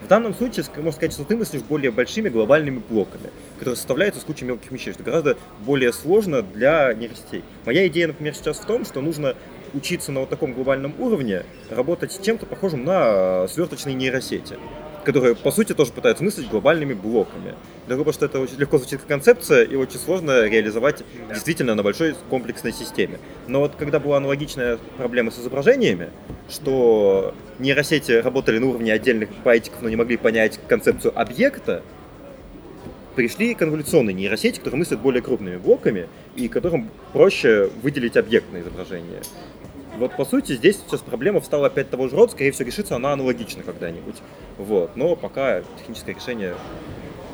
В 0.05 0.07
данном 0.07 0.35
случае, 0.35 0.63
можно 0.75 0.91
сказать, 0.91 1.13
что 1.13 1.23
ты 1.23 1.35
мыслишь 1.35 1.63
более 1.63 1.89
большими 1.89 2.29
глобальными 2.29 2.79
блоками, 2.87 3.31
которые 3.57 3.75
составляются 3.75 4.21
из 4.21 4.23
кучи 4.23 4.43
мелких 4.43 4.71
вещей, 4.71 4.93
что 4.93 5.01
гораздо 5.01 5.35
более 5.65 5.91
сложно 5.91 6.43
для 6.43 6.93
нейросетей. 6.93 7.43
Моя 7.65 7.87
идея, 7.87 8.09
например, 8.09 8.35
сейчас 8.35 8.59
в 8.59 8.65
том, 8.65 8.85
что 8.85 9.01
нужно 9.01 9.33
учиться 9.73 10.11
на 10.11 10.19
вот 10.19 10.29
таком 10.29 10.53
глобальном 10.53 10.93
уровне 10.99 11.43
работать 11.71 12.11
с 12.11 12.19
чем-то 12.19 12.45
похожим 12.45 12.85
на 12.85 13.47
сверточные 13.47 13.95
нейросети, 13.95 14.59
которые, 15.05 15.35
по 15.35 15.51
сути, 15.51 15.73
тоже 15.73 15.91
пытаются 15.91 16.23
мыслить 16.23 16.49
глобальными 16.49 16.93
блоками. 16.93 17.53
Для 17.87 17.95
того, 17.95 18.11
что 18.11 18.25
это 18.25 18.39
очень 18.39 18.57
легко 18.57 18.77
звучит 18.77 18.99
как 18.99 19.07
концепция 19.07 19.63
и 19.63 19.75
очень 19.75 19.99
сложно 19.99 20.45
реализовать 20.45 21.03
действительно 21.29 21.75
на 21.75 21.83
большой 21.83 22.15
комплексной 22.29 22.73
системе. 22.73 23.19
Но 23.47 23.59
вот 23.61 23.75
когда 23.77 23.99
была 23.99 24.17
аналогичная 24.17 24.79
проблема 24.97 25.31
с 25.31 25.39
изображениями, 25.39 26.09
что 26.49 27.33
нейросети 27.59 28.11
работали 28.13 28.57
на 28.57 28.67
уровне 28.67 28.91
отдельных 28.91 29.29
байтиков, 29.43 29.81
но 29.81 29.89
не 29.89 29.95
могли 29.95 30.17
понять 30.17 30.59
концепцию 30.67 31.17
объекта, 31.17 31.83
пришли 33.15 33.53
конволюционные 33.53 34.13
нейросети, 34.13 34.57
которые 34.57 34.79
мыслят 34.79 34.99
более 34.99 35.21
крупными 35.21 35.57
блоками 35.57 36.07
и 36.35 36.47
которым 36.47 36.89
проще 37.13 37.69
выделить 37.81 38.17
объект 38.17 38.51
на 38.51 38.59
изображение. 38.59 39.21
Вот 39.97 40.15
по 40.15 40.25
сути 40.25 40.53
здесь 40.53 40.77
сейчас 40.77 41.01
проблема 41.01 41.39
встала 41.39 41.67
опять 41.67 41.89
того 41.89 42.07
же 42.09 42.15
рода, 42.15 42.31
скорее 42.31 42.51
всего 42.51 42.67
решится 42.67 42.95
она 42.95 43.13
аналогично 43.13 43.63
когда-нибудь. 43.63 44.17
Вот, 44.57 44.95
но 44.95 45.15
пока 45.15 45.61
техническое 45.79 46.13
решение 46.13 46.55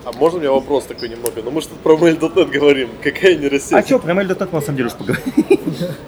А 0.04 0.12
можно 0.14 0.40
у 0.40 0.42
меня 0.42 0.52
вопрос 0.52 0.86
такой 0.86 1.10
немного? 1.10 1.42
Ну 1.44 1.52
мы 1.52 1.62
же 1.62 1.68
тут 1.68 1.80
про 1.80 1.96
Mail.net 1.96 2.50
говорим. 2.50 2.90
Какая 3.04 3.36
нейросеть? 3.36 3.74
А 3.74 3.84
что, 3.84 4.00
про 4.00 4.14
мы 4.16 4.24
на 4.24 4.36
самом 4.36 4.76
деле 4.76 4.88
уж 4.88 4.94
поговорим. 4.94 5.24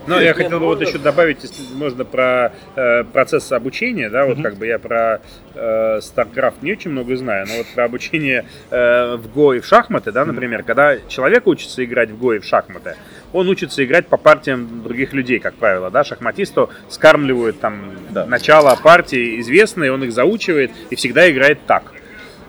Ну, 0.08 0.20
я 0.20 0.34
хотел 0.34 0.60
бы 0.60 0.66
вот 0.66 0.82
еще 0.82 0.98
добавить, 0.98 1.44
если 1.44 1.64
можно, 1.74 2.04
про 2.04 2.52
э, 2.76 3.04
процесс 3.06 3.52
обучения, 3.52 4.10
да, 4.10 4.26
вот 4.26 4.42
как 4.42 4.58
бы 4.58 4.68
я 4.68 4.78
про 4.78 5.22
э, 5.56 6.00
StarCraft 6.00 6.56
не 6.62 6.74
очень 6.74 6.92
много 6.92 7.16
знаю, 7.16 7.48
но 7.48 7.58
вот 7.58 7.68
про 7.74 7.86
обучение 7.86 8.46
э, 8.70 9.16
в 9.16 9.28
Go 9.36 9.56
и 9.58 9.60
в 9.62 9.66
шахматы, 9.66 10.12
да, 10.12 10.26
например, 10.26 10.64
когда 10.64 10.98
человек 11.08 11.48
учится 11.48 11.84
играть 11.84 12.12
в 12.12 12.22
Go 12.22 12.36
и 12.36 12.40
в 12.40 12.46
шахматы, 12.46 12.96
он 13.32 13.48
учится 13.48 13.84
играть 13.84 14.08
по 14.08 14.18
партиям 14.18 14.84
других 14.84 15.14
людей, 15.14 15.40
как 15.40 15.56
правило, 15.56 15.90
да, 15.90 16.04
шахматисту 16.04 16.70
скармливают 16.90 17.60
там 17.60 17.94
Да. 18.10 18.26
начало 18.26 18.76
партии 18.76 19.40
известные, 19.40 19.92
он 19.92 20.04
их 20.04 20.12
заучивает 20.12 20.72
и 20.90 20.96
всегда 20.96 21.32
играет 21.32 21.60
так. 21.66 21.94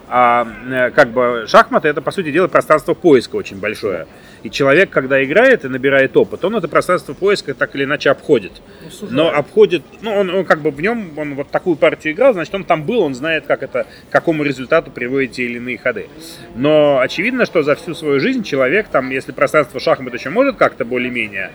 А 0.08 0.46
э, 0.66 0.90
как 0.90 1.10
бы 1.10 1.44
шахматы 1.48 1.88
это 1.88 2.02
по 2.02 2.10
сути 2.10 2.30
дела 2.30 2.48
пространство 2.48 2.94
поиска 2.94 3.36
очень 3.36 3.58
большое. 3.58 4.06
И 4.42 4.50
человек, 4.50 4.90
когда 4.90 5.24
играет 5.24 5.64
и 5.64 5.68
набирает 5.68 6.14
опыт, 6.16 6.44
он 6.44 6.54
это 6.56 6.68
пространство 6.68 7.14
поиска 7.14 7.54
так 7.54 7.74
или 7.74 7.84
иначе 7.84 8.10
обходит. 8.10 8.52
Но 9.02 9.30
обходит, 9.30 9.82
ну 10.02 10.14
он, 10.14 10.28
он 10.28 10.44
как 10.44 10.60
бы 10.60 10.70
в 10.70 10.80
нем, 10.80 11.12
он 11.16 11.34
вот 11.34 11.50
такую 11.50 11.76
партию 11.76 12.12
играл, 12.12 12.34
значит 12.34 12.54
он 12.54 12.64
там 12.64 12.84
был, 12.84 13.00
он 13.00 13.14
знает, 13.14 13.46
как 13.46 13.62
это, 13.62 13.86
к 14.10 14.12
какому 14.12 14.42
результату 14.42 14.90
приводит 14.90 15.32
те 15.32 15.44
или 15.44 15.56
иные 15.56 15.78
ходы. 15.78 16.08
Но 16.54 16.98
очевидно, 16.98 17.46
что 17.46 17.62
за 17.62 17.74
всю 17.74 17.94
свою 17.94 18.20
жизнь 18.20 18.42
человек, 18.42 18.88
там, 18.88 19.08
если 19.10 19.32
пространство 19.32 19.80
шахмат 19.80 20.12
еще 20.12 20.28
может 20.28 20.56
как-то 20.56 20.84
более-менее 20.84 21.50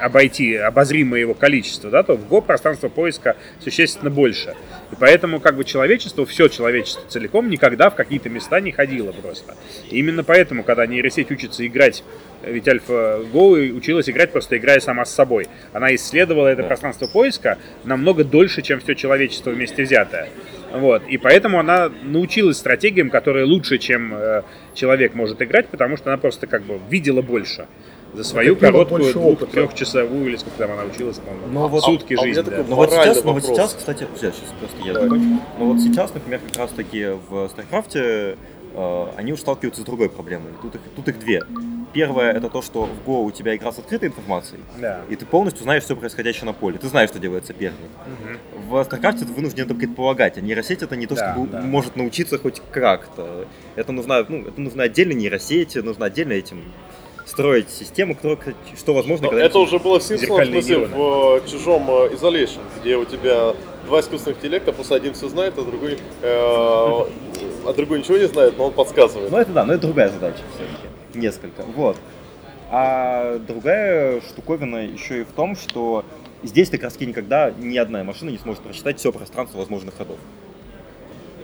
обойти 0.00 0.56
обозримое 0.56 1.20
его 1.20 1.34
количество, 1.34 1.90
да, 1.90 2.02
то 2.02 2.16
в 2.16 2.26
Go 2.26 2.42
пространство 2.42 2.88
поиска 2.88 3.36
существенно 3.60 4.10
больше. 4.10 4.54
И 4.92 4.94
поэтому 4.98 5.40
как 5.40 5.56
бы 5.56 5.64
человечество, 5.64 6.26
все 6.26 6.48
человечество 6.48 7.02
целиком 7.08 7.48
никогда 7.48 7.88
в 7.88 7.94
какие-то 7.94 8.28
места 8.28 8.60
не 8.60 8.72
ходило 8.72 9.10
просто. 9.12 9.56
И 9.90 9.98
именно 9.98 10.22
поэтому, 10.22 10.62
когда 10.62 10.86
нейросеть 10.86 11.30
учится 11.30 11.66
играть, 11.66 12.04
ведь 12.42 12.68
Альфа 12.68 13.22
Go 13.32 13.58
и 13.58 13.72
училась 13.72 14.10
играть 14.10 14.32
просто 14.32 14.58
играя 14.58 14.80
сама 14.80 15.06
с 15.06 15.14
собой. 15.14 15.48
Она 15.72 15.94
исследовала 15.94 16.48
это 16.48 16.62
пространство 16.62 17.06
поиска 17.06 17.58
намного 17.84 18.22
дольше, 18.22 18.60
чем 18.60 18.80
все 18.80 18.94
человечество 18.94 19.50
вместе 19.50 19.82
взятое. 19.84 20.28
Вот. 20.72 21.02
И 21.08 21.16
поэтому 21.16 21.58
она 21.58 21.90
научилась 22.02 22.58
стратегиям, 22.58 23.08
которые 23.08 23.44
лучше, 23.44 23.78
чем 23.78 24.14
э, 24.14 24.42
человек 24.74 25.14
может 25.14 25.40
играть, 25.40 25.68
потому 25.68 25.96
что 25.96 26.10
она 26.10 26.18
просто 26.18 26.46
как 26.46 26.62
бы 26.62 26.78
видела 26.90 27.22
больше 27.22 27.66
за 28.14 28.24
свою 28.24 28.56
короткую 28.56 29.12
двух- 29.12 29.48
трехчасовую 29.50 30.28
или 30.28 30.36
сколько 30.36 30.58
там 30.58 30.72
она 30.72 30.84
училась, 30.84 31.18
по-моему, 31.18 31.46
Ну, 31.50 31.68
вот- 31.68 31.82
сутки 31.84 32.14
а 32.14 32.22
жизни. 32.22 32.42
такой 32.42 32.58
да. 32.58 32.64
Ну 32.68 32.76
вот 32.76 32.90
сейчас, 32.90 33.24
ну 33.24 33.32
вот 33.32 33.44
сейчас, 33.44 33.74
кстати, 33.74 34.06
сейчас, 34.16 34.34
сейчас 34.36 34.50
просто 34.58 34.76
я 34.86 34.94
закончу. 34.94 35.24
Но 35.58 35.64
вот 35.66 35.80
сейчас, 35.80 36.12
например, 36.14 36.40
как 36.46 36.56
раз 36.58 36.70
таки 36.72 37.06
в 37.28 37.50
StarCraft 37.50 38.36
э, 38.74 39.06
они 39.16 39.32
уже 39.32 39.42
сталкиваются 39.42 39.82
с 39.82 39.84
другой 39.84 40.08
проблемой. 40.08 40.52
Тут 40.62 40.74
их, 40.74 40.80
тут 40.96 41.08
их 41.08 41.18
две. 41.18 41.42
Первое 41.92 42.32
это 42.32 42.48
то, 42.48 42.62
что 42.62 42.86
в 42.86 43.06
Go 43.08 43.22
у 43.24 43.30
тебя 43.30 43.54
игра 43.54 43.70
с 43.70 43.78
открытой 43.78 44.08
информацией, 44.08 44.62
Да. 44.80 45.02
и 45.10 45.16
ты 45.16 45.26
полностью 45.26 45.62
знаешь 45.64 45.82
все 45.84 45.94
происходящее 45.94 46.46
на 46.46 46.54
поле. 46.54 46.78
Ты 46.78 46.88
знаешь, 46.88 47.10
что 47.10 47.18
делает 47.18 47.44
соперник. 47.46 47.76
В 48.66 48.74
StarCraft 48.76 49.18
ты 49.18 49.24
вынужден 49.26 49.64
это 49.66 49.74
предполагать, 49.74 50.38
а 50.38 50.40
нейросеть 50.40 50.82
это 50.82 50.96
не 50.96 51.06
то, 51.06 51.14
Да, 51.14 51.34
что 51.34 51.46
да. 51.46 51.60
может 51.60 51.96
научиться 51.96 52.38
хоть 52.38 52.62
как-то. 52.70 53.46
Это 53.76 53.92
нужна, 53.92 54.24
ну, 54.26 54.40
это 54.48 54.58
нужна 54.58 54.84
отдельная 54.84 55.16
нейросеть, 55.16 55.74
нужно 55.76 56.06
отдельно 56.06 56.32
этим 56.32 56.64
строить 57.32 57.70
систему, 57.70 58.14
которая, 58.14 58.38
что 58.76 58.94
возможно, 58.94 59.24
Но 59.24 59.30
когда 59.30 59.44
это 59.44 59.58
уже 59.58 59.78
было 59.78 59.98
в 59.98 60.02
Зеркальные 60.02 60.62
смысле, 60.62 60.86
в 60.86 61.42
э, 61.44 61.48
чужом 61.48 61.88
э, 61.88 62.14
Isolation, 62.14 62.60
где 62.80 62.96
у 62.96 63.04
тебя 63.04 63.54
два 63.86 64.00
искусственных 64.00 64.38
интеллекта, 64.38 64.72
просто 64.72 64.94
один 64.94 65.14
все 65.14 65.28
знает, 65.28 65.54
а 65.58 65.62
другой, 65.62 65.94
э, 65.94 65.98
а 66.22 67.72
другой 67.74 67.98
ничего 67.98 68.18
не 68.18 68.28
знает, 68.28 68.56
но 68.56 68.66
он 68.66 68.72
подсказывает. 68.72 69.30
Ну 69.30 69.38
это 69.38 69.50
да, 69.52 69.64
но 69.64 69.72
это 69.72 69.86
другая 69.86 70.10
задача 70.10 70.38
все-таки. 70.54 71.18
Несколько. 71.18 71.62
Вот. 71.74 71.96
А 72.70 73.38
другая 73.38 74.20
штуковина 74.20 74.86
еще 74.86 75.20
и 75.20 75.24
в 75.24 75.32
том, 75.32 75.56
что 75.56 76.04
Здесь 76.42 76.70
ты 76.70 76.78
краски 76.78 77.04
никогда 77.04 77.52
ни 77.52 77.76
одна 77.76 78.02
машина 78.02 78.30
не 78.30 78.38
сможет 78.38 78.62
прочитать 78.62 78.98
все 78.98 79.12
пространство 79.12 79.58
возможных 79.58 79.96
ходов. 79.96 80.18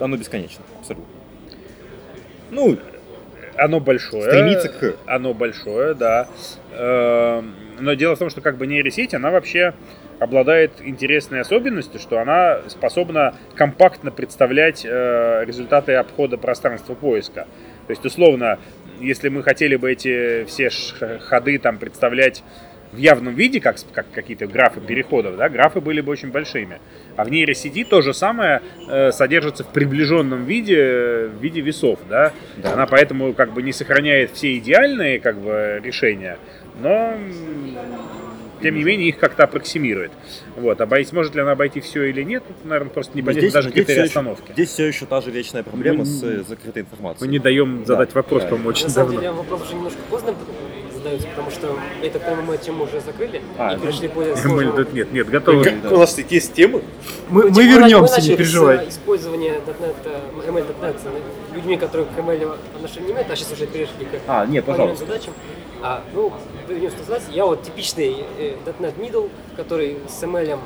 Оно 0.00 0.16
бесконечно, 0.16 0.64
абсолютно. 0.80 1.06
Ну, 2.50 2.76
оно 3.58 3.80
большое. 3.80 4.30
Стремится 4.30 4.68
к. 4.68 4.96
Оно 5.06 5.34
большое, 5.34 5.94
да. 5.94 6.28
Эм, 6.72 7.54
Но 7.80 7.94
дело 7.94 8.16
в 8.16 8.18
том, 8.18 8.30
что 8.30 8.40
как 8.40 8.56
бы 8.56 8.66
нейросеть, 8.66 9.14
она 9.14 9.30
вообще 9.30 9.74
обладает 10.18 10.72
интересной 10.80 11.40
особенностью, 11.40 12.00
что 12.00 12.18
она 12.18 12.60
способна 12.68 13.34
компактно 13.54 14.10
представлять 14.10 14.84
э, 14.84 15.44
результаты 15.44 15.94
обхода 15.94 16.36
пространства 16.38 16.94
поиска. 16.94 17.46
То 17.86 17.90
есть, 17.90 18.04
условно, 18.04 18.58
если 19.00 19.28
мы 19.28 19.42
хотели 19.42 19.76
бы 19.76 19.92
эти 19.92 20.44
все 20.44 20.70
ходы 21.20 21.58
там 21.58 21.78
представлять 21.78 22.42
в 22.92 22.96
явном 22.96 23.34
виде, 23.34 23.60
как, 23.60 23.76
как 23.92 24.06
какие-то 24.12 24.46
графы 24.46 24.80
переходов, 24.80 25.36
да, 25.36 25.48
графы 25.48 25.80
были 25.80 26.00
бы 26.00 26.10
очень 26.12 26.30
большими. 26.30 26.80
А 27.16 27.24
в 27.24 27.30
нейросети 27.30 27.84
то 27.84 28.00
же 28.02 28.14
самое 28.14 28.62
э, 28.88 29.12
содержится 29.12 29.64
в 29.64 29.68
приближенном 29.68 30.44
виде, 30.44 30.76
э, 30.78 31.26
в 31.28 31.42
виде 31.42 31.60
весов, 31.60 31.98
да. 32.08 32.32
Она 32.64 32.86
поэтому 32.86 33.32
как 33.34 33.52
бы 33.52 33.62
не 33.62 33.72
сохраняет 33.72 34.30
все 34.32 34.56
идеальные 34.58 35.20
как 35.20 35.36
бы 35.38 35.80
решения, 35.84 36.38
но 36.80 37.14
тем 38.62 38.74
не 38.74 38.82
менее 38.82 39.08
их 39.10 39.18
как-то 39.18 39.44
аппроксимирует. 39.44 40.10
Вот, 40.56 40.80
обойти, 40.80 41.14
может 41.14 41.32
ли 41.36 41.40
она 41.42 41.52
обойти 41.52 41.80
все 41.80 42.04
или 42.04 42.24
нет, 42.24 42.42
тут, 42.46 42.64
наверное, 42.64 42.90
просто 42.90 43.12
не 43.14 43.22
Но 43.22 43.26
понятно 43.26 43.40
здесь- 43.42 43.52
даже 43.52 43.70
критерии 43.70 43.84
всё 43.84 44.00
еще- 44.02 44.08
остановки. 44.08 44.52
Здесь 44.52 44.68
все 44.70 44.86
еще 44.86 45.06
та 45.06 45.20
же 45.20 45.30
вечная 45.30 45.62
проблема 45.62 45.98
Мы 46.00 46.04
с 46.06 46.22
э, 46.24 46.42
закрытой 46.42 46.82
информацией. 46.82 47.26
Мы 47.28 47.32
не 47.32 47.38
даем 47.38 47.86
задать 47.86 48.12
вопрос, 48.14 48.42
да. 48.42 48.48
по-моему, 48.48 48.70
очень 48.70 48.86
На 48.86 48.90
самом 48.90 49.06
давно. 49.12 49.20
деле 49.20 49.32
вопрос 49.32 49.62
уже 49.62 49.74
немножко 49.76 49.98
поздно 50.10 50.34
задается, 51.08 51.28
потому 51.28 51.50
что, 51.50 51.76
я 52.02 52.10
так 52.10 52.22
понимаю, 52.22 52.44
мы 52.46 52.58
тему 52.58 52.84
уже 52.84 53.00
закрыли 53.00 53.42
А, 53.58 53.74
и 53.74 53.78
пришли 53.78 54.08
к 54.08 54.10
ну, 54.14 54.20
более 54.20 54.34
мы 54.34 54.40
сложному. 54.40 54.72
тут 54.76 54.92
нет, 54.92 55.12
нет, 55.12 55.28
готовы. 55.28 55.64
Как- 55.64 55.92
У 55.92 55.96
нас 55.98 56.14
тут 56.14 56.30
есть 56.30 56.52
темы. 56.54 56.82
Мы, 57.28 57.44
мы 57.44 57.48
Типа, 57.50 57.60
вернемся, 57.60 58.20
не 58.20 58.26
с, 58.26 58.36
переживай. 58.36 58.84
э, 58.84 58.88
использования 58.88 59.54
.NET, 59.66 59.94
э, 60.04 60.20
ML.NET 60.50 60.96
людьми, 61.54 61.76
которые 61.76 62.06
к 62.06 62.18
ML 62.18 62.56
отношения 62.76 63.06
не 63.06 63.12
имеют, 63.12 63.30
а 63.30 63.36
сейчас 63.36 63.52
уже 63.52 63.66
перешли 63.66 64.04
к 64.04 64.08
А, 64.26 64.46
не, 64.46 64.60
выполнению 64.60 64.62
пожалуйста. 64.96 65.06
задачам. 65.06 65.34
А, 65.82 66.02
ну, 66.14 66.32
вернемся 66.68 66.98
назад. 66.98 67.22
Я 67.30 67.46
вот 67.46 67.62
типичный 67.62 68.24
э, 68.38 68.54
.NET 68.80 68.96
Middle, 68.98 69.30
который 69.56 69.98
с 70.08 70.22
ML, 70.22 70.58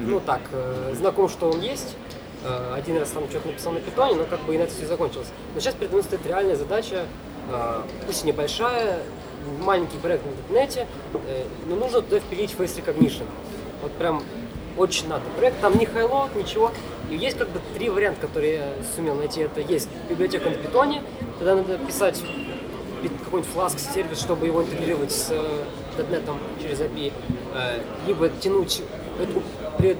ну 0.00 0.20
так, 0.20 0.40
э, 0.52 0.94
знаком, 0.96 1.28
что 1.28 1.50
он 1.50 1.60
есть. 1.60 1.96
Э, 2.44 2.74
один 2.74 2.96
раз 2.98 3.10
там 3.10 3.24
что-то 3.28 3.48
написал 3.48 3.72
на 3.72 3.80
питоне, 3.80 4.14
но 4.14 4.24
как 4.24 4.40
бы 4.44 4.54
и 4.54 4.58
на 4.58 4.62
это 4.62 4.72
все 4.72 4.86
закончилось. 4.86 5.28
Но 5.54 5.60
сейчас 5.60 5.74
передо 5.74 5.92
мной 5.94 6.04
стоит 6.04 6.24
реальная 6.26 6.56
задача, 6.56 6.94
э, 6.94 7.04
пусть 8.06 8.24
и 8.24 8.26
небольшая, 8.26 8.98
маленький 9.60 9.96
проект 9.98 10.24
на 10.26 10.30
.NET, 10.30 10.86
э, 11.14 11.44
но 11.66 11.76
нужно 11.76 12.02
туда 12.02 12.20
впилить 12.20 12.54
face 12.56 12.82
recognition. 12.84 13.24
Вот 13.82 13.92
прям 13.92 14.22
очень 14.76 15.08
надо. 15.08 15.24
Проект 15.36 15.60
там 15.60 15.78
не 15.78 15.86
highload, 15.86 16.34
ничего. 16.34 16.70
И 17.10 17.16
есть 17.16 17.36
как 17.38 17.48
бы 17.50 17.60
три 17.74 17.88
варианта, 17.90 18.26
которые 18.26 18.54
я 18.54 18.72
сумел 18.94 19.14
найти. 19.14 19.40
Это 19.40 19.60
есть 19.60 19.88
библиотека 20.08 20.48
на 20.50 20.56
питоне, 20.56 21.02
тогда 21.38 21.56
надо 21.56 21.78
писать 21.78 22.22
пи- 23.02 23.10
какой-нибудь 23.24 23.52
Flask 23.54 23.78
сервис, 23.78 24.20
чтобы 24.20 24.46
его 24.46 24.62
интегрировать 24.62 25.12
с 25.12 25.30
э, 25.30 25.64
.NET 25.98 26.22
через 26.62 26.80
API, 26.80 27.12
э, 27.54 27.78
либо 28.06 28.28
тянуть 28.28 28.82
эту 29.20 29.42
пред, 29.78 29.98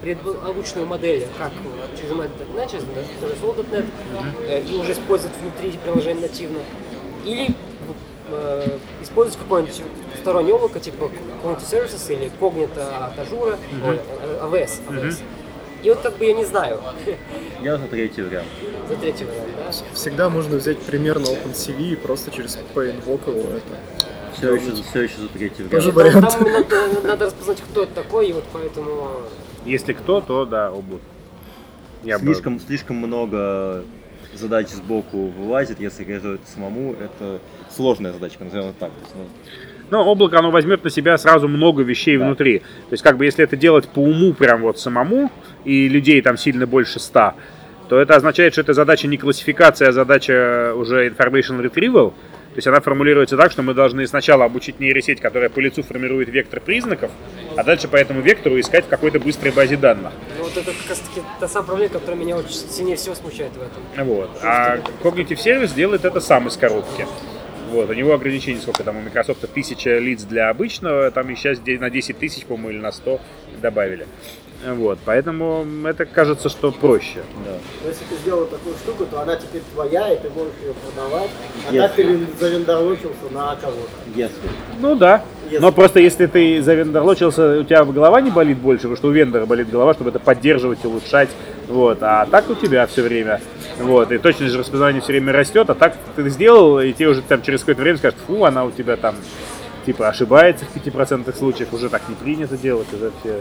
предобученную 0.00 0.86
модель, 0.86 1.26
как 1.38 1.52
через 1.98 2.12
.NET, 2.12 2.30
через 2.70 2.84
.NET, 2.84 4.70
и 4.70 4.74
уже 4.76 4.92
использовать 4.92 5.36
внутри 5.38 5.78
приложения 5.82 6.22
нативно, 6.22 6.60
или 7.24 7.54
э, 8.30 8.78
использовать 9.02 9.38
какое-нибудь 9.42 9.82
стороннее 10.20 10.54
облако, 10.54 10.80
типа 10.80 11.10
Community 11.42 11.62
Services 11.70 12.12
или 12.12 12.30
Cognito 12.40 12.80
от 12.80 13.18
Azure, 13.18 13.56
ой, 13.86 13.98
э, 14.20 14.40
AWS, 14.42 14.80
AWS. 14.88 15.20
И 15.82 15.88
вот 15.90 15.98
как 15.98 16.16
бы 16.16 16.24
я 16.24 16.32
не 16.34 16.44
знаю, 16.44 16.80
Я 17.60 17.76
за 17.76 17.88
третий 17.88 18.22
вариант. 18.22 18.46
за 18.88 18.94
третий 18.96 19.24
вариант, 19.24 19.48
да? 19.56 19.72
Всегда 19.94 20.28
можно 20.30 20.56
взять 20.56 20.78
пример 20.78 21.18
на 21.18 21.24
OpenCV 21.26 21.92
и 21.92 21.96
просто 21.96 22.30
через 22.30 22.56
PaintVoc 22.74 23.28
его 23.28 23.48
это. 23.50 23.76
Все 24.36 24.54
еще, 24.54 24.72
все 24.90 25.02
еще 25.02 25.18
за 25.22 25.28
третий 25.28 25.64
Тоже 25.64 25.90
вариант. 25.90 26.36
вариант. 26.40 26.68
Там 26.68 26.88
надо, 26.94 27.06
надо 27.08 27.26
распознать, 27.26 27.58
кто 27.70 27.82
это 27.82 27.94
такой, 27.94 28.28
и 28.28 28.32
вот 28.32 28.44
поэтому 28.52 29.10
Если 29.66 29.92
кто, 29.92 30.20
то 30.20 30.44
да, 30.46 30.70
обувь. 30.72 31.00
Я 32.04 32.18
бы- 32.18 32.24
слишком, 32.26 32.60
слишком 32.60 32.96
много 32.96 33.84
задач 34.34 34.68
сбоку 34.68 35.28
вылазит, 35.28 35.80
если 35.80 36.04
реализовать 36.04 36.40
самому, 36.46 36.94
это 36.94 37.40
сложная 37.70 38.12
задачка, 38.12 38.44
назовем 38.44 38.68
это 38.68 38.80
так. 38.80 38.90
Ну, 39.14 39.24
Но 39.90 40.04
облако, 40.04 40.38
оно 40.38 40.50
возьмет 40.50 40.84
на 40.84 40.90
себя 40.90 41.18
сразу 41.18 41.48
много 41.48 41.82
вещей 41.82 42.16
внутри. 42.16 42.60
То 42.60 42.92
есть, 42.92 43.02
как 43.02 43.16
бы, 43.16 43.24
если 43.24 43.44
это 43.44 43.56
делать 43.56 43.88
по 43.88 44.00
уму 44.00 44.32
прям 44.32 44.62
вот 44.62 44.78
самому, 44.78 45.30
и 45.64 45.88
людей 45.88 46.20
там 46.22 46.36
сильно 46.36 46.66
больше 46.66 46.98
ста, 46.98 47.34
то 47.88 48.00
это 48.00 48.16
означает, 48.16 48.54
что 48.54 48.62
эта 48.62 48.72
задача 48.72 49.06
не 49.06 49.18
классификация, 49.18 49.88
а 49.88 49.92
задача 49.92 50.72
уже 50.74 51.08
information 51.08 51.60
retrieval. 51.62 52.14
То 52.52 52.58
есть 52.58 52.66
она 52.66 52.80
формулируется 52.82 53.38
так, 53.38 53.50
что 53.50 53.62
мы 53.62 53.72
должны 53.72 54.06
сначала 54.06 54.44
обучить 54.44 54.78
нейросеть, 54.78 55.20
которая 55.20 55.48
по 55.48 55.58
лицу 55.58 55.82
формирует 55.82 56.28
вектор 56.28 56.60
признаков, 56.60 57.10
а 57.56 57.64
дальше 57.64 57.88
по 57.88 57.96
этому 57.96 58.20
вектору 58.20 58.60
искать 58.60 58.84
в 58.84 58.88
какой-то 58.88 59.18
быстрой 59.20 59.52
базе 59.52 59.78
данных. 59.78 60.12
ну, 60.36 60.44
вот 60.44 60.56
это 60.56 60.66
как 60.66 60.90
раз 60.90 60.98
таки 60.98 61.22
та 61.40 61.48
самая 61.48 61.66
проблема, 61.66 61.92
которая 61.94 62.16
меня 62.16 62.36
очень 62.36 62.52
сильнее 62.52 62.96
всего 62.96 63.14
смущает 63.14 63.52
в 63.52 63.62
этом. 63.62 64.06
Вот. 64.06 64.30
А 64.42 64.76
Cognitive 65.02 65.38
Service 65.38 65.74
делает 65.74 66.04
это 66.04 66.20
сам 66.20 66.46
из 66.48 66.58
коробки. 66.58 67.06
Вот, 67.70 67.88
у 67.88 67.94
него 67.94 68.12
ограничение, 68.12 68.60
сколько 68.60 68.84
там 68.84 68.98
у 68.98 69.00
Microsoft, 69.00 69.50
тысяча 69.54 69.96
лиц 69.96 70.24
для 70.24 70.50
обычного, 70.50 71.10
там 71.10 71.30
и 71.30 71.34
сейчас 71.34 71.58
на 71.64 71.88
10 71.88 72.18
тысяч, 72.18 72.44
по-моему, 72.44 72.68
или 72.68 72.78
на 72.78 72.92
100 72.92 73.18
добавили. 73.62 74.06
Вот, 74.64 74.98
поэтому 75.04 75.66
это 75.84 76.04
кажется, 76.04 76.48
что 76.48 76.70
проще. 76.70 77.22
Но 77.82 77.88
если 77.88 78.04
ты 78.04 78.14
сделал 78.22 78.46
такую 78.46 78.76
штуку, 78.76 79.06
то 79.06 79.20
она 79.20 79.34
теперь 79.34 79.62
твоя, 79.74 80.12
и 80.12 80.16
ты 80.20 80.30
можешь 80.30 80.52
ее 80.62 80.72
продавать. 80.74 81.30
А 81.68 81.72
Если. 81.72 81.78
так 81.80 81.92
ты 81.96 82.26
завендорочился 82.38 83.30
на 83.32 83.56
кого-то. 83.56 83.90
если. 84.14 84.36
Ну 84.78 84.94
да. 84.94 85.24
Если- 85.50 85.58
Но 85.60 85.72
просто 85.72 85.98
если 86.00 86.26
ты 86.26 86.62
завендорлочился, 86.62 87.58
у 87.60 87.64
тебя 87.64 87.84
голова 87.84 88.20
не 88.20 88.30
болит 88.30 88.58
больше, 88.58 88.82
потому 88.82 88.96
что 88.96 89.08
у 89.08 89.10
вендора 89.10 89.46
болит 89.46 89.68
голова, 89.68 89.94
чтобы 89.94 90.10
это 90.10 90.20
поддерживать, 90.20 90.84
улучшать. 90.84 91.30
Вот. 91.68 91.98
А 92.02 92.26
так 92.26 92.48
у 92.48 92.54
тебя 92.54 92.86
все 92.86 93.02
время. 93.02 93.40
Вот. 93.80 94.12
И 94.12 94.18
точность 94.18 94.52
же 94.52 94.60
распознавания 94.60 95.00
все 95.00 95.12
время 95.12 95.32
растет, 95.32 95.68
а 95.70 95.74
так 95.74 95.96
ты 96.14 96.28
сделал, 96.30 96.78
и 96.78 96.92
тебе 96.92 97.08
уже 97.08 97.22
там 97.22 97.42
через 97.42 97.60
какое-то 97.60 97.82
время 97.82 97.98
скажут, 97.98 98.18
фу, 98.26 98.44
она 98.44 98.64
у 98.64 98.70
тебя 98.70 98.96
там 98.96 99.16
типа 99.84 100.08
ошибается 100.08 100.64
в 100.64 100.76
5% 100.76 101.36
случаев, 101.36 101.72
уже 101.72 101.88
так 101.88 102.02
не 102.08 102.14
принято 102.14 102.56
делать, 102.56 102.86
уже 102.94 103.10
все 103.20 103.40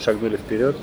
шагнули 0.00 0.36
вперед. 0.36 0.76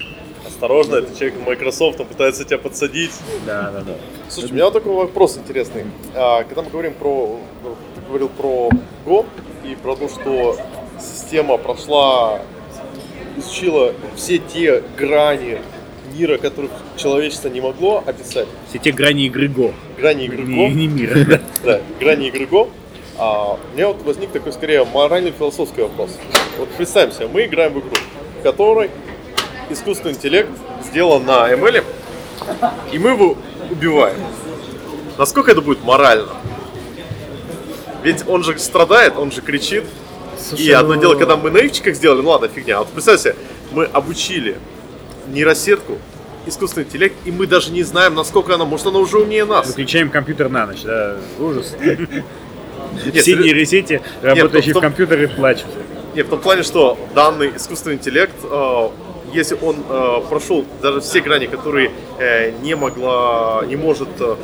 Осторожно, 0.45 0.95
это 0.95 1.17
человек 1.17 1.35
Microsoft, 1.45 1.99
он 1.99 2.07
пытается 2.07 2.43
тебя 2.43 2.57
подсадить. 2.57 3.11
Да, 3.45 3.71
да, 3.71 3.81
да. 3.81 3.93
Слушай, 4.29 4.51
у 4.51 4.53
меня 4.53 4.65
вот 4.65 4.73
такой 4.73 4.93
вопрос 4.93 5.37
интересный. 5.37 5.85
А, 6.15 6.43
когда 6.43 6.61
мы 6.61 6.69
говорим 6.69 6.93
про, 6.93 7.39
ну, 7.63 7.75
ты 7.95 8.01
говорил 8.07 8.29
про 8.29 8.69
Go 9.05 9.25
и 9.63 9.75
про 9.75 9.95
то, 9.95 10.09
что 10.09 10.57
система 10.99 11.57
прошла, 11.57 12.41
изучила 13.37 13.93
все 14.15 14.37
те 14.37 14.83
грани 14.97 15.59
мира, 16.13 16.37
которых 16.37 16.71
человечество 16.97 17.47
не 17.47 17.61
могло 17.61 18.03
описать. 18.05 18.47
Все 18.69 18.79
те 18.79 18.91
грани 18.91 19.25
игры 19.27 19.47
Go. 19.47 19.73
Грани 19.97 20.25
игры 20.25 20.43
Не, 20.43 20.67
Go. 20.67 20.73
не 20.73 20.87
мира. 20.87 21.39
да. 21.63 21.81
Грани 21.99 22.27
игры 22.27 22.45
Go. 22.45 22.69
А, 23.17 23.53
у 23.53 23.75
меня 23.75 23.87
вот 23.87 24.03
возник 24.03 24.31
такой 24.31 24.51
скорее 24.53 24.83
морально-философский 24.85 25.83
вопрос. 25.83 26.17
Вот 26.57 26.69
представим 26.69 27.11
себе, 27.11 27.27
мы 27.27 27.45
играем 27.45 27.73
в 27.73 27.79
игру, 27.79 27.91
которой 28.43 28.91
искусственный 29.69 30.13
интеллект 30.13 30.49
сделан 30.83 31.25
на 31.25 31.51
ML, 31.51 31.83
и 32.91 32.99
мы 32.99 33.11
его 33.11 33.37
убиваем. 33.71 34.17
Насколько 35.17 35.51
это 35.51 35.61
будет 35.61 35.83
морально? 35.83 36.29
Ведь 38.03 38.27
он 38.27 38.43
же 38.43 38.57
страдает, 38.59 39.17
он 39.17 39.31
же 39.31 39.41
кричит. 39.41 39.85
Слушай, 40.37 40.65
и 40.65 40.71
одно 40.71 40.95
ну- 40.95 41.01
дело, 41.01 41.15
когда 41.15 41.37
мы 41.37 41.49
на 41.49 41.59
ивчиках 41.59 41.95
сделали, 41.95 42.21
ну 42.21 42.29
ладно, 42.29 42.49
фигня. 42.49 42.77
А 42.77 42.79
Вот 42.79 42.89
представь 42.89 43.21
себе, 43.21 43.35
мы 43.71 43.85
обучили 43.85 44.57
нейросетку, 45.27 45.97
искусственный 46.45 46.85
интеллект, 46.85 47.15
и 47.23 47.31
мы 47.31 47.47
даже 47.47 47.71
не 47.71 47.83
знаем, 47.83 48.15
насколько 48.15 48.53
она, 48.53 48.65
может, 48.65 48.87
она 48.87 48.99
уже 48.99 49.19
умнее 49.19 49.45
нас. 49.45 49.67
Выключаем 49.67 50.09
компьютер 50.09 50.49
на 50.49 50.67
ночь, 50.67 50.81
да, 50.83 51.17
ужас. 51.39 51.75
Все 53.13 53.35
нейросети, 53.35 54.01
работающие 54.21 54.75
в 54.75 54.79
компьютере, 54.81 55.29
плачут. 55.29 55.67
Не, 56.15 56.21
в 56.21 56.29
том 56.29 56.39
плане, 56.39 56.63
что 56.63 56.97
данный 57.15 57.55
искусственный 57.55 57.95
интеллект, 57.95 58.35
э, 58.43 58.89
если 59.33 59.57
он 59.59 59.77
э, 59.89 60.21
прошел 60.29 60.63
даже 60.81 61.01
все 61.01 61.21
грани, 61.21 61.47
которые 61.47 61.91
э, 62.19 62.51
не 62.61 62.75
могла, 62.75 63.63
не 63.67 63.75
может 63.75 64.09
э, 64.19 64.35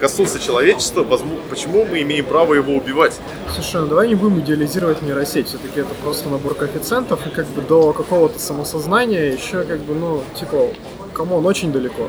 коснуться 0.00 0.38
человечества, 0.38 1.02
возму- 1.02 1.40
почему 1.50 1.84
мы 1.84 2.00
имеем 2.00 2.24
право 2.24 2.54
его 2.54 2.72
убивать? 2.72 3.18
Слушай, 3.54 3.82
ну 3.82 3.88
давай 3.88 4.08
не 4.08 4.14
будем 4.14 4.40
идеализировать 4.40 5.02
нейросеть. 5.02 5.48
Все-таки 5.48 5.80
это 5.80 5.94
просто 6.02 6.30
набор 6.30 6.54
коэффициентов, 6.54 7.26
и 7.26 7.30
как 7.30 7.46
бы 7.48 7.60
до 7.60 7.92
какого-то 7.92 8.38
самосознания 8.38 9.32
еще 9.32 9.64
как 9.64 9.80
бы, 9.80 9.94
ну, 9.94 10.22
типа, 10.38 10.68
come 11.12 11.30
on, 11.30 11.44
очень 11.44 11.72
далеко. 11.72 12.08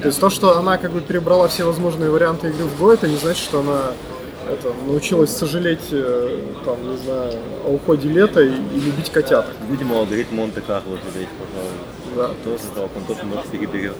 То 0.00 0.08
есть 0.08 0.18
то, 0.18 0.30
что 0.30 0.58
она 0.58 0.78
как 0.78 0.92
бы 0.92 1.00
перебрала 1.02 1.46
все 1.46 1.64
возможные 1.64 2.10
варианты 2.10 2.48
игры 2.48 2.64
в 2.64 2.82
Go, 2.82 2.94
это 2.94 3.06
не 3.06 3.16
значит, 3.16 3.44
что 3.44 3.60
она 3.60 3.92
это, 4.52 4.72
научилась 4.86 5.30
сожалеть, 5.36 5.88
э, 5.92 6.38
там, 6.64 6.90
не 6.90 6.96
знаю, 6.98 7.32
о 7.64 7.70
уходе 7.70 8.08
лета 8.08 8.40
и, 8.40 8.48
и 8.50 8.80
любить 8.80 9.10
котяток. 9.10 9.54
Видимо, 9.68 9.98
алгоритм 9.98 10.36
Монте-Карло 10.36 10.98
жалеть, 11.12 11.28
пожалуй. 11.38 11.72
Да. 12.16 12.30
Тоже 12.44 12.64
жалко, 12.74 12.96
он 12.96 13.04
тоже 13.04 13.24
много 13.24 13.42
переберет. 13.50 13.96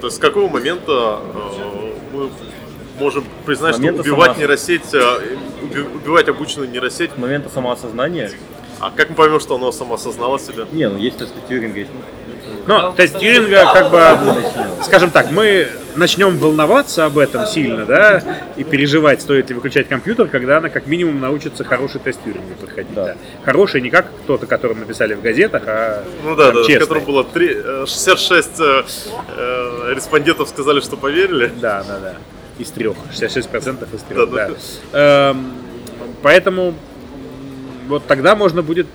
То 0.00 0.08
есть 0.08 0.16
с 0.16 0.20
какого 0.20 0.48
момента 0.48 1.20
э, 1.34 1.92
мы 2.12 2.30
можем 2.98 3.24
признать, 3.44 3.76
момента 3.78 4.02
что 4.02 4.12
убивать 4.12 4.30
сама- 4.32 4.38
нейросеть, 4.40 4.94
э, 4.94 5.36
уби- 5.62 5.96
убивать 5.96 6.28
обычную 6.28 6.68
нейросеть? 6.70 7.12
С 7.12 7.16
момента 7.18 7.48
самоосознания. 7.48 8.30
А 8.78 8.90
как 8.90 9.08
мы 9.10 9.16
поймем, 9.16 9.40
что 9.40 9.54
оно 9.54 9.72
самоосознало 9.72 10.38
себя? 10.38 10.66
Не, 10.72 10.88
ну 10.88 10.98
есть 10.98 11.16
тесты 11.18 11.38
Тьюринга, 11.48 11.78
есть. 11.80 11.90
Ну, 12.66 12.92
тест 12.96 13.18
Тьюринга, 13.18 13.64
как 13.72 13.90
бы, 13.90 14.02
скажем 14.82 15.10
так, 15.10 15.30
мы 15.30 15.68
начнем 15.94 16.36
волноваться 16.36 17.04
об 17.04 17.16
этом 17.18 17.46
сильно, 17.46 17.86
да, 17.86 18.22
и 18.56 18.64
переживать, 18.64 19.22
стоит 19.22 19.48
ли 19.48 19.54
выключать 19.54 19.88
компьютер, 19.88 20.26
когда 20.28 20.58
она 20.58 20.68
как 20.68 20.86
минимум 20.86 21.20
научится 21.20 21.64
хороший 21.64 22.00
тест 22.00 22.22
Тьюринга 22.24 22.54
проходить. 22.54 22.92
Да. 22.94 23.16
Хороший 23.44 23.80
не 23.80 23.90
как 23.90 24.06
кто-то, 24.24 24.46
которым 24.46 24.80
написали 24.80 25.14
в 25.14 25.22
газетах, 25.22 25.62
а 25.66 26.04
Ну 26.24 26.34
да, 26.34 26.44
прям 26.50 26.54
да, 26.56 26.60
в 26.62 26.66
честный. 26.66 26.80
котором 26.80 27.04
было 27.04 27.24
три- 27.24 27.54
э, 27.54 27.84
66 27.86 28.60
э, 28.60 28.82
э, 29.36 29.92
респондентов 29.94 30.48
сказали, 30.48 30.80
что 30.80 30.96
поверили. 30.96 31.50
Да, 31.60 31.84
да, 31.86 31.98
да. 32.00 32.14
Из 32.58 32.70
трех. 32.70 32.96
66% 33.12 33.94
из 33.94 34.02
трех, 34.02 34.30
Да, 34.30 34.48
да. 34.48 34.48
да. 34.92 35.30
Эм, 35.30 35.52
поэтому 36.22 36.74
вот 37.88 38.06
тогда 38.06 38.34
можно 38.34 38.62
будет 38.62 38.86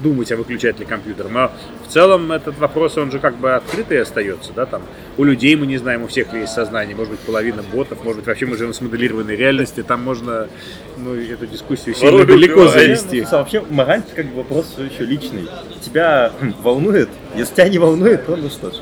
думать, 0.00 0.32
а 0.32 0.36
выключать 0.36 0.78
ли 0.78 0.84
компьютер. 0.84 1.28
Но 1.28 1.52
в 1.86 1.92
целом 1.92 2.32
этот 2.32 2.58
вопрос, 2.58 2.96
он 2.98 3.10
же 3.10 3.18
как 3.18 3.36
бы 3.36 3.54
открытый 3.54 4.00
остается, 4.00 4.52
да, 4.52 4.66
там. 4.66 4.82
У 5.16 5.24
людей 5.24 5.54
мы 5.56 5.66
не 5.66 5.76
знаем, 5.76 6.02
у 6.02 6.06
всех 6.06 6.32
ли 6.32 6.40
есть 6.40 6.52
сознание, 6.52 6.96
может 6.96 7.12
быть, 7.12 7.20
половина 7.20 7.62
ботов, 7.62 7.98
может 8.02 8.18
быть, 8.18 8.26
вообще 8.26 8.46
мы 8.46 8.56
живем 8.56 8.72
в 8.72 8.76
смоделированной 8.76 9.36
реальности, 9.36 9.82
там 9.82 10.02
можно, 10.02 10.48
ну, 10.96 11.14
эту 11.14 11.46
дискуссию 11.46 11.94
сильно 11.94 12.12
Воруй, 12.12 12.26
далеко 12.26 12.60
убивай. 12.60 12.86
завести. 12.86 13.22
Ну, 13.22 13.38
Вообще, 13.38 13.64
мораль 13.70 14.02
как 14.14 14.26
бы 14.26 14.36
вопрос 14.38 14.72
все 14.72 14.84
еще 14.84 15.04
личный. 15.04 15.48
Тебя 15.80 16.32
хм, 16.40 16.54
волнует? 16.62 17.08
Если 17.36 17.54
тебя 17.54 17.68
не 17.68 17.78
волнует, 17.78 18.26
то 18.26 18.36
ну 18.36 18.48
что 18.48 18.70
ж. 18.70 18.74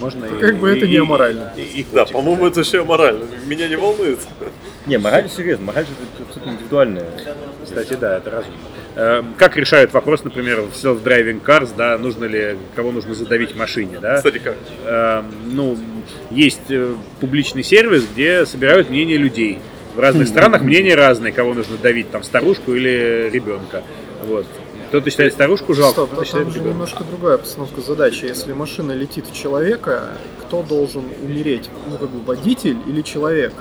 Можно 0.00 0.26
Как 0.26 0.56
бы 0.56 0.68
это 0.68 0.86
не 0.88 0.96
аморально. 0.96 1.52
Да, 1.92 2.06
по-моему, 2.06 2.46
это 2.46 2.60
еще 2.60 2.80
аморально. 2.82 3.24
Меня 3.46 3.68
не 3.68 3.76
волнует. 3.76 4.18
Не, 4.86 4.98
мораль 4.98 5.28
серьезно, 5.30 5.66
мораль 5.66 5.84
же 5.86 5.92
это 5.92 6.24
абсолютно 6.24 6.50
индивидуальная. 6.52 7.06
Кстати, 7.64 7.94
да, 7.94 8.18
это 8.18 8.30
разумно. 8.30 8.58
Эм, 8.94 9.34
Как 9.38 9.56
решают 9.56 9.92
вопрос, 9.92 10.22
например, 10.24 10.60
в 10.62 10.72
self-driving 10.74 11.42
cars, 11.42 11.70
да, 11.76 11.96
нужно 11.98 12.26
ли, 12.26 12.56
кого 12.76 12.92
нужно 12.92 13.14
задавить 13.14 13.52
в 13.52 13.56
машине, 13.56 13.98
да? 14.00 14.16
Кстати, 14.16 14.38
как? 14.38 14.56
Эм, 14.86 15.24
Ну, 15.46 15.78
есть 16.30 16.60
э, 16.70 16.94
публичный 17.20 17.62
сервис, 17.62 18.04
где 18.12 18.44
собирают 18.44 18.90
мнение 18.90 19.16
людей. 19.16 19.58
В 19.94 20.00
разных 20.00 20.28
странах 20.28 20.62
мнения 20.62 20.94
разные, 20.94 21.32
кого 21.32 21.54
нужно 21.54 21.76
давить, 21.76 22.10
там, 22.10 22.22
старушку 22.22 22.72
или 22.74 23.28
ребенка. 23.32 23.82
Вот. 24.26 24.46
Кто-то 24.88 25.08
считает 25.10 25.32
старушку 25.32 25.72
жалко, 25.74 25.92
Стоп, 25.92 26.10
кто-то 26.10 26.24
считает 26.26 26.44
там 26.44 26.52
же 26.52 26.58
ребенка. 26.58 26.74
немножко 26.74 27.04
другая 27.04 27.38
постановка 27.38 27.80
задачи. 27.80 28.26
Если 28.26 28.52
машина 28.52 28.92
летит 28.92 29.26
в 29.26 29.34
человека, 29.34 30.08
кто 30.40 30.62
должен 30.62 31.04
умереть? 31.22 31.70
Ну, 31.88 31.96
как 31.96 32.10
бы 32.10 32.20
водитель 32.24 32.76
или 32.86 33.00
человек? 33.02 33.52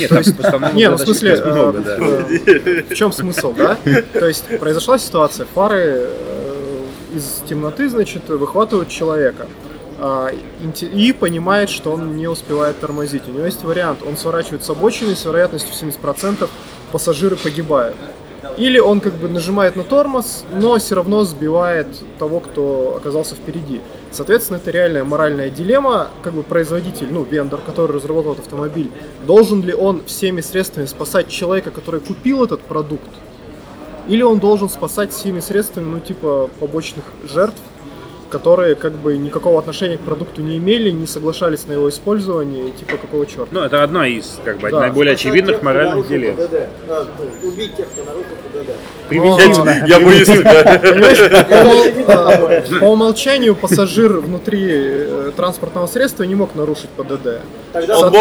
Нет, 0.00 0.08
там 0.08 0.18
есть- 0.18 0.36
постановок 0.36 0.74
не, 0.74 0.88
ну 0.88 0.96
в 0.96 0.98
задач 0.98 1.06
смысле, 1.18 1.30
э, 1.44 2.42
э, 2.46 2.82
в 2.90 2.94
чем 2.94 3.12
смысл, 3.12 3.52
да? 3.52 3.76
То 4.12 4.26
есть 4.26 4.44
произошла 4.58 4.98
ситуация, 4.98 5.46
фары 5.54 5.82
э, 5.84 6.84
из 7.14 7.42
темноты, 7.48 7.88
значит, 7.88 8.28
выхватывают 8.28 8.88
человека. 8.88 9.46
а, 9.98 10.30
И 10.82 11.12
понимает, 11.12 11.70
что 11.70 11.92
он 11.92 12.16
не 12.16 12.28
успевает 12.28 12.78
тормозить. 12.80 13.22
У 13.28 13.30
него 13.32 13.46
есть 13.46 13.64
вариант, 13.64 14.00
он 14.06 14.16
сворачивает 14.18 14.62
с 14.62 14.68
обочины, 14.70 15.16
с 15.16 15.24
вероятностью 15.24 15.72
в 15.72 15.76
70% 15.76 16.50
пассажиры 16.92 17.36
погибают. 17.36 17.96
Или 18.58 18.78
он 18.78 19.00
как 19.00 19.14
бы 19.14 19.28
нажимает 19.28 19.74
на 19.76 19.84
тормоз, 19.84 20.44
но 20.52 20.78
все 20.78 20.94
равно 20.96 21.24
сбивает 21.24 21.86
того, 22.18 22.40
кто 22.40 22.94
оказался 22.98 23.34
впереди. 23.34 23.80
Соответственно, 24.16 24.56
это 24.56 24.70
реальная 24.70 25.04
моральная 25.04 25.50
дилемма, 25.50 26.08
как 26.22 26.32
бы 26.32 26.42
производитель, 26.42 27.08
ну, 27.10 27.22
вендор, 27.22 27.60
который 27.60 27.92
разработал 27.92 28.32
этот 28.32 28.46
автомобиль, 28.46 28.90
должен 29.26 29.62
ли 29.62 29.74
он 29.74 30.02
всеми 30.06 30.40
средствами 30.40 30.86
спасать 30.86 31.28
человека, 31.28 31.70
который 31.70 32.00
купил 32.00 32.42
этот 32.42 32.62
продукт, 32.62 33.10
или 34.08 34.22
он 34.22 34.38
должен 34.38 34.70
спасать 34.70 35.12
всеми 35.12 35.40
средствами, 35.40 35.84
ну, 35.84 36.00
типа, 36.00 36.48
побочных 36.60 37.04
жертв, 37.30 37.60
которые 38.30 38.74
как 38.74 38.92
бы 38.92 39.16
никакого 39.16 39.58
отношения 39.58 39.96
к 39.96 40.00
продукту 40.00 40.42
не 40.42 40.58
имели, 40.58 40.90
не 40.90 41.06
соглашались 41.06 41.66
на 41.66 41.72
его 41.72 41.88
использование, 41.88 42.68
и 42.68 42.72
типа 42.72 42.96
какого 42.96 43.26
черта. 43.26 43.48
Ну, 43.50 43.60
это 43.60 43.82
одна 43.82 44.06
из, 44.06 44.38
как 44.44 44.58
бы, 44.58 44.70
Да. 44.70 44.80
наиболее 44.80 45.14
очевидных 45.14 45.62
моральных 45.62 45.96
ну, 45.96 46.00
убить 47.48 47.76
тех, 47.76 47.86
кто 47.88 48.04
нарушил 48.04 48.36
ПДД. 48.52 48.70
Я. 49.86 50.00
Понимаешь, 50.00 51.18
по, 51.48 51.54
умол- 51.54 52.80
по 52.80 52.84
умолчанию 52.86 53.54
пассажир 53.54 54.18
внутри 54.18 54.66
э, 54.68 55.32
транспортного 55.36 55.86
средства 55.86 56.24
не 56.24 56.34
мог 56.34 56.54
нарушить 56.54 56.90
ПДД. 56.90 57.40
Он, 57.74 58.12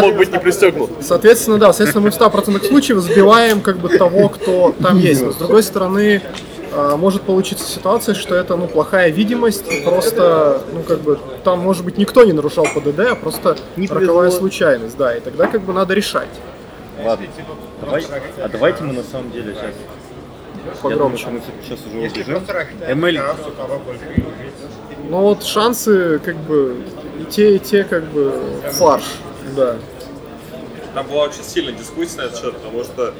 мог 0.00 0.16
быть 0.16 0.32
не 0.32 0.38
пристегнут. 0.38 0.90
Соответственно, 1.00 1.58
да, 1.58 1.72
соответственно, 1.72 2.04
мы 2.04 2.10
в 2.10 2.20
100% 2.20 2.66
случаев 2.66 2.98
сбиваем 2.98 3.60
как 3.60 3.78
бы 3.78 3.88
того, 3.88 4.28
кто 4.28 4.74
там 4.82 4.98
есть. 4.98 5.22
Но 5.22 5.32
с 5.32 5.36
другой 5.36 5.62
стороны, 5.62 6.20
может 6.96 7.22
получиться 7.22 7.64
ситуация, 7.70 8.14
что 8.14 8.34
это 8.34 8.56
ну 8.56 8.66
плохая 8.66 9.10
видимость, 9.10 9.84
просто, 9.84 10.62
ну 10.72 10.82
как 10.82 11.00
бы, 11.00 11.18
там 11.44 11.60
может 11.60 11.84
быть 11.84 11.98
никто 11.98 12.24
не 12.24 12.32
нарушал 12.32 12.64
ПДД, 12.64 13.00
а 13.00 13.14
просто 13.14 13.56
роковая 13.76 14.30
случайность, 14.30 14.96
да, 14.96 15.16
и 15.16 15.20
тогда 15.20 15.46
как 15.46 15.62
бы 15.62 15.72
надо 15.72 15.94
решать. 15.94 16.28
Ладно, 17.02 17.26
давай, 17.80 18.04
а 18.38 18.48
давайте 18.48 18.82
мы 18.84 18.92
на 18.92 19.02
самом 19.02 19.30
деле 19.30 19.54
сейчас... 19.54 19.74
Погромче. 20.80 21.24
Я 21.24 21.30
думаю, 21.30 21.42
мы 21.46 21.64
сейчас 21.64 21.78
уже 21.86 21.98
убежим. 21.98 22.42
Эмэль, 22.88 23.20
Но 25.10 25.20
вот 25.22 25.44
шансы 25.44 26.18
как 26.20 26.36
бы 26.36 26.76
и 27.20 27.24
те, 27.24 27.56
и 27.56 27.58
те 27.58 27.84
как 27.84 28.04
бы 28.04 28.32
фарш, 28.72 29.04
да. 29.56 29.76
Там 30.94 31.06
была 31.06 31.24
очень 31.24 31.42
сильная 31.42 31.74
дискуссия 31.74 32.18
на 32.18 32.22
этот 32.22 32.40
счет, 32.40 32.54
потому 32.56 32.84
что 32.84 33.12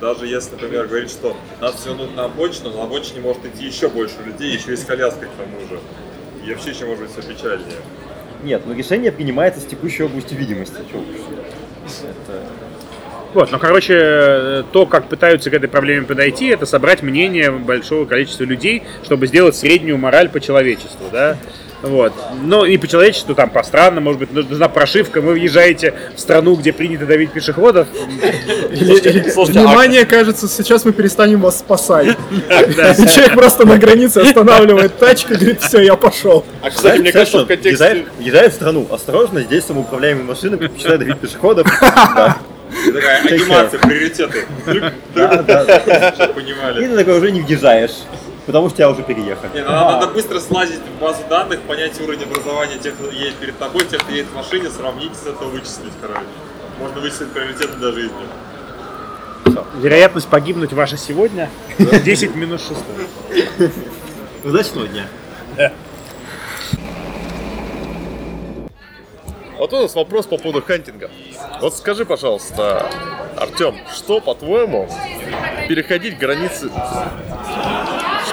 даже 0.00 0.26
если, 0.26 0.52
например, 0.52 0.86
говорить, 0.86 1.10
что 1.10 1.36
надо 1.60 1.76
свернуть 1.78 2.14
на 2.14 2.24
обочину, 2.24 2.70
на 2.70 2.84
обочине 2.84 3.20
может 3.20 3.44
идти 3.44 3.66
еще 3.66 3.88
больше 3.88 4.16
людей, 4.24 4.52
еще 4.52 4.72
и 4.72 4.76
с 4.76 4.84
коляской 4.84 5.28
к 5.28 5.32
тому 5.32 5.60
же. 5.68 5.80
И 6.44 6.52
вообще 6.52 6.70
еще 6.70 6.86
может 6.86 7.04
быть 7.04 7.12
все 7.12 7.22
печальнее. 7.22 7.78
Нет, 8.42 8.62
но 8.66 8.74
решение 8.74 9.10
принимается 9.10 9.60
с 9.60 9.64
текущей 9.64 10.04
области 10.04 10.34
видимости. 10.34 10.76
Это... 10.76 12.42
Вот, 13.34 13.50
ну, 13.50 13.58
короче, 13.58 13.94
э, 13.98 14.62
то, 14.72 14.86
как 14.86 15.08
пытаются 15.08 15.50
к 15.50 15.54
этой 15.54 15.68
проблеме 15.68 16.06
подойти, 16.06 16.46
это 16.46 16.64
собрать 16.64 17.02
мнение 17.02 17.50
большого 17.50 18.06
количества 18.06 18.44
людей, 18.44 18.84
чтобы 19.04 19.26
сделать 19.26 19.56
среднюю 19.56 19.98
мораль 19.98 20.28
по 20.28 20.40
человечеству, 20.40 21.06
да. 21.12 21.36
Вот. 21.82 22.12
Но 22.42 22.66
не 22.66 22.78
по 22.78 22.88
человечеству, 22.88 23.34
там, 23.34 23.50
по 23.50 23.62
странам, 23.62 24.04
может 24.04 24.18
быть, 24.20 24.32
нужна 24.32 24.68
прошивка, 24.68 25.20
вы 25.20 25.34
въезжаете 25.34 25.94
в 26.14 26.20
страну, 26.20 26.54
где 26.56 26.72
принято 26.72 27.06
давить 27.06 27.32
пешеходов. 27.32 27.86
А- 27.92 29.44
внимание, 29.44 30.04
кажется, 30.06 30.48
сейчас 30.48 30.84
мы 30.84 30.92
перестанем 30.92 31.40
вас 31.40 31.58
спасать. 31.58 32.08
И 32.08 33.06
Человек 33.08 33.34
просто 33.34 33.66
на 33.66 33.78
границе 33.78 34.18
останавливает 34.18 34.98
тачку 34.98 35.34
и 35.34 35.36
говорит, 35.36 35.60
все, 35.62 35.80
я 35.80 35.96
пошел. 35.96 36.44
А, 36.62 36.70
кстати, 36.70 36.98
мне 37.00 37.12
кажется, 37.12 37.38
в 37.44 37.46
контексте... 37.46 37.68
Въезжает, 37.70 38.06
въезжает 38.18 38.52
в 38.52 38.56
страну. 38.56 38.86
Осторожно, 38.90 39.42
здесь 39.42 39.64
самоуправляемые 39.64 40.24
машины 40.24 40.56
предпочитают 40.56 41.00
давить 41.00 41.18
пешеходов. 41.18 41.66
И 42.86 42.90
такая 42.90 43.22
анимация, 43.22 43.78
приоритеты. 43.80 44.44
Да, 45.14 45.42
да. 45.42 46.12
Чтобы 46.14 46.40
И 46.40 46.44
понимали. 46.44 46.86
ты 46.86 46.96
такой 46.96 47.18
уже 47.18 47.30
не 47.30 47.40
въезжаешь, 47.40 47.92
потому 48.46 48.68
что 48.68 48.78
тебя 48.78 48.90
уже 48.90 49.02
переехали. 49.02 49.50
Не, 49.54 49.64
ну, 49.64 49.70
надо, 49.70 49.92
надо 49.92 50.06
быстро 50.12 50.40
слазить 50.40 50.80
в 50.80 51.00
базу 51.00 51.22
данных, 51.28 51.60
понять 51.62 52.00
уровень 52.00 52.22
образования 52.22 52.78
тех, 52.78 52.94
кто 52.94 53.10
едет 53.10 53.34
перед 53.34 53.58
тобой, 53.58 53.84
тех, 53.84 54.00
кто 54.00 54.12
едет 54.12 54.28
в 54.28 54.34
машине, 54.34 54.70
сравнить 54.70 55.14
с 55.16 55.26
этого 55.26 55.48
вычислить, 55.48 55.92
короче. 56.00 56.20
Можно 56.78 57.00
вычислить 57.00 57.32
приоритеты 57.32 57.74
для 57.76 57.92
жизни. 57.92 58.26
Вероятность 59.76 60.28
погибнуть 60.28 60.72
ваша 60.72 60.96
сегодня 60.96 61.50
10 61.78 62.34
минус 62.34 62.66
6. 63.58 63.70
Удачного 64.44 64.86
дня. 64.88 65.06
Вот 69.58 69.72
у 69.72 69.80
нас 69.80 69.94
вопрос 69.94 70.26
по 70.26 70.36
поводу 70.36 70.62
хантинга. 70.62 71.10
Вот 71.60 71.74
скажи, 71.74 72.04
пожалуйста, 72.04 72.86
Артем, 73.36 73.76
что 73.94 74.20
по-твоему 74.20 74.88
переходить 75.68 76.18
границы... 76.18 76.70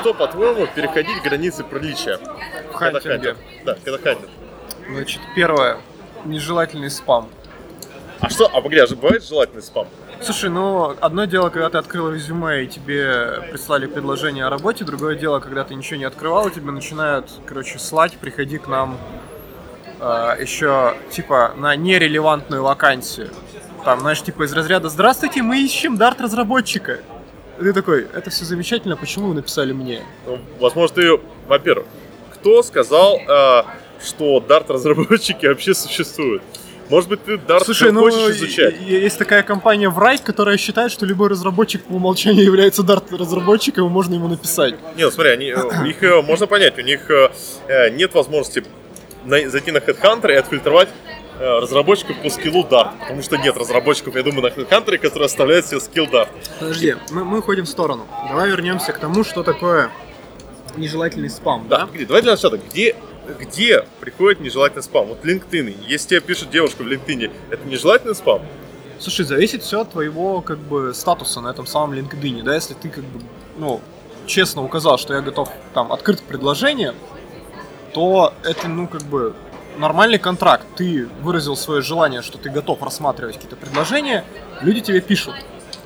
Что, 0.03 0.13
по-твоему, 0.13 0.67
переходить 0.67 1.23
границы 1.23 1.63
приличия? 1.63 2.17
В 2.17 2.77
Когда 2.77 2.99
хантинге. 2.99 3.35
хантят? 3.35 3.37
Да, 3.63 3.77
когда 3.85 3.97
хантят. 3.99 4.29
Значит, 4.89 5.21
первое. 5.33 5.77
Нежелательный 6.25 6.89
спам. 6.89 7.29
А 8.19 8.29
что, 8.29 8.47
а 8.47 8.59
погоди, 8.59 8.79
а 8.81 8.85
же 8.85 8.97
бывает 8.97 9.23
желательный 9.23 9.61
спам? 9.61 9.87
Слушай, 10.21 10.49
ну, 10.49 10.93
одно 10.99 11.23
дело, 11.23 11.47
когда 11.47 11.69
ты 11.69 11.77
открыл 11.77 12.11
резюме 12.11 12.65
и 12.65 12.67
тебе 12.67 13.47
прислали 13.49 13.85
предложение 13.85 14.43
о 14.43 14.49
работе, 14.49 14.83
другое 14.83 15.15
дело, 15.15 15.39
когда 15.39 15.63
ты 15.63 15.73
ничего 15.73 15.97
не 15.97 16.03
открывал, 16.03 16.49
и 16.49 16.51
тебе 16.51 16.71
начинают, 16.71 17.31
короче, 17.45 17.79
слать, 17.79 18.17
приходи 18.17 18.57
к 18.57 18.67
нам 18.67 18.97
э, 20.01 20.35
еще 20.37 20.97
типа 21.11 21.53
на 21.55 21.77
нерелевантную 21.77 22.61
вакансию. 22.61 23.29
Там, 23.85 24.01
знаешь, 24.01 24.21
типа 24.21 24.43
из 24.43 24.51
разряда 24.51 24.89
«Здравствуйте, 24.89 25.41
мы 25.41 25.63
ищем 25.63 25.95
дарт-разработчика». 25.95 26.99
Ты 27.59 27.73
такой, 27.73 28.07
это 28.13 28.29
все 28.29 28.45
замечательно, 28.45 28.97
почему 28.97 29.29
вы 29.29 29.35
написали 29.35 29.73
мне? 29.73 30.01
Ну, 30.25 30.39
возможно, 30.59 30.95
ты, 30.95 31.19
во-первых, 31.47 31.85
кто 32.33 32.63
сказал, 32.63 33.17
э, 33.17 33.63
что 34.03 34.39
дарт-разработчики 34.39 35.45
вообще 35.45 35.73
существуют? 35.73 36.41
Может 36.89 37.09
быть, 37.09 37.23
ты 37.23 37.35
Dart 37.35 37.63
Слушай, 37.63 37.91
ну, 37.91 38.01
хочешь 38.01 38.35
изучать? 38.35 38.75
есть 38.81 39.17
такая 39.17 39.43
компания 39.43 39.89
Write, 39.89 40.23
которая 40.23 40.57
считает, 40.57 40.91
что 40.91 41.05
любой 41.05 41.29
разработчик 41.29 41.83
по 41.83 41.93
умолчанию 41.93 42.43
является 42.45 42.83
дарт-разработчиком, 42.83 43.87
и 43.87 43.89
можно 43.89 44.15
ему 44.15 44.27
написать. 44.27 44.75
Не, 44.95 45.03
ну 45.03 45.11
смотри, 45.11 45.31
они, 45.31 45.45
э, 45.45 45.87
их 45.87 46.03
э, 46.03 46.21
можно 46.21 46.47
понять, 46.47 46.77
у 46.77 46.81
них 46.81 47.09
э, 47.09 47.89
нет 47.91 48.13
возможности 48.13 48.63
зайти 49.25 49.71
на 49.71 49.77
HeadHunter 49.77 50.33
и 50.33 50.35
отфильтровать 50.35 50.89
разработчиков 51.39 52.17
по 52.21 52.29
скиллу 52.29 52.63
Dart, 52.63 52.91
потому 52.99 53.21
что 53.21 53.37
нет 53.37 53.57
разработчиков, 53.57 54.15
я 54.15 54.23
думаю, 54.23 54.43
на 54.43 54.47
HeadHunter, 54.47 54.97
которые 54.97 55.25
оставляют 55.25 55.65
себе 55.65 55.79
скилл 55.79 56.05
Dart. 56.05 56.29
Подожди, 56.59 56.95
мы, 57.11 57.23
мы 57.23 57.39
уходим 57.39 57.65
в 57.65 57.69
сторону. 57.69 58.05
Давай 58.29 58.49
вернемся 58.49 58.93
к 58.93 58.99
тому, 58.99 59.23
что 59.23 59.43
такое 59.43 59.89
нежелательный 60.77 61.29
спам, 61.29 61.67
Да, 61.69 61.85
погоди, 61.85 62.05
давай 62.05 62.21
для 62.21 62.31
начала, 62.31 62.57
где, 62.57 62.95
где 63.39 63.85
приходит 63.99 64.39
нежелательный 64.39 64.83
спам? 64.83 65.07
Вот 65.07 65.23
LinkedIn, 65.23 65.85
если 65.87 66.09
тебе 66.09 66.21
пишет 66.21 66.49
девушка 66.49 66.83
в 66.83 66.87
LinkedIn, 66.87 67.31
это 67.49 67.67
нежелательный 67.67 68.15
спам? 68.15 68.41
Слушай, 68.99 69.25
зависит 69.25 69.63
все 69.63 69.81
от 69.81 69.91
твоего 69.91 70.41
как 70.41 70.59
бы 70.59 70.93
статуса 70.93 71.41
на 71.41 71.49
этом 71.49 71.67
самом 71.67 71.93
LinkedIn, 71.93 72.43
да, 72.43 72.55
если 72.55 72.73
ты 72.73 72.89
как 72.89 73.03
бы, 73.03 73.21
ну, 73.57 73.81
честно 74.25 74.63
указал, 74.63 74.97
что 74.97 75.13
я 75.13 75.21
готов 75.21 75.49
там 75.73 75.91
открыть 75.91 76.21
предложение, 76.21 76.93
то 77.93 78.33
это, 78.43 78.67
ну, 78.67 78.87
как 78.87 79.03
бы 79.03 79.33
нормальный 79.77 80.17
контракт. 80.19 80.65
Ты 80.75 81.07
выразил 81.21 81.55
свое 81.55 81.81
желание, 81.81 82.21
что 82.21 82.37
ты 82.37 82.49
готов 82.49 82.81
рассматривать 82.81 83.35
какие-то 83.35 83.55
предложения, 83.55 84.23
люди 84.61 84.81
тебе 84.81 85.01
пишут. 85.01 85.35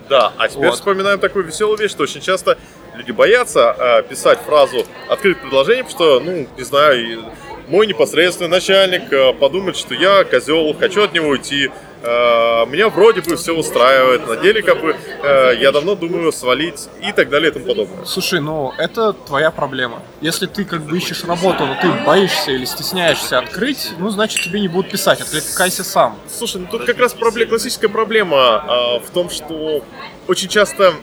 Да, 0.10 0.32
а 0.38 0.48
теперь 0.48 0.68
Вот. 0.68 0.76
вспоминаем 0.76 1.20
такую 1.20 1.46
веселую 1.46 1.78
вещь, 1.78 1.92
что 1.92 2.04
очень 2.04 2.22
часто 2.22 2.58
люди 2.96 3.12
боятся 3.12 3.76
э, 3.78 4.04
писать 4.04 4.40
фразу 4.40 4.86
«открыть 5.10 5.40
предложение», 5.42 5.84
потому 5.84 6.06
что, 6.06 6.20
ну, 6.20 6.48
не 6.58 6.64
знаю, 6.64 7.26
мой 7.68 7.86
непосредственный 7.88 8.50
начальник 8.50 9.12
э, 9.12 9.34
подумает, 9.34 9.76
что 9.76 9.94
я 9.94 10.24
козел, 10.24 10.74
хочу 10.80 11.04
от 11.04 11.14
него 11.14 11.28
уйти, 11.28 11.70
меня 12.02 12.90
вроде 12.90 13.22
бы 13.22 13.36
все 13.36 13.54
устраивает, 13.56 14.28
на 14.28 14.38
деле 14.38 14.62
как 14.62 14.82
бы 14.82 14.96
э, 15.24 15.58
я 15.60 15.72
давно 15.72 15.96
думаю 15.96 16.32
свалить 16.32 16.90
и 17.02 17.12
так 17.12 17.30
далее 17.30 17.50
и 17.50 17.54
тому 17.54 17.66
подобное. 17.66 18.06
Слушай, 18.06 18.40
ну 18.40 18.74
это 18.78 19.14
твоя 19.14 19.52
проблема. 19.52 20.02
Если 20.22 20.46
ты 20.46 20.64
как 20.66 20.84
бы 20.84 20.98
ищешь 20.98 21.24
работу, 21.24 21.66
но 21.66 21.76
ты 21.82 21.90
боишься 22.06 22.52
или 22.52 22.66
стесняешься 22.66 23.40
открыть, 23.40 23.92
ну 23.98 24.10
значит 24.10 24.42
тебе 24.44 24.60
не 24.60 24.68
будут 24.68 24.92
писать, 24.92 25.22
откликайся 25.22 25.84
сам. 25.84 26.18
Слушай, 26.30 26.62
ну 26.62 26.68
тут 26.70 26.86
как 26.86 27.00
раз 27.00 27.14
проблема, 27.14 27.50
классическая 27.50 27.90
проблема 27.90 28.38
а, 28.38 29.00
в 29.00 29.10
том, 29.10 29.30
что 29.30 29.84
очень 30.28 30.50
часто 30.50 30.94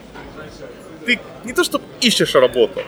ты 1.05 1.21
не 1.45 1.53
то 1.53 1.65
что 1.65 1.81
ищешь 2.01 2.35
работу, 2.35 2.83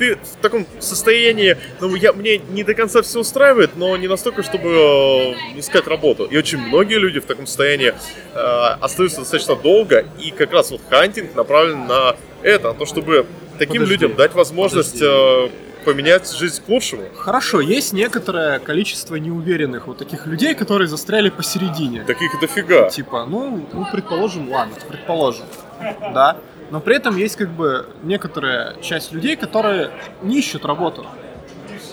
ты 0.00 0.16
в 0.16 0.40
таком 0.40 0.66
состоянии, 0.78 1.58
ну, 1.78 1.94
я, 1.94 2.14
мне 2.14 2.38
не 2.38 2.64
до 2.64 2.72
конца 2.72 3.02
все 3.02 3.20
устраивает, 3.20 3.72
но 3.76 3.94
не 3.98 4.08
настолько, 4.08 4.42
чтобы 4.42 4.70
э, 4.70 5.58
искать 5.58 5.86
работу. 5.86 6.24
И 6.24 6.38
очень 6.38 6.56
многие 6.56 6.98
люди 6.98 7.20
в 7.20 7.26
таком 7.26 7.46
состоянии 7.46 7.92
э, 8.34 8.38
остаются 8.80 9.18
достаточно 9.20 9.56
долго, 9.56 10.06
и 10.18 10.30
как 10.30 10.54
раз 10.54 10.70
вот 10.70 10.80
хантинг 10.88 11.34
направлен 11.34 11.86
на 11.86 12.16
это, 12.42 12.68
на 12.68 12.74
то, 12.74 12.86
чтобы 12.86 13.26
таким 13.58 13.82
Подожди, 13.82 13.92
людям 13.92 14.16
дать 14.16 14.32
возможность 14.32 15.02
э, 15.02 15.50
поменять 15.84 16.34
жизнь 16.34 16.62
к 16.64 16.68
лучшему. 16.70 17.02
Хорошо, 17.14 17.60
есть 17.60 17.92
некоторое 17.92 18.58
количество 18.58 19.16
неуверенных 19.16 19.86
вот 19.86 19.98
таких 19.98 20.26
людей, 20.26 20.54
которые 20.54 20.88
застряли 20.88 21.28
посередине. 21.28 22.04
Таких 22.04 22.40
дофига. 22.40 22.88
Типа, 22.88 23.26
ну, 23.26 23.68
ну, 23.70 23.86
предположим, 23.92 24.50
ладно, 24.50 24.76
предположим, 24.88 25.44
да. 26.14 26.38
Но 26.70 26.80
при 26.80 26.96
этом 26.96 27.16
есть 27.16 27.36
как 27.36 27.48
бы 27.50 27.86
некоторая 28.02 28.80
часть 28.80 29.12
людей, 29.12 29.36
которые 29.36 29.90
не 30.22 30.38
ищут 30.38 30.64
работу. 30.64 31.06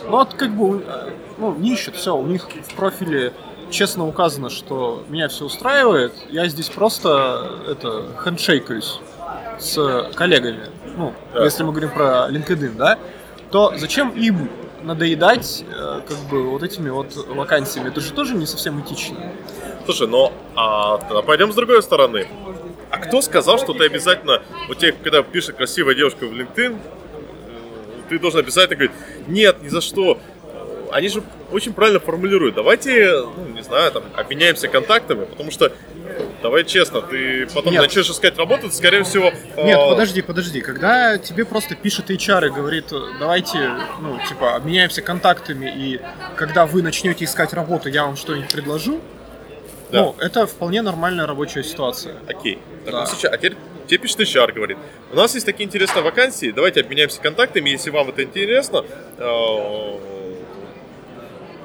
Ну 0.05 0.11
вот 0.11 0.33
как 0.35 0.51
бы, 0.51 0.83
э, 0.87 1.09
ну, 1.37 1.55
не 1.55 1.73
ищут, 1.73 1.95
все, 1.95 2.15
у 2.15 2.25
них 2.25 2.47
в 2.49 2.75
профиле 2.75 3.33
честно 3.69 4.07
указано, 4.07 4.49
что 4.49 5.03
меня 5.09 5.27
все 5.27 5.45
устраивает, 5.45 6.13
я 6.29 6.47
здесь 6.47 6.69
просто 6.69 7.59
это 7.67 8.05
хендшейкаюсь 8.23 8.99
с 9.59 10.09
коллегами. 10.15 10.69
Ну, 10.95 11.13
Да. 11.33 11.43
если 11.43 11.63
мы 11.63 11.71
говорим 11.71 11.89
про 11.89 12.29
LinkedIn, 12.29 12.75
да, 12.77 12.97
то 13.51 13.73
зачем 13.75 14.11
им 14.11 14.49
надоедать 14.83 15.65
э, 15.69 16.01
как 16.07 16.17
бы 16.29 16.49
вот 16.49 16.63
этими 16.63 16.89
вот 16.89 17.15
вакансиями? 17.27 17.89
Это 17.89 17.99
же 17.99 18.13
тоже 18.13 18.35
не 18.35 18.45
совсем 18.45 18.79
этично. 18.79 19.17
Слушай, 19.85 20.07
ну, 20.07 20.31
а 20.55 20.97
пойдем 21.23 21.51
с 21.51 21.55
другой 21.55 21.81
стороны. 21.81 22.27
А 22.89 22.97
кто 22.97 23.21
сказал, 23.21 23.57
что 23.59 23.73
ты 23.73 23.85
обязательно, 23.85 24.41
вот 24.67 24.77
тебе, 24.77 24.93
когда 24.93 25.21
пишет 25.23 25.55
красивая 25.57 25.93
девушка 25.95 26.25
в 26.25 26.31
LinkedIn, 26.33 26.77
э, 26.77 27.57
ты 28.09 28.19
должен 28.19 28.39
обязательно 28.39 28.75
говорить, 28.77 28.95
нет, 29.27 29.61
ни 29.61 29.67
за 29.67 29.81
что. 29.81 30.19
Они 30.91 31.09
же 31.09 31.21
очень 31.51 31.73
правильно 31.73 31.99
формулируют. 31.99 32.55
Давайте, 32.55 33.11
ну, 33.11 33.47
не 33.53 33.61
знаю, 33.61 33.91
там, 33.91 34.03
обменяемся 34.15 34.69
контактами, 34.69 35.25
потому 35.25 35.51
что, 35.51 35.73
давай 36.41 36.63
честно, 36.63 37.01
ты 37.01 37.45
потом 37.53 37.73
Нет. 37.73 37.81
начнешь 37.81 38.09
искать 38.09 38.37
работу, 38.37 38.69
ты, 38.69 38.73
скорее 38.73 39.03
всего... 39.03 39.25
Нет, 39.57 39.77
э, 39.77 39.89
подожди, 39.89 40.21
подожди. 40.21 40.61
Когда 40.61 41.17
тебе 41.17 41.43
просто 41.43 41.75
пишет 41.75 42.09
HR 42.09 42.47
и 42.47 42.49
говорит, 42.51 42.85
давайте, 43.19 43.69
ну, 43.99 44.17
типа, 44.29 44.55
обменяемся 44.55 45.01
контактами, 45.01 45.69
и 45.75 45.99
когда 46.37 46.65
вы 46.65 46.81
начнете 46.81 47.25
искать 47.25 47.51
работу, 47.51 47.89
я 47.89 48.05
вам 48.05 48.15
что-нибудь 48.15 48.49
предложу, 48.49 49.01
Да. 49.91 50.03
ну, 50.03 50.15
это 50.19 50.47
вполне 50.47 50.81
нормальная 50.81 51.25
рабочая 51.27 51.63
ситуация. 51.63 52.15
Окей. 52.29 52.59
В 52.76 52.76
Да. 52.91 53.05
случае, 53.05 53.31
а 53.31 53.37
теперь 53.37 53.55
тебе 53.87 53.99
пишет 53.99 54.19
HR, 54.19 54.53
говорит, 54.53 54.77
у 55.11 55.15
нас 55.15 55.33
есть 55.33 55.45
такие 55.45 55.65
интересные 55.65 56.03
вакансии, 56.03 56.51
давайте 56.51 56.81
обменяемся 56.81 57.21
контактами, 57.21 57.69
если 57.69 57.89
вам 57.89 58.09
это 58.09 58.23
интересно, 58.23 58.85
э, 59.17 59.97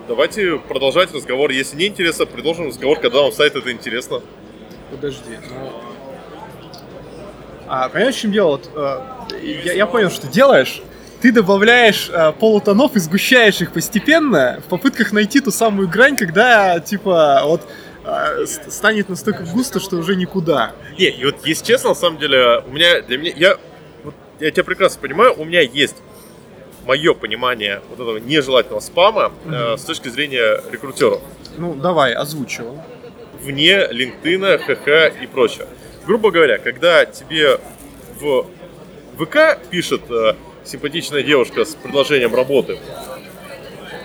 давайте 0.08 0.58
продолжать 0.58 1.12
разговор. 1.14 1.50
Если 1.50 1.76
не 1.76 1.86
интересно, 1.86 2.26
предложим 2.26 2.68
разговор, 2.68 3.00
когда 3.00 3.22
вам 3.22 3.32
станет 3.32 3.56
это 3.56 3.72
интересно. 3.72 4.20
Подожди, 4.90 5.38
ну... 5.48 5.72
А, 7.68 7.88
понимаешь, 7.88 8.16
в 8.16 8.20
чем 8.20 8.32
дело? 8.32 8.50
Вот, 8.50 8.70
э, 8.74 9.00
я, 9.64 9.72
я 9.72 9.86
понял, 9.86 10.10
что 10.10 10.26
делаешь. 10.26 10.82
Ты 11.22 11.32
добавляешь 11.32 12.10
э, 12.12 12.32
полутонов 12.32 12.96
и 12.96 12.98
сгущаешь 12.98 13.60
их 13.60 13.72
постепенно 13.72 14.60
в 14.66 14.68
попытках 14.68 15.12
найти 15.12 15.40
ту 15.40 15.50
самую 15.50 15.88
грань, 15.88 16.16
когда, 16.16 16.80
типа, 16.80 17.42
вот 17.44 17.62
с- 18.04 18.60
станет 18.70 19.08
настолько 19.08 19.44
густо, 19.44 19.80
что 19.80 19.96
уже 19.96 20.16
никуда. 20.16 20.72
Не, 20.98 21.08
и 21.10 21.24
вот 21.24 21.44
если 21.46 21.64
честно, 21.64 21.90
на 21.90 21.94
самом 21.94 22.18
деле, 22.18 22.62
у 22.66 22.70
меня, 22.70 23.00
для 23.02 23.18
меня, 23.18 23.32
я, 23.36 23.56
вот 24.04 24.14
я 24.40 24.50
тебя 24.50 24.64
прекрасно 24.64 25.00
понимаю, 25.00 25.34
у 25.38 25.44
меня 25.44 25.60
есть 25.60 25.96
мое 26.84 27.14
понимание 27.14 27.80
вот 27.90 28.00
этого 28.00 28.16
нежелательного 28.18 28.80
спама 28.80 29.32
э, 29.46 29.76
с 29.76 29.82
точки 29.84 30.08
зрения 30.08 30.60
рекрутеров. 30.70 31.20
Ну, 31.56 31.74
давай, 31.74 32.12
озвучивал. 32.12 32.82
вне 33.40 33.86
LinkedIn, 33.90 34.58
ХХ 34.58 35.22
и 35.22 35.26
прочее. 35.26 35.66
Грубо 36.06 36.30
говоря, 36.32 36.58
когда 36.58 37.04
тебе 37.04 37.58
в 38.20 38.46
ВК 39.18 39.58
пишет 39.70 40.02
э, 40.10 40.34
симпатичная 40.64 41.22
девушка 41.22 41.64
с 41.64 41.74
предложением 41.76 42.34
работы, 42.34 42.78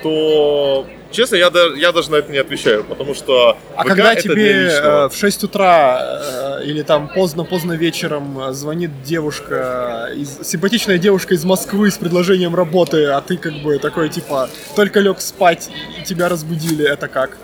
то, 0.04 0.86
честно, 1.12 1.36
я, 1.36 1.52
я 1.76 1.92
даже 1.92 2.12
на 2.12 2.16
это 2.18 2.32
не 2.32 2.38
отвечаю, 2.38 2.84
потому 2.84 3.14
что 3.14 3.58
А 3.76 3.84
ВК 3.84 3.88
когда 3.90 4.16
тебе 4.16 4.70
э, 4.70 5.10
в 5.10 5.16
6 5.16 5.44
утра 5.44 6.60
э, 6.60 6.66
или 6.66 6.82
там 6.82 7.10
поздно-поздно 7.10 7.74
вечером 7.74 8.40
э, 8.40 8.54
звонит 8.54 9.04
девушка, 9.04 10.10
из, 10.16 10.48
симпатичная 10.48 10.98
девушка 10.98 11.34
из 11.34 11.44
Москвы 11.46 11.92
с 11.92 11.98
предложением 11.98 12.56
работы, 12.56 13.06
а 13.06 13.22
ты 13.22 13.38
как 13.38 13.54
бы 13.62 13.78
такой 13.80 14.10
типа 14.10 14.50
только 14.76 15.00
лег 15.00 15.22
спать 15.22 15.70
и 16.00 16.04
тебя 16.04 16.30
разбудили, 16.30 16.88
это 16.88 17.08
как? 17.08 17.38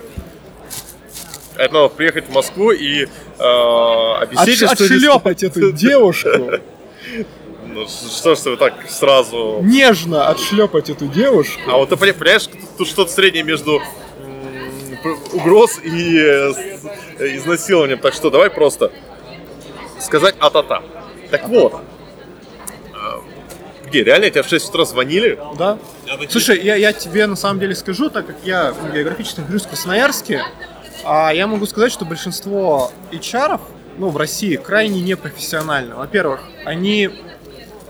Это 1.56 1.74
надо 1.74 1.90
приехать 1.90 2.26
в 2.28 2.32
Москву 2.34 2.72
и 2.72 3.04
э, 3.04 3.08
объяснить, 3.38 4.62
Отш- 4.62 4.76
что... 4.76 4.84
отшлепать 4.84 5.44
эту 5.44 5.72
девушку, 5.72 6.30
Ну, 7.74 7.88
что 7.88 8.36
ж 8.36 8.40
ты 8.40 8.58
так 8.58 8.74
сразу... 8.90 9.60
нежно 9.62 10.28
отшлепать 10.28 10.90
эту 10.90 11.08
девушку. 11.08 11.62
А 11.68 11.78
вот 11.78 11.90
ты 11.90 11.98
понимаешь, 11.98 12.48
тут 12.78 12.88
что-то 12.88 13.12
среднее 13.12 13.44
между 13.44 13.82
угроз 15.34 15.80
и 15.84 16.18
э, 16.18 16.52
изнасилованием. 17.36 18.00
Так 18.00 18.14
что 18.14 18.30
давай 18.30 18.50
просто 18.50 18.92
сказать 20.00 20.36
а-та-та. 20.40 20.84
Так 21.32 21.48
вот, 21.50 21.82
а, 22.94 23.22
где, 23.86 24.04
реально 24.04 24.30
тебя 24.30 24.44
в 24.44 24.48
6 24.48 24.70
утра 24.70 24.86
звонили? 24.86 25.40
Да. 25.58 25.80
Слушай, 26.30 26.62
я, 26.62 26.76
я 26.76 26.94
тебе 26.94 27.26
на 27.26 27.36
самом 27.36 27.60
деле 27.60 27.76
скажу, 27.76 28.10
так 28.10 28.28
как 28.28 28.36
я 28.44 28.74
географически 28.94 29.40
нахожусь 29.40 29.64
в 29.64 29.70
Красноярске, 29.70 30.44
а 31.04 31.32
я 31.34 31.48
могу 31.48 31.66
сказать, 31.66 31.92
что 31.92 32.06
большинство 32.06 32.92
HR, 33.12 33.60
ну, 33.98 34.10
в 34.10 34.18
России 34.18 34.56
крайне 34.56 35.02
непрофессионально. 35.02 35.96
Во-первых, 35.96 36.42
они 36.66 37.10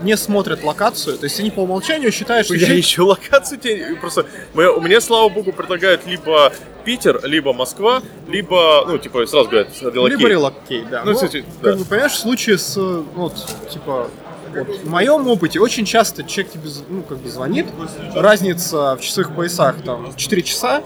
не 0.00 0.16
смотрят 0.16 0.62
локацию, 0.64 1.16
то 1.18 1.24
есть 1.24 1.38
они 1.40 1.50
по 1.50 1.60
умолчанию 1.60 2.10
считают, 2.12 2.46
что 2.46 2.54
Я 2.54 2.60
человек- 2.66 2.84
ищу 2.84 3.06
локацию 3.06 3.58
тебе. 3.58 3.96
Просто 4.00 4.26
мы- 4.54 4.80
мне, 4.80 5.00
слава 5.00 5.28
богу, 5.28 5.52
предлагают 5.52 6.06
либо 6.06 6.52
Питер, 6.84 7.20
либо 7.24 7.52
Москва, 7.52 8.02
либо, 8.28 8.84
ну, 8.86 8.98
типа, 8.98 9.24
сразу 9.26 9.48
говорят, 9.48 9.68
relocate. 9.80 10.18
Либо 10.18 10.28
relocate, 10.28 10.90
да. 10.90 11.02
Ну, 11.04 11.10
Но, 11.12 11.14
кстати, 11.14 11.44
как 11.62 11.72
да. 11.72 11.78
бы, 11.78 11.84
понимаешь, 11.84 12.12
в 12.12 12.18
случае 12.18 12.58
с, 12.58 12.76
э, 12.76 13.02
вот, 13.14 13.34
типа, 13.70 14.10
вот, 14.54 14.80
в 14.82 14.88
моем 14.90 15.26
опыте 15.26 15.58
очень 15.60 15.84
часто 15.86 16.22
человек 16.24 16.52
тебе, 16.52 16.68
ну, 16.88 17.02
как 17.02 17.18
бы 17.18 17.28
звонит, 17.30 17.66
разница 18.14 18.96
в 18.96 19.00
часовых 19.00 19.34
поясах, 19.34 19.76
там, 19.84 20.14
4 20.14 20.42
часа, 20.42 20.82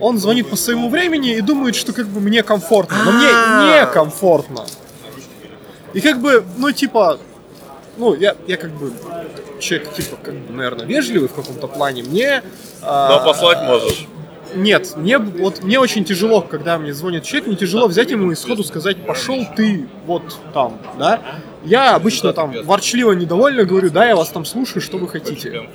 он 0.00 0.18
звонит 0.18 0.48
по 0.48 0.56
своему 0.56 0.88
времени 0.88 1.34
и 1.36 1.40
думает, 1.40 1.74
что, 1.76 1.92
как 1.92 2.06
бы, 2.06 2.20
мне 2.20 2.42
комфортно, 2.42 2.96
но 3.04 3.12
мне 3.12 3.26
не 3.26 3.86
комфортно. 3.86 4.64
И, 5.92 6.00
как 6.00 6.20
бы, 6.20 6.44
ну, 6.58 6.72
типа, 6.72 7.18
ну, 7.96 8.14
я, 8.14 8.36
я 8.46 8.56
как 8.56 8.70
бы 8.72 8.92
человек, 9.60 9.92
типа, 9.92 10.16
как 10.22 10.34
бы, 10.34 10.52
наверное, 10.52 10.86
вежливый 10.86 11.28
в 11.28 11.34
каком-то 11.34 11.66
плане, 11.68 12.02
мне... 12.02 12.42
а, 12.82 13.18
Но 13.18 13.24
послать 13.24 13.62
можешь. 13.66 14.06
нет, 14.54 14.94
мне, 14.96 15.18
вот, 15.18 15.62
мне 15.62 15.78
очень 15.78 16.04
тяжело, 16.04 16.40
когда 16.40 16.78
мне 16.78 16.92
звонит 16.92 17.24
человек, 17.24 17.46
мне 17.48 17.56
тяжело 17.56 17.86
взять 17.88 18.10
ему 18.10 18.30
и 18.30 18.34
сходу 18.34 18.62
сказать, 18.64 19.04
пошел 19.06 19.44
ты 19.56 19.88
вот 20.06 20.38
там, 20.52 20.78
да. 20.98 21.20
Я 21.64 21.94
обычно 21.94 22.34
там 22.34 22.52
ворчливо, 22.64 23.12
недовольно 23.12 23.64
говорю, 23.64 23.90
да, 23.90 24.06
я 24.06 24.16
вас 24.16 24.28
там 24.28 24.44
слушаю, 24.44 24.82
что 24.82 24.98
вы 24.98 25.08
хотите. 25.08 25.68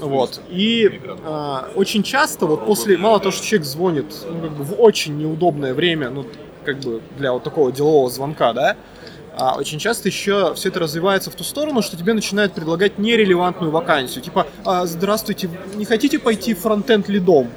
Вот. 0.00 0.40
И 0.48 1.00
а, 1.24 1.68
очень 1.76 2.02
часто, 2.02 2.46
вот 2.46 2.66
после, 2.66 2.96
мало 2.98 3.20
того, 3.20 3.30
что 3.30 3.46
человек 3.46 3.66
звонит 3.66 4.06
ну, 4.28 4.40
как 4.40 4.50
бы 4.50 4.64
в 4.64 4.80
очень 4.80 5.16
неудобное 5.16 5.74
время, 5.74 6.10
ну, 6.10 6.26
как 6.64 6.80
бы 6.80 7.00
для 7.18 7.32
вот 7.32 7.44
такого 7.44 7.70
делового 7.70 8.10
звонка, 8.10 8.52
да, 8.52 8.76
а 9.36 9.56
очень 9.56 9.78
часто 9.78 10.08
еще 10.08 10.54
все 10.54 10.68
это 10.68 10.80
развивается 10.80 11.30
в 11.30 11.34
ту 11.34 11.44
сторону, 11.44 11.82
что 11.82 11.96
тебе 11.96 12.12
начинают 12.12 12.52
предлагать 12.52 12.98
нерелевантную 12.98 13.70
вакансию. 13.72 14.22
Типа, 14.22 14.46
«А, 14.64 14.84
здравствуйте, 14.86 15.48
не 15.74 15.84
хотите 15.84 16.18
пойти 16.18 16.54
фронтенд 16.54 17.08
лидом? 17.08 17.50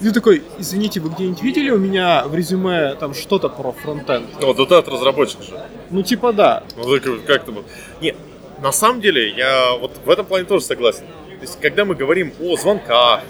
И 0.00 0.04
ты 0.04 0.12
такой, 0.12 0.42
извините, 0.58 1.00
вы 1.00 1.10
где-нибудь 1.10 1.42
видели 1.42 1.70
у 1.70 1.78
меня 1.78 2.24
в 2.26 2.34
резюме 2.34 2.94
там 2.96 3.14
что-то 3.14 3.48
про 3.48 3.72
фронтенд? 3.72 4.26
Ну, 4.40 4.52
.NET 4.52 4.90
разработчик 4.90 5.42
же. 5.42 5.60
Ну, 5.90 6.02
типа, 6.02 6.32
да. 6.32 6.64
Ну, 6.76 6.98
так 6.98 7.24
как-то 7.26 7.52
вот. 7.52 7.64
Не, 8.00 8.14
на 8.60 8.72
самом 8.72 9.00
деле, 9.00 9.30
я 9.30 9.72
вот 9.76 9.92
в 10.04 10.10
этом 10.10 10.26
плане 10.26 10.44
тоже 10.44 10.64
согласен. 10.64 11.04
То 11.28 11.40
есть, 11.42 11.60
когда 11.60 11.84
мы 11.84 11.94
говорим 11.94 12.32
о 12.40 12.56
звонках, 12.56 13.22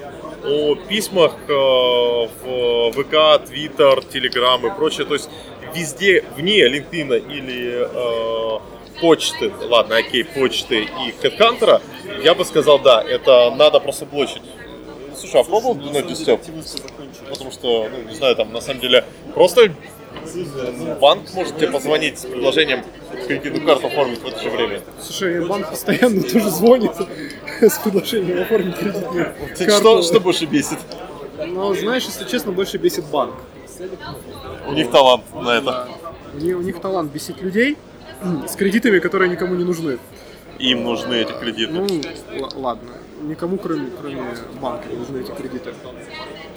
о 0.45 0.75
письмах 0.75 1.33
э, 1.49 1.53
в 1.53 2.93
ВК, 2.93 3.45
Твиттер, 3.47 4.05
Телеграм 4.05 4.67
и 4.67 4.71
прочее, 4.71 5.07
то 5.07 5.15
есть 5.15 5.29
везде 5.75 6.25
вне 6.37 6.67
LinkedIn 6.67 7.31
или 7.31 7.87
э, 7.91 8.61
почты, 9.01 9.53
ладно, 9.69 9.97
окей, 9.97 10.25
почты 10.25 10.85
и 10.85 11.15
HeadHunter, 11.23 11.83
я 12.23 12.35
бы 12.35 12.45
сказал, 12.45 12.79
да, 12.79 13.03
это 13.03 13.51
надо 13.57 13.81
просто 13.81 14.07
блочить. 14.07 14.43
Слушай, 15.17 15.41
а 15.41 15.45
пробовал 15.45 15.75
Дунет 15.75 16.17
Степ? 16.17 16.41
Потому 17.29 17.51
что, 17.51 17.89
ну, 17.91 18.09
не 18.09 18.15
знаю, 18.15 18.37
там, 18.37 18.53
на 18.53 18.61
самом 18.61 18.81
деле, 18.81 19.05
просто 19.35 19.73
банк 21.01 21.33
может 21.35 21.57
тебе 21.57 21.71
позвонить 21.71 22.19
с 22.19 22.23
предложением 22.23 22.83
кредитную 23.27 23.65
карту 23.65 23.87
оформить 23.87 24.21
в 24.21 24.27
это 24.27 24.41
же 24.41 24.51
время. 24.51 24.81
Слушай, 25.01 25.45
банк 25.47 25.71
постоянно 25.71 26.23
тоже 26.33 26.51
звонит 26.51 26.93
с 27.61 27.79
предложением 27.79 28.43
оформить 28.43 28.77
кредитную 28.77 29.35
карту. 29.57 29.71
Что, 29.71 30.03
что 30.03 30.21
больше 30.21 30.47
бесит? 30.47 30.79
Ну, 31.47 31.75
знаешь, 31.75 32.05
если 32.05 32.25
честно, 32.25 32.53
больше 32.53 32.79
бесит 32.79 33.05
банк. 33.07 33.35
У 34.67 34.73
них 34.73 34.91
талант 34.91 35.23
на 35.35 35.51
это. 35.51 35.89
У 36.35 36.39
них, 36.39 36.57
у 36.57 36.61
них 36.63 36.81
талант 36.81 37.13
бесить 37.13 37.41
людей 37.43 37.77
с 38.49 38.57
кредитами, 38.57 38.99
которые 38.99 39.31
никому 39.31 39.55
не 39.55 39.65
нужны. 39.65 39.99
Им 40.59 40.85
нужны 40.85 41.15
эти 41.15 41.33
кредиты. 41.33 41.73
Ну, 41.73 41.87
л- 41.87 42.51
ладно. 42.57 42.91
Никому, 43.23 43.57
кроме, 43.57 43.89
кроме 44.01 44.23
банка, 44.61 44.89
не 44.89 44.97
нужны 44.97 45.19
эти 45.21 45.31
кредиты. 45.31 45.75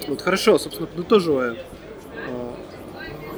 Вот 0.06 0.20
хорошо, 0.22 0.58
собственно, 0.58 0.86
подытоживая 0.86 1.52
э, 1.54 2.50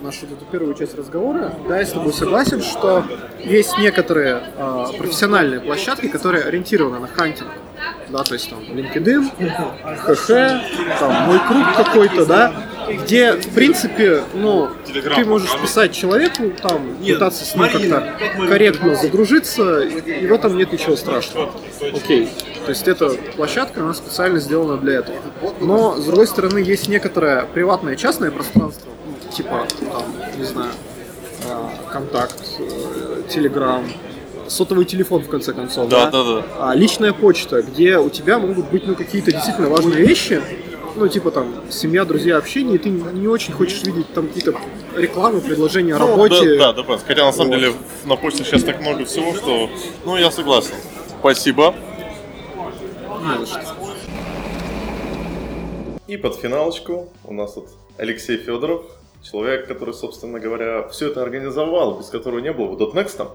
нашу 0.02 0.26
эту 0.26 0.44
первую 0.50 0.74
часть 0.74 0.94
разговора, 0.96 1.52
да, 1.68 1.78
я 1.78 1.86
с 1.86 1.92
тобой 1.92 2.12
согласен, 2.12 2.60
что 2.60 3.04
есть 3.38 3.78
некоторые 3.78 4.42
э, 4.56 4.84
профессиональные 4.98 5.60
площадки, 5.60 6.08
которые 6.08 6.44
ориентированы 6.44 6.98
на 6.98 7.06
хантинг. 7.06 7.50
Да, 8.08 8.24
то 8.24 8.34
есть 8.34 8.50
там 8.50 8.58
LinkedIn, 8.60 9.30
ХХ, 9.96 10.98
там 10.98 11.12
мой 11.28 11.38
круг 11.46 11.76
какой-то, 11.76 12.26
да, 12.26 12.52
где, 12.96 13.32
в 13.32 13.54
принципе, 13.54 14.24
ну, 14.34 14.68
ты 14.86 15.24
можешь 15.24 15.50
писать 15.60 15.92
человеку, 15.92 16.50
там, 16.62 16.96
пытаться 17.06 17.44
с 17.44 17.54
ним 17.54 17.68
как-то 17.68 18.14
корректно 18.48 18.94
задружиться, 18.94 19.80
и 19.80 20.26
в 20.26 20.32
этом 20.32 20.56
нет 20.56 20.72
ничего 20.72 20.96
страшного. 20.96 21.52
Окей. 21.94 22.28
То 22.64 22.70
есть 22.70 22.86
эта 22.86 23.10
площадка, 23.36 23.82
она 23.82 23.94
специально 23.94 24.38
сделана 24.38 24.76
для 24.76 24.98
этого. 24.98 25.16
Но, 25.60 25.96
с 25.96 26.04
другой 26.04 26.26
стороны, 26.26 26.58
есть 26.58 26.88
некоторое 26.88 27.46
приватное 27.46 27.96
частное 27.96 28.30
пространство, 28.30 28.90
ну, 29.06 29.32
типа, 29.32 29.66
там, 29.80 30.04
не 30.38 30.44
знаю, 30.44 30.70
э, 31.48 31.68
контакт, 31.90 32.36
э, 32.58 33.22
телеграм, 33.28 33.84
сотовый 34.46 34.84
телефон, 34.84 35.22
в 35.22 35.28
конце 35.28 35.52
концов, 35.52 35.88
Да, 35.88 36.10
да, 36.10 36.22
да. 36.22 36.44
а 36.58 36.74
личная 36.74 37.12
почта, 37.12 37.62
где 37.62 37.98
у 37.98 38.10
тебя 38.10 38.38
могут 38.38 38.70
быть 38.70 38.86
ну, 38.86 38.94
какие-то 38.94 39.32
действительно 39.32 39.68
важные 39.68 40.04
вещи, 40.04 40.42
ну, 40.96 41.08
типа 41.08 41.30
там, 41.30 41.70
семья, 41.70 42.04
друзья, 42.04 42.36
общение, 42.36 42.76
и 42.76 42.78
ты 42.78 42.88
не 42.90 43.28
очень 43.28 43.52
хочешь 43.52 43.82
видеть 43.84 44.12
там 44.12 44.28
какие-то 44.28 44.54
рекламы, 44.96 45.40
предложения 45.40 45.94
о 45.94 45.98
Ну, 45.98 46.06
работе. 46.08 46.58
Да, 46.58 46.72
да, 46.72 46.82
да. 46.82 46.98
Хотя 46.98 47.24
на 47.24 47.32
самом 47.32 47.50
Вот. 47.50 47.58
деле 47.60 47.72
на 48.04 48.16
почте 48.16 48.44
сейчас 48.44 48.64
так 48.64 48.80
много 48.80 49.04
всего, 49.04 49.34
что... 49.34 49.70
Ну, 50.04 50.16
я 50.16 50.30
согласен. 50.30 50.74
Спасибо. 51.20 51.74
Не 53.22 53.46
что. 53.46 53.60
И 56.06 56.16
под 56.16 56.34
финалочку 56.36 57.08
у 57.24 57.32
нас 57.32 57.54
тут 57.54 57.68
Алексей 57.96 58.36
Федоров, 58.36 58.82
человек, 59.22 59.68
который, 59.68 59.94
собственно 59.94 60.40
говоря, 60.40 60.88
все 60.88 61.08
это 61.08 61.22
организовал, 61.22 61.98
без 61.98 62.06
которого 62.06 62.40
не 62.40 62.52
было 62.52 62.74
бы 62.74 62.84
.next. 62.84 63.28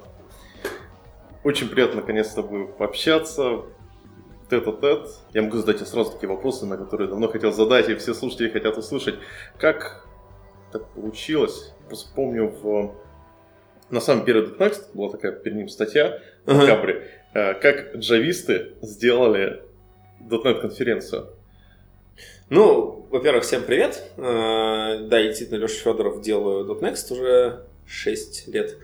Очень 1.43 1.69
приятно 1.69 2.01
наконец 2.01 2.31
с 2.31 2.33
тобой 2.33 2.67
пообщаться, 2.67 3.61
тет-а-тет. 4.49 5.09
Я 5.33 5.41
могу 5.43 5.57
задать 5.57 5.77
тебе 5.77 5.85
сразу 5.87 6.11
такие 6.11 6.29
вопросы, 6.29 6.65
на 6.65 6.77
которые 6.77 7.07
давно 7.09 7.27
хотел 7.27 7.51
задать, 7.51 7.89
и 7.89 7.95
все 7.95 8.13
слушатели 8.13 8.49
хотят 8.49 8.77
услышать. 8.77 9.15
Как 9.57 10.05
так 10.71 10.87
получилось? 10.89 11.73
Просто 11.87 12.13
помню, 12.15 12.47
в... 12.61 12.95
на 13.89 14.01
самом 14.01 14.25
первый 14.25 14.49
.next 14.57 14.89
была 14.93 15.09
такая 15.11 15.31
перед 15.31 15.57
ним 15.57 15.69
статья 15.69 16.19
в 16.45 16.49
Ага. 16.51 16.61
декабре, 16.65 17.07
э, 17.33 17.53
как 17.55 17.95
джависты 17.95 18.73
сделали 18.81 19.61
.NET 20.21 20.61
конференцию. 20.61 21.27
Ну, 22.49 23.07
во-первых, 23.09 23.43
всем 23.43 23.63
привет. 23.63 24.03
Э, 24.17 24.99
Да, 25.07 25.19
я 25.19 25.27
действительно 25.27 25.57
Леша 25.59 25.75
Федоров 25.83 26.21
делаю 26.21 26.65
.next 26.79 27.11
уже 27.11 27.65
6 27.87 28.47
лет. 28.47 28.77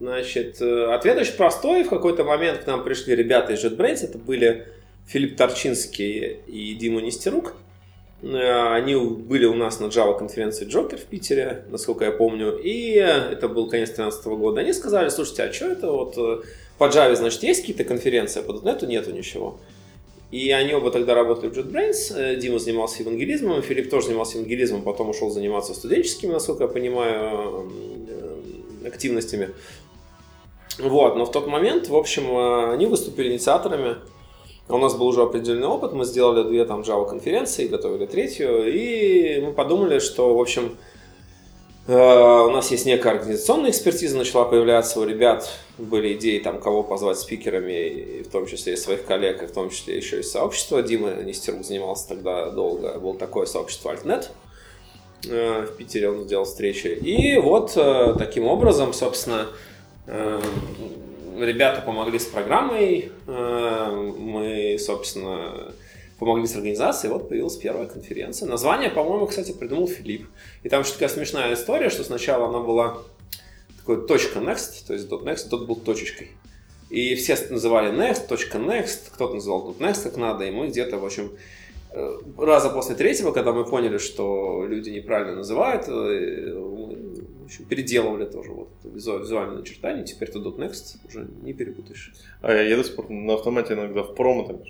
Значит, 0.00 0.62
э, 0.62 0.94
ответ 0.94 1.18
очень 1.18 1.34
простой. 1.34 1.84
В 1.84 1.90
какой-то 1.90 2.24
момент 2.24 2.64
к 2.64 2.66
нам 2.66 2.82
пришли 2.82 3.14
ребята 3.14 3.52
из 3.52 3.62
JetBrains. 3.62 4.02
Это 4.02 4.16
были 4.16 4.66
Филипп 5.06 5.36
Торчинский 5.36 6.38
и 6.46 6.74
Дима 6.74 7.02
Нестерук. 7.02 7.54
Э, 8.22 8.72
Они 8.72 8.94
были 8.94 9.44
у 9.44 9.52
нас 9.52 9.78
на 9.78 9.86
Java 9.86 10.18
конференции 10.18 10.64
Джокер 10.64 10.96
в 10.96 11.04
Питере, 11.04 11.64
насколько 11.68 12.06
я 12.06 12.12
помню. 12.12 12.56
И 12.56 12.92
это 12.92 13.46
был 13.46 13.68
конец 13.68 13.88
2013 13.90 14.26
года. 14.38 14.62
Они 14.62 14.72
сказали, 14.72 15.10
слушайте, 15.10 15.42
а 15.42 15.52
что 15.52 15.66
это 15.66 15.92
вот 15.92 16.16
э, 16.16 16.40
по 16.78 16.84
Java, 16.84 17.14
значит, 17.14 17.42
есть 17.42 17.60
какие-то 17.60 17.84
конференции, 17.84 18.40
а 18.40 18.42
по 18.42 18.52
.NET 18.52 18.86
нету 18.86 19.12
ничего. 19.12 19.60
И 20.30 20.50
они 20.50 20.72
оба 20.72 20.90
тогда 20.92 21.14
работали 21.14 21.50
в 21.50 21.58
JetBrains. 21.58 22.36
Дима 22.36 22.58
занимался 22.58 23.02
евангелизмом, 23.02 23.60
Филипп 23.60 23.90
тоже 23.90 24.06
занимался 24.06 24.38
евангелизмом, 24.38 24.80
потом 24.80 25.10
ушел 25.10 25.28
заниматься 25.28 25.74
студенческими, 25.74 26.32
насколько 26.32 26.62
я 26.62 26.68
понимаю, 26.70 27.70
активностями. 28.86 29.50
Вот, 30.78 31.16
но 31.16 31.26
в 31.26 31.30
тот 31.30 31.46
момент, 31.46 31.88
в 31.88 31.96
общем, 31.96 32.30
э, 32.30 32.72
они 32.72 32.86
выступили 32.86 33.32
инициаторами. 33.32 33.96
У 34.68 34.78
нас 34.78 34.94
был 34.94 35.08
уже 35.08 35.22
определенный 35.22 35.66
опыт, 35.66 35.92
мы 35.92 36.04
сделали 36.04 36.48
две 36.48 36.64
там 36.64 36.82
Java 36.82 37.08
конференции, 37.08 37.66
готовили 37.66 38.06
третью, 38.06 38.72
и 38.72 39.40
мы 39.40 39.52
подумали, 39.52 39.98
что, 39.98 40.32
в 40.34 40.40
общем, 40.40 40.76
э, 41.88 41.92
у 41.92 42.50
нас 42.50 42.70
есть 42.70 42.86
некая 42.86 43.14
организационная 43.14 43.70
экспертиза, 43.70 44.16
начала 44.16 44.44
появляться 44.44 45.00
у 45.00 45.04
ребят, 45.04 45.50
были 45.76 46.14
идеи 46.14 46.38
там, 46.38 46.60
кого 46.60 46.84
позвать 46.84 47.18
спикерами, 47.18 47.88
и 47.88 48.22
в 48.22 48.28
том 48.28 48.46
числе 48.46 48.74
и 48.74 48.76
своих 48.76 49.04
коллег, 49.04 49.42
и 49.42 49.46
в 49.46 49.52
том 49.52 49.70
числе 49.70 49.96
еще 49.96 50.20
и 50.20 50.22
сообщества. 50.22 50.82
Дима 50.82 51.14
Нестерук 51.14 51.64
занимался 51.64 52.08
тогда 52.08 52.50
долго, 52.50 52.96
было 53.00 53.16
такое 53.16 53.46
сообщество 53.46 53.92
AltNet. 53.92 54.28
Э, 55.28 55.66
В 55.66 55.76
Питере 55.76 56.10
он 56.10 56.22
сделал 56.22 56.44
встречи. 56.44 56.86
И 56.86 57.38
вот 57.38 57.76
таким 58.18 58.46
образом, 58.46 58.92
собственно, 58.92 59.48
ребята 60.10 61.82
помогли 61.82 62.18
с 62.18 62.26
программой, 62.26 63.10
э, 63.26 64.12
мы, 64.18 64.76
собственно, 64.78 65.72
помогли 66.18 66.46
с 66.46 66.54
организацией, 66.54 67.12
вот 67.12 67.28
появилась 67.28 67.56
первая 67.56 67.86
конференция. 67.86 68.48
Название, 68.48 68.90
по-моему, 68.90 69.26
кстати, 69.26 69.52
придумал 69.52 69.88
Филипп. 69.88 70.26
И 70.62 70.68
там 70.68 70.82
еще 70.82 70.92
такая 70.92 71.08
смешная 71.08 71.54
история, 71.54 71.88
что 71.88 72.04
сначала 72.04 72.48
она 72.48 72.60
была 72.60 72.98
такой 73.78 74.06
точка 74.06 74.40
.next, 74.40 74.86
то 74.86 74.92
есть 74.92 75.08
.next, 75.08 75.48
тот 75.48 75.66
был 75.66 75.76
точечкой. 75.76 76.28
И 76.90 77.14
все 77.14 77.38
называли 77.50 77.92
next, 77.92 78.26
точка 78.28 78.58
.next, 78.58 79.10
кто-то 79.12 79.34
называл 79.34 79.74
.next 79.78 80.02
как 80.02 80.16
надо, 80.16 80.44
и 80.44 80.50
мы 80.50 80.68
где-то, 80.68 80.98
в 80.98 81.04
общем, 81.04 81.30
э, 81.92 82.18
раза 82.36 82.68
после 82.68 82.96
третьего, 82.96 83.32
когда 83.32 83.52
мы 83.52 83.64
поняли, 83.64 83.98
что 83.98 84.66
люди 84.66 84.90
неправильно 84.90 85.36
называют, 85.36 85.84
э, 85.88 86.52
общем, 87.50 87.64
переделывали 87.64 88.24
тоже 88.26 88.52
вот 88.52 88.68
это 88.80 88.88
визуальное 88.94 89.58
начертание, 89.58 90.04
теперь 90.04 90.30
ты 90.30 90.38
.next 90.38 90.96
уже 91.06 91.28
не 91.42 91.52
перепутаешь. 91.52 92.12
А 92.42 92.52
я, 92.52 92.62
я 92.62 92.76
до 92.76 92.84
сих 92.84 92.96
пор 92.96 93.10
на 93.10 93.34
автомате 93.34 93.74
иногда 93.74 94.02
в 94.02 94.14
промо 94.14 94.44
там. 94.44 94.62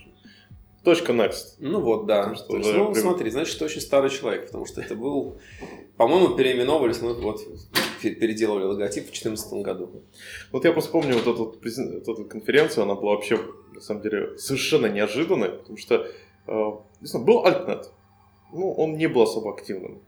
Точка 0.82 1.12
next. 1.12 1.56
Ну 1.58 1.80
вот, 1.80 2.06
да. 2.06 2.34
что 2.34 2.46
То 2.46 2.56
есть, 2.56 2.72
ну, 2.72 2.92
прям- 2.92 2.94
смотри, 2.94 3.30
значит, 3.30 3.58
ты 3.58 3.64
очень 3.66 3.82
старый 3.82 4.08
человек, 4.08 4.46
потому 4.46 4.64
что 4.64 4.80
это 4.80 4.94
был, 4.94 5.36
по-моему, 5.98 6.34
переименовывались, 6.36 7.02
мы 7.02 7.12
вот 7.12 7.42
пе- 8.00 8.14
переделывали 8.14 8.64
логотип 8.64 9.04
в 9.04 9.10
2014 9.12 9.62
году. 9.62 10.02
Вот 10.52 10.64
я 10.64 10.72
просто 10.72 10.90
помню 10.90 11.14
вот 11.14 11.26
эту, 11.26 11.44
вот 11.44 11.58
вот 11.62 12.08
эту 12.08 12.24
конференцию, 12.24 12.84
она 12.84 12.94
была 12.94 13.12
вообще, 13.12 13.38
на 13.74 13.80
самом 13.82 14.00
деле, 14.02 14.38
совершенно 14.38 14.86
неожиданной, 14.86 15.50
потому 15.50 15.76
что, 15.76 16.06
э, 16.46 16.72
был 17.18 17.44
Альтнет, 17.44 17.90
ну, 18.52 18.72
он 18.72 18.96
не 18.96 19.06
был 19.06 19.20
особо 19.22 19.52
активным. 19.52 20.00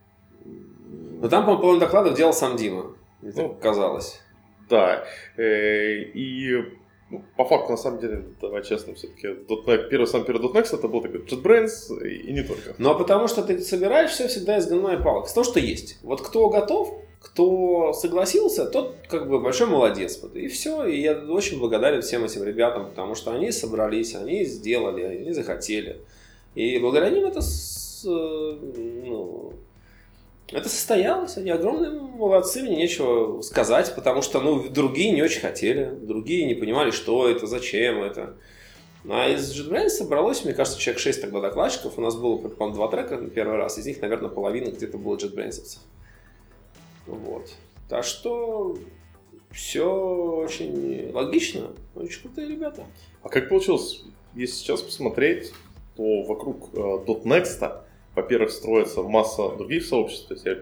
Но 1.23 1.29
там, 1.29 1.43
по-моему, 1.45 1.61
половину 1.61 1.79
докладов 1.85 2.15
делал 2.15 2.33
сам 2.33 2.57
Дима, 2.57 2.93
мне 3.21 3.31
Ну, 3.35 3.49
так 3.49 3.59
казалось. 3.59 4.19
Да, 4.69 5.03
э, 5.37 5.99
и 6.13 6.63
ну, 7.09 7.23
по 7.37 7.45
факту, 7.45 7.71
на 7.71 7.77
самом 7.77 7.99
деле, 7.99 8.25
давай 8.41 8.63
честно, 8.63 8.93
все-таки, 8.93 9.29
первый, 9.89 10.05
сам 10.07 10.25
первый 10.25 10.41
.next 10.51 10.75
это 10.75 10.87
был 10.87 11.01
такой 11.01 11.21
JetBrains 11.21 12.05
и, 12.05 12.29
и 12.29 12.33
не 12.33 12.43
только. 12.43 12.75
Ну, 12.77 12.89
а 12.89 12.95
потому 12.95 13.27
что 13.27 13.41
ты 13.43 13.59
собираешь 13.61 14.11
все 14.11 14.27
всегда 14.27 14.57
из 14.57 14.67
говна 14.67 14.95
и 14.95 15.01
палок. 15.01 15.27
С 15.27 15.33
того, 15.33 15.43
что 15.43 15.59
есть. 15.59 15.99
Вот 16.03 16.21
кто 16.21 16.49
готов, 16.49 16.93
кто 17.21 17.93
согласился, 17.93 18.65
тот 18.65 18.95
как 19.07 19.29
бы 19.29 19.39
большой 19.39 19.67
молодец. 19.67 20.19
Вот, 20.21 20.35
И 20.35 20.47
все. 20.47 20.85
И 20.85 20.99
я 21.01 21.13
очень 21.13 21.59
благодарен 21.59 22.01
всем 22.01 22.25
этим 22.25 22.43
ребятам, 22.43 22.89
потому 22.89 23.15
что 23.15 23.31
они 23.31 23.51
собрались, 23.51 24.15
они 24.15 24.43
сделали, 24.43 25.03
они 25.03 25.31
захотели. 25.31 26.01
И 26.55 26.79
благодаря 26.79 27.09
ним 27.09 27.25
это, 27.25 27.41
с- 27.41 28.03
э, 28.05 28.57
ну, 29.05 29.53
это 30.51 30.69
состоялось. 30.69 31.37
Они 31.37 31.49
огромные 31.49 31.91
молодцы, 31.91 32.61
мне 32.63 32.75
нечего 32.75 33.41
сказать, 33.41 33.93
потому 33.95 34.21
что 34.21 34.39
ну, 34.41 34.69
другие 34.69 35.11
не 35.11 35.21
очень 35.21 35.41
хотели, 35.41 35.89
другие 36.01 36.45
не 36.45 36.53
понимали, 36.53 36.91
что 36.91 37.29
это, 37.29 37.47
зачем 37.47 38.03
это. 38.03 38.35
А 39.09 39.27
из 39.27 39.51
JetBrains 39.51 39.89
собралось, 39.89 40.45
мне 40.45 40.53
кажется, 40.53 40.79
человек 40.79 41.01
6 41.01 41.21
тогда 41.21 41.41
докладчиков. 41.41 41.97
У 41.97 42.01
нас 42.01 42.15
было, 42.15 42.37
по-моему, 42.37 42.75
два 42.75 42.87
трека 42.87 43.17
на 43.17 43.29
первый 43.29 43.57
раз. 43.57 43.77
Из 43.77 43.85
них, 43.85 44.01
наверное, 44.01 44.29
половина 44.29 44.69
где-то 44.69 44.97
было 44.97 45.17
JetBrainsовцев. 45.17 45.79
Вот. 47.05 47.51
Так 47.89 48.05
что 48.05 48.77
все 49.51 49.85
очень 49.85 51.11
логично. 51.11 51.71
Очень 51.95 52.21
крутые 52.21 52.47
ребята. 52.47 52.85
А 53.21 53.29
как 53.29 53.49
получилось, 53.49 54.03
если 54.35 54.55
сейчас 54.55 54.81
посмотреть, 54.81 55.51
то 55.95 56.23
вокруг 56.23 56.69
э, 56.73 56.77
.next, 56.77 57.83
во-первых, 58.15 58.51
строится 58.51 59.01
масса 59.01 59.49
других 59.57 59.85
сообществ. 59.85 60.27
То 60.27 60.33
есть, 60.33 60.45
я, 60.45 60.57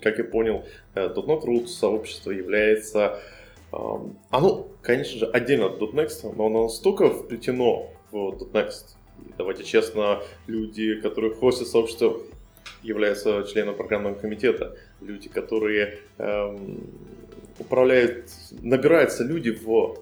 как 0.00 0.18
я 0.18 0.24
понял, 0.24 0.64
э, 0.94 1.08
.NET 1.08 1.44
Roots 1.44 1.68
сообщество 1.68 2.30
является... 2.30 3.20
э, 3.72 3.76
оно, 4.30 4.68
конечно 4.82 5.18
же, 5.18 5.26
отдельно 5.26 5.66
от 5.66 5.80
.next, 5.80 6.34
но 6.36 6.46
оно 6.46 6.64
настолько 6.64 7.10
вплетено 7.10 7.90
в 8.10 8.30
.next. 8.52 8.96
Давайте 9.36 9.64
честно, 9.64 10.22
люди, 10.46 11.00
которые 11.00 11.34
хостят 11.34 11.68
сообщество, 11.68 12.20
являются 12.82 13.44
членом 13.44 13.74
программного 13.74 14.14
комитета. 14.14 14.76
Люди, 15.00 15.28
которые 15.28 15.98
эм, 16.18 16.90
управляют... 17.58 18.30
Набираются 18.60 19.24
люди 19.24 19.50
в 19.50 19.98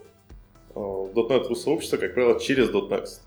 э, 0.75 0.79
.NET 0.79 1.55
сообщество, 1.55 1.97
как 1.97 2.15
правило, 2.15 2.39
через 2.39 2.71
.next. 2.71 3.21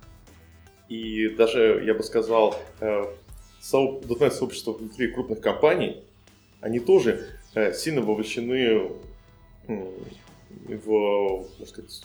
И 0.90 1.30
даже, 1.30 1.82
я 1.86 1.94
бы 1.94 2.04
сказал, 2.04 2.56
э, 2.80 3.06
.NET 3.72 4.32
сообщество 4.32 4.74
внутри 4.74 5.08
крупных 5.08 5.42
компаний, 5.42 6.04
они 6.62 6.80
тоже 6.80 7.28
э, 7.54 7.74
сильно 7.74 8.02
вовлечены 8.02 8.92
в, 9.68 10.90
можно 10.90 11.66
сказать, 11.66 12.02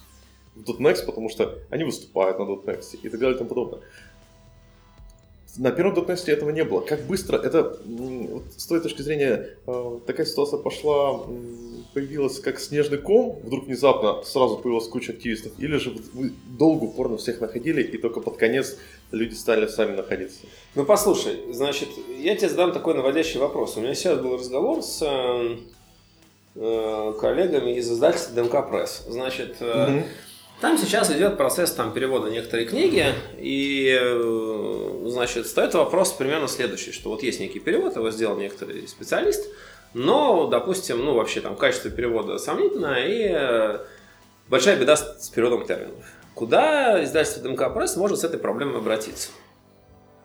в 0.54 0.80
.next, 0.80 1.06
потому 1.06 1.28
что 1.28 1.58
они 1.70 1.84
выступают 1.84 2.38
на 2.38 2.42
.next 2.42 2.98
и 3.02 3.08
так 3.08 3.20
далее 3.20 3.34
и 3.34 3.38
тому 3.38 3.48
подобное. 3.48 3.80
На 5.56 5.72
первом 5.72 5.94
.next 5.94 6.30
этого 6.30 6.50
не 6.50 6.64
было. 6.64 6.80
Как 6.80 7.02
быстро 7.02 7.36
это, 7.36 7.78
с 8.56 8.66
той 8.66 8.80
точки 8.80 9.02
зрения, 9.02 9.56
э, 9.66 9.98
такая 10.06 10.26
ситуация 10.26 10.58
пошла, 10.58 11.26
появилась 11.92 12.38
как 12.40 12.60
снежный 12.60 12.98
ком, 12.98 13.40
вдруг 13.42 13.66
внезапно 13.66 14.22
сразу 14.22 14.56
появилась 14.58 14.88
куча 14.88 15.12
активистов, 15.12 15.52
или 15.58 15.76
же 15.76 15.94
вы 16.12 16.32
долго 16.46 16.84
упорно 16.84 17.16
всех 17.16 17.40
находили, 17.40 17.82
и 17.82 17.98
только 17.98 18.20
под 18.20 18.36
конец 18.36 18.76
люди 19.10 19.34
стали 19.34 19.66
сами 19.66 19.96
находиться. 19.96 20.40
Ну, 20.74 20.84
послушай, 20.84 21.40
значит, 21.50 21.88
я 22.18 22.36
тебе 22.36 22.48
задам 22.48 22.72
такой 22.72 22.94
наводящий 22.94 23.40
вопрос. 23.40 23.76
У 23.76 23.80
меня 23.80 23.94
сейчас 23.94 24.18
был 24.20 24.36
разговор 24.36 24.82
с 24.82 25.02
э, 25.02 25.56
э, 26.54 27.12
коллегами 27.20 27.76
из 27.76 27.90
издательства 27.90 28.34
ДМК 28.42 28.70
Пресс. 28.70 29.04
Значит, 29.08 29.56
э, 29.60 29.88
Мгм. 29.88 30.04
там 30.60 30.78
сейчас 30.78 31.10
идет 31.10 31.36
процесс 31.36 31.72
там, 31.72 31.92
перевода 31.92 32.30
некоторой 32.30 32.66
книги, 32.66 33.06
и, 33.38 33.98
э, 34.00 35.02
значит, 35.06 35.48
стоит 35.48 35.74
вопрос 35.74 36.12
примерно 36.12 36.46
следующий, 36.46 36.92
что 36.92 37.10
вот 37.10 37.22
есть 37.24 37.40
некий 37.40 37.58
перевод, 37.58 37.96
его 37.96 38.10
сделал 38.12 38.36
некоторый 38.36 38.86
специалист, 38.86 39.44
но, 39.94 40.46
допустим, 40.46 41.04
ну, 41.04 41.14
вообще 41.14 41.40
там 41.40 41.56
качество 41.56 41.90
перевода 41.90 42.38
сомнительное, 42.38 43.06
и 43.06 43.28
э, 43.30 43.78
большая 44.48 44.76
беда 44.76 44.96
с, 44.96 45.28
переводом 45.30 45.66
терминов. 45.66 46.04
Куда 46.34 47.02
издательство 47.02 47.42
ДМК 47.42 47.74
Пресс 47.74 47.96
может 47.96 48.18
с 48.20 48.24
этой 48.24 48.38
проблемой 48.38 48.78
обратиться? 48.78 49.30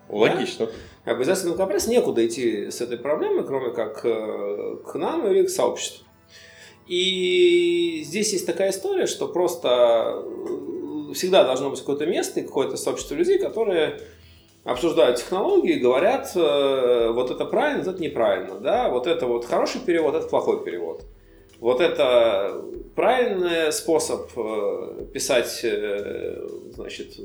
Логично. 0.08 0.68
Как 1.04 1.16
бы 1.16 1.24
издательству 1.24 1.54
ДМК 1.54 1.68
Пресс 1.68 1.88
некуда 1.88 2.24
идти 2.26 2.70
с 2.70 2.80
этой 2.80 2.96
проблемой, 2.96 3.44
кроме 3.44 3.70
как 3.70 4.00
э, 4.04 4.76
к 4.86 4.94
нам 4.94 5.26
или 5.26 5.44
к 5.44 5.50
сообществу. 5.50 6.06
И 6.86 8.02
здесь 8.06 8.32
есть 8.32 8.46
такая 8.46 8.70
история, 8.70 9.06
что 9.06 9.26
просто 9.26 10.22
э, 10.24 11.12
всегда 11.14 11.42
должно 11.44 11.70
быть 11.70 11.80
какое-то 11.80 12.06
место 12.06 12.38
и 12.38 12.44
какое-то 12.44 12.76
сообщество 12.76 13.16
людей, 13.16 13.38
которые 13.40 14.00
обсуждают 14.66 15.18
технологии, 15.18 15.74
говорят, 15.74 16.32
э, 16.34 17.10
вот 17.12 17.30
это 17.30 17.44
правильно, 17.44 17.84
вот 17.84 17.94
это 17.94 18.02
неправильно, 18.02 18.56
да, 18.56 18.88
вот 18.88 19.06
это 19.06 19.26
вот 19.26 19.44
хороший 19.44 19.80
перевод, 19.80 20.14
это 20.14 20.26
плохой 20.26 20.64
перевод. 20.64 21.04
Вот 21.60 21.80
это 21.80 22.62
правильный 22.94 23.72
способ 23.72 24.30
э, 24.36 25.06
писать, 25.14 25.60
э, 25.62 26.46
значит, 26.74 27.16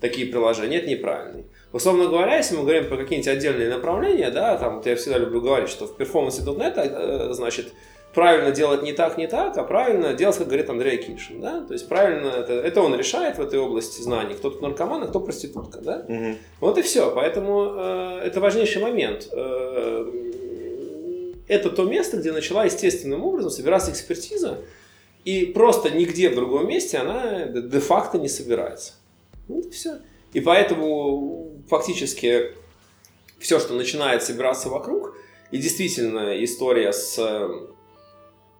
такие 0.00 0.26
приложения, 0.26 0.78
это 0.78 0.88
неправильный. 0.88 1.46
Условно 1.72 2.06
говоря, 2.06 2.36
если 2.36 2.56
мы 2.56 2.62
говорим 2.62 2.88
про 2.88 2.98
какие-нибудь 2.98 3.28
отдельные 3.28 3.70
направления, 3.70 4.30
да, 4.30 4.56
там, 4.58 4.76
вот 4.76 4.86
я 4.86 4.94
всегда 4.94 5.18
люблю 5.18 5.40
говорить, 5.40 5.70
что 5.70 5.86
в 5.86 5.96
перформансе.net, 5.96 6.74
э, 6.76 7.32
значит, 7.32 7.72
правильно 8.14 8.50
делать 8.50 8.82
не 8.82 8.92
так, 8.92 9.16
не 9.18 9.26
так, 9.28 9.56
а 9.56 9.62
правильно 9.64 10.14
делать, 10.14 10.36
как 10.36 10.46
говорит 10.48 10.68
Андрей 10.68 10.98
Акиншин, 10.98 11.40
да, 11.40 11.60
то 11.60 11.72
есть 11.74 11.88
правильно, 11.88 12.26
это, 12.28 12.52
это 12.54 12.82
он 12.82 12.94
решает 12.96 13.38
в 13.38 13.40
этой 13.40 13.58
области 13.60 14.02
знаний, 14.02 14.34
кто 14.34 14.50
тут 14.50 14.62
наркоман, 14.62 15.02
а 15.04 15.06
кто 15.06 15.20
проститутка, 15.20 15.78
да, 15.80 16.04
Мгм. 16.08 16.36
вот 16.60 16.78
и 16.78 16.82
все. 16.82 17.12
Поэтому 17.14 17.72
э, 17.76 18.20
это 18.24 18.40
важнейший 18.40 18.82
момент. 18.82 19.28
Э, 19.32 20.06
это 21.48 21.70
то 21.70 21.84
место, 21.84 22.16
где 22.16 22.32
начала 22.32 22.64
естественным 22.64 23.24
образом 23.24 23.50
собираться 23.50 23.90
экспертиза, 23.90 24.58
и 25.24 25.46
просто 25.46 25.90
нигде 25.90 26.30
в 26.30 26.34
другом 26.34 26.66
месте 26.68 26.98
она 26.98 27.46
де- 27.46 27.62
де-факто 27.62 28.18
не 28.18 28.28
собирается. 28.28 28.92
Вот 29.48 29.66
и 29.66 29.70
все. 29.70 29.98
И 30.32 30.40
поэтому 30.40 31.60
фактически 31.68 32.52
все, 33.38 33.58
что 33.58 33.74
начинает 33.74 34.22
собираться 34.22 34.68
вокруг, 34.68 35.14
и 35.50 35.58
действительно 35.58 36.42
история 36.44 36.92
с 36.92 37.18
э, 37.18 37.48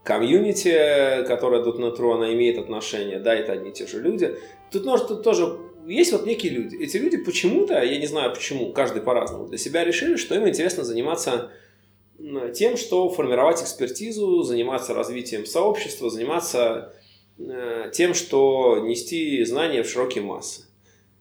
комьюнити, 0.02 1.24
которая 1.27 1.62
на 1.62 1.86
True, 1.94 2.14
она 2.14 2.32
имеет 2.32 2.59
отношение, 2.59 3.18
да, 3.18 3.35
это 3.35 3.52
одни 3.52 3.70
и 3.70 3.72
те 3.72 3.86
же 3.86 4.01
люди. 4.01 4.35
Тут, 4.70 4.85
может, 4.85 5.09
тут 5.09 5.22
тоже 5.22 5.59
есть 5.86 6.12
вот 6.12 6.27
некие 6.27 6.52
люди. 6.52 6.77
Эти 6.77 6.97
люди 6.97 7.16
почему-то, 7.18 7.82
я 7.82 7.98
не 7.98 8.06
знаю 8.06 8.32
почему, 8.32 8.72
каждый 8.72 9.02
по-разному, 9.02 9.47
для 9.47 9.59
себя 9.59 9.85
решили, 9.85 10.16
что 10.16 10.35
им 10.35 10.48
интересно 10.48 10.85
заниматься 10.85 11.51
тем, 12.55 12.77
что 12.77 13.09
формировать 13.09 13.62
экспертизу, 13.62 14.43
заниматься 14.43 14.94
развитием 14.94 15.47
сообщества, 15.47 16.10
заниматься 16.10 16.94
э, 17.39 17.90
тем, 17.94 18.12
что 18.12 18.78
нести 18.81 19.43
знания 19.44 19.82
в 19.82 19.89
широкие 19.89 20.22
массы. 20.22 20.66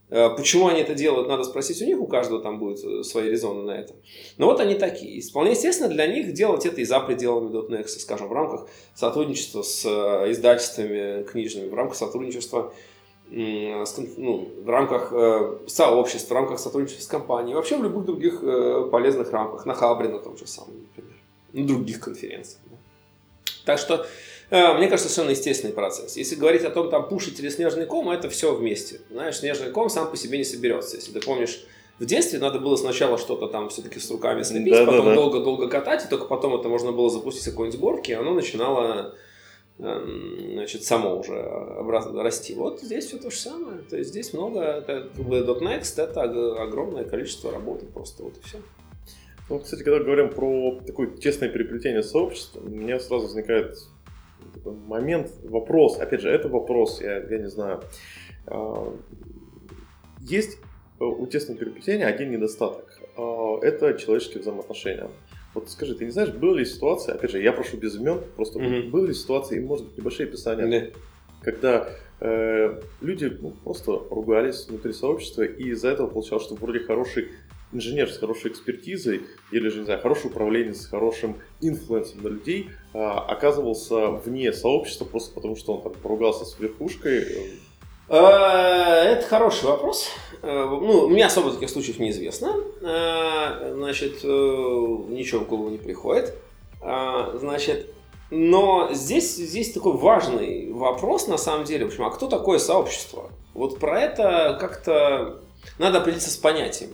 Э, 0.10 0.30
Почему 0.36 0.68
они 0.68 0.82
это 0.82 0.96
делают, 0.96 1.28
надо 1.28 1.44
спросить 1.44 1.82
у 1.82 1.86
них, 1.86 2.00
у 2.00 2.08
каждого 2.08 2.42
там 2.42 2.60
будет 2.60 2.84
э, 2.84 3.04
свои 3.04 3.30
резоны 3.30 3.64
на 3.64 3.72
это. 3.72 3.94
Но 4.38 4.48
вот 4.48 4.60
они 4.60 4.76
такие. 4.76 5.12
И 5.14 5.22
вполне 5.22 5.52
естественно 5.52 5.90
для 5.90 6.08
них 6.08 6.34
делать 6.34 6.66
это 6.66 6.82
и 6.82 6.86
за 6.86 7.00
пределами 7.00 7.50
.next, 7.70 8.00
скажем, 8.00 8.28
в 8.28 8.34
рамках 8.34 8.68
сотрудничества 8.96 9.62
с 9.62 9.86
э, 9.86 10.32
издательствами 10.32 11.24
книжными, 11.24 11.70
в 11.70 11.74
рамках 11.74 11.98
сотрудничества 11.98 12.74
ну, 13.32 14.50
в 14.64 14.70
рамках 14.70 15.14
сообществ, 15.68 16.32
в 16.32 16.34
рамках 16.34 16.58
сотрудничества 16.58 17.04
с 17.04 17.06
компанией, 17.06 17.54
вообще 17.54 17.78
в 17.78 17.84
любых 17.84 18.06
других 18.06 18.42
полезных 18.90 19.32
рамках, 19.32 19.68
на 19.68 19.76
Хабре 19.76 20.10
на 20.10 20.18
том 20.18 20.36
же 20.36 20.48
самом, 20.48 20.80
например, 20.80 21.14
на 21.54 21.68
других 21.68 22.00
конференциях. 22.00 22.60
да. 22.72 22.78
Так 23.66 23.78
что 23.78 24.08
Мне 24.52 24.88
кажется, 24.88 25.10
совершенно 25.10 25.32
естественный 25.32 25.74
процесс. 25.74 26.18
Если 26.18 26.36
говорить 26.36 26.64
о 26.64 26.72
том, 26.72 26.90
там, 26.90 27.08
пушить 27.08 27.40
или 27.40 27.50
снежный 27.50 27.86
ком, 27.86 28.10
это 28.10 28.30
все 28.30 28.56
вместе. 28.56 29.02
Знаешь, 29.12 29.38
снежный 29.38 29.72
ком 29.72 29.90
сам 29.90 30.10
по 30.10 30.18
себе 30.18 30.38
не 30.40 30.44
соберется. 30.44 30.96
Если 30.96 31.12
ты 31.12 31.22
помнишь, 31.22 31.64
в 32.00 32.06
детстве 32.06 32.40
надо 32.40 32.60
было 32.60 32.76
сначала 32.76 33.18
что-то 33.18 33.48
там 33.48 33.70
все-таки 33.70 34.00
с 34.00 34.10
руками 34.10 34.42
слепить, 34.44 34.74
Да-да-да. 34.74 34.98
потом 34.98 35.16
долго-долго 35.16 35.68
катать, 35.68 36.06
и 36.06 36.10
только 36.10 36.26
потом 36.26 36.56
это 36.60 36.68
можно 36.70 36.92
было 36.92 37.10
запустить 37.10 37.44
с 37.44 37.50
какой-нибудь 37.50 37.80
горки, 37.80 38.12
и 38.12 38.14
оно 38.16 38.34
начинало 38.34 39.14
эм, 39.80 40.54
значит, 40.54 40.84
само 40.84 41.20
уже 41.20 41.38
обратно 41.40 42.24
расти. 42.24 42.56
Вот 42.56 42.82
здесь 42.82 43.06
все 43.06 43.18
то 43.18 43.30
же 43.30 43.38
самое. 43.38 43.80
То 43.90 43.98
есть 43.98 44.10
здесь 44.10 44.34
много, 44.34 44.62
это, 44.62 45.10
как 45.16 45.26
бы 45.26 45.40
.next 45.42 46.02
это 46.02 46.22
ог- 46.24 46.60
огромное 46.60 47.04
количество 47.04 47.52
работы 47.52 47.86
просто, 47.86 48.24
вот 48.24 48.34
и 48.38 48.48
все. 48.48 48.58
Ну, 49.50 49.60
кстати, 49.60 49.84
когда 49.84 50.00
говорим 50.00 50.30
про 50.30 50.80
такое 50.86 51.08
тесное 51.08 51.50
переплетение 51.50 52.04
сообщества, 52.04 52.62
у 52.62 52.70
меня 52.70 53.00
сразу 53.00 53.26
возникает 53.26 53.78
такой 54.54 54.74
момент, 54.74 55.32
вопрос. 55.44 56.00
Опять 56.00 56.22
же, 56.22 56.30
это 56.30 56.48
вопрос, 56.50 57.02
я, 57.02 57.18
я 57.18 57.38
не 57.40 57.50
знаю. 57.50 57.82
А, 58.48 58.94
Есть 60.22 60.58
э, 61.00 61.04
у 61.04 61.26
тесного 61.28 61.60
переплетения 61.60 62.06
один 62.08 62.32
недостаток. 62.32 63.00
А, 63.18 63.58
Это 63.62 63.94
человеческие 63.98 64.42
взаимоотношения. 64.42 65.08
Вот 65.56 65.70
скажи, 65.70 65.96
ты 65.96 66.06
не 66.06 66.12
знаешь, 66.12 66.30
были 66.30 66.60
ли 66.60 66.66
ситуации, 66.66 67.12
опять 67.14 67.32
же, 67.32 67.42
я 67.42 67.52
прошу 67.54 67.78
без 67.78 67.96
имен, 67.96 68.22
просто 68.36 68.60
Мгм. 68.60 68.92
были 68.92 69.08
ли 69.08 69.14
ситуации, 69.14 69.58
и 69.58 69.60
может 69.62 69.88
быть 69.88 69.98
небольшие 69.98 70.28
описания, 70.28 70.68
Да. 70.68 71.00
когда 71.42 71.90
э, 72.22 72.82
люди 73.02 73.32
ну, 73.42 73.52
просто 73.64 73.92
ругались 74.12 74.68
внутри 74.68 74.92
сообщества, 74.94 75.44
и 75.44 75.70
из-за 75.70 75.88
этого 75.90 76.08
получалось, 76.08 76.44
что 76.44 76.56
вроде 76.56 76.80
хороший 76.82 77.30
инженер 77.72 78.10
с 78.12 78.18
хорошей 78.18 78.52
экспертизой, 78.52 79.22
или 79.52 79.70
же, 79.70 79.80
не 79.80 79.86
знаю, 79.86 80.02
хороший 80.02 80.28
управленец 80.28 80.82
с 80.82 80.88
хорошим 80.88 81.38
инфлюенсом 81.62 82.24
на 82.24 82.28
людей, 82.30 82.70
а, 82.94 83.20
оказывался 83.20 84.08
вне 84.10 84.52
сообщества 84.54 85.06
просто 85.06 85.34
потому, 85.34 85.56
что 85.56 85.74
он 85.76 85.82
там 85.84 85.94
поругался 85.94 86.46
с 86.46 86.60
верхушкой. 86.60 87.26
Э, 88.10 88.16
Это 89.14 89.26
хороший 89.28 89.66
вопрос. 89.66 90.10
Э, 90.42 90.66
Ну, 90.68 91.08
мне 91.10 91.26
особо 91.26 91.52
таких 91.52 91.70
случаев 91.70 92.00
неизвестно. 92.00 92.56
Э, 92.82 93.74
Значит, 93.76 94.22
э, 94.24 94.28
ничего 94.28 95.42
в 95.42 95.48
голову 95.48 95.70
не 95.70 95.78
приходит. 95.78 96.34
А, 96.82 97.38
Значит, 97.38 97.94
но 98.32 98.90
здесь, 98.94 99.36
здесь 99.36 99.72
такой 99.74 99.94
важный 99.94 100.72
вопрос, 100.72 101.28
на 101.28 101.38
самом 101.38 101.66
деле. 101.66 101.86
В 101.86 101.90
общем, 101.90 102.04
а 102.06 102.10
кто 102.10 102.28
такое 102.28 102.58
сообщество? 102.58 103.30
Вот 103.54 103.80
про 103.80 104.00
это 104.02 104.58
как-то 104.60 105.42
надо 105.78 106.00
определиться 106.00 106.32
с 106.32 106.38
понятием. 106.38 106.90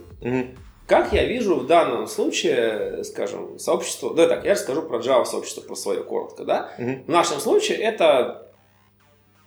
Как 0.87 1.13
я 1.13 1.25
вижу 1.25 1.55
в 1.55 1.65
данном 1.65 2.07
случае, 2.07 3.03
скажем, 3.03 3.57
сообщество... 3.57 4.13
Да, 4.13 4.27
так, 4.27 4.45
я 4.45 4.51
расскажу 4.51 4.83
про 4.83 4.99
Java 4.99 5.25
сообщество, 5.25 5.61
про 5.61 5.75
свое 5.75 6.03
коротко, 6.03 6.43
да? 6.43 6.71
В 6.77 7.09
нашем 7.09 7.39
случае 7.39 7.79
это 7.79 8.45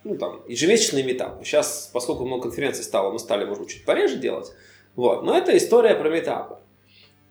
ну, 0.04 0.16
там, 0.16 0.40
ежемесячный 0.48 1.02
метап. 1.02 1.44
Сейчас, 1.44 1.90
поскольку 1.92 2.24
много 2.24 2.44
конференций 2.44 2.84
стало, 2.84 3.12
мы 3.12 3.18
стали, 3.18 3.44
может 3.44 3.62
быть, 3.64 3.72
чуть 3.72 3.84
пореже 3.84 4.16
делать. 4.16 4.52
Вот. 4.96 5.22
Но 5.22 5.36
это 5.36 5.56
история 5.56 5.94
про 5.94 6.08
метапы. 6.08 6.56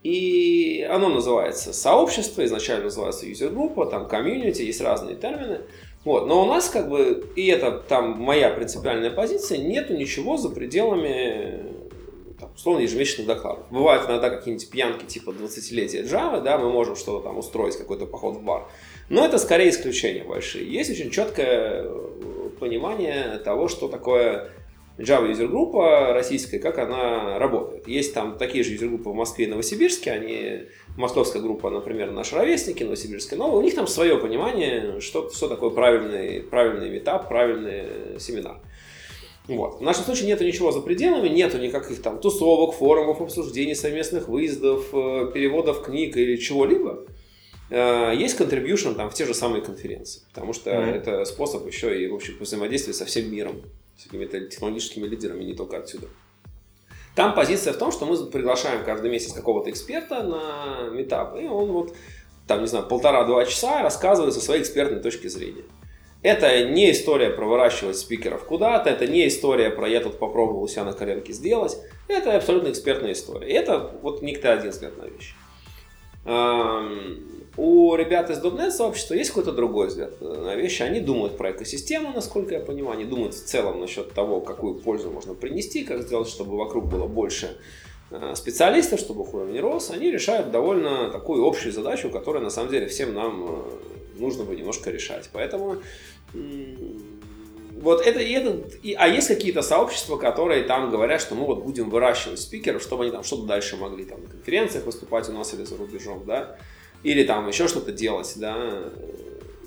И 0.04 0.88
оно 0.90 1.10
называется 1.10 1.74
сообщество, 1.74 2.46
изначально 2.46 2.86
называется 2.86 3.26
юзер-группа, 3.26 3.88
там 3.88 4.08
комьюнити, 4.08 4.62
есть 4.62 4.80
разные 4.80 5.16
термины. 5.16 5.62
Вот. 6.06 6.28
Но 6.28 6.44
у 6.44 6.46
нас 6.46 6.70
как 6.70 6.88
бы, 6.88 7.30
и 7.36 7.48
это 7.48 7.72
там 7.72 8.12
моя 8.22 8.52
принципиальная 8.52 9.12
позиция, 9.12 9.58
нету 9.58 9.96
ничего 9.96 10.38
за 10.38 10.50
пределами 10.50 11.87
там, 12.40 12.52
условно 12.56 12.82
ежемесячных 12.82 13.28
докладов. 13.28 13.66
Бывают 13.72 14.08
иногда 14.08 14.30
какие-нибудь 14.30 14.70
пьянки 14.70 15.06
типа 15.06 15.32
20-летия 15.32 16.04
Java, 16.04 16.42
да, 16.42 16.58
мы 16.58 16.72
можем 16.72 16.96
что-то 16.96 17.24
там 17.24 17.38
устроить, 17.38 17.78
какой-то 17.78 18.06
поход 18.06 18.38
в 18.38 18.44
бар. 18.44 18.68
Но 19.10 19.26
это 19.26 19.38
скорее 19.38 19.70
исключения 19.70 20.24
большие. 20.24 20.72
Есть 20.72 20.92
очень 20.92 21.10
четкое 21.10 21.84
э, 21.86 22.50
понимание 22.60 23.40
того, 23.40 23.68
что 23.68 23.88
такое 23.88 24.52
Java 24.98 25.28
юзер-группа 25.30 26.14
российская, 26.14 26.60
как 26.60 26.80
она 26.80 27.38
работает. 27.38 27.88
Есть 27.88 28.14
там 28.14 28.38
такие 28.38 28.64
же 28.64 28.74
юзер-группы 28.74 29.10
в 29.10 29.14
Москве 29.14 29.46
и 29.46 29.48
Новосибирске, 29.48 30.12
они, 30.12 30.64
московская 30.96 31.42
группа, 31.42 31.70
например, 31.70 32.12
наши 32.12 32.36
ровесники, 32.36 32.84
новосибирская 32.84 33.38
новая, 33.38 33.58
у 33.58 33.62
них 33.62 33.76
там 33.76 33.88
свое 33.88 34.18
понимание, 34.18 35.00
что, 35.00 35.30
что 35.30 35.48
такое 35.48 35.70
правильный, 35.70 36.42
правильный 36.42 36.90
метап, 36.90 37.28
правильный 37.28 38.20
семинар. 38.20 38.60
Вот. 39.48 39.80
В 39.80 39.82
нашем 39.82 40.04
случае 40.04 40.28
нету 40.28 40.44
ничего 40.44 40.72
за 40.72 40.82
пределами, 40.82 41.30
нету 41.30 41.58
никаких 41.58 42.02
там 42.02 42.20
тусовок, 42.20 42.76
форумов, 42.76 43.22
обсуждений, 43.22 43.76
совместных 43.76 44.28
выездов, 44.28 44.88
э, 44.94 45.32
переводов 45.34 45.84
книг 45.84 46.18
или 46.18 46.36
чего-либо. 46.36 47.06
Э, 47.70 48.14
Есть 48.16 48.40
contribution 48.40 48.96
там 48.96 49.10
в 49.10 49.14
те 49.14 49.26
же 49.26 49.34
самые 49.34 49.62
конференции, 49.62 50.22
потому 50.34 50.54
что 50.54 50.70
Мгм. 50.74 50.90
это 50.90 51.26
способ 51.26 51.66
еще 51.68 52.02
и 52.02 52.08
в 52.08 52.16
общем 52.16 52.36
взаимодействия 52.40 52.94
со 52.94 53.06
всем 53.06 53.32
миром, 53.32 53.62
с 53.98 54.04
какими-то 54.04 54.40
технологическими 54.42 55.08
лидерами, 55.08 55.44
не 55.44 55.54
только 55.54 55.78
отсюда. 55.78 56.08
Там 57.16 57.34
позиция 57.34 57.74
в 57.74 57.78
том, 57.78 57.92
что 57.92 58.06
мы 58.06 58.16
приглашаем 58.28 58.84
каждый 58.86 59.10
месяц 59.10 59.34
какого-то 59.34 59.70
эксперта 59.72 60.24
на 60.24 60.90
метап, 60.92 61.36
и 61.40 61.46
он 61.46 61.72
вот 61.72 61.96
там, 62.48 62.62
не 62.62 62.68
знаю, 62.68 62.86
полтора-два 62.88 63.44
часа 63.46 63.82
рассказывает 63.82 64.34
со 64.34 64.40
своей 64.40 64.62
экспертной 64.62 65.02
точки 65.02 65.28
зрения. 65.28 65.64
Это 66.24 66.66
не 66.66 66.92
история 66.92 67.30
про 67.30 67.46
выращивать 67.46 67.98
спикеров 67.98 68.44
куда-то, 68.44 68.90
это 68.90 69.06
не 69.06 69.28
история 69.28 69.70
про 69.70 69.88
я 69.88 70.02
тут 70.02 70.18
попробовал 70.18 70.64
у 70.64 70.68
себя 70.68 70.84
на 70.84 70.94
коленке 70.94 71.32
сделать. 71.32 71.78
Это 72.08 72.36
абсолютно 72.36 72.70
экспертная 72.70 73.14
история. 73.14 73.48
Это 73.48 73.92
вот 74.02 74.22
некто 74.22 74.52
один 74.52 74.72
взгляд 74.72 74.94
на 74.98 75.06
вещи. 75.06 75.36
У 77.58 77.96
ребят 77.96 78.30
из 78.30 78.38
.NET 78.40 78.72
сообщества 78.72 79.16
есть 79.16 79.32
какой-то 79.32 79.52
другой 79.52 79.88
взгляд 79.88 80.20
на 80.22 80.56
вещи. 80.56 80.84
Они 80.84 81.00
думают 81.00 81.38
про 81.38 81.52
экосистему, 81.52 82.12
насколько 82.14 82.54
я 82.54 82.60
понимаю. 82.60 82.98
Они 82.98 83.06
думают 83.06 83.34
в 83.34 83.44
целом 83.44 83.80
насчет 83.80 84.12
того, 84.14 84.42
какую 84.42 84.76
пользу 84.76 85.10
можно 85.10 85.34
принести, 85.34 85.84
как 85.84 86.04
сделать, 86.04 86.28
чтобы 86.28 86.56
вокруг 86.56 86.86
было 86.86 87.08
больше 87.08 87.58
э, 88.12 88.34
специалистов, 88.36 89.00
чтобы 89.00 89.24
их 89.24 89.34
уровень 89.34 89.60
рос. 89.60 89.90
Они 89.90 90.12
решают 90.12 90.52
довольно 90.52 91.10
такую 91.10 91.44
общую 91.48 91.72
задачу, 91.72 92.12
которая 92.12 92.44
на 92.44 92.52
самом 92.52 92.70
деле 92.70 92.88
всем 92.88 93.16
нам 93.16 93.46
э, 93.48 93.97
нужно 94.20 94.44
бы 94.44 94.56
немножко 94.56 94.92
решать. 94.92 95.30
Поэтому 95.34 95.78
вот 97.82 98.06
это 98.06 98.20
и 98.20 98.32
это. 98.32 98.64
и- 98.82 98.94
а 98.94 99.08
есть 99.08 99.28
какие-то 99.28 99.62
сообщества, 99.62 100.18
которые 100.18 100.64
там 100.64 100.90
говорят, 100.90 101.22
что 101.22 101.36
мы 101.36 101.46
вот 101.46 101.64
будем 101.64 101.90
выращивать 101.90 102.40
спикеров, 102.40 102.82
чтобы 102.82 103.04
они 103.04 103.12
там 103.12 103.24
что-то 103.24 103.44
дальше 103.44 103.78
могли 103.78 104.06
там 104.06 104.24
на 104.24 104.30
конференциях 104.30 104.86
выступать 104.86 105.30
у 105.30 105.34
нас 105.34 105.54
или 105.54 105.64
за 105.64 105.78
рубежом, 105.78 106.24
да, 106.26 106.58
или 107.04 107.24
там 107.24 107.48
еще 107.48 107.68
что-то 107.68 107.92
делать, 107.92 108.34
да. 108.38 108.90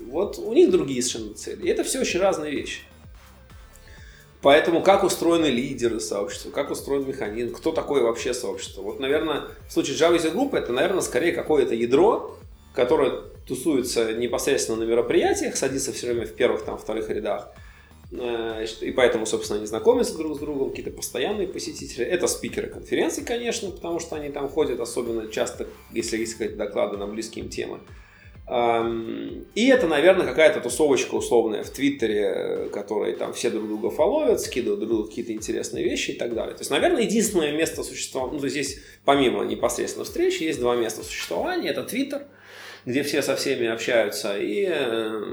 Вот 0.07 0.37
у 0.39 0.53
них 0.53 0.71
другие 0.71 1.01
совершенно 1.01 1.35
цели. 1.35 1.65
И 1.65 1.69
это 1.69 1.83
все 1.83 2.01
очень 2.01 2.19
разные 2.19 2.51
вещи. 2.51 2.81
Поэтому 4.41 4.81
как 4.81 5.03
устроены 5.03 5.45
лидеры 5.45 5.99
сообщества, 5.99 6.49
как 6.49 6.71
устроен 6.71 7.07
механизм, 7.07 7.53
кто 7.53 7.71
такое 7.71 8.01
вообще 8.01 8.33
сообщество. 8.33 8.81
Вот, 8.81 8.99
наверное, 8.99 9.43
в 9.69 9.71
случае 9.71 9.95
Java 9.95 10.17
User 10.17 10.33
Group 10.33 10.57
это, 10.57 10.73
наверное, 10.73 11.01
скорее 11.01 11.31
какое-то 11.31 11.75
ядро, 11.75 12.37
которое 12.73 13.21
тусуется 13.47 14.13
непосредственно 14.13 14.79
на 14.79 14.83
мероприятиях, 14.83 15.55
садится 15.55 15.91
все 15.91 16.07
время 16.07 16.25
в 16.25 16.33
первых, 16.33 16.63
там, 16.63 16.77
вторых 16.77 17.09
рядах. 17.09 17.53
Э, 18.11 18.65
И 18.81 18.91
поэтому, 18.91 19.25
собственно, 19.25 19.57
они 19.59 19.67
знакомятся 19.67 20.17
друг 20.17 20.35
с 20.35 20.39
другом, 20.39 20.69
какие-то 20.69 20.91
постоянные 20.91 21.47
посетители. 21.47 22.05
Это 22.05 22.27
спикеры 22.27 22.67
конференций, 22.67 23.23
конечно, 23.23 23.71
потому 23.71 23.99
что 23.99 24.15
они 24.15 24.29
там 24.29 24.49
ходят, 24.49 24.79
особенно 24.79 25.29
часто, 25.31 25.67
если 25.91 26.17
есть 26.17 26.33
какие-то 26.33 26.57
доклады 26.57 26.97
на 26.97 27.07
близкие 27.07 27.45
им 27.45 27.49
темы. 27.49 27.79
И 29.55 29.67
это, 29.67 29.87
наверное, 29.87 30.25
какая-то 30.25 30.59
тусовочка 30.59 31.15
условная 31.15 31.63
в 31.63 31.69
Твиттере, 31.69 32.67
которые 32.73 33.15
там 33.15 33.31
все 33.31 33.49
друг 33.49 33.65
друга 33.65 33.89
фоловят, 33.91 34.41
скидывают 34.41 34.81
друг 34.81 34.91
другу 34.91 35.07
какие-то 35.07 35.31
интересные 35.31 35.85
вещи 35.85 36.11
и 36.11 36.17
так 36.17 36.33
далее. 36.33 36.53
То 36.55 36.61
есть, 36.61 36.71
наверное, 36.71 37.03
единственное 37.03 37.53
место 37.53 37.81
существования, 37.81 38.39
ну, 38.41 38.47
здесь 38.49 38.81
помимо 39.05 39.45
непосредственно 39.45 40.03
встречи, 40.03 40.43
есть 40.43 40.59
два 40.59 40.75
места 40.75 41.01
существования. 41.01 41.69
Это 41.69 41.83
Твиттер, 41.83 42.25
где 42.85 43.03
все 43.03 43.21
со 43.21 43.35
всеми 43.35 43.67
общаются, 43.67 44.37
и 44.37 44.65
э, 44.67 45.23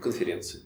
конференции. 0.00 0.60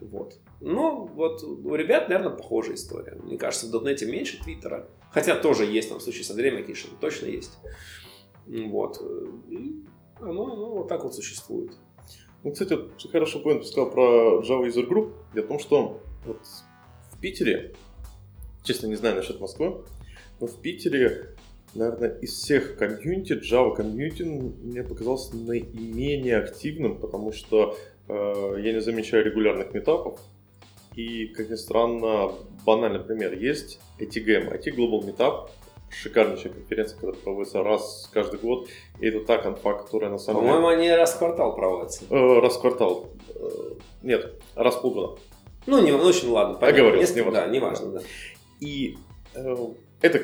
Вот. 0.00 0.34
Ну, 0.60 1.06
вот 1.06 1.42
у 1.42 1.74
ребят, 1.74 2.08
наверное, 2.08 2.34
похожая 2.34 2.76
история. 2.76 3.16
Мне 3.22 3.36
кажется, 3.36 3.66
в 3.66 3.70
дотнете 3.70 4.06
меньше 4.06 4.42
Твиттера. 4.42 4.88
Хотя 5.12 5.36
тоже 5.36 5.64
есть, 5.64 5.88
там, 5.88 5.98
в 5.98 6.02
случае 6.02 6.24
с 6.24 6.30
Андреем 6.30 6.56
Акишиным, 6.58 6.96
точно 6.98 7.26
есть. 7.26 7.58
Вот. 8.46 9.00
И 9.48 9.84
оно, 10.20 10.52
оно 10.52 10.70
вот 10.76 10.88
так 10.88 11.04
вот 11.04 11.14
существует. 11.14 11.72
Ну, 12.42 12.52
кстати, 12.52 12.74
вот 12.74 12.92
хорошо 13.10 13.40
поинт 13.40 13.66
сказал 13.66 13.90
про 13.90 14.40
Java 14.42 14.66
User 14.66 14.88
Group. 14.88 15.12
Дело 15.34 15.44
в 15.44 15.48
том, 15.48 15.58
что 15.58 16.00
вот 16.24 16.40
в 17.10 17.20
Питере, 17.20 17.74
честно 18.62 18.86
не 18.86 18.94
знаю 18.94 19.16
насчет 19.16 19.40
Москвы, 19.40 19.84
но 20.40 20.46
в 20.46 20.60
Питере, 20.60 21.35
наверное, 21.76 22.18
из 22.20 22.32
всех 22.32 22.76
комьюнити, 22.76 23.34
Java 23.34 23.74
комьюнити 23.74 24.22
мне 24.22 24.82
показался 24.82 25.36
наименее 25.36 26.38
активным, 26.38 26.98
потому 26.98 27.32
что 27.32 27.76
э, 28.08 28.56
я 28.58 28.72
не 28.72 28.80
замечаю 28.80 29.24
регулярных 29.24 29.72
метапов. 29.74 30.20
И, 30.94 31.26
как 31.28 31.50
ни 31.50 31.56
странно, 31.56 32.32
банальный 32.64 33.00
пример 33.00 33.34
есть 33.34 33.78
ITGM, 34.00 34.50
IT 34.58 34.74
Global 34.74 35.04
Meetup, 35.04 35.50
шикарнейшая 35.90 36.52
конференция, 36.52 36.96
которая 36.96 37.20
проводится 37.20 37.62
раз 37.62 38.08
каждый 38.12 38.40
год. 38.40 38.68
И 39.00 39.06
это 39.06 39.20
та 39.20 39.38
конфа, 39.38 39.74
которая 39.74 40.10
на 40.10 40.18
самом 40.18 40.40
По-моему, 40.42 40.70
деле... 40.70 40.80
они 40.82 40.90
раз 40.90 41.14
в 41.14 41.18
квартал 41.18 41.54
проводятся. 41.54 42.04
Э, 42.10 42.40
раз 42.40 42.56
в 42.56 42.60
квартал. 42.60 43.08
Э, 43.34 43.48
нет, 44.02 44.40
раз 44.54 44.76
в 44.76 44.82
полгода. 44.82 45.18
Ну, 45.66 45.82
не, 45.84 45.90
ну, 45.92 45.98
очень 45.98 46.28
ладно. 46.30 46.54
понятно. 46.54 46.78
Договорились, 46.78 47.08
Несколько- 47.14 47.30
неважно. 47.30 47.46
Да, 47.46 47.52
неважно, 47.52 47.92
да. 47.92 48.00
И 48.60 48.96
э, 49.34 49.56
это 50.02 50.20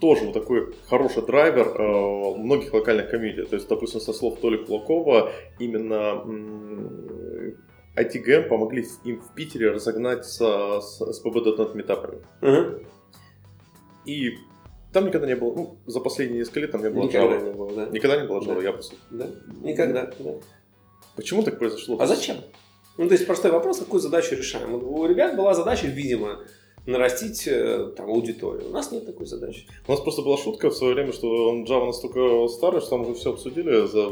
тоже 0.00 0.24
вот 0.26 0.34
такой 0.34 0.74
хороший 0.88 1.24
драйвер 1.26 1.66
э, 1.68 2.36
многих 2.38 2.72
локальных 2.74 3.10
комьюнити. 3.10 3.44
То 3.48 3.56
есть, 3.56 3.68
допустим, 3.68 4.00
со 4.00 4.12
слов 4.12 4.38
Толи 4.40 4.58
Кулакова, 4.58 5.32
именно 5.58 6.22
м, 6.24 7.56
ITGM 7.96 8.48
помогли 8.48 8.86
им 9.04 9.20
в 9.20 9.34
Питере 9.34 9.70
разогнать 9.70 10.24
со, 10.26 10.80
с 10.80 11.00
SPB.NET 11.00 11.74
метапами. 11.76 12.18
Мгм. 12.40 12.86
И 14.06 14.30
там 14.92 15.06
никогда 15.06 15.26
не 15.26 15.36
было, 15.36 15.54
ну, 15.54 15.78
за 15.86 16.00
последние 16.00 16.40
несколько 16.40 16.60
лет 16.60 16.72
там 16.72 16.82
не 16.82 16.90
было 16.90 17.04
Никогда 17.04 17.36
Java. 17.36 17.44
не 17.44 17.52
было, 17.52 17.72
да. 17.74 17.86
Никогда 17.86 18.20
не 18.20 18.26
было 18.28 18.40
Java, 18.40 18.54
Да. 18.56 18.62
я 18.62 18.72
просто... 18.72 18.96
Да, 19.10 19.26
никогда, 19.62 20.10
да. 20.18 20.30
Почему 21.16 21.42
так 21.42 21.58
произошло? 21.58 21.96
А 22.00 22.06
зачем? 22.06 22.36
Ну, 22.96 23.06
то 23.08 23.12
есть 23.14 23.26
простой 23.26 23.50
вопрос, 23.50 23.78
какую 23.78 24.00
задачу 24.00 24.34
решаем. 24.34 24.74
У 24.74 25.06
ребят 25.06 25.36
была 25.36 25.54
задача, 25.54 25.86
видимо, 25.86 26.40
нарастить 26.86 27.46
э, 27.46 27.92
там, 27.96 28.10
аудиторию. 28.10 28.68
У 28.68 28.72
нас 28.72 28.90
нет 28.92 29.06
такой 29.06 29.26
задачи. 29.26 29.66
У 29.86 29.90
нас 29.90 30.00
просто 30.00 30.22
была 30.22 30.36
шутка 30.36 30.70
в 30.70 30.74
свое 30.74 30.94
время, 30.94 31.12
что 31.12 31.50
он 31.50 31.64
Java 31.64 31.86
настолько 31.86 32.48
старый, 32.48 32.80
что 32.80 32.90
там 32.90 33.02
уже 33.02 33.14
все 33.14 33.32
обсудили 33.32 33.86
за... 33.86 34.08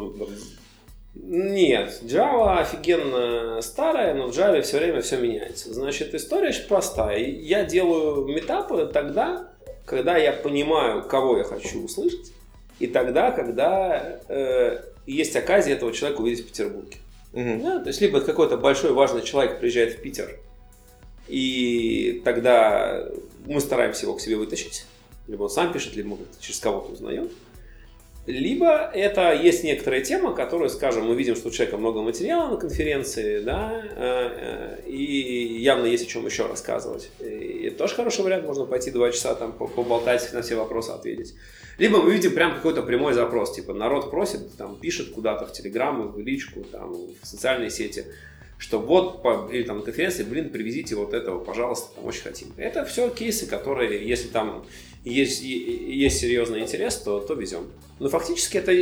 Нет, 1.15 2.01
Java 2.05 2.59
офигенно 2.59 3.61
старая, 3.63 4.15
но 4.15 4.29
в 4.29 4.31
Java 4.31 4.61
все 4.63 4.79
время 4.79 5.01
все 5.01 5.17
меняется. 5.17 5.73
Значит, 5.73 6.15
история 6.15 6.49
очень 6.49 6.69
простая. 6.69 7.19
Я 7.19 7.65
делаю 7.65 8.27
метапы 8.27 8.89
тогда, 8.93 9.49
когда 9.85 10.17
я 10.17 10.33
понимаю, 10.33 11.05
кого 11.05 11.39
я 11.39 11.45
хочу 11.45 11.83
услышать, 11.85 12.33
и 12.79 12.87
тогда, 12.87 13.33
когда 13.33 14.21
э, 14.29 14.83
есть 15.07 15.35
оказия 15.35 15.75
этого 15.75 15.93
человека 15.93 16.21
увидеть 16.21 16.45
в 16.45 16.49
Петербурге. 16.49 16.99
Да, 17.33 17.79
то 17.79 17.89
есть, 17.89 18.01
либо 18.01 18.21
какой-то 18.21 18.57
большой 18.57 18.93
важный 18.93 19.23
человек 19.23 19.61
приезжает 19.61 19.95
в 19.95 20.01
Питер, 20.01 20.39
и 21.29 22.23
тогда 22.25 23.07
мы 23.47 23.61
стараемся 23.61 24.07
его 24.07 24.15
к 24.15 24.21
себе 24.21 24.37
вытащить. 24.37 24.85
Либо 25.27 25.45
он 25.45 25.51
сам 25.51 25.73
пишет, 25.73 25.95
либо 25.97 26.11
мы 26.11 26.19
через 26.41 26.59
кого-то 26.61 26.93
узнаем. 26.93 27.29
Либо 28.29 28.91
это 28.93 29.33
есть 29.33 29.65
некоторая 29.65 30.03
тема, 30.03 30.35
которую, 30.35 30.69
скажем, 30.69 31.07
мы 31.07 31.15
видим, 31.15 31.35
что 31.35 31.49
у 31.49 31.51
человека 31.51 31.79
много 31.79 32.03
материала 32.03 32.51
на 32.51 32.57
конференции, 32.59 33.41
да, 33.41 33.83
э, 33.97 34.79
э, 34.85 34.91
и 34.91 35.57
явно 35.63 35.87
есть 35.87 36.05
о 36.05 36.07
чем 36.07 36.27
еще 36.27 36.47
рассказывать. 36.47 37.11
И 37.21 37.69
это 37.69 37.79
тоже 37.79 37.95
хороший 37.95 38.23
вариант, 38.25 38.45
можно 38.45 38.67
пойти 38.67 38.91
два 38.91 39.11
часа 39.13 39.35
там 39.35 39.53
по- 39.53 39.67
поболтать, 39.67 40.31
на 40.35 40.43
все 40.43 40.57
вопросы 40.57 40.91
ответить. 40.91 41.37
Либо 41.79 42.03
мы 42.03 42.13
видим 42.13 42.35
прям 42.35 42.55
какой-то 42.55 42.83
прямой 42.83 43.15
запрос, 43.15 43.55
типа 43.55 43.73
народ 43.73 44.11
просит, 44.11 44.55
там, 44.59 44.79
пишет 44.79 45.13
куда-то 45.13 45.47
в 45.47 45.53
Телеграм, 45.53 46.13
в 46.13 46.19
личку, 46.21 46.65
там, 46.65 46.93
в 47.23 47.27
социальные 47.27 47.71
сети, 47.71 48.05
что 48.59 48.81
вот, 48.81 49.25
или 49.53 49.63
там 49.63 49.79
на 49.79 49.83
конференции, 49.85 50.25
блин, 50.25 50.51
привезите 50.51 50.97
вот 50.97 51.15
этого, 51.15 51.39
пожалуйста, 51.39 52.01
очень 52.01 52.23
хотим. 52.23 52.49
Это 52.57 52.85
все 52.85 53.09
кейсы, 53.09 53.47
которые, 53.47 54.07
если 54.07 54.29
там 54.29 54.65
есть, 55.05 55.43
есть 55.43 56.19
серьезный 56.19 56.61
интерес, 56.61 56.97
то, 56.97 57.21
то 57.21 57.35
везем. 57.35 57.71
Но 58.01 58.09
фактически 58.09 58.59
это 58.59 58.73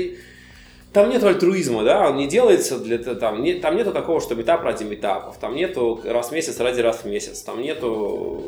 там 0.92 1.10
нет 1.10 1.22
альтруизма, 1.22 1.84
да, 1.84 2.08
он 2.08 2.16
не 2.16 2.26
делается 2.26 2.78
для 2.78 2.96
там, 2.96 3.42
не, 3.42 3.54
там 3.54 3.76
нету 3.76 3.92
такого, 3.92 4.18
что 4.18 4.34
метап 4.34 4.62
ради 4.62 4.84
метапов, 4.84 5.36
там 5.36 5.54
нету 5.54 6.00
раз 6.04 6.30
в 6.30 6.32
месяц 6.32 6.58
ради 6.58 6.80
раз 6.80 7.00
в 7.00 7.04
месяц, 7.04 7.42
там 7.42 7.60
нету 7.60 8.42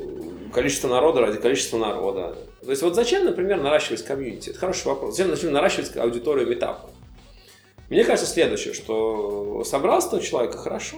количества 0.55 0.89
народа 0.89 1.21
ради 1.21 1.37
количества 1.37 1.77
народа. 1.77 2.39
То 2.65 2.71
есть 2.71 2.83
вот 2.83 2.95
зачем, 2.95 3.27
например, 3.27 3.61
наращивать 3.61 4.03
комьюнити? 4.03 4.51
Это 4.51 4.59
хороший 4.59 4.87
вопрос. 4.87 5.15
Зачем, 5.15 5.35
зачем 5.35 5.53
наращивать 5.53 5.95
аудиторию 5.97 6.49
метапа? 6.49 6.89
Мне 7.91 8.05
кажется 8.05 8.31
следующее, 8.31 8.73
что 8.73 9.63
собрал 9.65 10.01
100 10.01 10.21
человек, 10.21 10.55
и 10.55 10.59
хорошо. 10.59 10.97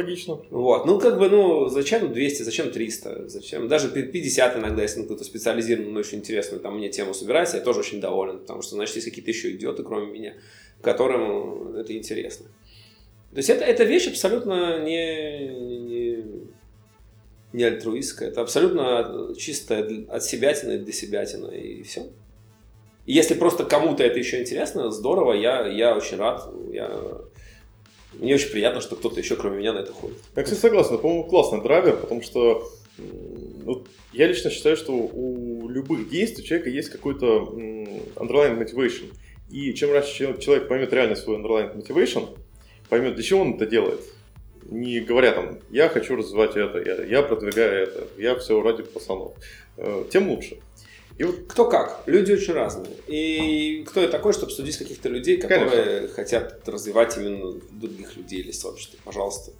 Логично. 0.00 0.40
Вот. 0.50 0.86
Ну, 0.86 0.98
как 0.98 1.18
бы, 1.18 1.28
ну, 1.28 1.68
зачем 1.68 2.12
200, 2.12 2.42
зачем 2.42 2.70
300, 2.70 3.28
зачем? 3.28 3.68
Даже 3.68 3.90
50 3.90 4.56
иногда, 4.56 4.82
если 4.82 5.02
какую-то 5.02 5.24
специализированную, 5.24 5.92
но 5.92 6.00
очень 6.00 6.18
интересную 6.18 6.60
там 6.60 6.78
мне 6.78 6.88
тему 6.88 7.12
собирается, 7.12 7.58
я 7.58 7.62
тоже 7.62 7.80
очень 7.80 8.00
доволен, 8.00 8.38
потому 8.38 8.62
что, 8.62 8.76
значит, 8.76 8.96
есть 8.96 9.08
какие-то 9.08 9.30
еще 9.30 9.50
идиоты, 9.50 9.82
кроме 9.82 10.10
меня, 10.10 10.34
которым 10.80 11.76
это 11.76 11.94
интересно. 11.94 12.46
То 13.32 13.36
есть 13.36 13.50
это, 13.50 13.64
это 13.64 13.84
вещь 13.84 14.08
абсолютно 14.08 14.82
не, 14.82 15.48
не, 15.48 16.24
не 17.52 17.64
альтруистская, 17.64 18.30
это 18.30 18.40
абсолютно 18.40 19.34
чистая 19.38 20.06
от 20.08 20.24
себятина 20.24 20.72
и 20.72 20.78
для 20.78 20.92
себятина, 20.92 21.48
и 21.48 21.82
все. 21.82 22.06
И 23.04 23.12
если 23.12 23.34
просто 23.34 23.64
кому-то 23.64 24.02
это 24.02 24.18
еще 24.18 24.40
интересно, 24.40 24.90
здорово, 24.90 25.34
я, 25.34 25.66
я 25.66 25.94
очень 25.94 26.16
рад, 26.16 26.48
я, 26.72 26.90
мне 28.14 28.34
очень 28.34 28.50
приятно, 28.50 28.80
что 28.80 28.96
кто-то 28.96 29.20
еще 29.20 29.36
кроме 29.36 29.58
меня 29.58 29.72
на 29.72 29.78
это 29.78 29.92
ходит. 29.92 30.18
Я, 30.36 30.42
кстати, 30.42 30.60
согласен, 30.60 30.98
по-моему, 30.98 31.24
классный 31.24 31.62
драйвер, 31.62 31.96
потому 31.96 32.22
что 32.22 32.68
вот 33.64 33.86
я 34.12 34.26
лично 34.26 34.50
считаю, 34.50 34.76
что 34.76 34.92
у 34.92 35.68
любых 35.68 36.08
действий 36.08 36.42
у 36.44 36.46
человека 36.46 36.70
есть 36.70 36.90
какой-то 36.90 37.54
underlying 38.16 38.58
motivation. 38.58 39.12
И 39.50 39.74
чем 39.74 39.92
раньше 39.92 40.14
че- 40.14 40.36
человек 40.38 40.68
поймет 40.68 40.92
реально 40.92 41.16
свой 41.16 41.36
underlying 41.36 41.76
motivation, 41.76 42.36
поймет, 42.88 43.14
для 43.14 43.24
чего 43.24 43.40
он 43.42 43.54
это 43.54 43.66
делает, 43.66 44.00
не 44.64 45.00
говоря 45.00 45.32
там, 45.32 45.58
я 45.70 45.88
хочу 45.88 46.16
развивать 46.16 46.56
это, 46.56 46.78
я, 46.78 47.04
я 47.04 47.22
продвигаю 47.22 47.82
это, 47.84 48.06
я 48.18 48.36
все 48.36 48.60
ради 48.62 48.82
пацанов, 48.82 49.32
э, 49.76 50.04
тем 50.10 50.28
лучше. 50.28 50.58
И 51.20 51.24
вот 51.24 51.36
Кто 51.48 51.66
как, 51.66 52.02
люди 52.06 52.32
очень 52.32 52.54
разные. 52.54 52.94
И 53.06 53.84
кто 53.86 54.00
я 54.00 54.08
такой, 54.08 54.32
чтобы 54.32 54.52
судить 54.52 54.78
каких-то 54.78 55.10
людей, 55.10 55.36
которые 55.36 56.08
хотят 56.08 56.66
развивать 56.66 57.14
именно 57.18 57.60
других 57.72 58.16
людей 58.16 58.40
или 58.40 58.52
сообщества, 58.52 58.98
пожалуйста. 59.04 59.52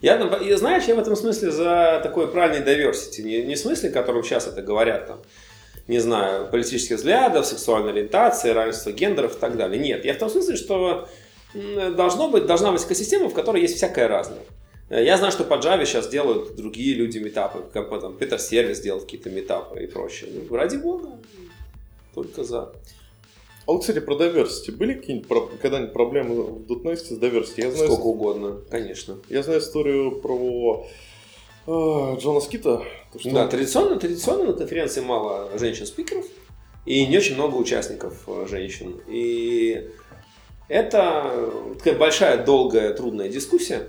Я, 0.00 0.16
и 0.38 0.52
знаешь, 0.54 0.86
я 0.86 0.96
в 0.96 0.98
этом 0.98 1.14
смысле 1.14 1.52
за 1.52 2.00
такой 2.02 2.26
правильный 2.26 2.66
diversity. 2.66 3.22
Не, 3.22 3.42
не 3.42 3.54
в 3.54 3.58
смысле, 3.60 3.90
которым 3.90 4.24
сейчас 4.24 4.48
это 4.48 4.60
говорят, 4.60 5.06
там, 5.06 5.22
не 5.86 6.00
знаю, 6.00 6.50
политических 6.50 6.96
взглядов, 6.96 7.46
сексуальной 7.46 7.92
ориентации, 7.92 8.50
равенства 8.50 8.90
гендеров 8.90 9.36
и 9.36 9.38
так 9.38 9.56
далее. 9.56 9.78
Нет, 9.78 10.04
я 10.04 10.12
в 10.12 10.18
том 10.18 10.28
смысле, 10.28 10.56
что 10.56 11.08
должно 11.54 12.30
быть, 12.30 12.46
должна 12.46 12.72
быть 12.72 12.82
экосистема, 12.82 13.28
в 13.28 13.34
которой 13.34 13.62
есть 13.62 13.76
всякое 13.76 14.08
разное. 14.08 14.42
Э, 14.90 15.04
Я 15.04 15.16
знаю, 15.16 15.32
что 15.32 15.44
по 15.44 15.54
Java 15.54 15.84
сейчас 15.84 16.08
делают 16.08 16.56
другие 16.56 16.94
люди 16.94 17.18
метапы, 17.18 17.64
как 17.72 17.90
бы 17.90 18.00
там 18.00 18.16
Питер 18.16 18.38
Сервис 18.38 18.80
делает 18.80 19.04
какие-то 19.04 19.30
метапы 19.30 19.82
и 19.82 19.86
прочее. 19.86 20.30
Ну, 20.48 20.56
ради 20.56 20.76
бога, 20.76 21.10
только 22.14 22.44
за. 22.44 22.72
А 23.66 23.72
вот, 23.72 23.80
кстати, 23.80 24.00
про 24.00 24.14
diversity. 24.16 24.72
Были 24.72 24.94
какие-нибудь 24.94 25.60
когда-нибудь 25.60 25.92
проблемы 25.92 26.42
в 26.42 26.72
.NET 26.72 26.96
с 26.96 27.12
diversity? 27.12 27.52
Я 27.64 27.70
знаю, 27.70 27.86
Сколько 27.92 28.06
угодно, 28.06 28.60
конечно. 28.70 29.18
Я 29.28 29.42
знаю 29.42 29.60
историю 29.60 30.12
про 30.22 30.86
э, 31.66 32.16
Джона 32.18 32.40
Скита. 32.40 32.82
то, 33.12 33.18
что 33.18 33.30
Да, 33.30 33.42
он- 33.44 33.50
традиционно, 33.50 33.96
традиционно 34.00 34.44
на 34.44 34.52
конференции 34.54 35.02
мало 35.02 35.50
женщин-спикеров 35.58 36.24
и 36.86 37.06
не 37.06 37.18
очень 37.18 37.34
много 37.34 37.56
участников 37.56 38.22
э, 38.26 38.46
женщин. 38.48 38.98
И 39.06 39.86
это 40.68 41.50
такая 41.76 41.98
большая, 41.98 42.42
долгая, 42.42 42.94
трудная 42.94 43.28
дискуссия. 43.28 43.86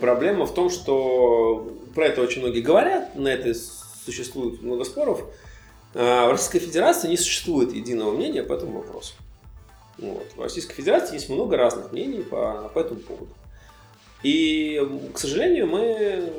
Проблема 0.00 0.46
в 0.46 0.54
том, 0.54 0.70
что 0.70 1.72
про 1.94 2.06
это 2.06 2.22
очень 2.22 2.42
многие 2.42 2.60
говорят, 2.60 3.14
на 3.14 3.28
это 3.28 3.54
существует 4.04 4.62
много 4.62 4.84
споров. 4.84 5.24
А 5.94 6.26
В 6.26 6.30
Российской 6.32 6.58
Федерации 6.58 7.08
не 7.08 7.16
существует 7.16 7.72
единого 7.72 8.12
мнения 8.12 8.42
по 8.42 8.54
этому 8.54 8.80
вопросу. 8.80 9.14
Вот. 9.98 10.26
В 10.36 10.42
Российской 10.42 10.74
Федерации 10.74 11.14
есть 11.14 11.28
много 11.28 11.56
разных 11.56 11.92
мнений 11.92 12.22
по, 12.22 12.70
по 12.74 12.78
этому 12.78 13.00
поводу. 13.00 13.28
И, 14.22 14.80
к 15.14 15.18
сожалению, 15.18 15.66
мы 15.66 16.32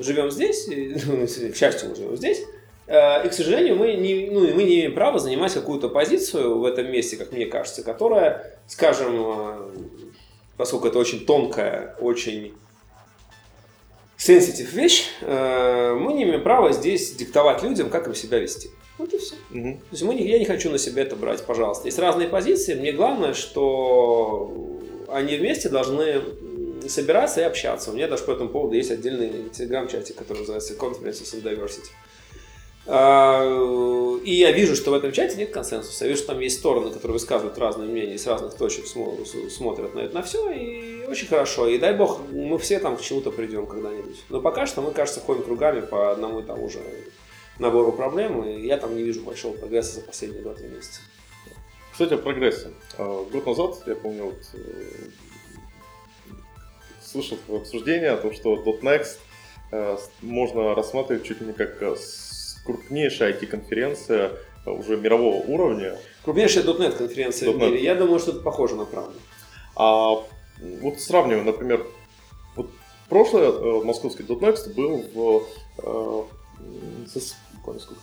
живем 0.00 0.30
здесь, 0.30 0.66
ну, 1.06 1.26
к 1.26 1.56
счастью, 1.56 1.90
мы 1.90 1.96
живем 1.96 2.16
здесь, 2.16 2.42
э, 2.86 3.26
и, 3.26 3.28
к 3.28 3.32
сожалению, 3.32 3.76
мы 3.76 3.94
не, 3.94 4.30
ну, 4.30 4.40
мы 4.40 4.64
не 4.64 4.76
имеем 4.76 4.94
права 4.94 5.18
занимать 5.18 5.54
какую-то 5.54 5.88
позицию 5.88 6.58
в 6.58 6.64
этом 6.64 6.90
месте, 6.90 7.16
как 7.16 7.32
мне 7.32 7.46
кажется, 7.46 7.82
которая, 7.82 8.58
скажем, 8.66 9.14
э, 9.16 9.70
поскольку 10.56 10.88
это 10.88 10.98
очень 10.98 11.24
тонкая, 11.24 11.96
очень 12.00 12.54
sensitive 14.20 14.70
вещь, 14.72 15.08
э, 15.22 15.96
мы 15.98 16.12
не 16.12 16.24
имеем 16.24 16.42
права 16.42 16.72
здесь 16.72 17.12
диктовать 17.12 17.62
людям, 17.62 17.90
как 17.90 18.06
им 18.06 18.14
себя 18.14 18.38
вести. 18.38 18.70
Вот 18.98 19.12
и 19.14 19.18
все. 19.18 19.34
То 19.50 19.78
есть 19.92 20.02
мы 20.02 20.14
я 20.14 20.38
не 20.38 20.44
хочу 20.44 20.70
на 20.70 20.78
себя 20.78 21.02
это 21.02 21.16
брать, 21.16 21.44
пожалуйста. 21.44 21.86
Есть 21.86 21.98
разные 21.98 22.28
позиции. 22.28 22.74
Мне 22.74 22.92
главное, 22.92 23.32
что 23.32 24.52
они 25.08 25.36
вместе 25.36 25.70
должны 25.70 26.20
собираться 26.86 27.40
и 27.40 27.44
общаться. 27.44 27.90
У 27.90 27.94
меня 27.94 28.08
даже 28.08 28.24
по 28.24 28.32
этому 28.32 28.50
поводу 28.50 28.74
есть 28.74 28.90
отдельный 28.90 29.48
телеграм-чатик, 29.50 30.16
который 30.16 30.40
называется 30.40 30.74
Conferences 30.74 31.34
and 31.34 31.42
Diversity. 31.42 31.88
А, 32.86 34.18
И 34.24 34.34
я 34.34 34.52
вижу, 34.52 34.74
что 34.74 34.90
в 34.90 34.94
этом 34.94 35.12
чате 35.12 35.36
нет 35.36 35.50
консенсуса. 35.50 36.04
Я 36.04 36.10
вижу, 36.10 36.22
что 36.22 36.32
там 36.32 36.40
есть 36.40 36.58
стороны, 36.58 36.90
которые 36.90 37.14
высказывают 37.14 37.58
разные 37.58 37.88
мнения, 37.88 38.18
с 38.18 38.26
разных 38.26 38.54
точек 38.54 38.86
смотрят 38.86 39.94
на 39.94 40.00
это 40.00 40.14
на 40.14 40.22
все, 40.22 40.50
и 40.50 41.04
очень 41.06 41.28
хорошо. 41.28 41.66
И 41.68 41.78
дай 41.78 41.94
бог, 41.94 42.20
мы 42.30 42.58
все 42.58 42.78
там 42.78 42.96
к 42.96 43.00
чему-то 43.00 43.30
придем 43.30 43.66
когда-нибудь. 43.66 44.24
Но 44.28 44.40
пока 44.40 44.66
что 44.66 44.82
мы, 44.82 44.92
кажется, 44.92 45.20
ходим 45.20 45.42
кругами 45.42 45.80
по 45.80 46.12
одному 46.12 46.40
и 46.40 46.42
тому 46.42 46.68
же 46.68 46.80
набору 47.58 47.92
проблем, 47.92 48.42
и 48.44 48.66
я 48.66 48.78
там 48.78 48.96
не 48.96 49.02
вижу 49.02 49.22
большого 49.22 49.56
прогресса 49.56 49.96
за 49.96 50.00
последние 50.00 50.42
2-3 50.42 50.76
месяца. 50.76 51.00
Кстати, 51.92 52.14
о 52.14 52.18
прогрессе. 52.18 52.70
А, 52.96 53.24
Год 53.30 53.46
назад, 53.46 53.82
я 53.86 53.94
помню, 53.94 54.24
вот, 54.24 54.42
э, 54.54 55.10
слышал 57.02 57.36
обсуждение 57.48 58.10
о 58.10 58.16
том, 58.16 58.32
что 58.32 58.56
.next 58.56 59.18
э, 59.72 59.98
можно 60.22 60.74
рассматривать 60.74 61.24
чуть 61.24 61.40
ли 61.40 61.48
не 61.48 61.52
как 61.52 61.82
э, 61.82 61.96
крупнейшая 62.64 63.32
IT-конференция 63.32 64.32
э, 64.66 64.70
уже 64.70 64.96
мирового 64.96 65.36
уровня. 65.46 65.96
Крупнейшая 66.24 66.64
.NET 66.64 66.96
конференция 66.96 67.50
в 67.52 67.56
.NET. 67.56 67.70
мире. 67.70 67.82
Я 67.82 67.94
думаю, 67.94 68.18
что 68.18 68.32
это 68.32 68.40
похоже 68.40 68.76
на 68.76 68.84
правду. 68.84 69.18
А 69.76 70.10
вот 70.60 71.00
сравнивая, 71.00 71.44
например, 71.44 71.86
вот 72.56 72.70
прошлое 73.08 73.50
э, 73.50 73.84
московский 73.84 74.24
.next 74.24 74.74
был 74.74 75.04
в 75.14 75.42
э, 75.78 76.22
м, 76.62 77.06
с- 77.06 77.36
буквально 77.54 77.80
сколько? 77.80 78.00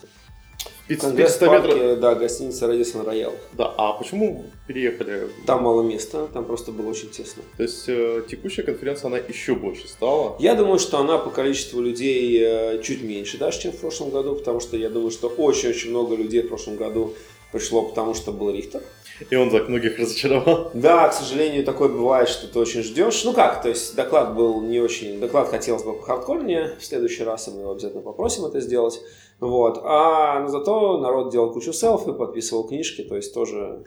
В 0.87 0.89
500 0.89 1.05
Конгресс 1.09 1.37
500 1.37 1.51
метров. 1.51 1.99
да, 1.99 2.15
гостиница 2.15 2.65
Радисон 2.65 3.05
Роял. 3.05 3.33
Да, 3.51 3.73
а 3.77 3.91
почему 3.91 4.45
переехали? 4.67 5.27
Там 5.45 5.63
мало 5.63 5.81
места, 5.81 6.27
там 6.33 6.45
просто 6.45 6.71
было 6.71 6.89
очень 6.89 7.09
тесно. 7.09 7.43
То 7.57 7.63
есть 7.63 7.83
э, 7.89 8.23
текущая 8.29 8.63
конференция, 8.63 9.07
она 9.07 9.17
еще 9.17 9.55
больше 9.55 9.89
стала. 9.89 10.37
Я 10.39 10.55
думаю, 10.55 10.79
что 10.79 10.99
она 10.99 11.17
по 11.17 11.29
количеству 11.29 11.81
людей 11.81 12.39
э, 12.41 12.81
чуть 12.81 13.03
меньше 13.03 13.37
даже, 13.37 13.59
чем 13.59 13.73
в 13.73 13.77
прошлом 13.79 14.11
году, 14.11 14.35
потому 14.35 14.61
что 14.61 14.77
я 14.77 14.89
думаю, 14.89 15.11
что 15.11 15.27
очень-очень 15.27 15.89
много 15.89 16.15
людей 16.15 16.41
в 16.41 16.47
прошлом 16.47 16.77
году 16.77 17.13
пришло, 17.51 17.81
потому 17.81 18.13
что 18.13 18.31
был 18.31 18.49
Рихтер. 18.51 18.81
И 19.29 19.35
он 19.35 19.49
так 19.49 19.67
многих 19.69 19.97
разочаровал. 19.97 20.71
Да, 20.73 21.09
к 21.09 21.13
сожалению, 21.13 21.63
такое 21.63 21.89
бывает, 21.89 22.29
что 22.29 22.47
ты 22.47 22.59
очень 22.59 22.83
ждешь. 22.83 23.23
Ну 23.23 23.33
как, 23.33 23.61
то 23.61 23.69
есть 23.69 23.95
доклад 23.95 24.35
был 24.35 24.61
не 24.61 24.79
очень... 24.79 25.19
Доклад 25.19 25.49
хотелось 25.49 25.83
бы 25.83 26.01
хардкорнее 26.01 26.75
в 26.79 26.85
следующий 26.85 27.23
раз, 27.23 27.47
мы 27.47 27.61
его 27.61 27.71
обязательно 27.71 28.01
попросим 28.01 28.45
это 28.45 28.59
сделать. 28.59 28.99
Вот. 29.39 29.81
А 29.83 30.39
но 30.39 30.47
зато 30.49 30.97
народ 30.97 31.31
делал 31.31 31.51
кучу 31.51 31.73
селфи, 31.73 32.11
подписывал 32.11 32.67
книжки, 32.67 33.03
то 33.03 33.15
есть 33.15 33.33
тоже 33.33 33.85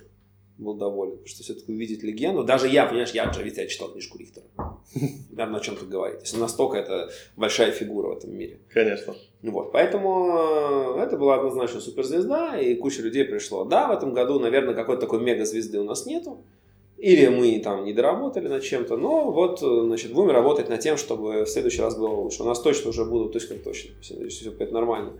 был 0.61 0.75
доволен. 0.75 1.13
Потому 1.13 1.27
что 1.27 1.43
все-таки 1.43 1.73
увидеть 1.73 2.03
легенду. 2.03 2.45
Даже 2.45 2.69
я, 2.69 2.87
понимаешь, 2.87 3.11
я 3.11 3.33
же 3.33 3.43
ведь 3.43 3.57
я 3.57 3.67
читал 3.67 3.89
книжку 3.89 4.19
Рихтера. 4.19 4.47
Наверное, 5.31 5.61
о 5.61 5.63
чем-то 5.63 5.87
говорит. 5.87 6.19
То 6.19 6.25
есть 6.25 6.39
настолько 6.39 6.77
это 6.77 7.11
большая 7.37 7.73
фигура 7.73 8.09
в 8.09 8.19
этом 8.19 8.37
мире. 8.37 8.59
Конечно. 8.69 9.15
Вот, 9.43 9.73
поэтому 9.73 10.97
э, 10.99 11.03
это 11.03 11.17
была 11.17 11.37
однозначно 11.37 11.81
суперзвезда, 11.81 12.59
и 12.59 12.75
куча 12.75 13.03
людей 13.03 13.25
пришло. 13.25 13.65
Да, 13.65 13.89
в 13.89 13.93
этом 13.93 14.13
году, 14.13 14.39
наверное, 14.39 14.75
какой-то 14.75 15.01
такой 15.01 15.21
мега-звезды 15.21 15.81
у 15.81 15.85
нас 15.85 16.07
нету. 16.07 16.45
Или 16.99 17.29
мы 17.29 17.59
там 17.61 17.85
не 17.85 17.95
доработали 17.95 18.49
над 18.49 18.63
чем-то, 18.63 18.99
но 18.99 19.31
вот, 19.31 19.63
э, 19.63 19.83
значит, 19.87 20.13
будем 20.13 20.33
работать 20.33 20.69
над 20.69 20.81
тем, 20.81 20.99
чтобы 20.99 21.45
в 21.45 21.49
следующий 21.49 21.81
раз 21.81 21.97
было 21.97 22.15
лучше. 22.15 22.43
У 22.43 22.47
нас 22.47 22.61
точно 22.61 22.91
уже 22.91 23.07
будут, 23.07 23.33
то 23.33 23.39
есть 23.39 23.49
как 23.49 23.63
точно, 23.63 23.93
если 24.03 24.29
все 24.29 24.51
будет 24.51 24.71
нормально. 24.71 25.15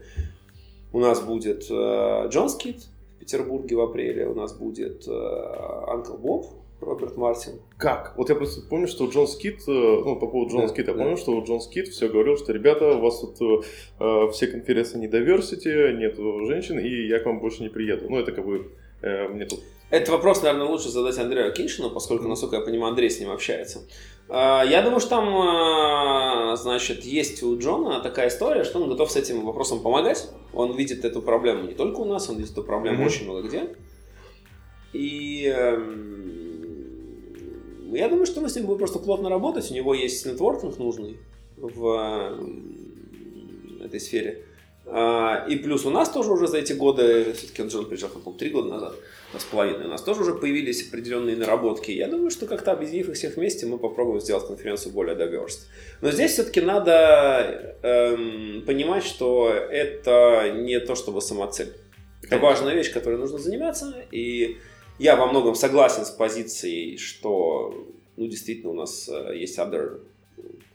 У 0.93 0.99
нас 0.99 1.23
будет 1.23 1.71
э, 1.71 2.29
Джон 2.29 2.51
Скит 2.51 2.83
Петербурге 3.21 3.77
в 3.77 3.81
апреле, 3.81 4.27
у 4.27 4.35
нас 4.35 4.53
будет 4.53 5.07
Uncle 5.07 6.17
Bob, 6.17 6.47
Роберт 6.81 7.17
Мартин. 7.17 7.61
Как? 7.77 8.15
Вот 8.17 8.29
я 8.29 8.35
просто 8.35 8.63
помню, 8.69 8.89
что 8.89 9.07
Джон 9.07 9.29
Скит, 9.29 9.61
э, 9.69 9.71
ну, 9.71 10.17
по 10.17 10.27
поводу 10.27 10.51
Джона 10.53 10.63
Да, 10.63 10.69
Скита, 10.69 10.95
да. 10.95 11.03
помню, 11.03 11.17
что 11.17 11.39
Джон 11.41 11.61
Скит 11.61 11.89
все 11.89 12.09
говорил, 12.09 12.37
что, 12.37 12.53
ребята, 12.53 12.97
у 12.97 13.01
вас 13.01 13.21
тут 13.21 13.41
э, 13.41 13.65
э, 14.01 14.31
все 14.33 14.47
конференции 14.47 14.99
не 14.99 15.07
diversity, 15.07 15.93
нету 15.93 16.45
женщин, 16.47 16.79
и 16.79 17.07
я 17.07 17.19
к 17.21 17.27
вам 17.27 17.41
больше 17.41 17.63
не 17.63 17.69
приеду. 17.69 18.07
Ну, 18.09 18.19
это 18.19 18.33
как 18.33 18.45
бы 18.45 18.73
э, 19.03 19.29
мне 19.29 19.45
тут... 19.45 19.61
Этот 19.91 20.11
вопрос, 20.11 20.43
наверное, 20.43 20.67
лучше 20.67 20.89
задать 20.89 21.19
Андрею 21.19 21.53
Акиньшину, 21.53 21.91
поскольку, 21.91 22.29
насколько 22.29 22.57
я 22.57 22.63
понимаю, 22.63 22.91
Андрей 22.91 23.11
с 23.11 23.21
ним 23.21 23.31
общается. 23.31 23.81
А, 24.33 24.63
Я 24.65 24.83
думаю, 24.83 25.01
что 25.01 25.11
там, 25.11 25.29
а, 25.37 26.55
значит, 26.57 27.05
есть 27.05 27.43
у 27.43 27.59
Джона 27.59 28.01
такая 28.01 28.29
история, 28.29 28.63
что 28.65 28.81
он 28.81 28.89
готов 28.89 29.11
с 29.11 29.17
этим 29.17 29.45
вопросом 29.45 29.81
помогать. 29.81 30.29
Он 30.53 30.77
видит 30.77 31.05
эту 31.05 31.21
проблему 31.21 31.65
не 31.67 31.75
только 31.75 31.99
у 32.01 32.05
нас, 32.05 32.29
он 32.31 32.37
видит 32.37 32.53
эту 32.53 32.63
проблему 32.63 32.99
Мгм. 32.99 33.07
очень 33.07 33.25
много 33.25 33.43
где. 33.49 33.75
И 34.93 35.45
эм, 35.47 36.85
я 37.95 38.09
думаю, 38.09 38.27
что 38.27 38.41
мы 38.41 38.49
с 38.49 38.55
ним 38.57 38.67
будем 38.67 38.79
просто 38.79 38.99
плотно 39.01 39.29
работать. 39.29 39.69
У 39.71 39.75
него 39.75 39.95
есть 39.95 40.25
нетворкинг 40.27 40.79
нужный 40.79 41.19
в 41.57 41.87
эм, 42.39 43.81
этой 43.85 44.01
сфере. 44.01 44.45
А, 44.87 45.45
И 45.49 45.57
плюс 45.57 45.85
у 45.87 45.91
нас 45.91 46.09
тоже 46.09 46.33
уже 46.33 46.47
за 46.49 46.59
эти 46.59 46.73
годы, 46.73 47.33
все-таки 47.35 47.63
Джон 47.69 47.87
приезжал, 47.87 48.11
по-моему, 48.11 48.33
три 48.39 48.51
года 48.51 48.69
назад, 48.69 48.95
с 49.39 49.45
половиной, 49.45 49.87
у 49.87 49.89
нас 49.89 50.03
тоже 50.03 50.23
уже 50.23 50.35
появились 50.35 50.89
определенные 50.89 51.37
наработки. 51.37 51.93
Я 51.93 52.09
думаю, 52.09 52.31
что 52.31 52.47
как-то 52.47 52.73
объединив 52.73 53.09
их 53.09 53.15
всех 53.15 53.37
вместе, 53.37 53.67
мы 53.67 53.79
попробуем 53.79 54.21
сделать 54.21 54.47
конференцию 54.47 54.93
более 54.93 55.17
diverse. 55.17 55.67
Но 56.01 56.11
здесь 56.11 56.33
все-таки 56.33 56.61
надо 56.61 57.77
эм, 57.83 58.65
понимать, 58.67 59.05
что 59.05 59.51
это 59.51 60.53
не 60.57 60.81
то 60.81 60.97
чтобы 60.97 61.21
самоцель. 61.21 61.73
Это 62.23 62.39
важная 62.39 62.75
вещь, 62.75 62.93
которой 62.93 63.19
нужно 63.19 63.39
заниматься. 63.39 63.95
И 64.11 64.59
я 64.99 65.17
во 65.17 65.27
многом 65.27 65.55
согласен 65.55 66.05
с 66.05 66.11
позицией, 66.11 66.99
что 66.99 67.87
ну, 68.17 68.27
действительно 68.27 68.71
у 68.71 68.75
нас 68.75 69.09
э, 69.09 69.37
есть 69.37 69.59
other 69.59 70.01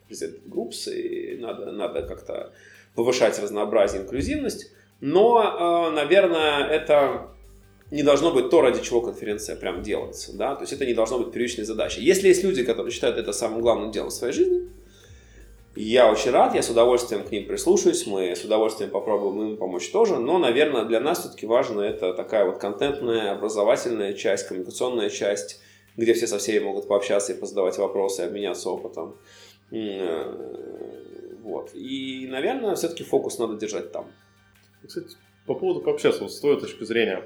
groups, 0.10 0.92
и 0.92 1.38
надо, 1.38 1.72
надо 1.72 2.04
как-то 2.04 2.54
повышать 2.96 3.38
разнообразие, 3.40 4.02
инклюзивность. 4.02 4.72
Но, 5.02 5.90
э, 5.92 5.96
наверное, 5.96 6.66
это 6.68 7.35
не 7.96 8.04
должно 8.04 8.32
быть 8.32 8.50
то, 8.50 8.62
ради 8.62 8.82
чего 8.82 9.02
конференция 9.02 9.56
прям 9.56 9.82
делается. 9.82 10.36
Да? 10.36 10.56
То 10.56 10.62
есть 10.62 10.74
это 10.74 10.86
не 10.86 10.94
должно 10.94 11.18
быть 11.18 11.32
первичной 11.32 11.64
задачей. 11.64 12.02
Если 12.02 12.28
есть 12.28 12.44
люди, 12.44 12.64
которые 12.64 12.92
считают 12.92 13.18
это 13.18 13.32
самым 13.32 13.62
главным 13.62 13.92
делом 13.92 14.10
в 14.10 14.14
своей 14.14 14.34
жизни, 14.34 14.70
я 15.78 16.12
очень 16.12 16.32
рад, 16.32 16.56
я 16.56 16.62
с 16.62 16.70
удовольствием 16.70 17.24
к 17.24 17.32
ним 17.32 17.48
прислушаюсь, 17.48 18.06
мы 18.06 18.36
с 18.36 18.44
удовольствием 18.44 18.90
попробуем 18.92 19.52
им 19.52 19.58
помочь 19.58 19.90
тоже, 19.90 20.20
но, 20.20 20.38
наверное, 20.38 20.84
для 20.84 21.00
нас 21.00 21.20
все-таки 21.20 21.46
важно 21.46 21.82
это 21.82 22.14
такая 22.14 22.46
вот 22.46 22.58
контентная, 22.60 23.32
образовательная 23.32 24.14
часть, 24.14 24.48
коммуникационная 24.48 25.10
часть, 25.10 25.62
где 25.98 26.14
все 26.14 26.28
со 26.28 26.38
всеми 26.38 26.64
могут 26.66 26.88
пообщаться 26.88 27.32
и 27.32 27.38
позадавать 27.38 27.78
вопросы, 27.78 28.22
обменяться 28.22 28.70
опытом. 28.70 29.18
Э, 29.72 31.40
Вот. 31.44 31.72
И, 31.74 32.28
наверное, 32.30 32.76
все-таки 32.76 33.04
фокус 33.04 33.38
надо 33.38 33.56
держать 33.56 33.92
там. 33.92 34.12
Кстати, 34.86 35.16
по 35.46 35.54
поводу 35.56 35.82
пообщаться, 35.82 36.24
вот 36.24 36.34
с 36.34 36.40
твоей 36.40 36.60
точки 36.60 36.84
зрения, 36.84 37.24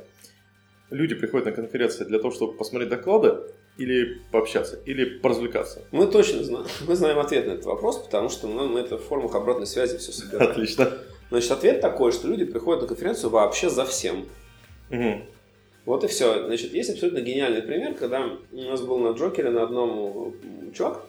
люди 0.89 1.15
приходят 1.15 1.45
на 1.45 1.51
конференции 1.51 2.03
для 2.03 2.19
того, 2.19 2.31
чтобы 2.31 2.53
посмотреть 2.53 2.89
доклады, 2.89 3.37
или 3.79 4.21
пообщаться, 4.31 4.77
или 4.85 5.05
поразвлекаться? 5.05 5.83
Мы 5.91 6.07
точно 6.07 6.43
знаем, 6.43 6.65
мы 6.85 6.95
знаем 6.95 7.17
ответ 7.19 7.47
на 7.47 7.51
этот 7.51 7.65
вопрос, 7.65 7.97
потому 7.97 8.29
что 8.29 8.47
ну, 8.47 8.67
мы 8.67 8.81
это 8.81 8.97
в 8.97 9.03
формах 9.03 9.33
обратной 9.35 9.67
связи 9.67 9.97
все 9.97 10.11
собираем. 10.11 10.51
Отлично. 10.51 10.91
Значит, 11.29 11.51
ответ 11.51 11.81
такой, 11.81 12.11
что 12.11 12.27
люди 12.27 12.43
приходят 12.43 12.81
на 12.81 12.87
конференцию 12.87 13.29
вообще 13.29 13.69
за 13.69 13.85
всем. 13.85 14.27
Мгм. 14.89 15.23
Вот 15.85 16.03
и 16.03 16.07
все. 16.07 16.45
Значит, 16.45 16.73
есть 16.73 16.89
абсолютно 16.89 17.21
гениальный 17.21 17.61
пример, 17.61 17.93
когда 17.93 18.29
у 18.51 18.61
нас 18.61 18.81
был 18.81 18.97
на 18.99 19.11
Джокере 19.11 19.49
на 19.49 19.63
одном 19.63 20.35
чувак, 20.73 21.05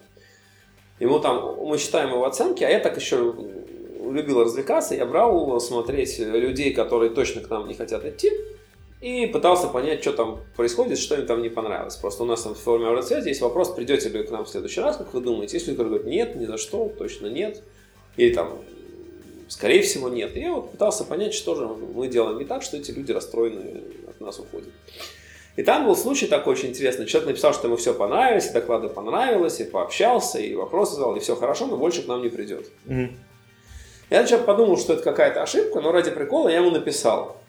ему 1.01 1.19
там, 1.19 1.57
мы 1.67 1.77
считаем 1.77 2.11
его 2.11 2.25
оценки, 2.25 2.63
а 2.63 2.71
я 2.71 2.79
так 2.79 2.97
еще 2.97 3.35
любил 4.11 4.43
развлекаться, 4.43 4.95
я 4.95 5.07
брал 5.07 5.61
смотреть 5.61 6.19
людей, 6.19 6.73
которые 6.73 7.11
точно 7.11 7.43
к 7.43 7.51
нам 7.51 7.67
не 7.67 7.75
хотят 7.75 8.05
идти, 8.05 8.31
и 9.01 9.27
пытался 9.27 9.69
понять, 9.69 10.03
что 10.03 10.13
там 10.13 10.41
происходит, 10.57 10.99
что 10.99 11.15
им 11.15 11.27
там 11.27 11.41
не 11.43 11.49
понравилось. 11.49 11.97
Просто 11.97 12.23
у 12.23 12.27
нас 12.27 12.43
там 12.43 12.55
в 12.55 12.59
форме 12.59 12.87
обратной 12.87 13.23
есть 13.25 13.41
вопрос, 13.41 13.71
придете 13.71 14.11
ли 14.11 14.23
к 14.23 14.31
нам 14.31 14.45
в 14.45 14.49
следующий 14.49 14.81
раз, 14.81 14.97
как 14.99 15.15
вы 15.15 15.21
думаете. 15.21 15.57
Если 15.57 15.71
люди 15.71 15.83
говорят, 15.83 16.07
нет, 16.07 16.37
ни 16.37 16.45
за 16.45 16.59
что, 16.59 16.93
точно 16.99 17.29
нет, 17.29 17.63
или 18.17 18.35
там, 18.35 18.59
скорее 19.49 19.83
всего, 19.83 20.11
нет. 20.11 20.37
И 20.37 20.41
я 20.41 20.53
вот 20.53 20.73
пытался 20.73 21.05
понять, 21.05 21.33
что 21.33 21.55
же 21.55 21.67
мы 21.67 22.09
делаем 22.09 22.39
не 22.39 22.45
так, 22.45 22.63
что 22.63 22.77
эти 22.77 22.91
люди 22.91 23.13
расстроены 23.13 23.83
от 24.07 24.21
нас 24.21 24.39
уходят. 24.39 24.69
И 25.57 25.63
там 25.63 25.87
был 25.87 25.97
случай 25.97 26.27
такой 26.27 26.53
очень 26.53 26.69
интересный. 26.69 27.07
Человек 27.07 27.31
написал, 27.31 27.55
что 27.55 27.67
ему 27.67 27.77
все 27.77 27.95
понравилось, 27.95 28.51
и 28.51 28.53
доклады 28.53 28.89
понравилось, 28.89 29.61
и 29.61 29.65
пообщался, 29.65 30.39
и 30.39 30.55
вопросы 30.55 30.95
задал, 30.95 31.17
и 31.17 31.21
все 31.21 31.37
хорошо, 31.37 31.67
но 31.67 31.77
больше 31.77 32.03
к 32.03 32.07
нам 32.07 32.23
не 32.23 32.29
придет. 32.29 32.71
Мгм. 32.85 33.17
Я 34.11 34.27
сначала 34.27 34.43
подумал, 34.43 34.77
что 34.77 34.93
это 34.93 35.03
какая-то 35.03 35.43
ошибка, 35.43 35.81
но 35.81 35.91
ради 35.91 36.11
прикола 36.11 36.49
я 36.49 36.59
ему 36.59 36.71
написал. 36.71 37.40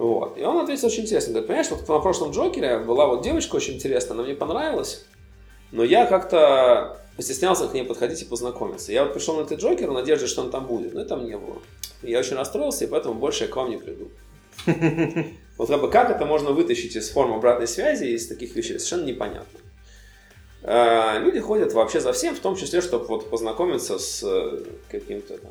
Вот. 0.00 0.38
И 0.38 0.42
он 0.42 0.56
ответил 0.56 0.86
очень 0.86 1.02
интересно. 1.02 1.32
Говорит, 1.32 1.48
понимаешь, 1.48 1.70
вот 1.70 1.86
на 1.86 1.98
прошлом 1.98 2.30
Джокере 2.30 2.78
была 2.78 3.06
вот 3.06 3.22
девочка 3.22 3.56
очень 3.56 3.74
интересная, 3.74 4.14
она 4.14 4.22
мне 4.22 4.34
понравилась, 4.34 5.04
но 5.72 5.84
я 5.84 6.06
как-то 6.06 7.02
постеснялся 7.16 7.68
к 7.68 7.74
ней 7.74 7.84
подходить 7.84 8.22
и 8.22 8.24
познакомиться. 8.24 8.92
Я 8.92 9.04
вот 9.04 9.12
пришел 9.12 9.36
на 9.36 9.42
этот 9.42 9.60
Джокер 9.60 9.90
в 9.90 9.92
надежде, 9.92 10.26
что 10.26 10.40
он 10.40 10.50
там 10.50 10.66
будет, 10.66 10.94
но 10.94 11.04
там 11.04 11.26
не 11.26 11.36
было. 11.36 11.58
И 12.02 12.10
я 12.12 12.20
очень 12.20 12.36
расстроился, 12.36 12.86
и 12.86 12.88
поэтому 12.88 13.12
больше 13.12 13.44
я 13.44 13.50
к 13.50 13.56
вам 13.56 13.68
не 13.68 13.76
приду. 13.76 14.10
Вот 15.58 15.68
как 15.68 15.82
бы 15.82 15.90
как 15.90 16.10
это 16.10 16.24
можно 16.24 16.52
вытащить 16.52 16.96
из 16.96 17.10
форм 17.10 17.34
обратной 17.34 17.68
связи, 17.68 18.04
из 18.04 18.26
таких 18.26 18.56
вещей, 18.56 18.78
совершенно 18.78 19.04
непонятно. 19.04 19.60
А, 20.62 21.18
Люди 21.18 21.40
ходят 21.40 21.74
вообще 21.74 22.00
за 22.00 22.14
всем, 22.14 22.34
в 22.34 22.40
том 22.40 22.56
числе, 22.56 22.80
чтобы 22.80 23.04
вот 23.04 23.28
познакомиться 23.28 23.98
с 23.98 24.22
э, 24.22 24.64
каким-то 24.90 25.36
там 25.36 25.50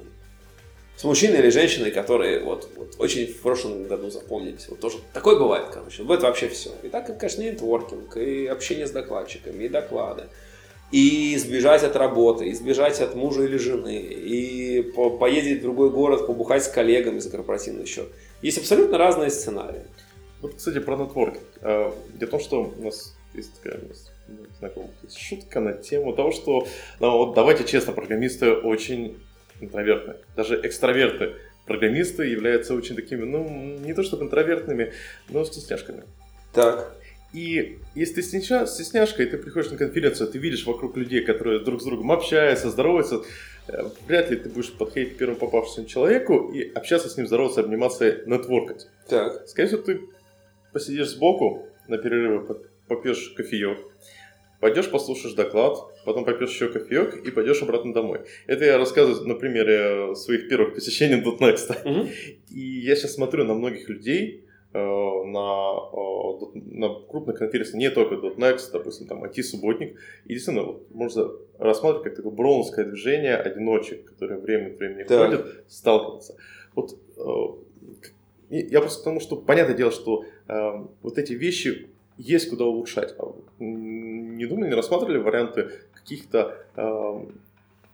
с 0.99 1.03
мужчиной 1.05 1.39
или 1.39 1.49
женщиной, 1.49 1.91
которые 1.91 2.41
вот, 2.43 2.69
вот 2.75 2.95
очень 2.99 3.25
в 3.27 3.39
прошлом 3.41 3.87
году 3.87 4.09
запомнились. 4.09 4.67
Вот 4.67 4.81
тоже 4.81 4.97
такое 5.13 5.39
бывает, 5.39 5.67
короче. 5.71 6.01
Бывает 6.01 6.23
вообще 6.23 6.49
все. 6.49 6.71
И 6.83 6.89
так, 6.89 7.17
конечно, 7.17 7.41
и 7.41 7.51
нетворкинг, 7.51 8.17
и 8.17 8.47
общение 8.47 8.85
с 8.85 8.91
докладчиками, 8.91 9.63
и 9.63 9.69
доклады. 9.69 10.23
и 10.91 11.37
сбежать 11.37 11.83
от 11.83 11.95
работы, 11.95 12.49
и 12.49 12.53
сбежать 12.53 12.99
от 12.99 13.15
мужа 13.15 13.43
или 13.43 13.57
жены, 13.57 13.97
и 13.97 14.81
по 14.81 15.09
поездить 15.11 15.59
в 15.59 15.61
другой 15.61 15.89
город, 15.89 16.27
побухать 16.27 16.63
с 16.63 16.67
коллегами 16.67 17.19
за 17.19 17.29
корпоративный 17.29 17.85
счет. 17.85 18.09
Есть 18.41 18.57
абсолютно 18.57 18.97
разные 18.97 19.29
сценарии. 19.29 19.85
Вот, 20.41 20.55
кстати, 20.55 20.79
про 20.79 20.97
нетворкинг. 20.97 21.43
А, 21.61 21.93
Дело 22.15 22.27
в 22.27 22.31
том, 22.31 22.39
что 22.39 22.73
у 22.77 22.83
нас 22.83 23.15
есть 23.33 23.53
такая 23.61 23.79
у 23.83 23.87
нас 23.89 24.11
знакомых 24.57 24.91
есть 25.03 25.17
шутка 25.17 25.59
на 25.59 25.73
тему 25.73 26.13
того, 26.13 26.31
что, 26.31 26.67
ну, 26.99 27.17
вот 27.17 27.35
давайте 27.35 27.63
честно, 27.63 27.93
программисты 27.93 28.51
очень 28.51 29.17
интровертны. 29.59 30.15
Даже 30.35 30.59
экстраверты 30.63 31.33
программисты 31.65 32.25
являются 32.25 32.73
очень 32.73 32.95
такими, 32.95 33.23
ну, 33.23 33.47
не 33.85 33.93
то 33.93 34.03
чтобы 34.03 34.25
интровертными, 34.25 34.93
но 35.29 35.45
стесняшками. 35.45 36.03
Так. 36.53 36.95
И 37.31 37.77
если 37.93 38.15
ты 38.15 38.21
стесня- 38.23 38.65
стесняшка, 38.65 39.21
и 39.21 39.27
ты 39.27 39.37
приходишь 39.37 39.69
на 39.69 39.77
конференцию, 39.77 40.29
ты 40.29 40.39
видишь 40.39 40.65
вокруг 40.65 40.97
людей, 40.97 41.21
которые 41.21 41.59
друг 41.59 41.79
с 41.79 41.85
другом 41.85 42.11
общаются, 42.11 42.71
здороваются, 42.71 43.21
э, 43.67 43.83
вряд 44.07 44.31
ли 44.31 44.37
ты 44.37 44.49
будешь 44.49 44.73
подходить 44.73 45.13
к 45.13 45.17
первому 45.17 45.37
попавшемуся 45.37 45.85
человеку 45.85 46.51
и 46.51 46.71
общаться 46.73 47.07
с 47.07 47.17
ним, 47.17 47.27
здороваться, 47.27 47.59
обниматься, 47.59 48.23
нетворкать. 48.25 48.87
Так. 49.07 49.47
Скорее 49.47 49.67
всего, 49.67 49.81
ты 49.83 50.01
посидишь 50.73 51.09
сбоку 51.09 51.67
на 51.87 51.99
перерыве, 51.99 52.39
поп- 52.39 52.65
попьешь 52.87 53.29
кофеек, 53.37 53.77
пойдешь 54.59 54.91
послушаешь 54.91 55.35
доклад, 55.35 55.77
потом 56.05 56.25
попьешь 56.25 56.51
еще 56.51 56.69
кофеек 56.69 57.25
и 57.25 57.31
пойдешь 57.31 57.61
обратно 57.61 57.93
домой. 57.93 58.21
Это 58.47 58.65
я 58.65 58.77
рассказываю 58.77 59.27
на 59.27 59.35
примере 59.35 60.15
своих 60.15 60.49
первых 60.49 60.75
посещений 60.75 61.21
.next. 61.39 62.09
И 62.49 62.59
я 62.59 62.95
сейчас 62.95 63.13
смотрю 63.13 63.45
на 63.45 63.53
многих 63.53 63.89
людей, 63.89 64.45
э, 64.73 64.77
на, 64.77 65.73
э, 65.93 66.59
на 66.75 66.89
крупных 67.07 67.37
конференциях, 67.37 67.75
не 67.75 67.89
только 67.89 68.15
.next, 68.15 68.71
допустим, 68.71 69.07
там 69.07 69.23
IT-субботник, 69.23 69.97
и 70.25 70.33
действительно, 70.33 70.65
вот, 70.65 70.91
можно 70.93 71.29
рассматривать 71.57 72.03
как 72.03 72.15
такое 72.15 72.31
броуновское 72.31 72.85
движение 72.85 73.35
одиночек, 73.35 74.05
которые 74.05 74.39
время 74.39 74.71
от 74.71 74.79
времени 74.79 75.03
Так. 75.03 75.29
ходят, 75.29 75.63
сталкиваются. 75.67 76.35
Вот 76.75 76.97
э, 77.17 78.09
я 78.49 78.81
просто 78.81 79.01
к 79.01 79.03
тому, 79.03 79.19
что 79.19 79.35
понятное 79.35 79.75
дело, 79.75 79.91
что 79.91 80.23
э, 80.47 80.71
вот 81.01 81.17
эти 81.17 81.33
вещи 81.33 81.89
есть 82.17 82.49
куда 82.49 82.65
улучшать. 82.65 83.15
Не 84.39 84.45
думали, 84.45 84.69
не 84.69 84.75
рассматривали 84.75 85.17
варианты 85.17 85.69
каких-то 85.93 86.55
э, 86.77 87.25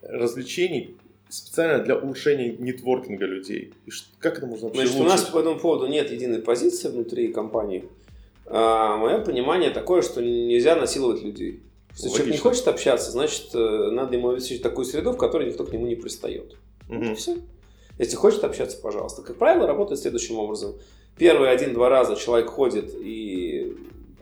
развлечений 0.04 0.96
специально 1.28 1.84
для 1.84 1.98
улучшения 1.98 2.56
нетворкинга 2.56 3.26
людей? 3.26 3.74
И 3.88 3.92
как 4.20 4.38
это 4.38 4.46
можно 4.46 4.68
вообще 4.68 4.86
Значит, 4.86 5.02
у 5.02 5.04
нас 5.04 5.14
улучшить? 5.22 5.34
по 5.34 5.40
этому 5.40 5.60
поводу 5.60 5.88
нет 5.88 6.12
единой 6.12 6.40
позиции 6.40 6.90
внутри 6.90 7.30
компании. 7.34 7.86
А, 8.46 8.98
мое 8.98 9.18
понимание 9.26 9.72
такое, 9.72 10.04
что 10.04 10.22
нельзя 10.22 10.76
насиловать 10.76 11.24
людей. 11.24 11.64
Если 11.94 12.10
человек 12.10 12.26
не 12.26 12.32
Логично. 12.34 12.50
хочет 12.52 12.68
общаться, 12.68 13.10
значит, 13.10 13.56
э, 13.56 13.90
надо 13.92 14.16
ему 14.16 14.30
обеспечить 14.30 14.62
такую 14.62 14.86
среду, 14.86 15.14
в 15.14 15.18
которой 15.18 15.48
никто 15.48 15.66
к 15.66 15.74
нему 15.74 15.88
не 15.88 15.96
пристает. 15.96 16.56
Вот 16.88 17.04
и 17.04 17.16
все. 17.16 17.38
Если 17.98 18.16
хочет 18.16 18.44
общаться, 18.44 18.78
пожалуйста. 18.80 19.24
Как 19.24 19.38
правило, 19.38 19.66
работает 19.66 20.00
следующим 20.00 20.38
образом. 20.38 20.76
Первые 21.18 21.52
один-два 21.52 21.90
раза 21.90 22.16
человек 22.16 22.50
ходит 22.50 22.94
и 22.94 23.76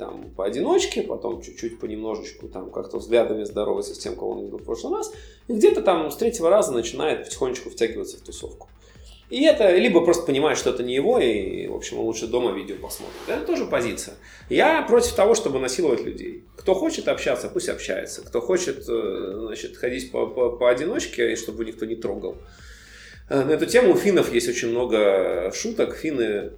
там 0.04 0.32
поодиночке, 0.36 1.02
потом 1.02 1.42
чуть-чуть 1.42 1.80
понемножечку 1.80 2.48
там 2.48 2.72
как-то 2.72 2.98
взглядами 2.98 3.44
здоровается 3.44 3.96
с 3.96 3.98
тем, 3.98 4.16
кого 4.16 4.32
он 4.32 4.46
видел 4.46 4.58
в 4.58 4.64
прошлый 4.64 4.98
раз, 4.98 5.14
и 5.48 5.54
где-то 5.54 5.82
там 5.82 6.12
с 6.12 6.18
третьего 6.18 6.50
раза 6.50 6.74
начинает 6.74 7.24
потихонечку 7.24 7.70
втягиваться 7.70 8.18
в 8.18 8.22
тусовку. 8.22 8.68
И 9.30 9.46
это 9.46 9.76
либо 9.78 10.02
просто 10.02 10.26
понимает, 10.26 10.58
что 10.58 10.70
это 10.70 10.84
не 10.84 10.94
его, 10.94 11.18
и, 11.18 11.68
в 11.68 11.76
общем, 11.76 12.00
лучше 12.00 12.28
дома 12.28 12.52
видео 12.52 12.76
посмотрит. 12.76 13.16
Это 13.28 13.46
тоже 13.46 13.66
позиция. 13.66 14.16
Я 14.50 14.82
против 14.84 15.14
того, 15.14 15.34
чтобы 15.34 15.60
насиловать 15.60 16.04
людей. 16.04 16.44
Кто 16.58 16.76
хочет 16.76 17.08
общаться, 17.08 17.50
пусть 17.50 17.70
общается. 17.70 18.22
Кто 18.22 18.42
хочет, 18.42 18.84
э, 18.88 19.34
значит, 19.48 19.78
ходить 19.78 20.12
по, 20.12 20.28
по, 20.28 20.52
поодиночке, 20.52 21.32
и 21.32 21.36
чтобы 21.36 21.66
никто 21.66 21.86
не 21.86 21.96
трогал. 21.96 22.38
Э, 23.30 23.44
На 23.44 23.52
эту 23.54 23.66
тему 23.66 23.94
у 23.94 23.96
финнов 23.96 24.32
есть 24.32 24.50
очень 24.50 24.70
много 24.70 25.52
шуток. 25.56 25.96
Финны, 25.96 26.52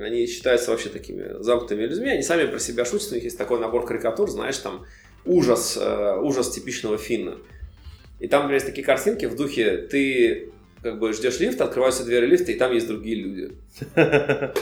они 0.00 0.26
считаются 0.26 0.70
вообще 0.70 0.88
такими 0.88 1.42
замкнутыми 1.42 1.82
людьми. 1.82 2.10
Они 2.10 2.22
сами 2.22 2.46
про 2.46 2.58
себя 2.58 2.84
шутят. 2.84 3.12
У 3.12 3.14
них 3.14 3.24
есть 3.24 3.38
такой 3.38 3.60
набор 3.60 3.86
карикатур, 3.86 4.30
знаешь, 4.30 4.58
там 4.58 4.84
ужас, 5.24 5.78
э, 5.80 6.18
ужас 6.20 6.50
типичного 6.50 6.98
финна. 6.98 7.38
И 8.20 8.28
там, 8.28 8.42
например, 8.42 8.56
есть 8.56 8.66
такие 8.66 8.84
картинки 8.84 9.26
в 9.26 9.36
духе 9.36 9.78
ты 9.78 10.52
как 10.82 10.98
бы 10.98 11.12
ждешь 11.12 11.40
лифт, 11.40 11.60
открываются 11.60 12.04
двери 12.04 12.26
лифта, 12.26 12.52
и 12.52 12.56
там 12.56 12.72
есть 12.72 12.86
другие 12.86 13.16
люди. 13.16 13.52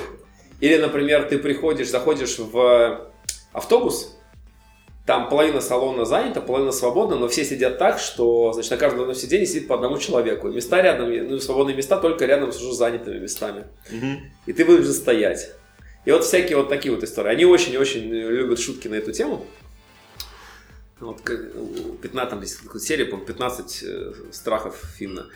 Или, 0.60 0.76
например, 0.76 1.24
ты 1.24 1.38
приходишь, 1.38 1.90
заходишь 1.90 2.38
в 2.38 3.10
автобус, 3.52 4.16
там 5.04 5.28
половина 5.28 5.60
салона 5.60 6.04
занята, 6.04 6.40
половина 6.40 6.70
свободна, 6.70 7.16
но 7.16 7.26
все 7.28 7.44
сидят 7.44 7.78
так, 7.78 7.98
что 7.98 8.52
значит, 8.52 8.70
на 8.70 8.76
каждом 8.76 9.00
одном 9.00 9.16
сиденье 9.16 9.46
сидит 9.46 9.66
по 9.66 9.74
одному 9.74 9.98
человеку. 9.98 10.48
И 10.48 10.54
места 10.54 10.80
рядом, 10.80 11.10
ну, 11.28 11.38
свободные 11.40 11.76
места 11.76 11.98
только 11.98 12.24
рядом 12.24 12.52
с 12.52 12.62
уже 12.62 12.72
занятыми 12.72 13.18
местами. 13.18 13.64
И 14.46 14.52
ты 14.52 14.64
вынужден 14.64 14.94
стоять. 14.94 15.50
И 16.04 16.10
вот 16.10 16.24
всякие 16.24 16.56
вот 16.56 16.68
такие 16.68 16.94
вот 16.94 17.02
истории. 17.02 17.30
Они 17.30 17.44
очень-очень 17.44 18.08
любят 18.10 18.60
шутки 18.60 18.88
на 18.88 18.94
эту 18.94 19.12
тему. 19.12 19.44
Вот, 21.00 21.20
как, 21.22 21.40
у 21.56 21.94
15, 21.94 22.30
там 22.30 22.40
такая 22.40 22.80
серия, 22.80 23.06
по 23.06 23.16
15 23.16 23.82
э, 23.82 24.12
страхов 24.30 24.80
Финна. 24.96 25.26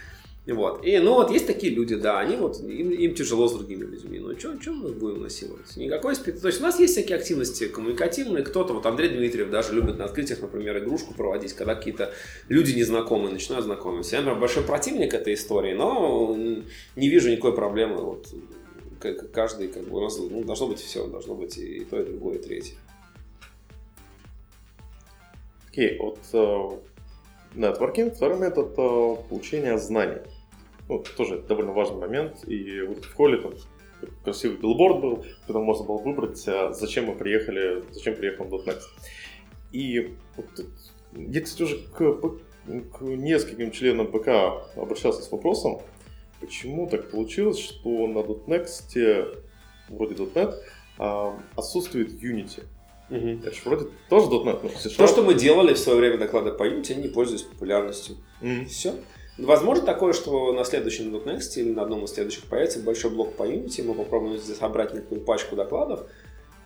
Вот. 0.46 0.84
И, 0.84 0.98
ну 1.00 1.14
вот 1.14 1.32
есть 1.32 1.46
такие 1.46 1.74
люди, 1.74 1.96
да, 1.96 2.20
они 2.20 2.36
вот, 2.36 2.60
им, 2.60 2.90
им 2.90 3.14
тяжело 3.14 3.48
с 3.48 3.52
другими 3.52 3.84
людьми. 3.84 4.20
Ну 4.20 4.38
что 4.38 4.72
мы 4.72 4.90
будем 4.92 5.22
насиловать? 5.22 5.76
Никакой 5.76 6.14
спи- 6.14 6.30
То 6.30 6.46
есть 6.46 6.60
у 6.60 6.62
нас 6.62 6.78
есть 6.78 6.92
всякие 6.92 7.18
активности 7.18 7.66
коммуникативные. 7.66 8.44
Кто-то, 8.44 8.72
вот 8.72 8.86
Андрей 8.86 9.08
Дмитриев 9.08 9.50
даже 9.50 9.74
любит 9.74 9.98
на 9.98 10.04
открытиях, 10.04 10.40
например, 10.40 10.78
игрушку 10.78 11.14
проводить, 11.14 11.52
когда 11.54 11.74
какие-то 11.74 12.12
люди 12.48 12.78
незнакомые 12.78 13.32
начинают 13.32 13.64
знакомиться. 13.64 14.14
Я, 14.14 14.22
например, 14.22 14.40
большой 14.40 14.62
противник 14.62 15.14
этой 15.14 15.34
истории, 15.34 15.74
но 15.74 16.36
не 16.94 17.08
вижу 17.08 17.28
никакой 17.28 17.54
проблемы. 17.54 17.96
Вот, 17.96 18.28
каждый, 19.32 19.66
как 19.66 19.82
бы, 19.88 19.98
у 19.98 20.00
нас 20.00 20.16
ну, 20.16 20.44
должно 20.44 20.68
быть 20.68 20.78
все, 20.78 21.08
должно 21.08 21.34
быть 21.34 21.58
и, 21.58 21.84
то, 21.84 22.00
и 22.00 22.04
другое, 22.04 22.36
и 22.36 22.42
третье. 22.42 22.76
Окей, 25.68 25.98
вот 25.98 26.18
э, 26.32 26.68
нетворкинг, 27.56 28.14
второй 28.14 28.38
метод 28.38 28.72
э, 28.78 29.16
получения 29.28 29.76
знаний. 29.76 30.22
Ну, 30.88 31.04
тоже 31.16 31.38
довольно 31.38 31.72
важный 31.72 31.98
момент. 31.98 32.44
И 32.46 32.80
вот 32.82 33.04
в 33.04 33.14
холле 33.14 33.38
там 33.38 33.54
красивый 34.24 34.58
билборд 34.58 35.00
был, 35.00 35.24
куда 35.46 35.58
можно 35.60 35.84
было 35.84 35.98
выбрать, 35.98 36.46
э, 36.46 36.72
зачем 36.72 37.06
мы 37.06 37.14
приехали, 37.14 37.82
зачем 37.90 38.14
приехал 38.14 38.44
.next. 38.44 38.82
И 39.72 40.14
вот 40.36 40.46
я, 41.12 41.40
кстати, 41.40 41.62
уже 41.62 41.78
к, 41.78 41.98
к 42.92 43.00
нескольким 43.00 43.70
членам 43.70 44.06
ПК 44.06 44.28
обращался 44.76 45.22
с 45.22 45.30
вопросом, 45.30 45.80
почему 46.40 46.88
так 46.88 47.10
получилось, 47.10 47.58
что 47.58 48.06
на 48.06 48.18
.next, 48.18 49.40
вроде 49.88 50.14
.NET, 50.14 50.54
а, 50.98 51.38
отсутствует 51.56 52.22
Unity. 52.22 52.64
Это 53.08 53.54
ж 53.54 53.62
вроде 53.64 53.86
тоже 54.08 54.26
.NET, 54.26 54.60
но 54.62 54.90
То, 54.96 55.06
что 55.06 55.22
мы 55.22 55.34
делали 55.34 55.74
в 55.74 55.78
свое 55.78 55.98
время 55.98 56.18
доклады 56.18 56.52
по 56.52 56.68
Unity, 56.68 56.92
они 56.92 57.02
не 57.02 57.08
пользуются 57.08 57.48
популярностью. 57.48 58.16
Все. 58.68 58.94
Возможно 59.38 59.84
такое, 59.84 60.14
что 60.14 60.52
на 60.52 60.64
следующем 60.64 61.14
.next 61.14 61.56
или 61.56 61.70
на 61.70 61.82
одном 61.82 62.04
из 62.04 62.12
следующих 62.12 62.44
появится 62.44 62.80
большой 62.80 63.10
блок 63.10 63.34
по 63.34 63.42
Unity, 63.42 63.82
мы 63.82 63.94
попробуем 63.94 64.38
здесь 64.38 64.56
собрать 64.56 64.94
некую 64.94 65.20
пачку 65.20 65.56
докладов 65.56 66.06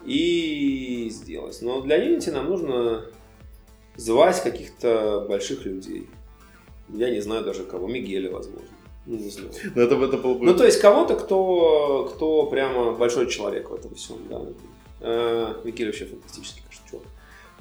и 0.04 1.08
сделать. 1.10 1.58
Но 1.62 1.80
для 1.80 1.98
Unity 1.98 2.30
нам 2.30 2.48
нужно 2.48 3.06
звать 3.96 4.40
каких-то 4.42 5.26
больших 5.28 5.64
людей. 5.64 6.08
Я 6.88 7.10
не 7.10 7.20
знаю 7.20 7.44
даже 7.44 7.64
кого. 7.64 7.88
Мигеля, 7.88 8.30
возможно. 8.30 8.68
Ну, 9.04 9.16
не 9.16 9.30
знаю. 9.30 9.50
Ну, 9.74 9.82
это, 9.82 9.96
это 9.96 10.16
было 10.18 10.34
бы... 10.34 10.44
Ну, 10.44 10.56
то 10.56 10.64
есть 10.64 10.80
кого-то, 10.80 11.16
кто, 11.16 12.08
кто 12.14 12.46
прямо 12.46 12.92
большой 12.92 13.28
человек 13.28 13.70
в 13.70 13.74
этом 13.74 13.94
всем, 13.96 14.18
да. 14.28 14.42
Э, 15.00 15.54
Микель 15.64 15.86
вообще 15.86 16.04
фантастический, 16.04 16.62
конечно, 16.62 16.84
чувак. 16.88 17.06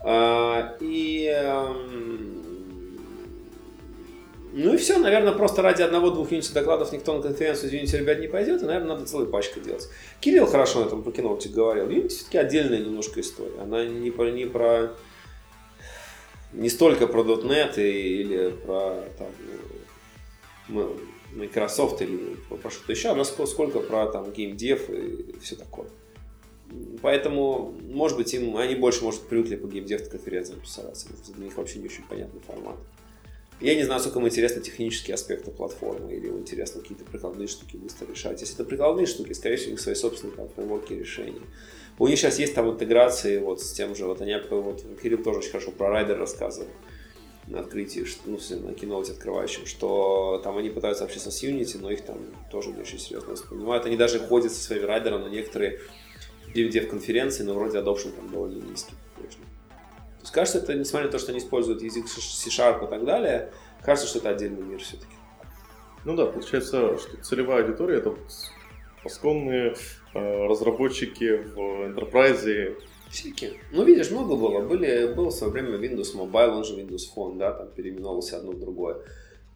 А, 0.02 0.78
И... 0.82 1.26
эм, 1.26 2.49
Ну 4.52 4.74
и 4.74 4.78
все, 4.78 4.98
наверное, 4.98 5.34
просто 5.34 5.62
ради 5.62 5.82
одного-двух 5.84 6.32
Unity 6.32 6.54
докладов 6.54 6.92
никто 6.92 7.16
на 7.16 7.22
конференцию 7.22 7.72
из 7.72 7.74
Unity 7.94 8.00
ребят 8.00 8.20
не 8.20 8.28
пойдет, 8.28 8.62
и, 8.62 8.66
наверное, 8.66 8.96
надо 8.96 9.06
целую 9.06 9.30
пачку 9.30 9.60
делать. 9.60 9.88
Кирилл 10.22 10.48
хорошо 10.48 10.82
на 10.82 10.88
этом 10.88 11.04
по 11.04 11.12
киноутик 11.12 11.52
говорил. 11.52 11.88
Unity 11.88 12.08
все-таки 12.08 12.38
отдельная 12.38 12.80
немножко 12.80 13.22
история. 13.22 13.60
Она 13.62 13.86
не 13.86 14.10
про, 14.12 14.32
не 14.32 14.46
про 14.46 14.96
не 16.54 16.70
столько 16.70 17.08
про 17.08 17.24
.NET 17.24 17.78
или 17.78 18.50
про 18.50 19.04
там, 19.18 19.28
ну, 20.68 20.98
Microsoft 21.34 22.02
или 22.02 22.38
про 22.62 22.72
что-то 22.72 22.92
еще, 22.92 23.10
она 23.10 23.22
ск- 23.22 23.46
сколько 23.46 23.80
про 23.80 24.08
там 24.08 24.32
геймдев 24.32 24.90
и 24.90 25.36
все 25.42 25.56
такое. 25.56 25.88
Поэтому, 27.02 27.76
может 27.82 28.18
быть, 28.18 28.34
им 28.34 28.56
они 28.58 28.76
больше, 28.76 29.04
может, 29.04 29.22
привыкли 29.22 29.56
по 29.56 29.68
геймдев 29.68 30.10
конференциям. 30.10 30.60
Может, 30.60 31.36
Для 31.36 31.46
них 31.46 31.58
вообще 31.58 31.80
не 31.80 31.86
очень 31.86 32.04
понятный 32.04 32.42
формат. 32.42 32.78
Я 33.62 33.76
не 33.76 33.84
знаю, 33.84 34.00
сколько 34.00 34.20
им 34.20 34.28
интересны 34.28 34.62
технические 34.62 35.16
аспекты 35.16 35.52
платформы, 35.52 36.14
или 36.14 36.28
им 36.28 36.40
интересно 36.40 36.82
какие-то 36.82 37.04
прикладные 37.04 37.48
штуки 37.48 37.76
быстро 37.76 38.08
решать. 38.08 38.40
Если 38.40 38.56
это 38.56 38.64
прикладные 38.64 39.06
штуки, 39.06 39.34
скорее 39.34 39.58
всего, 39.58 39.70
у 39.70 39.72
них 39.72 39.82
свои 39.82 39.96
собственные 39.96 40.38
там, 40.38 40.50
фреймворки 40.50 40.94
решений. 40.94 41.42
У 41.98 42.08
них 42.08 42.18
сейчас 42.18 42.40
есть 42.40 42.56
там 42.56 42.70
интеграции 42.70 43.38
вот 43.40 43.62
с 43.62 43.74
тем 43.74 43.96
же, 43.96 44.06
вот 44.06 44.22
они, 44.22 44.34
вот 44.50 44.86
Кирилл 45.02 45.22
тоже 45.22 45.40
очень 45.40 45.52
хорошо 45.52 45.72
про 45.72 45.90
райдер 45.90 46.18
рассказывал. 46.18 46.70
на 47.50 47.60
открытии, 47.62 48.06
ну, 48.26 48.38
в 48.38 48.50
на 48.50 48.70
Keynote 48.72 49.12
открывающем, 49.12 49.66
что 49.66 50.40
там 50.44 50.58
они 50.58 50.70
пытаются 50.70 51.04
общаться 51.04 51.32
с 51.32 51.44
Unity, 51.44 51.80
но 51.82 51.92
их 51.92 52.06
там 52.06 52.18
тоже 52.52 52.70
не 52.70 52.80
очень 52.80 53.00
серьезно 53.00 53.32
воспринимают. 53.32 53.86
Они 53.86 53.98
даже 53.98 54.20
ходят 54.20 54.52
со 54.52 54.64
своими 54.64 54.86
райдером 54.86 55.24
на 55.24 55.30
некоторые 55.30 55.80
DevDev-конференции, 56.54 57.44
но 57.44 57.56
вроде 57.56 57.80
adoption 57.80 58.12
там 58.12 58.30
довольно 58.32 58.64
низкий. 58.64 58.94
То 60.20 60.24
есть 60.24 60.34
кажется, 60.34 60.58
это, 60.60 60.74
несмотря 60.76 61.08
на 61.08 61.12
то, 61.12 61.20
что 61.20 61.32
они 61.32 61.40
используют 61.40 61.82
язык 61.82 62.08
C-Sharp 62.08 62.86
и 62.86 62.90
так 62.90 63.06
далее, 63.06 63.52
кажется, 63.84 64.08
что 64.10 64.20
это 64.20 64.30
отдельный 64.30 64.62
мир 64.62 64.80
все-таки. 64.80 65.14
Ну 66.06 66.16
да, 66.16 66.26
получается, 66.26 66.98
что 66.98 67.18
целевая 67.24 67.64
аудитория 67.64 67.98
это 67.98 68.16
посконные 69.04 69.76
э, 70.14 70.46
разработчики 70.48 71.38
в 71.38 71.58
Enterprise. 71.90 72.76
Всякие. 73.10 73.54
Ну, 73.72 73.84
видишь, 73.84 74.12
много 74.12 74.36
было. 74.36 74.62
Были, 74.62 75.14
был 75.14 75.30
в 75.30 75.32
свое 75.32 75.52
время 75.52 75.78
Windows 75.78 76.16
Mobile, 76.16 76.50
он 76.52 76.64
же 76.64 76.76
Windows 76.76 77.04
Phone, 77.16 77.38
да, 77.38 77.52
там 77.52 77.70
переименовался 77.70 78.38
одно 78.38 78.52
в 78.52 78.60
другое. 78.60 78.98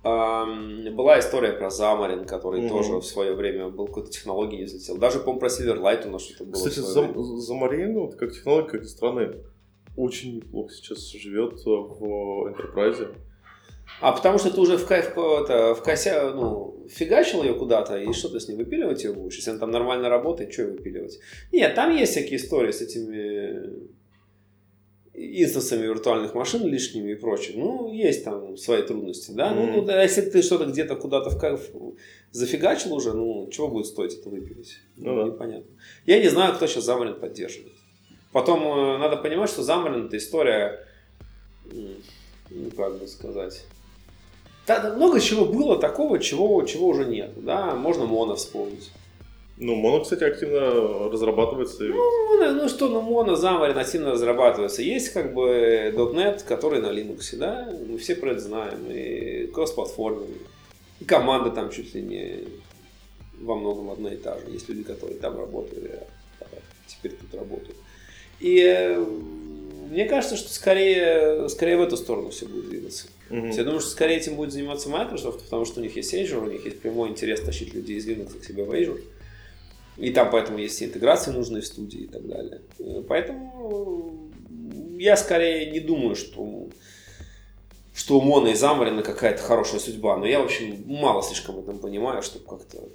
Ам, 0.06 0.84
была 0.96 1.20
история 1.20 1.54
про 1.54 1.70
Замарин, 1.70 2.26
который 2.26 2.62
Мгм. 2.62 2.70
тоже 2.70 2.94
в 2.96 3.04
свое 3.06 3.34
время 3.36 3.70
был 3.70 3.88
какой-то 3.88 4.10
технологией 4.10 4.60
не 4.60 4.66
взлетел. 4.66 4.98
Даже, 4.98 5.20
по-моему, 5.20 5.40
про 5.40 5.48
Silverlight 5.50 6.08
у 6.08 6.12
нас 6.12 6.24
что-то 6.24 6.46
было. 6.46 6.54
Кстати, 6.54 6.80
Марину, 7.54 8.02
вот 8.08 8.16
как 8.16 8.34
технология, 8.34 8.70
как 8.70 8.82
ни 8.82 8.88
странно, 8.88 9.34
очень 9.96 10.38
неплохо 10.38 10.74
сейчас 10.74 11.10
живет 11.12 11.54
э, 11.66 11.70
в 11.70 12.48
Enterprise. 12.48 13.16
А 14.02 14.12
потому 14.12 14.38
что 14.40 14.50
ты 14.50 14.60
уже 14.60 14.78
в 14.78 14.86
кайф 14.88 15.12
это, 15.12 15.76
в 15.76 15.84
кося, 15.84 16.32
ну, 16.34 16.86
фигачил 16.90 17.44
ее 17.44 17.54
куда-то, 17.54 17.98
и 17.98 18.12
что 18.14 18.30
ты 18.30 18.40
с 18.40 18.48
ней 18.48 18.56
выпиливать 18.56 19.04
ее 19.04 19.14
будешь? 19.14 19.36
Если 19.36 19.52
она 19.52 19.60
там 19.60 19.72
нормально 19.72 20.10
работает, 20.10 20.52
что 20.52 20.64
ее 20.64 20.72
выпиливать? 20.72 21.20
Нет, 21.52 21.76
там 21.76 21.96
есть 21.96 22.12
всякие 22.12 22.38
истории 22.38 22.72
с 22.72 22.82
этими 22.82 23.94
инстансами 25.16 25.86
виртуальных 25.86 26.34
машин 26.34 26.66
лишними 26.66 27.12
и 27.12 27.16
прочим. 27.16 27.60
Ну, 27.60 27.94
есть 27.94 28.24
там 28.24 28.58
свои 28.58 28.82
трудности, 28.82 29.32
да? 29.32 29.54
Ну, 29.54 29.64
Мгм. 29.64 29.74
ну, 29.74 29.86
да, 29.86 30.02
если 30.02 30.22
ты 30.22 30.42
что-то 30.42 30.66
где-то 30.66 30.96
куда-то 30.96 31.30
в 31.30 31.38
кайф 31.40 31.70
зафигачил 32.32 32.94
уже, 32.96 33.14
ну, 33.14 33.48
чего 33.52 33.68
будет 33.68 33.86
стоить 33.86 34.16
это 34.18 34.30
выпилить? 34.30 34.80
Ну 34.98 35.16
да. 35.16 35.24
Непонятно. 35.26 35.70
Я 36.08 36.20
не 36.20 36.30
знаю, 36.30 36.56
кто 36.56 36.66
сейчас 36.66 36.86
Замарин 36.86 37.20
поддерживает. 37.20 37.73
Потом 38.34 38.64
э, 38.68 38.98
надо 38.98 39.16
понимать, 39.18 39.50
что 39.50 39.62
Замарин 39.62 40.08
это 40.08 40.18
история, 40.18 40.86
ну, 41.72 42.72
как 42.76 42.98
бы 42.98 43.08
сказать, 43.08 43.64
да, 44.66 44.94
много 44.96 45.20
чего 45.20 45.46
было 45.46 45.78
такого, 45.80 46.20
чего, 46.20 46.64
чего 46.64 46.88
уже 46.88 47.06
нет. 47.06 47.32
Да, 47.44 47.76
можно 47.76 48.06
Моно 48.06 48.36
вспомнить. 48.36 48.92
Ну, 49.58 49.76
Моно, 49.76 50.02
кстати, 50.04 50.24
активно 50.24 51.10
разрабатывается. 51.12 51.86
и- 51.86 51.90
Моно, 51.90 52.54
ну 52.54 52.70
что, 52.70 52.90
ну 52.90 53.02
Моно, 53.02 53.34
Xamarin 53.34 53.78
активно 53.80 54.12
разрабатывается. 54.12 54.82
Есть 54.82 55.10
как 55.10 55.34
бы 55.36 55.94
.NET, 55.96 56.44
который 56.44 56.82
на 56.82 56.88
Linux, 56.88 57.36
да, 57.38 57.72
мы 57.88 57.98
все 58.00 58.16
про 58.16 58.32
это 58.32 58.40
знаем, 58.40 58.80
и 58.90 59.48
кроссплатформенный. 59.54 60.42
И 61.00 61.06
команда 61.06 61.52
там 61.52 61.70
чуть 61.70 61.94
ли 61.94 62.02
не 62.02 62.40
во 63.42 63.56
многом 63.56 63.92
одна 63.92 64.12
и 64.14 64.18
та 64.18 64.40
же. 64.40 64.46
Есть 64.50 64.70
люди, 64.70 64.84
которые 64.84 65.20
там 65.20 65.38
работали, 65.38 66.00
а 66.40 66.46
теперь 66.88 67.12
тут 67.12 67.34
работают. 67.40 67.76
И 68.40 68.60
э, 68.60 69.04
мне 69.90 70.06
кажется, 70.06 70.36
что 70.36 70.52
скорее, 70.54 71.48
скорее 71.50 71.78
в 71.78 71.82
эту 71.82 71.98
сторону 71.98 72.30
все 72.32 72.46
будет 72.46 72.70
двигаться. 72.70 73.08
Есть 73.30 73.58
Я 73.58 73.64
думаю, 73.64 73.80
что 73.80 73.90
скорее 73.90 74.18
этим 74.18 74.36
будет 74.36 74.52
заниматься 74.52 74.90
Microsoft, 74.90 75.44
потому 75.44 75.66
что 75.66 75.80
у 75.80 75.84
них 75.84 75.96
есть 75.96 76.14
Azure, 76.14 76.48
у 76.48 76.52
них 76.52 76.66
есть 76.66 76.80
прямой 76.82 77.10
интерес 77.10 77.42
тащить 77.42 77.74
людей 77.74 77.98
из 77.98 78.08
Linux 78.08 78.40
к 78.40 78.44
себе 78.44 78.64
в 78.64 78.72
Azure. 78.72 79.02
И 79.98 80.12
там 80.12 80.30
поэтому 80.32 80.58
есть 80.58 80.76
все 80.76 80.86
интеграции 80.86 81.32
нужные 81.32 81.62
в 81.62 81.66
студии 81.66 82.02
и 82.02 82.08
так 82.08 82.28
далее. 82.28 82.62
Э, 82.80 83.04
Поэтому 83.08 84.32
я 84.98 85.16
скорее 85.18 85.72
не 85.72 85.80
думаю, 85.80 86.16
что 86.16 86.68
что 87.94 88.18
у 88.18 88.22
Мона 88.22 88.48
и 88.48 88.56
Замарина 88.56 89.04
какая-то 89.04 89.42
хорошая 89.42 89.80
судьба. 89.80 90.18
Но 90.18 90.26
я, 90.26 90.40
в 90.40 90.46
общем, 90.46 90.84
мало 90.88 91.22
слишком 91.22 91.56
в 91.56 91.60
этом 91.60 91.78
понимаю, 91.80 92.24
чтобы 92.24 92.46
как-то... 92.46 92.90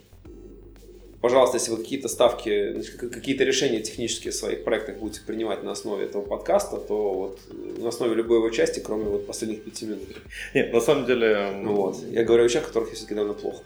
Пожалуйста, 1.21 1.57
если 1.57 1.73
вы 1.73 1.79
какие-то 1.79 2.09
ставки, 2.09 2.81
какие-то 2.97 3.43
решения 3.43 3.81
технические 3.81 4.33
в 4.33 4.37
своих 4.37 4.63
проектах 4.63 4.99
будете 4.99 5.21
принимать 5.23 5.65
на 5.65 5.73
основе 5.73 6.05
этого 6.05 6.23
подкаста, 6.23 6.77
то 6.77 7.13
вот 7.13 7.41
на 7.79 7.89
основе 7.89 8.15
любой 8.15 8.39
его 8.39 8.51
части, 8.51 8.79
кроме 8.79 9.05
вот 9.05 9.27
последних 9.27 9.65
пяти 9.65 9.87
минут. 9.87 10.09
Нет, 10.55 10.73
на 10.73 10.81
самом 10.81 11.07
деле... 11.07 11.51
Ну 11.61 11.75
вот. 11.75 11.97
Я 12.11 12.23
говорю 12.23 12.45
о 12.45 12.47
вещах, 12.47 12.67
которых 12.67 12.91
я 12.91 12.95
все-таки 12.95 13.15
довольно 13.15 13.35
плохо. 13.35 13.65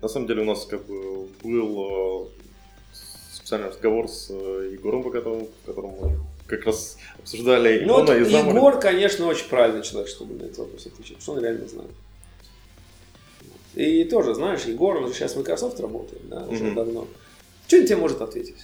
На 0.00 0.08
самом 0.08 0.26
деле 0.26 0.42
у 0.42 0.44
нас 0.44 0.66
как 0.66 0.84
бы 0.86 1.28
был 1.44 2.28
э, 2.32 2.96
специальный 3.36 3.68
разговор 3.68 4.08
с 4.08 4.28
э, 4.30 4.70
Егором 4.72 5.02
Богатовым, 5.02 5.46
в 5.62 5.66
котором 5.66 5.90
мы 6.00 6.18
как 6.48 6.66
раз 6.66 6.98
обсуждали 7.18 7.84
Ну, 7.84 7.94
вот 7.94 8.10
Илона 8.10 8.50
и. 8.50 8.54
Егор, 8.56 8.80
конечно, 8.80 9.26
очень 9.26 9.48
правильный 9.48 9.82
человек, 9.82 10.10
чтобы 10.10 10.34
на 10.34 10.46
этот 10.46 10.58
вопрос 10.58 10.86
отвечать, 10.86 11.18
потому 11.18 11.20
что 11.20 11.32
он 11.32 11.40
реально 11.40 11.68
знает. 11.68 11.90
И 13.74 14.04
тоже, 14.04 14.34
знаешь, 14.34 14.64
Егор, 14.64 14.96
он 14.96 15.08
же 15.08 15.14
сейчас 15.14 15.32
в 15.34 15.38
Microsoft 15.38 15.80
работает, 15.80 16.28
да, 16.28 16.44
уже 16.46 16.64
Мгм. 16.64 16.74
давно. 16.74 17.08
Что 17.66 17.78
он 17.78 17.84
тебе 17.86 17.96
может 17.96 18.20
ответить? 18.20 18.56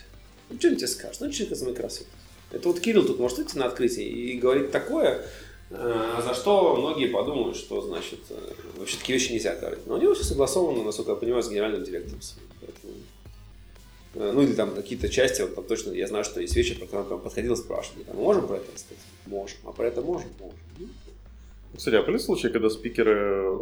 Ну, 0.51 0.59
что 0.59 0.69
он 0.69 0.77
тебе 0.77 0.87
скажет? 0.87 1.21
Ну, 1.21 1.31
человек 1.31 1.53
из 1.57 1.63
Microsoft. 1.63 2.09
Это 2.51 2.69
вот 2.69 2.81
Кирилл 2.81 3.05
тут 3.07 3.19
может 3.19 3.39
выйти 3.39 3.57
на 3.57 3.67
открытие 3.67 4.07
и 4.09 4.39
говорить 4.39 4.71
такое, 4.71 5.23
э, 5.71 6.21
за 6.25 6.35
что 6.35 6.77
многие 6.77 7.07
подумают, 7.09 7.57
что, 7.57 7.81
значит, 7.83 8.21
э, 8.31 8.53
вообще 8.77 8.97
такие 8.99 9.19
вещи 9.19 9.33
нельзя 9.33 9.55
говорить. 9.57 9.87
Но 9.87 9.95
у 9.95 9.99
него 9.99 10.15
все 10.15 10.25
согласовано, 10.25 10.83
насколько 10.83 11.11
я 11.13 11.17
понимаю, 11.17 11.43
с 11.43 11.49
генеральным 11.51 11.85
директором. 11.85 12.21
Поэтому, 12.61 12.93
э, 14.15 14.33
Ну, 14.35 14.43
или 14.43 14.53
там 14.55 14.75
какие-то 14.75 15.09
части, 15.09 15.43
вот 15.43 15.55
там 15.55 15.65
точно 15.65 15.93
я 15.93 16.07
знаю, 16.07 16.25
что 16.25 16.41
есть 16.41 16.57
вещи, 16.57 16.75
про 16.75 16.87
которые 16.87 17.15
он 17.17 17.21
подходил 17.21 17.53
и 17.53 17.57
спрашивал. 17.57 18.03
Там, 18.05 18.17
можем 18.17 18.47
про 18.47 18.57
это 18.57 18.67
рассказать? 18.75 18.99
Можем. 19.27 19.59
А 19.65 19.73
про 19.73 19.87
это 19.89 20.01
можем? 20.03 20.29
Можем. 20.41 20.59
Кстати, 21.77 21.97
а 21.97 22.03
были 22.03 22.17
случаи, 22.19 22.49
когда 22.49 22.71
спикеры 22.71 23.59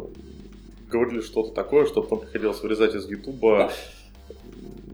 говорили 0.89 1.21
что-то 1.21 1.51
такое, 1.53 1.85
что 1.85 2.01
потом 2.01 2.19
приходилось 2.21 2.61
вырезать 2.61 2.95
из 2.95 3.07
Ютуба? 3.09 3.71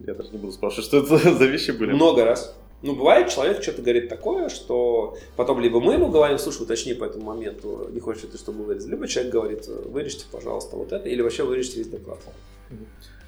Я 0.06 0.14
даже 0.14 0.32
не 0.32 0.38
буду 0.38 0.52
спрашивать, 0.52 0.86
что 0.86 0.98
это 0.98 1.18
за 1.18 1.46
вещи 1.46 1.72
были. 1.72 1.94
Много 1.94 2.26
раз. 2.26 2.56
Ну, 2.82 2.96
бывает, 2.96 3.30
человек 3.30 3.64
что-то 3.64 3.82
говорит 3.82 4.10
такое, 4.10 4.50
что 4.50 5.18
потом 5.38 5.62
либо 5.62 5.80
мы 5.80 5.94
ему 5.94 6.10
говорим, 6.10 6.38
слушай, 6.38 6.64
уточни 6.64 6.94
по 6.94 7.06
этому 7.06 7.24
моменту, 7.24 7.88
не 7.94 8.02
хочешь 8.02 8.24
ты, 8.30 8.38
чтобы 8.38 8.66
вырезали, 8.66 8.92
либо 8.92 9.08
человек 9.08 9.32
говорит, 9.32 9.68
вырежьте, 9.68 10.26
пожалуйста, 10.30 10.76
вот 10.76 10.92
это, 10.92 11.08
или 11.08 11.22
вообще 11.22 11.44
вырежьте 11.44 11.78
весь 11.78 11.88
доклад. 11.88 12.20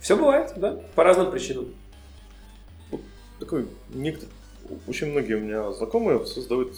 Все 0.02 0.18
бывает, 0.18 0.52
да, 0.58 0.78
по 0.96 1.06
разным 1.06 1.32
причинам. 1.32 1.74
Такой, 3.40 3.66
некто- 3.94 4.28
очень 4.88 5.08
многие 5.12 5.36
у 5.36 5.40
меня 5.40 5.72
знакомые 5.72 6.26
создают, 6.26 6.74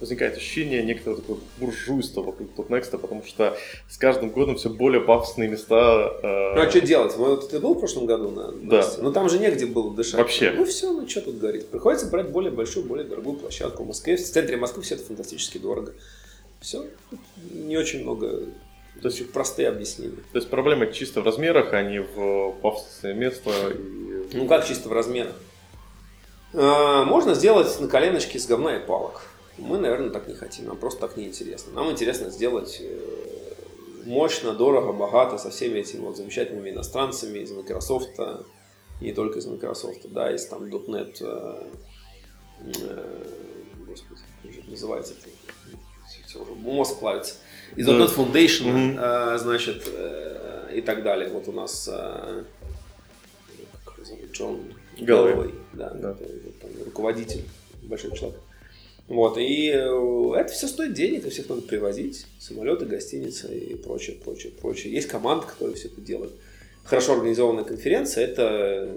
возникает 0.00 0.36
ощущение 0.36 0.82
некоторого 0.82 1.20
такого 1.20 1.38
буржуйства 1.58 2.22
вокруг 2.22 2.54
Топнекста, 2.54 2.98
потому 2.98 3.24
что 3.24 3.56
с 3.88 3.96
каждым 3.96 4.30
годом 4.30 4.56
все 4.56 4.68
более 4.68 5.00
пафосные 5.00 5.48
места. 5.48 6.12
э, 6.22 6.54
Ну, 6.54 6.60
а 6.60 6.70
что 6.70 6.80
делать? 6.80 7.16
Вот 7.16 7.48
ты 7.50 7.58
был 7.60 7.74
в 7.74 7.78
прошлом 7.78 8.06
году 8.06 8.30
на 8.30 8.52
Да. 8.52 8.86
Ну, 8.98 9.12
там 9.12 9.28
же 9.28 9.38
негде 9.38 9.66
было 9.66 9.94
дышать. 9.94 10.14
Вообще. 10.14 10.52
Ну, 10.52 10.64
все, 10.64 10.92
ну, 10.92 11.08
что 11.08 11.22
тут 11.22 11.38
говорить. 11.38 11.68
Приходится 11.68 12.06
брать 12.08 12.28
более 12.30 12.52
большую, 12.52 12.86
более 12.86 13.06
дорогую 13.06 13.38
площадку. 13.38 13.84
В 13.84 13.86
Москве, 13.86 14.16
в 14.16 14.22
центре 14.22 14.56
Москвы 14.56 14.82
все 14.82 14.96
это 14.96 15.04
фантастически 15.04 15.58
дорого. 15.58 15.92
Все, 16.60 16.86
не 17.52 17.76
очень 17.76 18.02
много, 18.02 18.46
то 19.00 19.08
есть 19.08 19.30
простые 19.30 19.68
объяснения. 19.68 20.16
То 20.32 20.38
есть 20.38 20.48
проблема 20.48 20.86
чисто 20.86 21.20
в 21.20 21.24
размерах, 21.24 21.72
а 21.74 21.82
не 21.82 22.00
в 22.00 22.52
пафосное 22.62 23.12
место. 23.14 23.50
И... 23.70 24.36
Ну 24.36 24.46
как 24.48 24.66
чисто 24.66 24.88
в 24.88 24.92
размерах? 24.92 25.34
А, 26.54 27.04
Можно 27.04 27.34
сделать 27.34 27.78
на 27.78 27.88
коленочке 27.88 28.38
с 28.38 28.46
говна 28.46 28.76
и 28.76 28.86
палок. 28.86 29.22
Мы, 29.58 29.78
наверное, 29.78 30.10
так 30.10 30.28
не 30.28 30.34
хотим. 30.34 30.66
Нам 30.66 30.76
просто 30.76 31.00
так 31.00 31.16
неинтересно. 31.16 31.72
Нам 31.72 31.90
интересно 31.90 32.30
сделать 32.30 32.78
э, 32.80 33.16
мощно, 34.04 34.52
дорого, 34.52 34.92
богато, 34.92 35.38
со 35.38 35.50
всеми 35.50 35.78
этими 35.80 36.00
вот 36.00 36.16
замечательными 36.16 36.70
иностранцами 36.70 37.38
из 37.38 37.50
Microsoft, 37.50 38.18
не 39.00 39.12
только 39.12 39.38
из 39.38 39.46
Microsoft, 39.46 40.10
да, 40.10 40.34
из 40.34 40.46
там 40.46 40.64
.NET, 40.64 41.18
э, 41.20 41.66
э, 42.60 43.24
господи, 43.86 44.20
как 44.42 44.52
же 44.52 44.60
это 44.60 44.70
называется 44.70 45.14
это? 45.14 45.76
Всё 46.26 46.42
уже 46.42 46.52
мозг 46.52 46.98
плавится. 46.98 47.34
Из. 47.76 47.86
.NET 47.86 48.14
Foundation, 48.14 48.96
э, 48.98 49.38
значит, 49.38 49.86
и 50.72 50.80
так 50.80 51.02
далее. 51.02 51.28
Вот 51.30 51.48
у 51.48 51.52
нас 51.52 51.88
Джон. 54.32 54.60
Гэллоуэй, 54.98 55.54
да, 55.72 55.90
Да. 55.90 56.14
там, 56.14 56.70
руководитель, 56.84 57.44
большой 57.82 58.14
человек. 58.16 58.40
Вот, 59.08 59.38
и 59.38 59.70
э, 59.70 60.32
это 60.36 60.52
все 60.52 60.66
стоит 60.66 60.92
денег, 60.92 61.20
это 61.20 61.30
всех 61.30 61.48
надо 61.48 61.62
привозить, 61.62 62.26
самолеты, 62.40 62.86
гостиницы 62.86 63.56
и 63.56 63.76
прочее, 63.76 64.16
прочее, 64.16 64.52
прочее. 64.60 64.92
Есть 64.92 65.08
команда, 65.08 65.46
которая 65.46 65.76
все 65.76 65.88
это 65.88 66.00
делает. 66.00 66.32
Хорошо 66.84 67.12
организованная 67.14 67.64
конференция, 67.64 68.24
это 68.26 68.96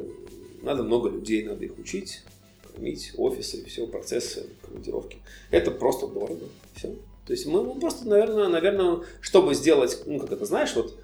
надо 0.64 0.84
много 0.84 1.10
людей, 1.10 1.44
надо 1.44 1.64
их 1.64 1.78
учить, 1.78 2.24
кормить, 2.64 3.12
офисы, 3.18 3.64
все, 3.66 3.86
процессы, 3.86 4.48
командировки. 4.66 5.18
Это 5.52 5.70
просто 5.70 6.08
дорого, 6.08 6.46
все. 6.76 6.96
То 7.28 7.34
есть 7.34 7.46
мы, 7.46 7.64
мы 7.64 7.80
просто, 7.80 8.08
наверное, 8.08 8.48
наверное, 8.48 9.02
чтобы 9.22 9.54
сделать, 9.54 10.02
ну, 10.08 10.20
как 10.20 10.32
это, 10.32 10.46
знаешь, 10.46 10.76
вот 10.76 10.98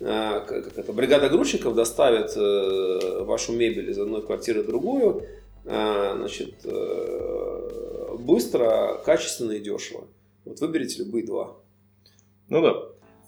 а, 0.00 0.40
как 0.40 0.76
это, 0.76 0.92
бригада 0.92 1.28
грузчиков 1.28 1.74
доставит 1.74 2.36
э, 2.36 3.22
вашу 3.24 3.52
мебель 3.52 3.90
из 3.90 3.98
одной 3.98 4.20
квартиры 4.20 4.62
в 4.62 4.66
другую, 4.66 5.24
значит, 5.64 6.54
э, 6.64 8.16
быстро, 8.18 9.00
качественно 9.04 9.52
и 9.52 9.60
дешево. 9.60 10.08
Вот 10.44 10.60
выберите 10.60 11.04
любые 11.04 11.24
два. 11.24 11.56
Ну 12.48 12.62
да, 12.62 12.72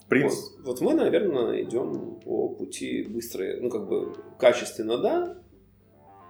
в 0.01 0.09
принципе. 0.09 0.56
Вот, 0.62 0.66
вот 0.66 0.81
мы, 0.81 0.94
наверное, 0.94 1.62
идем 1.62 2.20
по 2.24 2.48
пути 2.48 3.05
быстрые, 3.05 3.61
ну 3.61 3.70
как 3.70 3.89
бы 3.89 4.15
качественно, 4.39 4.98
да, 4.98 5.39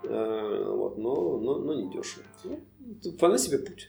э, 0.05 0.65
вот, 0.69 0.99
но, 0.99 1.39
но, 1.39 1.59
но 1.59 1.75
не 1.75 1.91
дешево. 1.91 2.25
Ну, 2.45 2.61
вполне 3.13 3.39
себе 3.39 3.59
путь. 3.59 3.89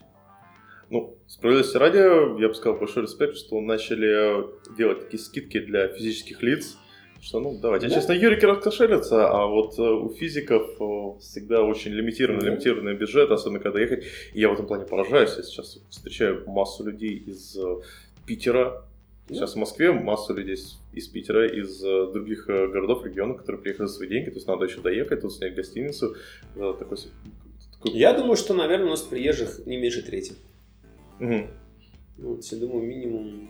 Ну, 0.89 1.17
справедливости 1.27 1.77
ради, 1.77 1.97
я 2.41 2.47
бы 2.47 2.53
сказал 2.53 2.77
большой 2.77 3.03
респект, 3.03 3.35
что 3.37 3.59
начали 3.59 4.47
делать 4.77 5.01
такие 5.01 5.19
скидки 5.19 5.59
для 5.59 5.87
физических 5.87 6.43
лиц, 6.43 6.77
что, 7.25 7.39
ну, 7.39 7.57
давайте, 7.59 7.87
Да. 7.87 7.95
честно, 7.95 8.11
юрики 8.13 8.45
раскошелятся, 8.45 9.27
а 9.27 9.47
вот 9.47 9.79
э, 9.79 9.81
у 9.81 10.09
физиков 10.13 10.79
э, 10.79 11.19
всегда 11.19 11.63
очень 11.63 11.91
лимитированный, 11.91 12.43
Да. 12.45 12.51
лимитированный 12.51 12.93
бюджет, 12.95 13.31
особенно 13.31 13.59
когда 13.59 13.79
ехать. 13.79 14.03
И 14.33 14.39
я 14.41 14.49
в 14.49 14.53
этом 14.53 14.67
плане 14.67 14.85
поражаюсь. 14.85 15.33
Я 15.35 15.41
сейчас 15.43 15.79
встречаю 15.89 16.43
массу 16.47 16.85
людей 16.85 17.15
из 17.15 17.57
э, 17.57 17.77
Питера. 18.27 18.83
Сейчас 19.27 19.53
в 19.53 19.57
Москве 19.57 19.91
массу 19.91 20.35
людей 20.35 20.55
из- 20.93 21.07
Питера, 21.07 21.47
из 21.47 21.79
других 21.81 22.45
городов, 22.45 23.03
регионов, 23.03 23.37
которые 23.37 23.59
приехали 23.59 23.87
за 23.87 23.93
свои 23.95 24.07
деньги. 24.07 24.29
То 24.29 24.35
есть 24.35 24.47
надо 24.47 24.65
еще 24.65 24.81
доехать, 24.81 25.21
тут 25.21 25.33
снять 25.33 25.55
гостиницу. 25.55 26.15
Такой, 26.53 26.75
такой- 26.77 26.99
Я 27.91 28.13
думаю, 28.13 28.35
что, 28.35 28.53
наверное, 28.53 28.85
у 28.85 28.89
нас 28.91 29.01
приезжих 29.01 29.65
не 29.65 29.77
меньше 29.77 30.03
трети. 30.03 30.33
Ну, 31.19 31.47
Вот, 32.17 32.45
я 32.45 32.57
думаю, 32.59 32.83
минимум 32.85 33.49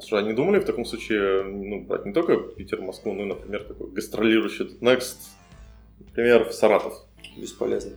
Слушай, 0.00 0.24
не 0.24 0.32
думали 0.32 0.60
в 0.60 0.64
таком 0.64 0.84
случае, 0.84 1.42
ну, 1.42 1.84
брать 1.84 2.06
не 2.06 2.12
только 2.12 2.36
Питер, 2.36 2.80
Москву, 2.80 3.12
но 3.12 3.22
и, 3.22 3.26
например, 3.26 3.64
такой 3.64 3.90
гастролирующий 3.90 4.78
Next, 4.80 5.16
например, 5.98 6.48
в 6.48 6.52
Саратов? 6.52 6.94
бесполезно. 7.36 7.92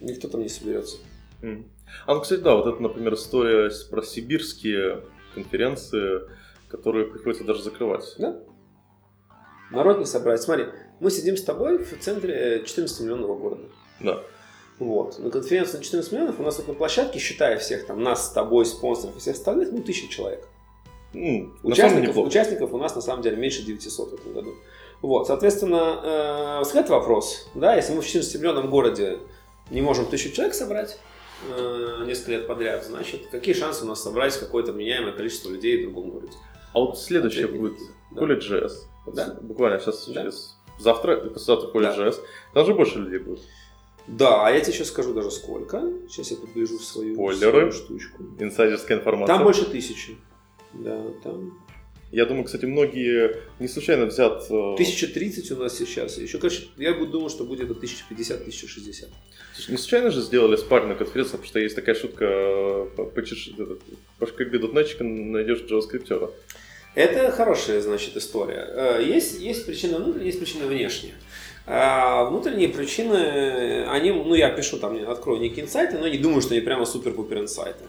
Никто 0.00 0.28
там 0.28 0.42
не 0.42 0.48
соберется. 0.48 0.98
М. 1.42 1.66
А, 2.06 2.14
ну, 2.14 2.20
кстати, 2.20 2.40
да, 2.40 2.54
вот 2.54 2.66
это, 2.66 2.82
например, 2.82 3.14
история 3.14 3.70
про 3.90 4.02
сибирские 4.02 5.02
конференции, 5.34 6.22
которые 6.68 7.06
приходится 7.06 7.44
даже 7.44 7.62
закрывать. 7.62 8.04
Да. 8.18 8.40
Народ 9.70 9.98
не 9.98 10.04
собрать. 10.04 10.42
Смотри, 10.42 10.66
мы 11.00 11.10
сидим 11.10 11.36
с 11.36 11.42
тобой 11.42 11.78
в 11.78 11.98
центре 12.00 12.62
14 12.64 13.00
миллионного 13.00 13.36
города. 13.36 13.62
Да. 14.00 14.22
Вот. 14.78 15.18
На 15.18 15.30
конференции 15.30 15.76
на 15.76 15.84
14 15.84 16.12
миллионов 16.12 16.40
у 16.40 16.42
нас 16.42 16.58
вот 16.58 16.68
на 16.68 16.74
площадке, 16.74 17.18
считая 17.18 17.58
всех 17.58 17.86
там, 17.86 18.02
нас 18.02 18.28
с 18.28 18.32
тобой, 18.32 18.64
спонсоров 18.64 19.16
и 19.16 19.20
всех 19.20 19.36
остальных, 19.36 19.70
ну, 19.72 19.82
тысяча 19.82 20.08
человек. 20.08 20.48
Ну, 21.12 21.52
Участников, 21.62 22.16
участников 22.18 22.72
у 22.72 22.78
нас 22.78 22.94
на 22.94 23.00
самом 23.00 23.22
деле 23.22 23.36
меньше 23.36 23.62
900 23.62 24.10
в 24.10 24.14
этом 24.14 24.32
году. 24.32 24.54
Вот, 25.02 25.26
соответственно, 25.26 26.00
э, 26.02 26.58
возникает 26.58 26.90
вопрос, 26.90 27.48
да, 27.54 27.74
если 27.74 27.94
мы 27.94 28.02
в 28.02 28.04
14-миллионном 28.06 28.68
городе 28.68 29.18
не 29.70 29.80
можем 29.80 30.06
тысячу 30.06 30.30
человек 30.34 30.54
собрать 30.54 30.98
э, 31.48 32.04
несколько 32.06 32.32
лет 32.32 32.46
подряд, 32.46 32.84
значит, 32.84 33.28
какие 33.30 33.54
шансы 33.54 33.84
у 33.84 33.88
нас 33.88 34.02
собрать 34.02 34.36
какое-то 34.38 34.72
меняемое 34.72 35.12
количество 35.12 35.50
людей 35.50 35.78
в 35.78 35.90
другом 35.90 36.10
городе? 36.10 36.32
А 36.74 36.80
вот 36.80 36.98
следующее 36.98 37.46
Опять 37.46 37.60
будет 37.60 37.78
Да. 38.10 38.20
Вот 39.06 39.14
Да. 39.14 39.38
Буквально 39.40 39.80
сейчас 39.80 40.06
Да. 40.06 40.22
через 40.22 40.58
завтра 40.78 41.16
послезавтра 41.16 41.68
College.js. 41.68 42.16
Там 42.54 42.66
же 42.66 42.74
больше 42.74 42.98
людей 42.98 43.18
будет. 43.18 43.40
Да, 44.06 44.46
а 44.46 44.50
я 44.50 44.60
тебе 44.60 44.72
сейчас 44.72 44.88
скажу 44.88 45.14
даже 45.14 45.30
сколько. 45.30 45.82
Сейчас 46.08 46.30
я 46.30 46.36
подгляжу 46.36 46.78
в 46.78 46.84
свою, 46.84 47.14
Спойлеры. 47.14 47.50
свою 47.52 47.72
штучку. 47.72 48.22
Инсайдерская 48.38 48.98
информация. 48.98 49.34
Там 49.34 49.44
больше 49.44 49.64
тысячи. 49.64 50.16
Да, 50.74 51.02
там 51.22 51.58
Я 52.12 52.26
думаю, 52.26 52.44
кстати, 52.44 52.64
многие 52.64 53.36
не 53.58 53.68
случайно 53.68 54.06
взят... 54.06 54.42
э, 54.50 54.54
1030 54.74 55.50
у 55.52 55.56
нас 55.56 55.76
сейчас. 55.78 56.18
Еще, 56.18 56.38
конечно, 56.38 56.66
я 56.76 56.94
буду 56.94 57.12
думал, 57.12 57.30
что 57.30 57.44
будет 57.44 57.70
это 57.70 57.74
1050-1060. 57.74 59.08
Не 59.68 59.76
случайно 59.76 60.10
же 60.10 60.20
сделали 60.22 60.56
спарную 60.56 60.96
конференцию, 60.96 61.32
потому 61.38 61.48
что 61.48 61.58
есть 61.60 61.76
такая 61.76 61.94
шутка, 61.94 62.24
э, 62.24 62.86
по- 62.96 63.04
пошкреби 64.18 64.58
дотнетчика, 64.58 65.04
найдешь 65.04 65.62
джаваскриптера. 65.62 66.30
Это 66.96 67.30
хорошая, 67.30 67.80
значит, 67.80 68.16
история. 68.16 68.66
Э, 68.68 69.02
Есть, 69.04 69.40
есть 69.40 69.66
причина 69.66 69.98
внутренняя, 69.98 70.26
есть 70.26 70.38
причина 70.40 70.66
внешняя. 70.66 71.14
А 71.66 72.24
внутренние 72.24 72.68
причины, 72.68 73.84
они, 73.84 74.10
ну, 74.10 74.34
я 74.34 74.50
пишу 74.50 74.78
там, 74.78 74.96
открою 75.08 75.40
некие 75.40 75.64
инсайты, 75.64 75.98
но 75.98 76.08
не 76.08 76.18
думаю, 76.18 76.40
что 76.42 76.54
они 76.54 76.60
прямо 76.62 76.84
супер-пупер 76.84 77.38
инсайты. 77.38 77.84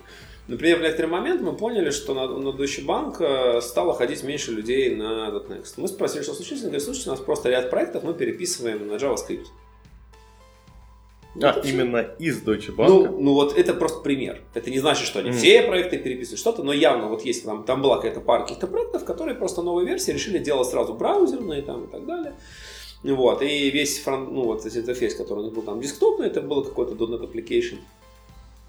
Например, 0.47 0.79
в 0.79 0.81
некоторый 0.81 1.07
момент 1.07 1.41
мы 1.41 1.53
поняли, 1.55 1.91
что 1.91 2.13
на, 2.13 2.27
на 2.27 2.49
Deutsche 2.49 2.85
Bank 2.85 3.17
э, 3.19 3.61
стало 3.61 3.93
ходить 3.93 4.23
меньше 4.23 4.51
людей 4.51 4.95
на 4.95 5.29
.next. 5.29 5.75
Мы 5.77 5.87
спросили, 5.87 6.23
что 6.23 6.33
случилось, 6.33 6.63
они 6.63 6.71
говорят, 6.71 6.83
слушайте, 6.83 7.09
у 7.09 7.13
нас 7.13 7.21
просто 7.21 7.49
ряд 7.49 7.69
проектов 7.69 8.03
мы 8.03 8.13
переписываем 8.13 8.87
на 8.87 8.93
JavaScript. 8.93 9.45
А, 11.41 11.61
именно 11.63 11.99
из 12.19 12.43
Deutsche 12.43 12.75
Bank. 12.75 12.87
Ну, 12.87 13.17
ну 13.21 13.33
вот 13.33 13.57
это 13.57 13.73
просто 13.73 14.01
пример. 14.01 14.41
Это 14.53 14.69
не 14.69 14.79
значит, 14.79 15.05
что 15.05 15.19
они 15.19 15.29
Мгм. 15.29 15.37
все 15.37 15.61
проекты 15.61 15.97
переписывают 15.97 16.39
что-то, 16.39 16.63
но 16.63 16.73
явно 16.73 17.07
вот 17.07 17.23
есть 17.23 17.45
там, 17.45 17.63
там 17.63 17.81
была 17.81 17.97
какая-то 17.97 18.19
пара 18.19 18.41
каких-то 18.41 18.67
проектов, 18.67 19.05
которые 19.05 19.35
просто 19.35 19.61
новые 19.61 19.87
версии 19.87 20.11
решили 20.11 20.39
делать 20.39 20.67
сразу 20.67 20.93
браузерные 20.93 21.61
там 21.61 21.85
и 21.85 21.87
так 21.87 22.05
далее. 22.05 22.35
Вот, 23.03 23.41
и 23.41 23.69
весь 23.69 23.99
фронт, 23.99 24.31
ну 24.31 24.43
вот 24.43 24.59
этот 24.65 24.77
интерфейс, 24.77 25.15
который 25.15 25.39
у 25.39 25.43
них 25.45 25.53
был 25.53 25.63
там 25.63 25.79
десктопный, 25.79 26.27
это 26.27 26.41
был 26.41 26.63
какой-то 26.63 26.93
.NET 26.93 27.31
Application. 27.31 27.77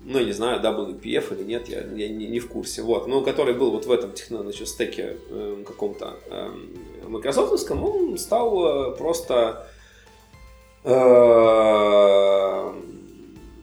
Ну, 0.04 0.18
я 0.18 0.24
не 0.24 0.32
знаю, 0.32 0.60
WPF 0.60 1.38
или 1.38 1.44
нет, 1.44 1.68
я, 1.68 1.82
я 1.82 2.08
не, 2.08 2.26
не 2.26 2.40
в 2.40 2.48
курсе. 2.48 2.82
Вот, 2.82 3.06
но 3.06 3.22
который 3.22 3.54
был 3.54 3.70
вот 3.70 3.86
в 3.86 3.92
этом 3.92 4.12
техно, 4.12 4.42
значит, 4.42 4.68
стеке 4.68 5.16
эм, 5.30 5.64
каком-то 5.64 6.16
эм, 6.28 6.76
майкрософтовском, 7.06 7.84
он 7.84 8.18
стал 8.18 8.92
э, 8.92 8.96
просто 8.96 9.68
э, 10.84 10.92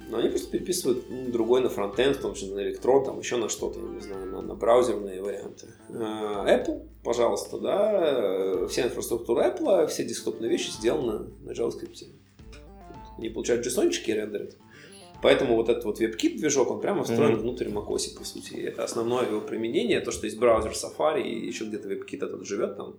ну, 0.10 0.18
они 0.18 0.30
просто 0.30 0.49
переписывают 0.49 1.06
ну, 1.10 1.30
другой 1.30 1.61
на 1.61 1.70
фронтенд, 1.70 2.18
в 2.18 2.22
том 2.22 2.34
числе 2.34 2.56
на 2.56 2.61
электрон, 2.61 3.06
там 3.06 3.20
еще 3.20 3.38
на 3.38 3.48
что-то, 3.48 3.80
не 3.80 4.02
знаю, 4.02 4.26
на, 4.28 4.41
на 4.41 4.56
браузерные 4.56 5.22
варианты. 5.22 5.68
Э, 5.90 5.94
Apple, 5.94 6.88
пожалуйста, 7.03 7.60
да, 7.60 7.91
э, 7.94 8.68
вся 8.70 8.84
инфраструктура 8.84 9.44
Apple, 9.44 9.88
все 9.88 10.03
десктопные 10.06 10.49
вещи 10.49 10.72
сделаны 10.72 11.30
на 11.41 11.52
JavaScript. 11.52 12.06
Они 13.18 13.30
получают 13.30 13.66
json 13.68 13.91
и 13.91 14.14
рендерят. 14.14 14.56
Поэтому 15.22 15.56
вот 15.56 15.68
этот 15.70 15.84
вот 15.86 16.00
WebKit 16.00 16.38
движок, 16.38 16.72
он 16.72 16.80
прямо 16.80 17.04
встроен 17.04 17.34
Мгм. 17.34 17.41
внутрь 17.41 17.68
macOS, 17.68 18.18
по 18.18 18.24
сути. 18.24 18.54
Это 18.56 18.84
основное 18.84 19.26
его 19.28 19.41
применение, 19.41 20.00
то, 20.00 20.12
что 20.12 20.26
есть 20.26 20.40
браузер 20.40 20.72
Safari, 20.72 21.22
и 21.24 21.46
еще 21.48 21.66
где-то 21.66 21.90
WebKit 21.90 22.26
этот 22.26 22.46
живет 22.48 22.78
там, 22.78 22.96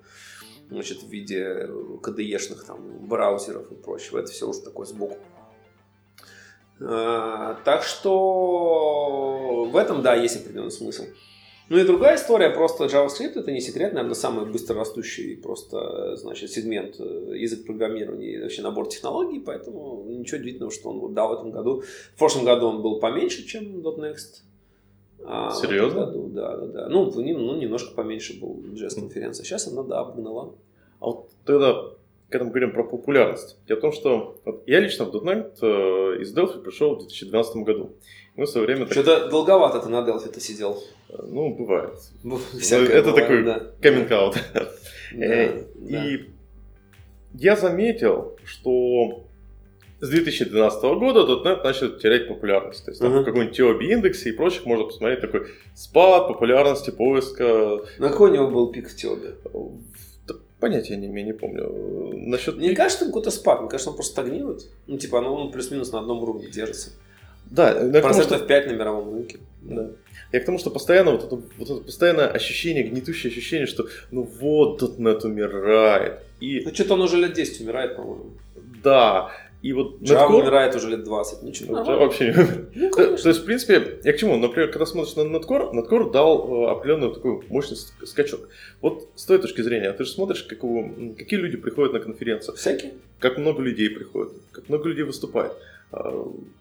значит, 0.70 1.02
в 1.02 1.08
виде 1.08 1.66
KDE-шных 2.02 2.64
там 2.66 3.06
браузеров 3.06 3.72
и 3.72 3.74
прочего. 3.74 4.18
Это 4.18 4.30
все 4.30 4.46
уже 4.48 4.60
такое 4.60 4.86
сбоку. 4.86 5.16
А, 6.82 7.54
Так 7.64 7.82
что 7.84 9.64
в 9.70 9.76
этом, 9.76 10.02
да, 10.02 10.14
есть 10.14 10.36
определенный 10.36 10.70
смысл. 10.70 11.04
Ну 11.70 11.78
и 11.78 11.84
другая 11.84 12.16
история, 12.16 12.50
просто 12.50 12.86
JavaScript 12.86 13.38
это 13.38 13.52
не 13.52 13.60
секрет, 13.60 13.92
наверное, 13.92 14.16
самый 14.16 14.44
быстрорастущий 14.44 15.36
просто, 15.36 16.16
значит, 16.16 16.50
сегмент 16.50 16.96
э, 16.98 17.32
язык 17.36 17.64
программирования 17.64 18.32
и 18.32 18.42
вообще 18.42 18.62
набор 18.62 18.88
технологий, 18.88 19.38
поэтому 19.38 20.04
ничего 20.08 20.38
удивительного, 20.38 20.72
что 20.72 20.90
он 20.90 20.98
вот, 20.98 21.14
да, 21.14 21.28
в 21.28 21.32
этом 21.32 21.52
году, 21.52 21.84
в 22.14 22.18
прошлом 22.18 22.44
году 22.44 22.66
он 22.66 22.82
был 22.82 22.98
поменьше, 22.98 23.46
чем 23.46 23.82
.next. 23.82 24.42
А 25.24 25.52
Серьезно? 25.52 26.06
году, 26.06 26.26
да, 26.34 26.56
да, 26.56 26.66
да. 26.66 26.88
Ну, 26.88 27.08
ну, 27.14 27.56
немножко 27.56 27.94
поменьше 27.94 28.40
был 28.40 28.60
JS-конференция. 28.72 29.44
Сейчас 29.44 29.68
она, 29.68 29.84
да, 29.84 30.00
обгнала. 30.00 30.54
А 30.98 31.06
вот 31.06 31.30
тогда, 31.44 31.84
когда 32.30 32.46
мы 32.46 32.50
говорим 32.50 32.72
про 32.72 32.82
популярность, 32.82 33.58
дело 33.68 33.78
в 33.78 33.80
том, 33.82 33.92
что 33.92 34.40
вот 34.44 34.64
я 34.66 34.80
лично 34.80 35.04
в 35.04 35.14
.NET 35.14 35.52
э, 35.62 36.20
из 36.20 36.36
Delphi 36.36 36.60
пришел 36.62 36.96
в 36.96 36.98
2012 36.98 37.56
году. 37.58 37.92
Мы 38.36 38.44
в 38.46 38.48
свое 38.48 38.66
время... 38.66 38.84
так- 38.86 38.92
Что-то 38.92 39.28
долговато 39.28 39.80
ты 39.80 39.88
на 39.88 39.96
Delphi-то 40.06 40.40
сидел. 40.40 40.82
Ну, 41.08 41.54
бывает. 41.54 41.94
Ну, 42.22 42.38
Ну, 42.52 42.58
это 42.60 43.10
бывает, 43.10 43.14
такой 43.16 43.44
да. 43.44 43.66
каминг-аут. 43.82 44.36
Да, 44.54 44.68
Э, 45.12 45.64
да. 45.74 46.06
И 46.06 46.26
я 47.34 47.56
заметил, 47.56 48.36
что 48.44 49.24
с 50.00 50.08
2012 50.08 50.82
года 50.98 51.20
.NET 51.44 51.64
начал 51.64 51.98
терять 51.98 52.28
популярность. 52.28 52.84
То 52.84 52.92
есть 52.92 53.00
там 53.00 53.10
Ага. 53.12 53.22
в 53.22 53.24
каком-нибудь 53.24 53.58
TOB 53.58 53.82
индексе 53.82 54.30
и 54.30 54.32
прочих 54.32 54.64
можно 54.66 54.84
посмотреть 54.84 55.20
такой 55.20 55.48
спад 55.74 56.28
популярности 56.28 56.90
поиска. 56.90 57.80
На 57.98 58.08
какой 58.08 58.30
у 58.30 58.34
него 58.34 58.46
был 58.48 58.70
пик 58.72 58.88
в? 58.88 59.34
Да 60.28 60.34
Понятия 60.60 60.96
не 60.96 61.08
имею, 61.08 61.26
не 61.26 61.32
помню. 61.32 62.16
Насчет 62.28 62.56
Мне 62.56 62.74
кажется, 62.76 63.00
там 63.00 63.08
какой-то 63.08 63.30
спад. 63.32 63.60
Мне 63.62 63.68
кажется, 63.68 63.90
он 63.90 63.96
просто 63.96 64.12
стагнирует. 64.12 64.68
Ну, 64.86 64.96
типа, 64.96 65.20
ну, 65.20 65.34
он 65.34 65.50
плюс-минус 65.52 65.90
на 65.92 65.98
одном 66.00 66.22
уровне 66.22 66.48
держится. 66.48 66.90
Да, 67.50 67.68
я 67.70 67.74
к 67.74 67.92
тому, 67.92 68.02
Процентов 68.02 68.38
что- 68.38 68.46
5 68.46 68.66
на 68.68 68.72
мировом 68.72 69.14
рынке. 69.14 69.38
Да. 69.62 69.90
Я 70.32 70.40
к 70.40 70.44
тому, 70.44 70.58
что 70.58 70.70
постоянно 70.70 71.10
вот 71.12 71.24
это, 71.24 71.36
вот 71.58 71.70
это 71.70 71.80
постоянное 71.80 72.28
ощущение, 72.28 72.84
гнетущее 72.84 73.30
ощущение, 73.30 73.66
что 73.66 73.86
ну 74.12 74.22
вот 74.22 74.82
.NET 74.82 75.24
умирает. 75.26 76.20
И 76.40 76.62
Ну, 76.64 76.72
что-то 76.74 76.94
он 76.94 77.02
уже 77.02 77.16
лет 77.16 77.32
10 77.32 77.60
умирает, 77.60 77.96
по-моему. 77.96 78.30
да, 78.84 79.30
и 79.62 79.72
вот 79.74 80.00
Java 80.00 80.28
Netcore- 80.28 80.40
умирает 80.42 80.74
уже 80.76 80.88
лет 80.88 81.02
20. 81.04 81.42
Ничего, 81.42 81.72
Ну, 81.72 81.76
нормально. 81.78 82.00
вообще 82.04 82.24
не 82.26 82.30
умер. 82.30 82.90
То 82.92 83.16
то 83.16 83.28
есть, 83.28 83.40
в 83.40 83.44
принципе, 83.44 83.98
я 84.04 84.12
к 84.12 84.16
чему? 84.16 84.36
Например, 84.36 84.70
когда 84.70 84.86
смотришь 84.86 85.16
на 85.16 85.22
Netcore, 85.22 85.72
Netcore 85.74 86.10
дал 86.12 86.64
э, 86.68 86.70
определенную 86.70 87.12
такую 87.12 87.42
мощный 87.48 87.74
ск- 87.74 88.06
скачок. 88.06 88.48
Вот 88.80 89.08
с 89.16 89.24
той 89.26 89.38
точки 89.38 89.60
зрения, 89.62 89.92
ты 89.92 90.04
же 90.04 90.10
смотришь, 90.12 90.44
какого, 90.44 90.78
м, 90.84 91.14
какие 91.14 91.38
люди 91.40 91.56
приходят 91.58 91.92
на 91.92 92.00
конференцию. 92.00 92.54
Всякие. 92.56 92.92
Как 93.18 93.36
много 93.36 93.60
людей 93.62 93.90
приходит, 93.90 94.32
как 94.52 94.68
много 94.68 94.88
людей 94.88 95.04
выступает. 95.04 95.52
А, 95.92 96.10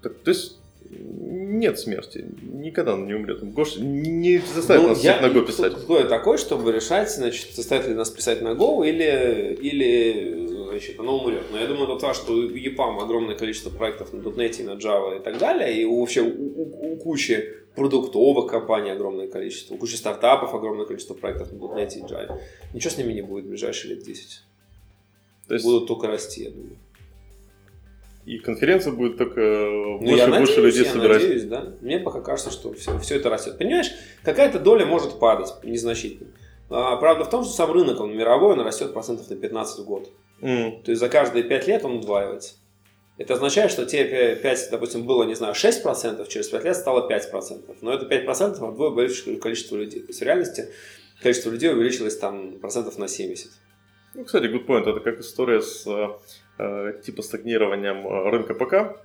так, 0.02 0.14
то 0.24 0.32
есть, 0.32 0.58
нет 0.92 1.78
смерти. 1.80 2.26
Никогда 2.42 2.94
он 2.94 3.06
не 3.08 3.14
умрет. 3.14 3.44
Гош 3.54 3.78
не 3.78 4.38
заставит 4.40 4.84
Ну, 4.84 4.90
нас 4.90 5.04
я- 5.04 5.22
на 5.22 5.28
Go 5.28 5.46
писать. 5.46 5.74
Кто, 5.76 6.00
я 6.00 6.06
такой, 6.06 6.38
чтобы 6.38 6.72
решать, 6.72 7.12
значит, 7.12 7.54
заставит 7.54 7.88
ли 7.88 7.94
нас 7.94 8.10
писать 8.10 8.42
на 8.42 8.50
Go 8.50 8.88
или, 8.88 9.58
или 9.62 10.48
значит, 10.70 11.00
оно 11.00 11.18
умрет. 11.20 11.44
Но 11.52 11.60
я 11.60 11.68
думаю, 11.68 11.88
тот 11.88 12.02
факт, 12.02 12.18
что 12.18 12.34
у 12.34 12.48
EPAM 12.50 13.02
огромное 13.02 13.36
количество 13.36 13.70
проектов 13.70 14.14
на 14.14 14.20
.NET 14.22 14.60
и 14.60 14.64
на 14.64 14.72
Java 14.72 15.20
и 15.20 15.24
так 15.24 15.38
далее, 15.38 15.82
и 15.82 15.86
вообще 15.86 16.22
у, 16.22 16.28
у- 16.28 16.94
у 16.94 16.98
кучи 16.98 17.54
продуктовых 17.76 18.48
компаний 18.52 18.90
огромное 18.92 19.28
количество, 19.28 19.76
у 19.76 19.78
кучи 19.78 19.96
стартапов 19.96 20.54
огромное 20.54 20.86
количество 20.86 21.14
проектов 21.14 21.52
на 21.54 21.58
.NET 21.58 21.96
и 21.98 22.02
Java. 22.02 22.40
Ничего 22.74 22.90
с 22.92 22.98
ними 22.98 23.14
не 23.14 23.22
будет 23.22 23.46
в 23.46 23.50
ближайшие 23.50 23.96
лет 23.96 24.04
10. 24.04 24.42
То 25.48 25.54
есть 25.54 25.66
Будут 25.66 25.88
только 25.88 26.08
расти, 26.08 26.44
я 26.44 26.50
думаю. 26.52 26.78
И 28.30 28.38
конференция 28.38 28.94
будет 28.94 29.18
только 29.18 29.40
Ну, 29.42 30.00
больше 30.00 30.16
я 30.18 30.26
и 30.28 30.30
больше 30.30 30.62
людей 30.62 30.84
я 30.84 30.92
собирать. 30.92 31.22
надеюсь, 31.24 31.46
да. 31.46 31.74
Мне 31.82 31.98
пока 31.98 32.22
кажется, 32.22 32.52
что 32.52 32.72
все, 32.74 33.00
все 33.00 33.16
это 33.16 33.28
растет. 33.32 33.58
Понимаешь, 33.58 33.92
какая-то 34.24 34.60
доля 34.60 34.86
может 34.86 35.18
падать 35.18 35.52
незначительно. 35.64 36.30
А, 36.70 36.98
правда 36.98 37.26
в 37.26 37.30
том, 37.32 37.44
что 37.44 37.52
сам 37.52 37.72
рынок, 37.72 38.00
он 38.00 38.16
мировой, 38.16 38.54
он 38.54 38.62
растет 38.62 38.94
процентов 38.94 39.28
на 39.32 39.36
15 39.36 39.80
в 39.80 39.86
год. 39.86 40.12
М. 40.42 40.80
То 40.84 40.92
есть 40.92 41.00
за 41.00 41.10
каждые 41.10 41.44
5 41.44 41.68
лет 41.68 41.84
он 41.84 41.98
удваивается. 41.98 42.54
Это 43.18 43.34
означает, 43.34 43.72
что 43.72 43.88
те 43.88 44.36
5, 44.36 44.70
допустим, 44.70 45.08
было, 45.08 45.24
не 45.24 45.34
знаю, 45.34 45.56
6%, 45.56 46.28
через 46.28 46.50
5 46.50 46.64
лет 46.64 46.76
стало 46.76 47.10
5%. 47.10 47.78
Но 47.82 47.92
это 47.92 48.06
5% 48.06 48.62
от 48.62 48.74
вдвое 48.74 48.90
увеличилось 48.92 49.40
количество 49.40 49.76
людей. 49.76 50.02
То 50.02 50.10
есть 50.10 50.20
в 50.20 50.24
реальности 50.24 50.70
количество 51.24 51.50
людей 51.50 51.72
увеличилось 51.74 52.16
там 52.16 52.60
процентов 52.60 53.00
на 53.00 53.08
70. 53.08 53.50
Ну, 54.16 54.26
кстати, 54.26 54.46
good 54.46 54.66
point. 54.66 54.90
Это 54.90 55.00
как 55.00 55.20
история 55.20 55.62
с 55.62 55.86
э, 55.86 55.92
э, 55.92 56.10
типа 57.04 57.22
стагнированием 57.22 58.06
э, 58.06 58.30
рынка 58.30 58.54
ПК. 58.54 58.98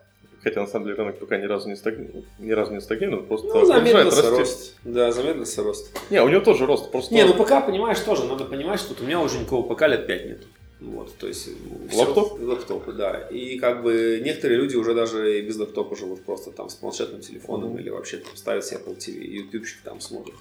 Хотя 0.43 0.61
на 0.61 0.67
самом 0.67 0.87
деле 0.87 0.99
рынок 0.99 1.19
ПК 1.19 1.33
ни 1.33 1.47
разу 1.47 1.69
не, 1.71 1.77
стаг... 1.77 1.95
ни 2.39 2.51
разу 2.51 2.75
не 2.75 2.81
стагнирует, 2.81 3.29
просто 3.29 3.47
Ну, 3.47 3.65
замедлился 3.65 4.31
рост. 4.31 4.77
Да, 4.85 5.11
замедлился 5.11 5.63
рост. 5.63 5.99
Не, 6.11 6.23
у 6.23 6.29
него 6.29 6.43
тоже 6.43 6.67
рост, 6.67 6.93
просто... 6.93 7.15
Не, 7.15 7.25
ну 7.25 7.33
ПК, 7.33 7.65
понимаешь, 7.65 7.99
тоже 8.01 8.25
надо 8.25 8.45
понимать, 8.45 8.79
что 8.79 8.91
вот 8.91 9.01
у 9.01 9.05
меня 9.05 9.21
уже 9.21 9.39
никакого 9.39 9.75
ПК 9.75 9.89
лет 9.89 10.07
5 10.07 10.27
нет. 10.27 10.43
Вот, 10.85 11.17
то 11.17 11.27
есть... 11.27 11.49
Лаптоп? 11.93 12.39
Лаптопы, 12.41 12.93
да. 12.93 13.21
И 13.31 13.59
как 13.59 13.83
бы 13.83 14.21
некоторые 14.23 14.61
люди 14.61 14.77
уже 14.77 14.95
даже 14.95 15.39
и 15.39 15.43
без 15.43 15.57
лаптопа 15.57 15.97
живут 15.97 16.23
просто 16.25 16.51
там 16.51 16.69
с 16.69 16.75
планшетным 16.75 17.21
телефоном 17.21 17.79
или 17.79 17.89
вообще 17.89 18.19
там 18.19 18.37
ставят 18.37 18.65
себе 18.67 18.81
Apple 18.81 18.99
TV, 18.99 19.25
ютубчик 19.25 19.81
там 19.83 20.01
смотрят. 20.01 20.37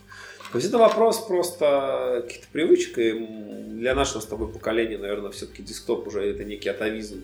То 0.51 0.57
есть 0.57 0.67
это 0.67 0.77
вопрос 0.77 1.25
просто 1.25 2.23
каких-то 2.25 2.47
привычек, 2.51 2.97
и 2.97 3.11
для 3.71 3.95
нашего 3.95 4.19
с 4.19 4.25
тобой 4.25 4.51
поколения, 4.51 4.97
наверное, 4.97 5.31
все-таки 5.31 5.63
десктоп 5.63 6.07
уже 6.07 6.21
это 6.21 6.43
некий 6.43 6.69
атовизм. 6.69 7.23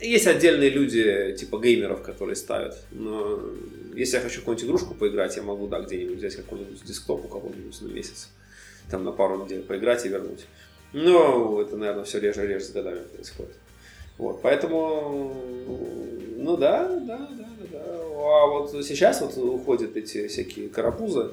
Есть 0.00 0.26
отдельные 0.26 0.68
люди, 0.68 1.34
типа 1.38 1.58
геймеров, 1.58 2.02
которые 2.02 2.36
ставят. 2.36 2.76
Но 2.90 3.40
если 3.94 4.16
я 4.16 4.22
хочу 4.22 4.40
какую-нибудь 4.40 4.68
игрушку 4.68 4.94
поиграть, 4.94 5.36
я 5.36 5.42
могу, 5.42 5.68
да, 5.68 5.80
где-нибудь 5.80 6.18
взять 6.18 6.36
какой-нибудь 6.36 6.84
десктоп 6.84 7.24
у 7.24 7.28
кого-нибудь 7.28 7.80
на 7.80 7.88
месяц. 7.88 8.28
Там 8.90 9.04
на 9.04 9.12
пару 9.12 9.42
недель 9.42 9.62
поиграть 9.62 10.04
и 10.04 10.08
вернуть. 10.08 10.44
Но 10.92 11.60
это, 11.60 11.76
наверное, 11.76 12.04
все 12.04 12.18
реже 12.20 12.44
и 12.44 12.48
реже 12.48 12.64
с 12.66 12.70
годами 12.72 13.00
происходит. 13.14 13.56
Вот, 14.18 14.42
поэтому, 14.42 15.34
ну 16.36 16.56
да, 16.56 16.86
да, 17.00 17.28
да, 17.30 17.48
да. 17.72 17.78
А 17.84 18.46
вот 18.46 18.70
сейчас 18.84 19.20
вот 19.20 19.36
уходят 19.38 19.96
эти 19.96 20.28
всякие 20.28 20.68
карапузы, 20.68 21.30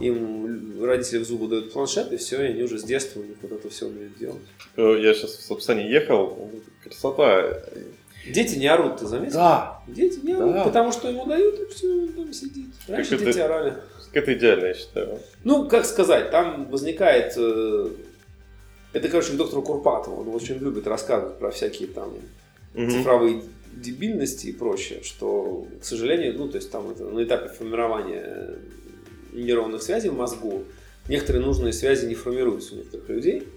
им 0.00 0.84
родители 0.84 1.18
в 1.18 1.24
зубы 1.24 1.48
дают 1.48 1.72
планшет, 1.72 2.12
и 2.12 2.16
все, 2.18 2.42
и 2.42 2.46
они 2.48 2.62
уже 2.62 2.78
с 2.78 2.84
детства 2.84 3.20
у 3.20 3.24
них 3.24 3.36
вот 3.40 3.52
это 3.52 3.70
все 3.70 3.86
умеют 3.86 4.18
делать. 4.18 4.42
Э, 4.76 4.96
Я 5.00 5.14
сейчас 5.14 5.30
в 5.32 5.42
Сапсане 5.42 5.90
ехал, 5.90 6.50
красота. 6.84 7.62
Дети 8.28 8.58
не 8.58 8.66
орут, 8.66 8.98
ты 8.98 9.06
заметил? 9.06 9.36
Да. 9.36 9.80
Дети 9.88 10.20
не 10.22 10.34
орут, 10.34 10.52
Да. 10.52 10.64
потому 10.64 10.92
что 10.92 11.08
ему 11.08 11.24
дают, 11.24 11.58
и 11.58 11.66
все, 11.74 12.06
там 12.08 12.30
сидит. 12.34 12.66
Раньше 12.86 13.10
Как 13.12 13.20
это- 13.22 13.26
дети 13.32 13.38
орали. 13.40 13.74
Как 14.12 14.22
это 14.24 14.34
идеально, 14.34 14.66
я 14.66 14.74
считаю. 14.74 15.18
Ну, 15.44 15.66
как 15.68 15.86
сказать, 15.86 16.30
там 16.30 16.68
возникает... 16.70 17.34
это, 18.92 19.08
короче, 19.08 19.32
к 19.32 19.36
доктору 19.36 19.62
Курпатову. 19.62 20.22
Он 20.22 20.34
очень 20.34 20.56
любит 20.56 20.86
рассказывать 20.86 21.38
про 21.38 21.50
всякие 21.50 21.88
там 21.88 22.12
Мгм. 22.74 22.90
цифровые 22.90 23.42
дебильности 23.74 24.48
и 24.48 24.52
прочее, 24.52 25.02
что, 25.02 25.66
к 25.80 25.84
сожалению, 25.84 26.36
ну, 26.36 26.48
то 26.48 26.56
есть 26.56 26.70
там 26.70 26.90
это 26.90 27.04
на 27.04 27.22
этапе 27.22 27.48
формирования 27.48 28.56
нейронных 29.32 29.82
связей 29.82 30.08
в 30.08 30.16
мозгу 30.16 30.64
некоторые 31.08 31.44
нужные 31.44 31.72
связи 31.72 32.06
не 32.06 32.14
формируются 32.14 32.74
у 32.74 32.78
некоторых 32.78 33.08
людей, 33.08 33.48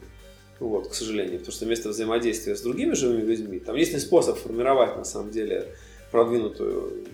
вот, 0.59 0.89
к 0.89 0.93
сожалению, 0.93 1.39
потому 1.39 1.53
что 1.53 1.65
вместо 1.65 1.89
взаимодействия 1.89 2.55
с 2.55 2.61
другими 2.61 2.93
живыми 2.93 3.21
людьми, 3.23 3.59
там 3.59 3.75
единственный 3.75 4.01
способ 4.01 4.37
формировать, 4.37 4.95
на 4.95 5.03
самом 5.03 5.31
деле, 5.31 5.67
продвинутую, 6.11 7.07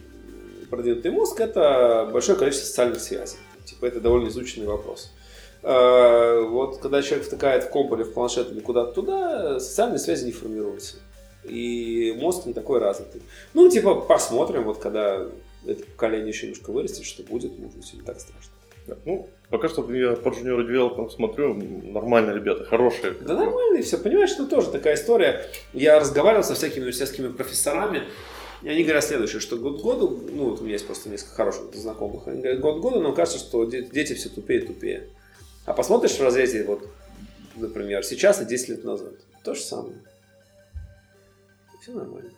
продвинутый 0.70 1.12
мозг, 1.12 1.40
это 1.40 2.10
большое 2.12 2.38
количество 2.38 2.66
социальных 2.68 3.00
связей. 3.00 3.38
Типа, 3.66 3.86
это 3.86 4.02
довольно 4.02 4.28
изученный 4.28 4.68
вопрос. 4.68 5.14
Э, 5.64 6.42
Вот, 6.42 6.78
когда 6.78 7.02
человек 7.02 7.26
втыкает 7.28 7.64
в 7.66 7.70
комп 7.70 7.94
или 7.94 8.04
в 8.04 8.14
планшет 8.14 8.52
или 8.52 8.60
куда-то 8.60 8.94
туда, 8.94 9.60
социальные 9.60 10.00
связи 10.00 10.26
не 10.26 10.32
формируются. 10.32 10.98
И 11.44 12.14
мозг 12.20 12.46
не 12.46 12.54
такой 12.54 12.80
развитый. 12.80 13.22
Ну, 13.54 13.70
типа, 13.70 13.96
посмотрим, 13.96 14.64
вот 14.64 14.80
когда 14.80 15.26
это 15.66 15.84
поколение 15.86 16.30
еще 16.30 16.48
немножко 16.48 16.72
вырастет, 16.72 17.06
что 17.06 17.24
будет, 17.24 17.58
может 17.58 17.78
быть, 17.78 17.94
не 17.94 18.02
так 18.02 18.20
страшно. 18.20 18.52
Ну, 19.06 19.30
пока 19.50 19.68
что 19.68 19.82
я 19.94 20.14
по 20.16 20.30
Junior 20.30 20.66
Development 20.66 21.10
смотрю, 21.10 21.54
нормально 21.54 22.32
ребята, 22.32 22.64
хорошие. 22.64 23.14
Да 23.22 23.34
нормально, 23.34 23.78
и 23.78 23.82
все. 23.82 23.98
Понимаешь, 23.98 24.32
это 24.32 24.46
тоже 24.46 24.72
такая 24.72 24.96
история. 24.96 25.46
Я 25.74 26.00
разговаривал 26.00 26.44
со 26.44 26.54
всякими 26.56 26.80
университетскими 26.84 27.28
профессорами, 27.30 28.04
и 28.64 28.70
они 28.70 28.84
говорят 28.84 29.04
следующее, 29.04 29.42
что 29.42 29.58
год 29.58 29.82
к 29.82 29.84
году, 29.84 30.20
ну, 30.32 30.50
вот 30.52 30.62
у 30.62 30.64
меня 30.64 30.74
есть 30.74 30.86
просто 30.86 31.10
несколько 31.10 31.36
хороших 31.36 31.74
знакомых, 31.76 32.28
они 32.28 32.42
говорят, 32.42 32.60
год 32.62 32.80
к 32.80 32.82
году 32.82 33.00
нам 33.02 33.14
кажется, 33.14 33.40
что 33.40 33.66
де- 33.66 33.84
дети 33.84 34.14
все 34.14 34.30
тупее 34.30 34.62
и 34.62 34.68
тупее. 34.68 35.10
А 35.68 35.74
посмотришь 35.74 36.18
в 36.18 36.24
разрезе, 36.24 36.64
вот, 36.64 36.88
например, 37.58 38.02
сейчас 38.04 38.42
и 38.42 38.46
10 38.46 38.70
лет 38.70 38.84
назад, 38.86 39.14
то 39.44 39.54
же 39.54 39.60
самое. 39.60 39.98
Все 41.82 41.92
нормально. 41.92 42.32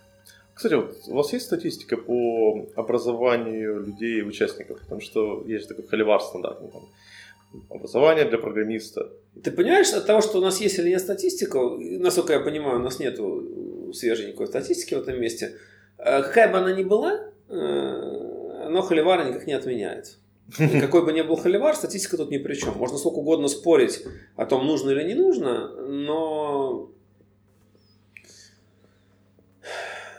Кстати, 0.55 0.73
вот 0.73 0.95
у 1.07 1.13
вас 1.13 1.31
есть 1.31 1.45
статистика 1.45 1.95
по 1.95 2.67
образованию 2.75 3.85
людей, 3.85 4.23
участников? 4.23 4.79
Потому 4.79 4.99
что 4.99 5.43
есть 5.45 5.67
такой 5.67 5.87
холивар 5.87 6.21
стандартный. 6.21 6.69
Там, 6.69 6.89
образование 7.69 8.25
для 8.25 8.39
программиста. 8.39 9.11
Ты 9.43 9.51
понимаешь, 9.51 9.93
от 9.93 10.07
того, 10.07 10.21
что 10.21 10.39
у 10.39 10.41
нас 10.41 10.59
есть 10.59 10.79
или 10.79 10.89
нет 10.89 11.01
статистика, 11.01 11.59
и, 11.79 11.99
насколько 11.99 12.33
я 12.33 12.39
понимаю, 12.39 12.79
у 12.79 12.83
нас 12.83 12.99
нет 12.99 13.19
свеженькой 13.93 14.47
статистики 14.47 14.95
в 14.95 15.01
этом 15.01 15.21
месте, 15.21 15.55
э, 15.99 16.23
какая 16.23 16.51
бы 16.51 16.57
она 16.57 16.73
ни 16.73 16.83
была, 16.83 17.29
э, 17.47 18.69
но 18.69 18.81
холивара 18.81 19.23
никак 19.23 19.45
не 19.45 19.53
отменяет. 19.53 20.17
Какой 20.57 21.05
бы 21.05 21.13
ни 21.13 21.21
был 21.21 21.35
холивар, 21.35 21.75
статистика 21.75 22.17
тут 22.17 22.31
ни 22.31 22.37
при 22.37 22.55
чем. 22.55 22.77
Можно 22.77 22.97
сколько 22.97 23.17
угодно 23.17 23.47
спорить 23.47 24.03
о 24.35 24.45
том, 24.45 24.65
нужно 24.65 24.91
или 24.91 25.03
не 25.03 25.13
нужно, 25.13 25.69
но 25.85 26.89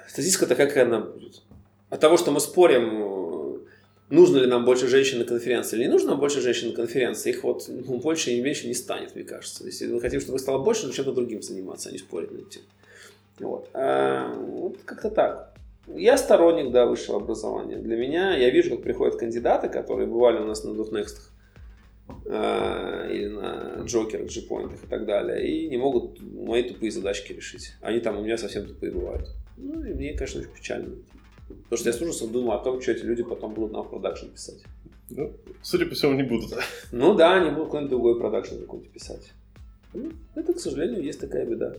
статистика 0.09 0.47
такая, 0.47 0.69
какая 0.69 0.85
она 0.85 1.01
будет. 1.01 1.43
От 1.89 2.01
того, 2.01 2.17
что 2.17 2.31
мы 2.31 2.41
спорим, 2.41 3.65
нужно 4.11 4.39
ли 4.39 4.47
нам 4.47 4.65
больше 4.65 4.87
женщин 4.89 5.19
на 5.19 5.25
конференции 5.25 5.77
или 5.77 5.85
не 5.85 5.91
нужно 5.91 6.17
больше 6.17 6.41
женщин 6.41 6.69
на 6.69 6.75
конференции, 6.75 7.31
их 7.31 7.43
вот 7.43 7.67
ну, 7.69 7.99
больше 7.99 8.31
и 8.31 8.41
меньше 8.41 8.69
не 8.69 8.75
станет, 8.75 9.15
мне 9.15 9.25
кажется. 9.25 9.65
Если 9.65 9.87
мы 9.87 10.01
хотим, 10.01 10.21
чтобы 10.21 10.37
их 10.37 10.43
стало 10.43 10.63
больше, 10.63 10.87
то 10.87 10.93
чем-то 10.93 11.13
другим 11.13 11.43
заниматься, 11.43 11.89
а 11.89 11.93
не 11.93 11.99
спорить 11.99 12.31
на 12.31 12.43
тему. 12.43 12.67
Вот. 13.39 13.69
А, 13.73 14.33
вот 14.35 14.77
как-то 14.85 15.11
так. 15.11 15.50
Я 15.97 16.17
сторонник, 16.17 16.73
да, 16.73 16.87
высшего 16.87 17.19
образования. 17.19 17.77
Для 17.77 17.97
меня, 17.97 18.37
я 18.37 18.51
вижу, 18.51 18.71
как 18.71 18.83
приходят 18.83 19.17
кандидаты, 19.17 19.69
которые 19.69 20.07
бывали 20.07 20.39
у 20.39 20.45
нас 20.45 20.65
на 20.65 20.71
.next 20.71 21.31
или 22.27 23.29
на 23.29 23.83
джокерах, 23.85 24.29
джипоинтах 24.29 24.83
и 24.85 24.87
так 24.87 25.07
далее, 25.07 25.47
и 25.49 25.69
не 25.69 25.77
могут 25.77 26.21
мои 26.21 26.63
тупые 26.63 26.91
задачки 26.91 27.33
решить. 27.33 27.75
Они 27.81 28.01
там 28.01 28.19
у 28.19 28.23
меня 28.23 28.37
совсем 28.37 28.67
тупые 28.67 28.93
бывают. 28.93 29.29
Ну, 29.57 29.85
и 29.85 29.93
мне, 29.95 30.15
конечно, 30.15 30.41
очень 30.41 30.53
печально. 30.53 30.97
Потому 31.49 31.79
что 31.79 31.89
я 31.89 31.93
с 31.93 32.01
ужасом 32.01 32.33
думаю 32.33 32.59
о 32.59 32.65
том, 32.65 32.81
что 32.81 32.93
эти 32.93 33.05
люди 33.05 33.23
потом 33.23 33.55
будут 33.55 33.73
нам 33.73 33.83
в 33.83 33.91
продакшн 33.91 34.27
писать. 34.27 34.63
Ну, 35.11 35.33
судя 35.63 35.87
по 35.87 35.95
всему, 35.95 36.15
не 36.15 36.23
будут. 36.23 36.53
Ну 36.93 37.15
да, 37.15 37.35
они 37.35 37.51
будут 37.51 37.67
какой-нибудь 37.67 37.91
другой 37.91 38.21
продакшн 38.21 38.59
какой-нибудь 38.61 38.93
писать. 38.93 39.33
Ну, 39.93 40.13
это, 40.35 40.53
к 40.53 40.61
сожалению, 40.61 41.03
есть 41.03 41.21
такая 41.21 41.45
беда. 41.45 41.75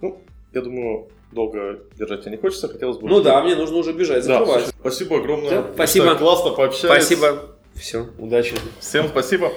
Ну, 0.00 0.18
я 0.54 0.62
думаю, 0.62 1.08
долго 1.32 1.80
держать 1.96 2.22
тебя 2.22 2.32
не 2.32 2.36
хочется, 2.38 2.68
хотелось 2.68 2.98
бы... 2.98 3.08
Ну 3.08 3.20
да, 3.20 3.42
мне 3.42 3.54
нужно 3.54 3.76
уже 3.76 3.92
бежать, 3.92 4.26
Да, 4.26 4.38
закрывать. 4.38 4.62
слушай, 4.64 4.74
спасибо 4.80 5.16
огромное. 5.18 5.50
Да, 5.50 5.66
спасибо. 5.74 6.14
Классно 6.16 6.50
пообщались. 6.50 7.04
Спасибо. 7.04 7.56
Все, 7.74 8.06
удачи. 8.18 8.56
Всем 8.80 9.08
спасибо. 9.08 9.52